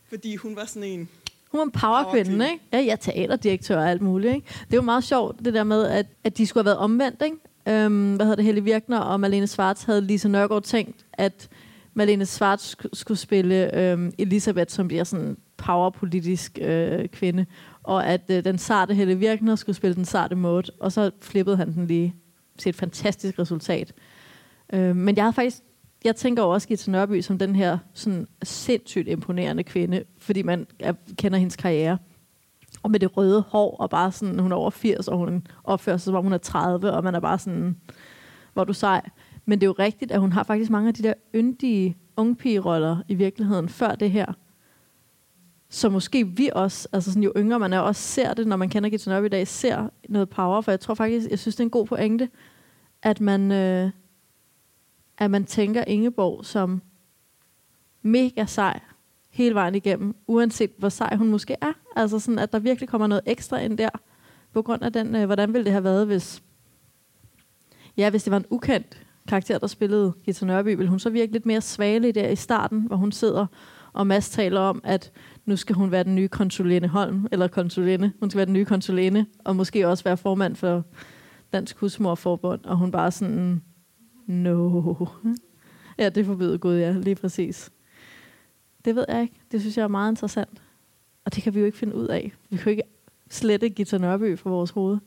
Fordi 0.08 0.36
hun 0.36 0.56
var 0.56 0.64
sådan 0.64 0.88
en 0.88 1.08
Hun 1.50 1.58
var 1.58 1.64
en 1.64 1.70
powerkvinde, 1.70 2.52
ikke? 2.52 2.64
Ja, 2.72 2.80
ja, 2.80 2.96
teaterdirektør 3.00 3.76
og 3.78 3.90
alt 3.90 4.02
muligt, 4.02 4.34
ikke? 4.34 4.46
Det 4.64 4.72
er 4.72 4.76
jo 4.76 4.82
meget 4.82 5.04
sjovt, 5.04 5.44
det 5.44 5.54
der 5.54 5.64
med, 5.64 5.86
at, 5.86 6.06
at 6.24 6.38
de 6.38 6.46
skulle 6.46 6.62
have 6.62 6.66
været 6.66 6.78
omvendt, 6.78 7.22
ikke? 7.24 7.36
Øhm, 7.68 8.14
hvad 8.16 8.26
hedder 8.26 8.36
det, 8.36 8.44
Helle 8.44 8.64
Virkner 8.64 8.98
og 8.98 9.20
Malene 9.20 9.46
Svarts 9.46 9.82
havde 9.82 10.00
Lise 10.00 10.28
Nørgaard 10.28 10.62
tænkt, 10.62 11.06
at 11.12 11.48
Malene 11.94 12.26
Svarts 12.26 12.76
sk- 12.76 12.88
skulle 12.92 13.18
spille 13.18 13.76
øhm, 13.78 14.12
Elisabeth, 14.18 14.72
som 14.72 14.88
bliver 14.88 15.04
sådan 15.04 15.26
en 15.26 15.36
powerpolitisk 15.56 16.58
øh, 16.62 17.08
kvinde, 17.08 17.46
og 17.82 18.06
at 18.06 18.22
øh, 18.30 18.44
den 18.44 18.58
sarte 18.58 18.94
Helle 18.94 19.18
Virkner 19.18 19.56
skulle 19.56 19.76
spille 19.76 19.94
den 19.94 20.04
sarte 20.04 20.34
mode, 20.36 20.72
og 20.80 20.92
så 20.92 21.10
flippede 21.20 21.56
han 21.56 21.72
den 21.74 21.86
lige 21.86 22.14
til 22.58 22.70
et 22.70 22.76
fantastisk 22.76 23.38
resultat. 23.38 23.92
Øh, 24.72 24.96
men 24.96 25.16
jeg 25.16 25.24
har 25.24 25.30
faktisk, 25.30 25.62
jeg 26.04 26.16
tænker 26.16 26.42
også 26.42 26.68
Gita 26.68 26.90
Nørby 26.90 27.20
som 27.20 27.38
den 27.38 27.56
her 27.56 27.78
sådan 27.94 28.26
sindssygt 28.42 29.08
imponerende 29.08 29.62
kvinde, 29.62 30.04
fordi 30.18 30.42
man 30.42 30.66
er, 30.80 30.92
kender 31.18 31.38
hendes 31.38 31.56
karriere. 31.56 31.98
Og 32.82 32.90
med 32.90 33.00
det 33.00 33.16
røde 33.16 33.44
hår, 33.48 33.76
og 33.76 33.90
bare 33.90 34.12
sådan, 34.12 34.38
hun 34.38 34.52
er 34.52 34.56
over 34.56 34.70
80, 34.70 35.08
og 35.08 35.18
hun 35.18 35.46
opfører 35.64 35.96
sig, 35.96 36.04
som 36.04 36.14
om 36.14 36.24
hun 36.24 36.32
er 36.32 36.38
30, 36.38 36.92
og 36.92 37.04
man 37.04 37.14
er 37.14 37.20
bare 37.20 37.38
sådan, 37.38 37.76
hvor 38.52 38.64
du 38.64 38.72
sej. 38.72 39.00
Men 39.44 39.60
det 39.60 39.66
er 39.66 39.68
jo 39.68 39.74
rigtigt, 39.78 40.12
at 40.12 40.20
hun 40.20 40.32
har 40.32 40.42
faktisk 40.42 40.70
mange 40.70 40.88
af 40.88 40.94
de 40.94 41.02
der 41.02 41.14
yndige 41.34 41.96
ungpige-roller 42.16 42.96
i 43.08 43.14
virkeligheden 43.14 43.68
før 43.68 43.94
det 43.94 44.10
her. 44.10 44.32
Så 45.72 45.88
måske 45.88 46.26
vi 46.26 46.50
også, 46.52 46.88
altså 46.92 47.10
sådan, 47.10 47.22
jo 47.22 47.32
yngre 47.36 47.58
man 47.58 47.72
er, 47.72 47.78
også 47.78 48.02
ser 48.02 48.34
det, 48.34 48.46
når 48.46 48.56
man 48.56 48.68
kender 48.68 48.90
Gita 48.90 49.10
Nørby 49.10 49.26
i 49.26 49.28
dag, 49.28 49.48
ser 49.48 49.88
noget 50.08 50.28
power. 50.30 50.60
For 50.60 50.72
jeg 50.72 50.80
tror 50.80 50.94
faktisk, 50.94 51.30
jeg 51.30 51.38
synes, 51.38 51.56
det 51.56 51.60
er 51.60 51.64
en 51.66 51.70
god 51.70 51.86
pointe, 51.86 52.28
at 53.02 53.20
man, 53.20 53.52
øh, 53.52 53.90
at 55.18 55.30
man 55.30 55.44
tænker 55.44 55.84
Ingeborg 55.86 56.44
som 56.46 56.82
mega 58.02 58.46
sej 58.46 58.80
hele 59.30 59.54
vejen 59.54 59.74
igennem, 59.74 60.14
uanset 60.26 60.70
hvor 60.78 60.88
sej 60.88 61.16
hun 61.16 61.28
måske 61.28 61.56
er. 61.60 61.72
Altså 61.96 62.18
sådan, 62.18 62.38
at 62.38 62.52
der 62.52 62.58
virkelig 62.58 62.88
kommer 62.88 63.06
noget 63.06 63.22
ekstra 63.26 63.58
ind 63.58 63.78
der, 63.78 63.90
på 64.52 64.62
grund 64.62 64.82
af 64.82 64.92
den, 64.92 65.16
øh, 65.16 65.26
hvordan 65.26 65.52
ville 65.52 65.64
det 65.64 65.72
have 65.72 65.84
været, 65.84 66.06
hvis, 66.06 66.42
ja, 67.96 68.10
hvis 68.10 68.24
det 68.24 68.30
var 68.30 68.36
en 68.36 68.46
ukendt 68.50 69.06
karakter, 69.28 69.58
der 69.58 69.66
spillede 69.66 70.12
Gita 70.24 70.44
Nørby, 70.44 70.76
ville 70.76 70.90
hun 70.90 70.98
så 70.98 71.10
virke 71.10 71.32
lidt 71.32 71.46
mere 71.46 71.60
svagelig 71.60 72.14
der 72.14 72.28
i 72.28 72.36
starten, 72.36 72.80
hvor 72.80 72.96
hun 72.96 73.12
sidder, 73.12 73.46
og 73.92 74.06
Mads 74.06 74.30
taler 74.30 74.60
om, 74.60 74.80
at 74.84 75.12
nu 75.44 75.56
skal 75.56 75.76
hun 75.76 75.90
være 75.90 76.04
den 76.04 76.14
nye 76.14 76.28
konsulene 76.28 76.88
Holm, 76.88 77.26
eller 77.32 77.48
konsulene, 77.48 78.12
hun 78.20 78.30
skal 78.30 78.36
være 78.36 78.46
den 78.46 78.52
nye 78.52 78.64
konsulene, 78.64 79.26
og 79.44 79.56
måske 79.56 79.88
også 79.88 80.04
være 80.04 80.16
formand 80.16 80.56
for 80.56 80.84
Dansk 81.52 81.76
Husmorforbund, 81.76 82.64
og 82.64 82.76
hun 82.76 82.90
bare 82.90 83.10
sådan, 83.10 83.62
no. 84.26 84.94
Ja, 85.98 86.08
det 86.08 86.26
forbyder 86.26 86.58
Gud, 86.58 86.78
ja, 86.78 86.92
lige 86.92 87.14
præcis. 87.14 87.70
Det 88.84 88.96
ved 88.96 89.04
jeg 89.08 89.22
ikke. 89.22 89.34
Det 89.52 89.60
synes 89.60 89.76
jeg 89.76 89.84
er 89.84 89.88
meget 89.88 90.12
interessant. 90.12 90.62
Og 91.24 91.34
det 91.34 91.42
kan 91.42 91.54
vi 91.54 91.60
jo 91.60 91.66
ikke 91.66 91.78
finde 91.78 91.94
ud 91.94 92.06
af. 92.06 92.32
Vi 92.50 92.56
kan 92.56 92.64
jo 92.64 92.70
ikke 92.70 92.82
slette 93.30 93.68
Gita 93.68 93.98
Nørby 93.98 94.38
fra 94.38 94.50
vores 94.50 94.70
hoved. 94.70 94.98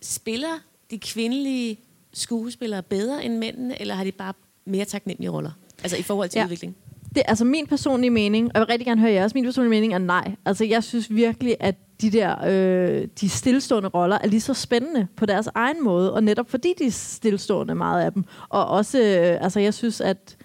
Spiller 0.00 0.58
de 0.90 0.98
kvindelige 0.98 1.80
skuespillere 2.12 2.82
bedre 2.82 3.24
end 3.24 3.38
mændene, 3.38 3.80
eller 3.80 3.94
har 3.94 4.04
de 4.04 4.12
bare 4.12 4.34
mere 4.64 4.84
taknemmelige 4.84 5.30
roller? 5.30 5.50
Altså 5.82 5.96
i 5.96 6.02
forhold 6.02 6.28
til 6.28 6.38
ja. 6.38 6.44
udvikling? 6.44 6.76
Det 7.14 7.22
altså 7.26 7.44
min 7.44 7.66
personlige 7.66 8.10
mening, 8.10 8.46
og 8.46 8.52
jeg 8.54 8.60
vil 8.60 8.66
rigtig 8.66 8.86
gerne 8.86 9.00
høre 9.00 9.12
jeres. 9.12 9.34
Min 9.34 9.44
personlige 9.44 9.70
mening 9.70 9.94
er 9.94 9.98
nej. 9.98 10.34
Altså 10.44 10.64
jeg 10.64 10.84
synes 10.84 11.14
virkelig, 11.14 11.56
at 11.60 11.74
de 12.00 12.10
der 12.10 12.36
øh, 12.46 13.08
de 13.20 13.28
stillestående 13.28 13.88
roller 13.88 14.18
er 14.22 14.26
lige 14.26 14.40
så 14.40 14.54
spændende 14.54 15.06
på 15.16 15.26
deres 15.26 15.48
egen 15.54 15.84
måde, 15.84 16.14
og 16.14 16.24
netop 16.24 16.50
fordi 16.50 16.74
de 16.78 16.86
er 16.86 16.90
stillestående 16.90 17.74
meget 17.74 18.04
af 18.04 18.12
dem. 18.12 18.24
Og 18.48 18.66
også, 18.66 18.98
øh, 18.98 19.44
altså 19.44 19.60
jeg 19.60 19.74
synes, 19.74 20.00
at 20.00 20.36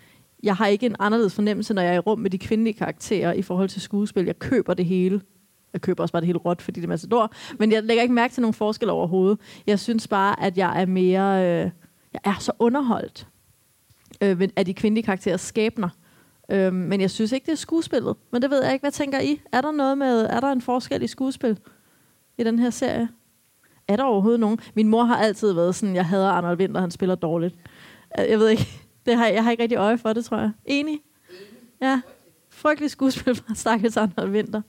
jeg 0.43 0.55
har 0.55 0.67
ikke 0.67 0.85
en 0.85 0.95
anderledes 0.99 1.35
fornemmelse, 1.35 1.73
når 1.73 1.81
jeg 1.81 1.91
er 1.91 1.95
i 1.95 1.99
rum 1.99 2.19
med 2.19 2.29
de 2.29 2.37
kvindelige 2.37 2.73
karakterer 2.73 3.33
i 3.33 3.41
forhold 3.41 3.69
til 3.69 3.81
skuespil. 3.81 4.25
Jeg 4.25 4.39
køber 4.39 4.73
det 4.73 4.85
hele. 4.85 5.21
Jeg 5.73 5.81
køber 5.81 6.03
også 6.03 6.11
bare 6.11 6.21
det 6.21 6.27
hele 6.27 6.39
råt, 6.39 6.61
fordi 6.61 6.79
det 6.79 6.85
er 6.85 6.89
massador. 6.89 7.33
Men 7.59 7.71
jeg 7.71 7.83
lægger 7.83 8.01
ikke 8.01 8.13
mærke 8.13 8.33
til 8.33 8.41
nogen 8.41 8.53
forskel 8.53 8.89
overhovedet. 8.89 9.39
Jeg 9.67 9.79
synes 9.79 10.07
bare, 10.07 10.43
at 10.43 10.57
jeg 10.57 10.81
er 10.81 10.85
mere... 10.85 11.45
Øh, 11.45 11.71
jeg 12.13 12.21
er 12.23 12.35
så 12.39 12.51
underholdt 12.59 13.27
øh, 14.21 14.49
af 14.55 14.65
de 14.65 14.73
kvindelige 14.73 15.05
karakterers 15.05 15.41
skæbner. 15.41 15.89
Øh, 16.51 16.73
men 16.73 17.01
jeg 17.01 17.11
synes 17.11 17.31
ikke, 17.31 17.45
det 17.45 17.51
er 17.51 17.55
skuespillet. 17.55 18.15
Men 18.31 18.41
det 18.41 18.49
ved 18.49 18.63
jeg 18.63 18.73
ikke. 18.73 18.83
Hvad 18.83 18.91
tænker 18.91 19.19
I? 19.19 19.41
Er 19.51 19.61
der 19.61 19.71
noget 19.71 19.97
med... 19.97 20.25
Er 20.25 20.39
der 20.39 20.51
en 20.51 20.61
forskel 20.61 21.03
i 21.03 21.07
skuespil 21.07 21.59
i 22.37 22.43
den 22.43 22.59
her 22.59 22.69
serie? 22.69 23.09
Er 23.87 23.95
der 23.95 24.03
overhovedet 24.03 24.39
nogen? 24.39 24.59
Min 24.73 24.87
mor 24.87 25.03
har 25.03 25.17
altid 25.17 25.53
været 25.53 25.75
sådan, 25.75 25.95
jeg 25.95 26.05
hader 26.05 26.29
Arnold 26.29 26.59
Winter, 26.59 26.81
han 26.81 26.91
spiller 26.91 27.15
dårligt. 27.15 27.55
Jeg 28.17 28.39
ved 28.39 28.49
ikke. 28.49 28.67
Det 29.05 29.17
har, 29.17 29.27
jeg 29.27 29.43
har 29.43 29.51
ikke 29.51 29.63
rigtig 29.63 29.77
øje 29.77 29.97
for 29.97 30.13
det, 30.13 30.25
tror 30.25 30.37
jeg. 30.37 30.51
Enig? 30.65 30.99
Ja. 31.81 32.01
Frygtelig 32.49 32.91
skuespil 32.91 33.35
fra 33.47 33.55
Stakkels 33.55 33.97
Arnold 33.97 34.31
Winter. 34.31 34.61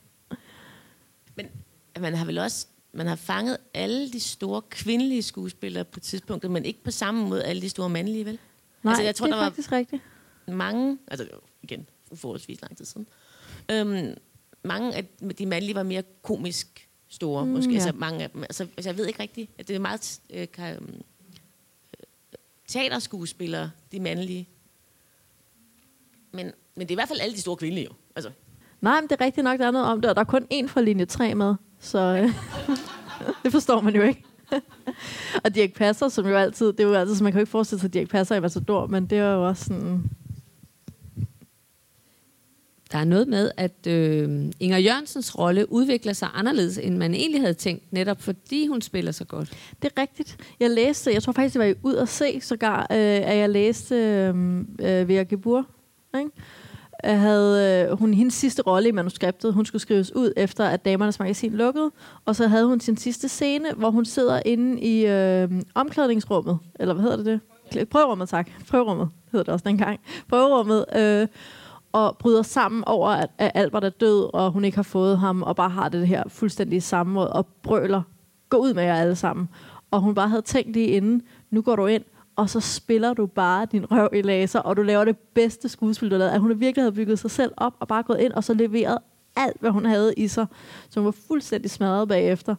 Men 1.37 1.47
man 2.01 2.15
har 2.15 2.27
vel 2.27 2.39
også 2.39 2.67
man 2.93 3.07
har 3.07 3.17
fanget 3.17 3.57
alle 3.75 4.13
de 4.13 4.21
store 4.21 4.63
kvindelige 4.71 5.23
skuespillere 5.23 5.85
på 5.85 6.01
tidspunktet, 6.01 6.51
men 6.51 6.65
ikke 6.65 6.85
på 6.85 6.91
samme 6.91 7.29
måde 7.29 7.45
alle 7.45 7.63
de 7.63 7.69
store 7.69 7.89
mandlige, 7.89 8.25
vel? 8.25 8.39
Nej, 8.83 8.91
altså, 8.91 9.03
jeg 9.03 9.15
tror, 9.15 9.27
det 9.27 9.33
er 9.33 9.39
der 9.39 9.45
faktisk 9.45 9.71
var 9.71 9.77
rigtigt. 9.77 10.03
Mange, 10.57 10.99
altså 11.09 11.29
igen, 11.63 11.87
uforholdsvis 12.11 12.63
lang 12.63 12.77
tid 12.77 12.85
siden, 12.85 13.07
øhm, 13.71 14.15
mange 14.65 14.95
af 14.95 15.05
de 15.39 15.47
mandlige 15.47 15.75
var 15.75 15.83
mere 15.83 16.03
komisk 16.23 16.89
store, 17.09 17.45
mm, 17.45 17.51
måske. 17.51 17.71
Ja. 17.73 17.77
Altså, 17.77 17.93
mange 17.93 18.23
af 18.23 18.31
dem. 18.31 18.43
Altså, 18.43 18.63
altså, 18.77 18.89
jeg 18.91 18.99
ved 18.99 19.07
ikke 19.07 19.23
rigtigt, 19.23 19.51
at 19.59 19.69
det 19.69 19.77
er 19.77 19.81
meget 19.81 20.21
øh, 20.31 20.49
kan, 20.53 20.75
øh, 20.75 22.05
teaterskuespillere, 22.69 23.71
de 23.93 24.01
mandlige. 24.01 24.49
Men, 26.33 26.53
men 26.75 26.89
det 26.89 26.91
er 26.91 26.95
i 26.95 27.01
hvert 27.01 27.09
fald 27.09 27.21
alle 27.21 27.35
de 27.35 27.41
store 27.41 27.57
kvindelige 27.57 27.85
jo. 27.85 27.93
Altså. 28.17 28.31
Nej, 28.81 29.01
men 29.01 29.09
det 29.09 29.21
er 29.21 29.25
rigtigt 29.25 29.45
nok, 29.45 29.59
der 29.59 29.67
er 29.67 29.71
noget 29.71 29.87
om 29.87 30.01
det, 30.01 30.11
og 30.11 30.17
der 30.17 30.21
er 30.21 30.27
kun 30.27 30.47
én 30.55 30.67
fra 30.67 30.81
linje 30.81 31.05
3 31.05 31.35
med, 31.35 31.55
så 31.81 31.99
øh, 31.99 32.33
det 33.45 33.53
forstår 33.53 33.81
man 33.81 33.95
jo 33.95 34.03
ikke. 34.03 34.25
og 35.45 35.55
Dirk 35.55 35.73
Passer, 35.73 36.09
som 36.09 36.27
jo 36.27 36.37
altid, 36.37 36.67
det 36.67 36.81
er 36.81 36.85
jo 36.85 36.95
altid, 36.95 37.17
så 37.17 37.25
man 37.25 37.33
kan 37.33 37.39
jo 37.39 37.43
ikke 37.43 37.51
forestille 37.51 37.81
sig, 37.81 37.89
at 37.89 37.95
Dirk 37.95 38.09
Passer 38.09 38.37
er 38.37 38.41
Matador, 38.41 38.87
men 38.87 39.07
det 39.07 39.19
er 39.19 39.33
jo 39.33 39.49
også 39.49 39.65
sådan... 39.65 40.11
Der 42.93 42.99
er 42.99 43.05
noget 43.05 43.29
med, 43.29 43.51
at 43.57 43.87
øh, 43.87 44.45
Inger 44.61 44.79
Jørgensens 44.79 45.39
rolle 45.39 45.73
udvikler 45.73 46.13
sig 46.13 46.29
anderledes, 46.35 46.79
end 46.79 46.97
man 46.97 47.15
egentlig 47.15 47.41
havde 47.41 47.55
tænkt, 47.55 47.93
netop 47.93 48.23
fordi 48.23 48.67
hun 48.67 48.81
spiller 48.83 49.13
så 49.13 49.25
godt. 49.25 49.51
Det 49.83 49.93
er 49.97 50.01
rigtigt. 50.01 50.37
Jeg 50.61 50.71
læste, 50.71 51.13
jeg 51.13 51.23
tror 51.23 51.33
faktisk, 51.33 51.55
det 51.55 51.61
var 51.61 51.75
ud 51.83 51.95
at 51.95 52.09
se 52.09 52.41
sågar, 52.41 52.81
øh, 52.81 52.97
at 52.99 53.37
jeg 53.37 53.51
læste 53.51 53.95
øh, 53.95 54.59
øh, 54.59 55.09
Vera 55.09 55.23
Gebur, 55.23 55.67
ikke? 56.19 56.31
havde 57.05 57.87
øh, 57.91 57.99
hun 57.99 58.15
hendes 58.15 58.35
sidste 58.35 58.63
rolle 58.63 58.89
i 58.89 58.93
manuskriptet. 58.93 59.55
Hun 59.55 59.67
skulle 59.67 59.83
skrives 59.83 60.15
ud 60.15 60.33
efter, 60.37 60.65
at 60.65 60.85
Damernes 60.85 61.19
Magasin 61.19 61.53
lukkede. 61.53 61.91
Og 62.25 62.37
så 62.37 62.47
havde 62.47 62.67
hun 62.67 62.81
sin 62.81 62.97
sidste 62.97 63.29
scene, 63.29 63.73
hvor 63.77 63.91
hun 63.91 64.05
sidder 64.05 64.41
inde 64.45 64.81
i 64.81 65.07
øh, 65.07 65.63
omklædningsrummet. 65.75 66.59
Eller 66.81 66.95
hvad 66.95 67.03
hedder 67.03 67.17
det 67.17 67.41
det? 67.73 67.89
Prøverummet, 67.89 68.29
tak. 68.29 68.51
Prøverummet 68.69 69.09
hedder 69.33 69.45
det 69.45 69.53
også 69.53 69.65
dengang. 69.69 70.01
Prøverummet. 70.29 70.85
Øh, 70.97 71.27
og 71.93 72.17
bryder 72.19 72.43
sammen 72.43 72.85
over, 72.87 73.09
at, 73.09 73.31
at 73.39 73.51
Albert 73.55 73.85
er 73.85 73.89
død, 73.89 74.35
og 74.35 74.51
hun 74.51 74.65
ikke 74.65 74.77
har 74.79 74.83
fået 74.83 75.19
ham, 75.19 75.43
og 75.43 75.57
bare 75.57 75.71
har 75.71 75.89
det 75.89 76.09
her 76.09 76.23
fuldstændig 76.29 76.83
sammenråd, 76.83 77.29
og 77.29 77.47
brøler, 77.63 78.03
gå 78.49 78.57
ud 78.57 78.75
med 78.75 78.83
jer 78.83 78.95
alle 78.95 79.17
sammen. 79.17 79.49
Og 79.91 80.01
hun 80.01 80.15
bare 80.15 80.29
havde 80.29 80.43
tænkt 80.43 80.73
lige 80.73 80.87
inden, 80.87 81.23
nu 81.51 81.63
går 81.63 81.77
du 81.77 81.87
ind, 81.87 82.05
og 82.37 82.51
så 82.51 82.61
spiller 82.61 83.15
du 83.15 83.27
bare 83.27 83.67
din 83.73 83.91
røv 83.91 84.09
i 84.13 84.23
laser, 84.23 84.61
og 84.61 84.77
du 84.77 84.83
laver 84.83 85.05
det 85.05 85.19
bedste 85.19 85.69
skuespil, 85.69 86.11
du 86.11 86.15
har 86.15 86.19
lavet. 86.19 86.33
At 86.33 86.41
hun 86.41 86.61
virkelig 86.61 86.83
havde 86.83 86.93
bygget 86.93 87.19
sig 87.19 87.31
selv 87.31 87.53
op, 87.57 87.75
og 87.81 87.89
bare 87.89 88.03
gået 88.03 88.21
ind, 88.21 88.33
og 88.33 88.45
så 88.45 88.55
leveret 88.55 88.99
alt, 89.37 89.61
hvad 89.61 89.71
hun 89.71 89.85
havde 89.85 90.15
i 90.17 90.29
sig, 90.29 90.47
som 90.91 91.05
var 91.05 91.11
fuldstændig 91.11 91.71
smadret 91.71 92.09
bagefter 92.09 92.55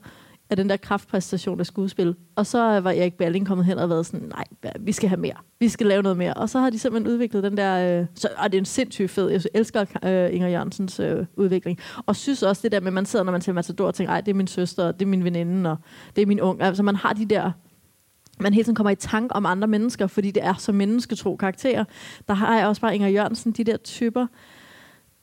af 0.51 0.57
den 0.57 0.69
der 0.69 0.77
kraftpræstation 0.77 1.59
af 1.59 1.65
skuespil. 1.65 2.15
Og 2.35 2.45
så 2.45 2.79
var 2.79 2.91
Erik 2.91 3.13
Balling 3.13 3.47
kommet 3.47 3.65
hen 3.65 3.77
og 3.77 3.89
været 3.89 4.05
sådan, 4.05 4.31
nej, 4.35 4.73
vi 4.79 4.91
skal 4.91 5.09
have 5.09 5.19
mere. 5.19 5.33
Vi 5.59 5.69
skal 5.69 5.87
lave 5.87 6.03
noget 6.03 6.17
mere. 6.17 6.33
Og 6.33 6.49
så 6.49 6.59
har 6.59 6.69
de 6.69 6.79
simpelthen 6.79 7.13
udviklet 7.13 7.43
den 7.43 7.57
der... 7.57 7.99
Øh, 8.01 8.05
så, 8.15 8.29
og 8.37 8.51
det 8.51 8.57
er 8.57 8.61
en 8.61 8.65
sindssygt 8.65 9.11
fed. 9.11 9.29
Jeg 9.29 9.41
elsker 9.53 9.85
øh, 10.03 10.35
Inger 10.35 10.47
Jørgensens 10.47 10.99
øh, 10.99 11.25
udvikling. 11.35 11.79
Og 12.05 12.15
synes 12.15 12.43
også 12.43 12.61
det 12.63 12.71
der 12.71 12.79
med, 12.79 12.87
at 12.87 12.93
man 12.93 13.05
sidder, 13.05 13.25
når 13.25 13.31
man 13.31 13.41
ser 13.41 13.53
Matador 13.53 13.87
og 13.87 13.95
tænker, 13.95 14.13
ej, 14.13 14.21
det 14.21 14.31
er 14.31 14.35
min 14.35 14.47
søster, 14.47 14.83
og 14.87 14.99
det 14.99 15.05
er 15.05 15.09
min 15.09 15.23
veninde, 15.23 15.71
og 15.71 15.77
det 16.15 16.21
er 16.21 16.25
min 16.25 16.41
ung. 16.41 16.61
Altså 16.61 16.83
man 16.83 16.95
har 16.95 17.13
de 17.13 17.25
der 17.25 17.51
man 18.39 18.53
hele 18.53 18.63
tiden 18.63 18.75
kommer 18.75 18.91
i 18.91 18.95
tanke 18.95 19.35
om 19.35 19.45
andre 19.45 19.67
mennesker, 19.67 20.07
fordi 20.07 20.31
det 20.31 20.45
er 20.45 20.53
så 20.53 20.71
mennesketro 20.71 21.35
karakterer. 21.35 21.83
Der 22.27 22.33
har 22.33 22.57
jeg 22.57 22.67
også 22.67 22.81
bare 22.81 22.95
Inger 22.95 23.07
Jørgensen, 23.07 23.51
de 23.51 23.63
der 23.63 23.77
typer, 23.77 24.27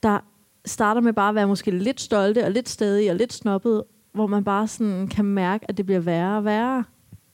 der 0.03 0.18
starter 0.64 1.01
med 1.01 1.12
bare 1.12 1.29
at 1.29 1.35
være 1.35 1.47
måske 1.47 1.70
lidt 1.70 2.01
stolte 2.01 2.45
og 2.45 2.51
lidt 2.51 2.68
stadige 2.68 3.11
og 3.11 3.16
lidt 3.16 3.33
snobbede, 3.33 3.85
hvor 4.13 4.27
man 4.27 4.45
bare 4.45 4.67
sådan 4.67 5.09
kan 5.09 5.25
mærke, 5.25 5.65
at 5.69 5.77
det 5.77 5.87
bliver 5.87 6.01
værre 6.01 6.37
og 6.37 6.45
værre. 6.45 6.85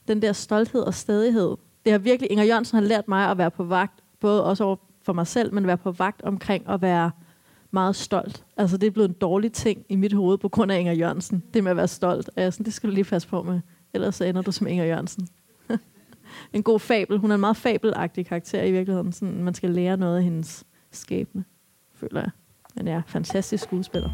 Den 0.08 0.22
der 0.22 0.32
stolthed 0.32 0.80
og 0.80 0.94
stædighed. 0.94 1.56
Det 1.84 1.92
har 1.92 1.98
virkelig, 1.98 2.30
Inger 2.30 2.44
Jørgensen 2.44 2.78
har 2.78 2.84
lært 2.84 3.08
mig 3.08 3.30
at 3.30 3.38
være 3.38 3.50
på 3.50 3.64
vagt, 3.64 4.00
både 4.20 4.44
også 4.44 4.64
over 4.64 4.76
for 5.02 5.12
mig 5.12 5.26
selv, 5.26 5.54
men 5.54 5.66
være 5.66 5.76
på 5.76 5.92
vagt 5.92 6.22
omkring 6.22 6.68
at 6.68 6.82
være 6.82 7.10
meget 7.70 7.96
stolt. 7.96 8.44
Altså 8.56 8.76
det 8.76 8.86
er 8.86 8.90
blevet 8.90 9.08
en 9.08 9.14
dårlig 9.20 9.52
ting 9.52 9.84
i 9.88 9.96
mit 9.96 10.12
hoved 10.12 10.38
på 10.38 10.48
grund 10.48 10.72
af 10.72 10.78
Inger 10.78 10.92
Jørgensen. 10.92 11.42
Det 11.54 11.64
med 11.64 11.70
at 11.70 11.76
være 11.76 11.88
stolt. 11.88 12.30
Altså, 12.36 12.62
det 12.62 12.74
skal 12.74 12.90
du 12.90 12.94
lige 12.94 13.04
passe 13.04 13.28
på 13.28 13.42
med. 13.42 13.60
Ellers 13.94 14.14
så 14.14 14.24
ender 14.24 14.42
du 14.42 14.52
som 14.52 14.66
Inger 14.66 14.84
Jørgensen. 14.84 15.28
en 16.52 16.62
god 16.62 16.80
fabel. 16.80 17.18
Hun 17.18 17.30
er 17.30 17.34
en 17.34 17.40
meget 17.40 17.56
fabelagtig 17.56 18.26
karakter 18.26 18.62
i 18.62 18.72
virkeligheden. 18.72 19.12
Sådan, 19.12 19.42
man 19.42 19.54
skal 19.54 19.70
lære 19.70 19.96
noget 19.96 20.16
af 20.16 20.22
hendes 20.22 20.64
skæbne, 20.90 21.44
føler 21.94 22.20
jeg. 22.20 22.30
Men 22.76 22.88
ja, 22.88 23.02
fantastisk 23.06 23.64
skuespiller. 23.64 24.10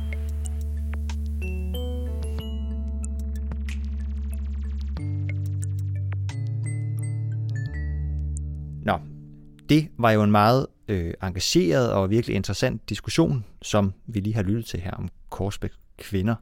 Det 9.70 9.88
var 9.98 10.10
jo 10.10 10.22
en 10.22 10.30
meget 10.30 10.66
øh, 10.88 11.14
engageret 11.22 11.92
og 11.92 12.10
virkelig 12.10 12.36
interessant 12.36 12.88
diskussion, 12.88 13.44
som 13.62 13.92
vi 14.06 14.20
lige 14.20 14.34
har 14.34 14.42
lyttet 14.42 14.66
til 14.66 14.80
her 14.80 14.90
om 14.90 15.08
Korsbæk 15.28 15.70
kvinder. 15.98 16.34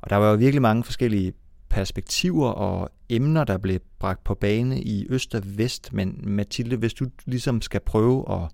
Og 0.00 0.10
der 0.10 0.16
var 0.16 0.30
jo 0.30 0.36
virkelig 0.36 0.62
mange 0.62 0.84
forskellige 0.84 1.32
perspektiver 1.68 2.48
og 2.48 2.90
emner, 3.08 3.44
der 3.44 3.58
blev 3.58 3.80
bragt 3.98 4.24
på 4.24 4.34
bane 4.34 4.82
i 4.82 5.06
øst 5.08 5.34
og 5.34 5.42
vest. 5.44 5.92
Men 5.92 6.20
Mathilde, 6.22 6.76
hvis 6.76 6.94
du 6.94 7.06
ligesom 7.26 7.62
skal 7.62 7.80
prøve 7.80 8.32
at 8.32 8.48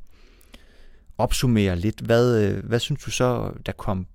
opsummere 1.19 1.77
lidt, 1.77 2.01
hvad, 2.01 2.45
øh, 2.45 2.65
hvad 2.65 2.79
synes 2.79 3.03
du 3.03 3.11
så, 3.11 3.53
der 3.67 3.73
kom 3.73 4.07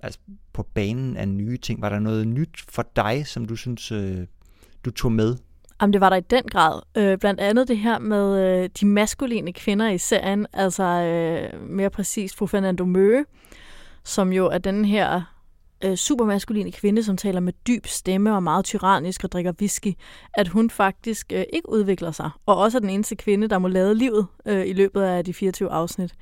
altså 0.00 0.20
på 0.52 0.62
banen 0.62 1.16
af 1.16 1.28
nye 1.28 1.58
ting? 1.58 1.80
Var 1.80 1.88
der 1.88 1.98
noget 1.98 2.28
nyt 2.28 2.64
for 2.68 2.86
dig, 2.96 3.26
som 3.26 3.46
du 3.46 3.56
synes, 3.56 3.92
øh, 3.92 4.26
du 4.84 4.90
tog 4.90 5.12
med? 5.12 5.36
Jamen, 5.80 5.92
det 5.92 6.00
var 6.00 6.08
der 6.08 6.16
i 6.16 6.20
den 6.20 6.42
grad. 6.42 6.80
Øh, 6.96 7.18
blandt 7.18 7.40
andet 7.40 7.68
det 7.68 7.78
her 7.78 7.98
med 7.98 8.38
øh, 8.44 8.70
de 8.80 8.86
maskuline 8.86 9.52
kvinder 9.52 9.88
i 9.88 9.98
serien, 9.98 10.46
altså 10.52 10.82
øh, 10.84 11.68
mere 11.70 11.90
præcist 11.90 12.36
fru 12.36 12.46
Fernando 12.46 12.84
Møge, 12.84 13.24
som 14.04 14.32
jo 14.32 14.46
er 14.46 14.58
den 14.58 14.84
her 14.84 15.22
øh, 15.84 15.96
supermaskuline 15.96 16.72
kvinde, 16.72 17.02
som 17.02 17.16
taler 17.16 17.40
med 17.40 17.52
dyb 17.66 17.86
stemme 17.86 18.34
og 18.34 18.42
meget 18.42 18.64
tyrannisk 18.64 19.24
og 19.24 19.32
drikker 19.32 19.52
whisky, 19.60 19.92
at 20.34 20.48
hun 20.48 20.70
faktisk 20.70 21.32
øh, 21.32 21.44
ikke 21.52 21.68
udvikler 21.68 22.10
sig, 22.10 22.30
og 22.46 22.56
også 22.56 22.78
er 22.78 22.80
den 22.80 22.90
eneste 22.90 23.16
kvinde, 23.16 23.48
der 23.48 23.58
må 23.58 23.68
lade 23.68 23.94
livet 23.94 24.26
øh, 24.46 24.66
i 24.66 24.72
løbet 24.72 25.02
af 25.02 25.24
de 25.24 25.34
24 25.34 25.70
afsnit. 25.70 26.14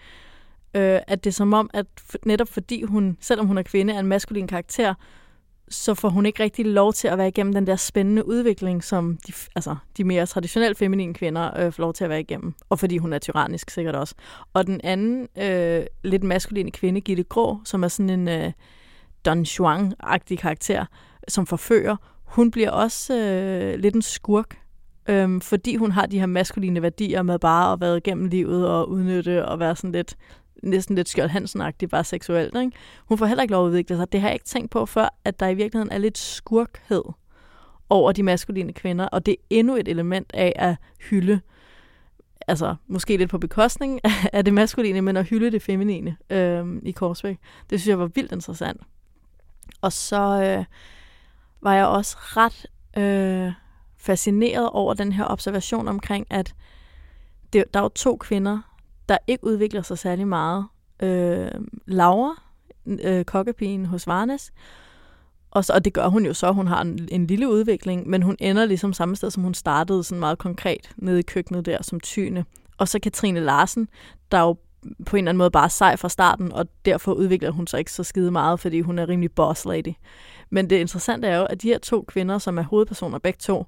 Øh, 0.77 1.01
at 1.07 1.25
det 1.25 1.31
er 1.31 1.35
som 1.35 1.53
om, 1.53 1.71
at 1.75 1.87
netop 2.27 2.49
fordi 2.49 2.83
hun, 2.83 3.17
selvom 3.21 3.47
hun 3.47 3.59
er 3.59 3.63
kvinde, 3.63 3.95
er 3.95 3.99
en 3.99 4.07
maskulin 4.07 4.47
karakter, 4.47 4.95
så 5.69 5.95
får 5.95 6.09
hun 6.09 6.27
ikke 6.27 6.43
rigtig 6.43 6.67
lov 6.67 6.93
til 6.93 7.09
at 7.09 7.19
være 7.19 7.29
igennem 7.29 7.53
den 7.53 7.67
der 7.67 7.77
spændende 7.77 8.27
udvikling, 8.27 8.85
som 8.85 9.19
de, 9.27 9.33
altså, 9.55 9.77
de 9.97 10.05
mere 10.05 10.27
traditionelt 10.27 10.79
feminine 10.79 11.15
kvinder 11.15 11.61
øh, 11.61 11.73
får 11.73 11.83
lov 11.83 11.93
til 11.93 12.05
at 12.05 12.11
være 12.11 12.21
igennem. 12.21 12.55
Og 12.69 12.79
fordi 12.79 12.99
hun 12.99 13.13
er 13.13 13.19
tyrannisk 13.19 13.71
sikkert 13.71 13.97
også. 13.97 14.15
Og 14.53 14.67
den 14.67 14.81
anden 14.85 15.29
øh, 15.39 15.87
lidt 16.05 16.23
maskuline 16.23 16.71
kvinde, 16.71 17.01
Gitte 17.01 17.23
Grå, 17.23 17.59
som 17.65 17.85
er 17.85 17.89
sådan 17.89 18.11
en 18.11 18.29
øh, 18.29 18.53
Don 19.25 19.43
Juan-agtig 19.43 20.37
karakter, 20.37 20.87
som 21.29 21.47
forfører, 21.47 21.97
hun 22.25 22.51
bliver 22.51 22.71
også 22.71 23.15
øh, 23.15 23.79
lidt 23.79 23.95
en 23.95 24.03
skurk, 24.03 24.59
øh, 25.09 25.41
fordi 25.41 25.77
hun 25.77 25.91
har 25.93 26.07
de 26.07 26.19
her 26.19 26.27
maskuline 26.27 26.83
værdier 26.83 27.23
med 27.23 27.39
bare 27.39 27.73
at 27.73 27.81
være 27.81 27.97
igennem 27.97 28.27
livet 28.27 28.69
og 28.69 28.91
udnytte 28.91 29.49
og 29.49 29.59
være 29.59 29.77
sådan 29.77 29.93
lidt 29.93 30.17
næsten 30.65 30.97
lidt 30.97 31.09
Skjold 31.09 31.31
hansen 31.31 31.63
bare 31.91 32.05
seksuelt. 32.05 32.57
Ikke? 32.57 32.73
Hun 33.07 33.19
får 33.19 33.27
heller 33.27 33.43
ikke 33.43 33.53
lov 33.53 33.67
at 33.67 33.69
udvikle 33.69 33.97
sig. 33.97 34.13
Det 34.13 34.21
har 34.21 34.29
jeg 34.29 34.35
ikke 34.35 34.45
tænkt 34.45 34.71
på 34.71 34.87
før, 34.87 35.15
at 35.25 35.41
der 35.41 35.49
i 35.49 35.55
virkeligheden 35.55 35.93
er 35.93 35.99
lidt 35.99 36.19
skurkhed 36.19 37.03
over 37.91 38.13
de 38.13 38.23
maskuline 38.23 38.73
kvinder, 38.73 39.07
og 39.07 39.27
det 39.27 39.33
er 39.33 39.45
endnu 39.51 39.77
et 39.77 39.89
element 39.89 40.31
af 40.35 40.53
at 40.57 40.77
hylde, 41.11 41.41
altså 42.49 42.75
måske 42.87 43.17
lidt 43.17 43.31
på 43.31 43.39
bekostning 43.39 44.01
af 44.33 44.45
det 44.45 44.55
maskuline, 44.55 45.03
men 45.03 45.17
at 45.17 45.25
hylde 45.25 45.51
det 45.51 45.63
feminine 45.63 46.17
øh, 46.31 46.67
i 46.83 46.91
Korsvæk. 46.91 47.39
Det 47.71 47.81
synes 47.81 47.89
jeg 47.89 47.99
var 47.99 48.07
vildt 48.07 48.33
interessant. 48.33 48.81
Og 49.81 49.93
så 49.93 50.43
øh, 50.43 50.65
var 51.63 51.75
jeg 51.75 51.87
også 51.87 52.17
ret 52.19 52.67
øh, 52.97 53.53
fascineret 53.97 54.71
over 54.71 54.95
den 54.95 55.13
her 55.13 55.25
observation 55.25 55.89
omkring, 55.89 56.27
at 56.31 56.55
det, 57.53 57.65
der 57.75 57.81
er 57.81 57.85
jo 57.85 57.89
to 57.89 58.17
kvinder, 58.17 58.74
der 59.09 59.19
ikke 59.27 59.45
udvikler 59.45 59.83
sig 59.83 59.99
særlig 59.99 60.29
meget. 60.29 60.67
Øh, 61.03 61.51
Laura, 61.87 62.43
øh, 62.87 63.25
kokkepigen 63.25 63.87
hos 63.87 64.07
Varnes, 64.07 64.53
og, 65.55 65.65
så, 65.65 65.73
og 65.73 65.85
det 65.85 65.93
gør 65.93 66.07
hun 66.07 66.27
jo 66.27 66.35
så, 66.35 66.53
hun 66.53 66.67
har 66.67 66.81
en, 66.81 67.09
en 67.13 67.27
lille 67.27 67.49
udvikling, 67.49 68.09
men 68.09 68.23
hun 68.23 68.37
ender 68.41 68.65
ligesom 68.65 68.93
samme 68.93 69.17
sted, 69.17 69.31
som 69.31 69.43
hun 69.43 69.55
startede, 69.55 70.05
sådan 70.05 70.21
meget 70.21 70.39
konkret, 70.39 70.91
nede 70.97 71.19
i 71.19 71.23
køkkenet 71.23 71.67
der 71.67 71.83
som 71.83 72.01
tyne. 72.01 72.45
Og 72.79 72.89
så 72.89 72.99
Katrine 72.99 73.41
Larsen, 73.41 73.89
der 74.33 74.41
jo 74.41 74.57
på 75.07 75.17
en 75.17 75.19
eller 75.19 75.31
anden 75.31 75.39
måde 75.39 75.51
bare 75.51 75.71
sej 75.71 75.97
fra 75.97 76.09
starten, 76.09 76.53
og 76.53 76.67
derfor 76.85 77.13
udvikler 77.13 77.51
hun 77.51 77.67
sig 77.67 77.79
ikke 77.79 77.93
så 77.93 78.03
skide 78.03 78.31
meget, 78.31 78.61
fordi 78.61 78.81
hun 78.81 78.99
er 78.99 79.09
rimelig 79.09 79.33
boss 79.33 79.65
lady. 79.65 79.95
Men 80.51 80.71
det 80.71 80.77
interessante 80.77 81.29
er 81.29 81.39
jo, 81.39 81.45
at 81.45 81.63
de 81.63 81.69
her 81.69 81.79
to 81.79 82.05
kvinder, 82.09 82.39
som 82.39 82.59
er 82.59 82.63
hovedpersoner 82.63 83.19
begge 83.19 83.39
to, 83.41 83.67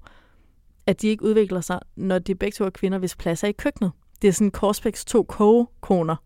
at 0.87 1.03
de 1.03 1.09
ikke 1.09 1.25
udvikler 1.25 1.61
sig, 1.61 1.81
når 1.97 2.19
de 2.19 2.35
begge 2.35 2.55
to 2.55 2.65
er 2.65 2.71
kvinder, 2.71 2.99
hvis 2.99 3.17
plads 3.17 3.45
er 3.45 3.49
i 3.49 3.53
køkkenet 3.53 3.93
det 4.23 4.29
er 4.29 4.33
sådan 4.33 4.51
Korsbæks 4.51 5.05
to 5.05 5.23
kogekoner. 5.23 6.17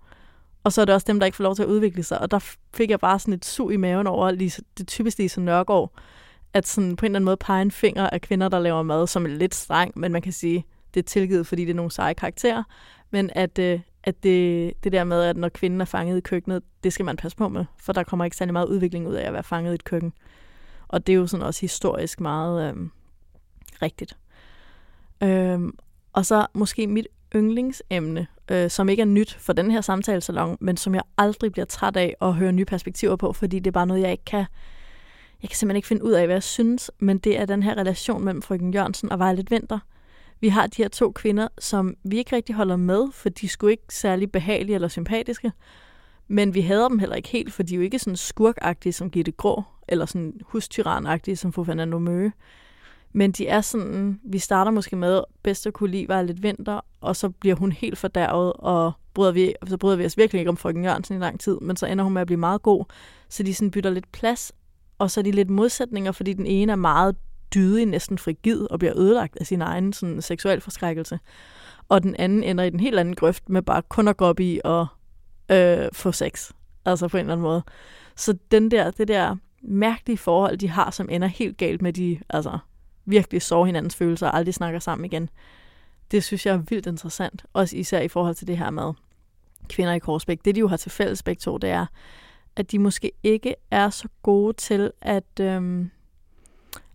Og 0.64 0.72
så 0.72 0.80
er 0.80 0.84
det 0.84 0.94
også 0.94 1.04
dem, 1.08 1.18
der 1.20 1.26
ikke 1.26 1.36
får 1.36 1.44
lov 1.44 1.54
til 1.54 1.62
at 1.62 1.68
udvikle 1.68 2.02
sig. 2.02 2.20
Og 2.20 2.30
der 2.30 2.38
fik 2.74 2.90
jeg 2.90 3.00
bare 3.00 3.18
sådan 3.18 3.34
et 3.34 3.44
sug 3.44 3.72
i 3.72 3.76
maven 3.76 4.06
over 4.06 4.30
Lise, 4.30 4.62
det 4.78 4.88
typisk 4.88 5.18
Lise 5.18 5.40
Nørgaard, 5.40 5.92
at 6.54 6.66
sådan 6.66 6.96
på 6.96 7.06
en 7.06 7.10
eller 7.10 7.18
anden 7.18 7.24
måde 7.24 7.36
pege 7.36 7.62
en 7.62 7.70
finger 7.70 8.10
af 8.10 8.20
kvinder, 8.20 8.48
der 8.48 8.58
laver 8.58 8.82
mad, 8.82 9.06
som 9.06 9.24
er 9.24 9.28
lidt 9.28 9.54
streng, 9.54 9.92
men 9.96 10.12
man 10.12 10.22
kan 10.22 10.32
sige, 10.32 10.66
det 10.94 11.00
er 11.00 11.04
tilgivet, 11.04 11.46
fordi 11.46 11.64
det 11.64 11.70
er 11.70 11.74
nogle 11.74 11.90
seje 11.90 12.14
karakterer. 12.14 12.62
Men 13.10 13.30
at, 13.32 13.58
øh, 13.58 13.80
at 14.04 14.22
det, 14.22 14.72
det 14.84 14.92
der 14.92 15.04
med, 15.04 15.22
at 15.22 15.36
når 15.36 15.48
kvinden 15.48 15.80
er 15.80 15.84
fanget 15.84 16.18
i 16.18 16.20
køkkenet, 16.20 16.62
det 16.84 16.92
skal 16.92 17.04
man 17.04 17.16
passe 17.16 17.36
på 17.36 17.48
med, 17.48 17.64
for 17.76 17.92
der 17.92 18.02
kommer 18.02 18.24
ikke 18.24 18.36
særlig 18.36 18.52
meget 18.52 18.66
udvikling 18.66 19.08
ud 19.08 19.14
af 19.14 19.26
at 19.26 19.32
være 19.32 19.42
fanget 19.42 19.72
i 19.72 19.74
et 19.74 19.84
køkken. 19.84 20.12
Og 20.88 21.06
det 21.06 21.12
er 21.12 21.16
jo 21.16 21.26
sådan 21.26 21.46
også 21.46 21.60
historisk 21.60 22.20
meget 22.20 22.70
øh, 22.70 22.88
rigtigt. 23.82 24.16
Øh, 25.22 25.60
og 26.12 26.26
så 26.26 26.46
måske 26.52 26.86
mit 26.86 27.06
yndlingsemne, 27.34 28.26
øh, 28.50 28.70
som 28.70 28.88
ikke 28.88 29.00
er 29.00 29.06
nyt 29.06 29.34
for 29.34 29.52
den 29.52 29.70
her 29.70 29.80
samtalesalon, 29.80 30.56
men 30.60 30.76
som 30.76 30.94
jeg 30.94 31.02
aldrig 31.18 31.52
bliver 31.52 31.66
træt 31.66 31.96
af 31.96 32.14
at 32.20 32.34
høre 32.34 32.52
nye 32.52 32.64
perspektiver 32.64 33.16
på, 33.16 33.32
fordi 33.32 33.58
det 33.58 33.66
er 33.66 33.72
bare 33.72 33.86
noget, 33.86 34.02
jeg 34.02 34.12
ikke 34.12 34.24
kan... 34.24 34.44
Jeg 35.42 35.50
kan 35.50 35.56
simpelthen 35.56 35.76
ikke 35.76 35.88
finde 35.88 36.04
ud 36.04 36.12
af, 36.12 36.26
hvad 36.26 36.34
jeg 36.34 36.42
synes, 36.42 36.90
men 36.98 37.18
det 37.18 37.38
er 37.38 37.46
den 37.46 37.62
her 37.62 37.76
relation 37.76 38.24
mellem 38.24 38.42
frøken 38.42 38.74
Jørgensen 38.74 39.12
og 39.12 39.18
Violet 39.18 39.50
Vinter. 39.50 39.78
Vi 40.40 40.48
har 40.48 40.66
de 40.66 40.82
her 40.82 40.88
to 40.88 41.12
kvinder, 41.12 41.48
som 41.58 41.96
vi 42.04 42.18
ikke 42.18 42.36
rigtig 42.36 42.54
holder 42.54 42.76
med, 42.76 43.12
for 43.12 43.28
de 43.28 43.48
skulle 43.48 43.72
ikke 43.72 43.94
særlig 43.94 44.32
behagelige 44.32 44.74
eller 44.74 44.88
sympatiske. 44.88 45.52
Men 46.28 46.54
vi 46.54 46.60
hader 46.60 46.88
dem 46.88 46.98
heller 46.98 47.16
ikke 47.16 47.28
helt, 47.28 47.52
for 47.52 47.62
de 47.62 47.74
er 47.74 47.76
jo 47.76 47.82
ikke 47.82 47.98
sådan 47.98 48.16
skurkagtige 48.16 48.92
som 48.92 49.10
Gitte 49.10 49.32
Grå, 49.32 49.62
eller 49.88 50.06
sådan 50.06 50.40
hustyranagtige 50.44 51.36
som 51.36 51.52
fru 51.52 51.64
Fernando 51.64 51.98
Møge. 51.98 52.32
Men 53.12 53.32
de 53.32 53.48
er 53.48 53.60
sådan, 53.60 54.20
vi 54.24 54.38
starter 54.38 54.70
måske 54.70 54.96
med, 54.96 55.20
bedst 55.42 55.66
at 55.66 55.72
kunne 55.72 55.90
lide 55.90 56.08
var 56.08 56.22
lidt 56.22 56.42
vinter, 56.42 56.80
og 57.00 57.16
så 57.16 57.28
bliver 57.28 57.56
hun 57.56 57.72
helt 57.72 57.98
fordærvet, 57.98 58.52
og 58.52 58.92
bryder 59.14 59.32
vi, 59.32 59.54
så 59.66 59.76
bryder 59.76 59.96
vi 59.96 60.04
os 60.04 60.16
virkelig 60.16 60.38
ikke 60.38 60.48
om 60.48 60.56
frøken 60.56 60.84
Jørgensen 60.84 61.16
i 61.16 61.20
lang 61.20 61.40
tid, 61.40 61.58
men 61.60 61.76
så 61.76 61.86
ender 61.86 62.04
hun 62.04 62.12
med 62.12 62.20
at 62.20 62.26
blive 62.26 62.40
meget 62.40 62.62
god. 62.62 62.84
Så 63.28 63.42
de 63.42 63.54
sådan 63.54 63.70
bytter 63.70 63.90
lidt 63.90 64.12
plads, 64.12 64.52
og 64.98 65.10
så 65.10 65.20
er 65.20 65.24
de 65.24 65.30
lidt 65.30 65.50
modsætninger, 65.50 66.12
fordi 66.12 66.32
den 66.32 66.46
ene 66.46 66.72
er 66.72 66.76
meget 66.76 67.16
dydig, 67.54 67.86
næsten 67.86 68.18
frigid, 68.18 68.66
og 68.70 68.78
bliver 68.78 68.98
ødelagt 68.98 69.36
af 69.40 69.46
sin 69.46 69.62
egen 69.62 69.92
sådan, 69.92 70.22
seksuel 70.22 70.60
forskrækkelse. 70.60 71.18
Og 71.88 72.02
den 72.02 72.16
anden 72.16 72.42
ender 72.42 72.64
i 72.64 72.70
den 72.70 72.80
helt 72.80 72.98
anden 72.98 73.14
grøft 73.14 73.48
med 73.48 73.62
bare 73.62 73.82
kun 73.82 74.08
at 74.08 74.16
gå 74.16 74.24
op 74.24 74.40
i 74.40 74.60
og 74.64 74.86
øh, 75.50 75.88
få 75.92 76.12
sex. 76.12 76.50
Altså 76.84 77.08
på 77.08 77.16
en 77.16 77.20
eller 77.20 77.32
anden 77.32 77.42
måde. 77.42 77.62
Så 78.16 78.38
den 78.50 78.70
der, 78.70 78.90
det 78.90 79.08
der 79.08 79.36
mærkelige 79.62 80.18
forhold, 80.18 80.58
de 80.58 80.68
har, 80.68 80.90
som 80.90 81.08
ender 81.10 81.28
helt 81.28 81.56
galt 81.56 81.82
med 81.82 81.92
de, 81.92 82.20
altså 82.28 82.58
virkelig 83.10 83.42
sår 83.42 83.66
hinandens 83.66 83.96
følelser 83.96 84.26
og 84.26 84.36
aldrig 84.36 84.54
snakker 84.54 84.80
sammen 84.80 85.04
igen. 85.04 85.30
Det 86.10 86.24
synes 86.24 86.46
jeg 86.46 86.54
er 86.54 86.62
vildt 86.68 86.86
interessant. 86.86 87.44
Også 87.52 87.76
især 87.76 88.00
i 88.00 88.08
forhold 88.08 88.34
til 88.34 88.46
det 88.46 88.58
her 88.58 88.70
med 88.70 88.92
kvinder 89.68 89.92
i 89.92 89.98
Korsbæk. 89.98 90.44
Det, 90.44 90.54
de 90.54 90.60
jo 90.60 90.68
har 90.68 90.76
til 90.76 90.90
fælles 90.90 91.22
begge 91.22 91.40
to, 91.40 91.58
det 91.58 91.70
er, 91.70 91.86
at 92.56 92.70
de 92.72 92.78
måske 92.78 93.12
ikke 93.22 93.54
er 93.70 93.90
så 93.90 94.08
gode 94.22 94.52
til 94.52 94.90
at, 95.00 95.40
øhm, 95.40 95.90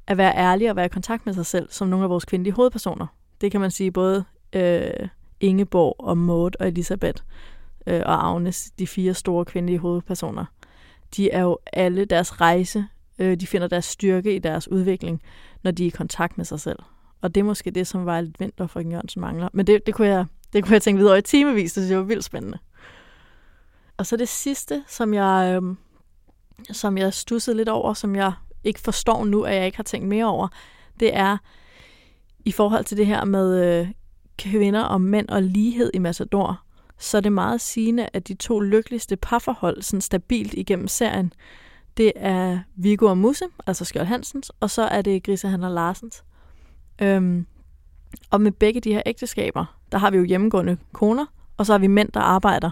at 0.08 0.18
være 0.18 0.36
ærlige 0.36 0.70
og 0.70 0.76
være 0.76 0.86
i 0.86 0.90
kontakt 0.90 1.26
med 1.26 1.34
sig 1.34 1.46
selv, 1.46 1.70
som 1.72 1.88
nogle 1.88 2.04
af 2.04 2.10
vores 2.10 2.26
kvindelige 2.26 2.54
hovedpersoner. 2.54 3.08
Det 3.42 3.52
kan 3.52 3.62
man 3.62 3.72
sige 3.72 3.92
både 3.92 4.24
øh, 4.54 5.08
Ingeborg 5.40 5.96
og 6.00 6.18
Maud 6.18 6.52
og 6.60 6.68
Elisabeth 6.68 7.24
øh, 7.88 8.02
og 8.06 8.28
Agnes, 8.28 8.72
de 8.80 8.88
fire 8.88 9.14
store 9.14 9.46
kvindelige 9.46 9.80
hovedpersoner. 9.80 10.46
De 11.18 11.32
er 11.32 11.42
jo 11.42 11.58
alle 11.74 12.06
deres 12.06 12.42
rejse, 12.42 12.86
øh, 13.20 13.40
de 13.40 13.48
finder 13.48 13.68
deres 13.68 13.86
styrke 13.86 14.36
i 14.36 14.40
deres 14.40 14.68
udvikling 14.72 15.22
når 15.66 15.72
de 15.72 15.84
er 15.84 15.88
i 15.88 15.90
kontakt 15.90 16.38
med 16.38 16.46
sig 16.46 16.60
selv. 16.60 16.80
Og 17.22 17.36
det 17.36 17.42
er 17.42 17.46
måske 17.46 17.72
det, 17.72 17.88
som 17.88 18.06
var 18.06 18.22
lidt 18.22 18.40
vinter 18.40 18.68
for 18.68 18.80
Jørgensen 18.80 19.22
mangler. 19.22 19.50
Men 19.54 19.68
det, 19.68 19.86
det, 19.86 19.94
kunne 19.94 20.08
jeg, 20.08 20.26
det 20.54 20.64
kunne 20.64 20.74
jeg 20.74 20.82
tænke 20.82 21.00
videre 21.00 21.18
i 21.18 21.22
timevis, 21.22 21.74
det 21.74 21.82
synes 21.82 21.92
jeg 21.92 22.00
var 22.00 22.06
vildt 22.06 22.24
spændende. 22.24 22.58
Og 23.98 24.06
så 24.06 24.18
det 24.18 24.30
sidste, 24.30 24.84
som 24.88 25.14
jeg, 25.14 25.62
øh, 25.64 25.76
som 26.72 26.98
jeg 26.98 27.14
stussede 27.14 27.58
lidt 27.58 27.70
over, 27.70 27.94
som 27.94 28.16
jeg 28.16 28.34
ikke 28.64 28.80
forstår 28.80 29.26
nu, 29.26 29.42
at 29.42 29.56
jeg 29.56 29.66
ikke 29.66 29.78
har 29.78 29.84
tænkt 29.84 30.08
mere 30.08 30.26
over, 30.26 30.48
det 31.00 31.16
er 31.16 31.38
i 32.46 32.52
forhold 32.52 32.86
til 32.86 32.98
det 32.98 33.06
her 33.06 33.26
med 33.26 33.80
øh, 33.80 33.88
kvinder 34.38 34.82
og 34.82 35.02
mænd 35.02 35.30
og 35.30 35.44
lighed 35.44 35.92
i 35.94 36.00
Matador, 36.00 36.62
så 36.98 37.18
er 37.18 37.22
det 37.22 37.32
meget 37.32 37.62
sigende, 37.62 38.10
at 38.14 38.28
de 38.28 38.34
to 38.34 38.60
lykkeligste 38.60 39.16
parforhold 39.16 39.82
sådan 39.82 40.02
stabilt 40.02 40.54
igennem 40.54 40.88
serien, 40.88 41.34
det 41.98 42.12
er 42.16 42.60
Viggo 42.76 43.06
og 43.06 43.18
Musse, 43.18 43.46
altså 43.68 43.86
Skjold 43.86 44.06
Hansens, 44.06 44.52
og 44.60 44.70
så 44.70 44.82
er 44.82 45.02
det 45.02 45.24
Grisehandler 45.24 45.70
Larsens. 45.70 46.24
Øhm, 47.02 47.46
og 48.32 48.42
med 48.42 48.52
begge 48.52 48.82
de 48.82 48.94
her 48.94 49.02
ægteskaber, 49.06 49.78
der 49.92 49.98
har 49.98 50.12
vi 50.12 50.18
jo 50.18 50.24
hjemmegående 50.24 50.78
koner, 50.94 51.26
og 51.58 51.66
så 51.66 51.74
har 51.74 51.80
vi 51.80 51.88
mænd, 51.88 52.12
der 52.12 52.20
arbejder. 52.20 52.72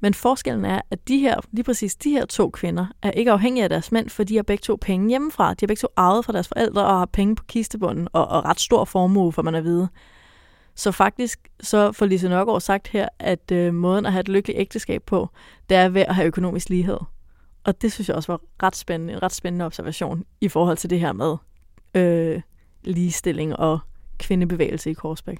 Men 0.00 0.14
forskellen 0.14 0.64
er, 0.64 0.80
at 0.90 1.08
de 1.08 1.18
her, 1.18 1.40
lige 1.52 1.64
præcis 1.64 1.96
de 1.96 2.10
her 2.10 2.26
to 2.26 2.50
kvinder 2.50 2.86
er 3.02 3.10
ikke 3.10 3.32
afhængige 3.32 3.64
af 3.64 3.68
deres 3.68 3.92
mænd, 3.92 4.08
for 4.08 4.24
de 4.24 4.36
har 4.36 4.42
begge 4.42 4.62
to 4.62 4.78
penge 4.80 5.08
hjemmefra. 5.08 5.54
De 5.54 5.56
har 5.60 5.66
begge 5.66 5.80
to 5.80 5.88
arvet 5.96 6.24
fra 6.24 6.32
deres 6.32 6.48
forældre 6.48 6.84
og 6.84 6.98
har 6.98 7.06
penge 7.06 7.36
på 7.36 7.44
kistebunden 7.44 8.08
og, 8.12 8.28
og 8.28 8.44
ret 8.44 8.60
stor 8.60 8.84
formue, 8.84 9.32
for 9.32 9.42
man 9.42 9.54
at 9.54 9.64
vide. 9.64 9.88
Så 10.74 10.92
faktisk 10.92 11.48
så 11.60 11.92
får 11.92 12.06
Lise 12.06 12.28
Nørgaard 12.28 12.60
sagt 12.60 12.88
her, 12.88 13.08
at 13.18 13.50
øh, 13.52 13.74
måden 13.74 14.06
at 14.06 14.12
have 14.12 14.20
et 14.20 14.28
lykkeligt 14.28 14.60
ægteskab 14.60 15.02
på, 15.02 15.28
det 15.68 15.76
er 15.76 15.88
ved 15.88 16.02
at 16.02 16.14
have 16.14 16.26
økonomisk 16.26 16.68
lighed. 16.68 16.98
Og 17.64 17.82
det 17.82 17.92
synes 17.92 18.08
jeg 18.08 18.16
også 18.16 18.32
var 18.32 18.40
ret 18.62 18.76
spændende, 18.76 19.12
en 19.14 19.22
ret 19.22 19.32
spændende 19.32 19.64
observation 19.64 20.24
i 20.40 20.48
forhold 20.48 20.76
til 20.76 20.90
det 20.90 21.00
her 21.00 21.12
med 21.12 21.36
øh, 21.94 22.42
ligestilling 22.84 23.56
og 23.56 23.78
kvindebevægelse 24.18 24.90
i 24.90 24.94
Korsbæk. 24.94 25.38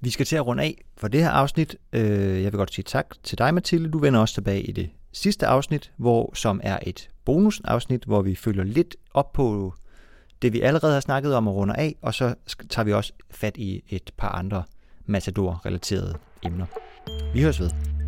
Vi 0.00 0.10
skal 0.10 0.26
til 0.26 0.36
at 0.36 0.46
runde 0.46 0.62
af 0.62 0.84
for 0.96 1.08
det 1.08 1.20
her 1.22 1.30
afsnit. 1.30 1.76
Øh, 1.92 2.42
jeg 2.42 2.52
vil 2.52 2.58
godt 2.58 2.74
sige 2.74 2.82
tak 2.82 3.06
til 3.22 3.38
dig, 3.38 3.54
Mathilde. 3.54 3.90
Du 3.90 3.98
vender 3.98 4.20
også 4.20 4.34
tilbage 4.34 4.62
i 4.62 4.72
det 4.72 4.90
sidste 5.12 5.46
afsnit, 5.46 5.92
hvor, 5.96 6.34
som 6.34 6.60
er 6.64 6.78
et 6.82 7.08
bonusafsnit, 7.24 8.04
hvor 8.04 8.22
vi 8.22 8.34
følger 8.34 8.64
lidt 8.64 8.96
op 9.14 9.32
på 9.32 9.74
det, 10.42 10.52
vi 10.52 10.60
allerede 10.60 10.92
har 10.92 11.00
snakket 11.00 11.34
om 11.34 11.48
og 11.48 11.54
runder 11.54 11.74
af, 11.74 11.96
og 12.02 12.14
så 12.14 12.34
tager 12.68 12.84
vi 12.84 12.92
også 12.92 13.12
fat 13.30 13.56
i 13.56 13.82
et 13.88 14.10
par 14.16 14.28
andre 14.28 14.62
Matador-relaterede 15.06 16.18
emner. 16.42 16.66
Vi 17.34 17.42
høres 17.42 17.60
ved. 17.60 18.01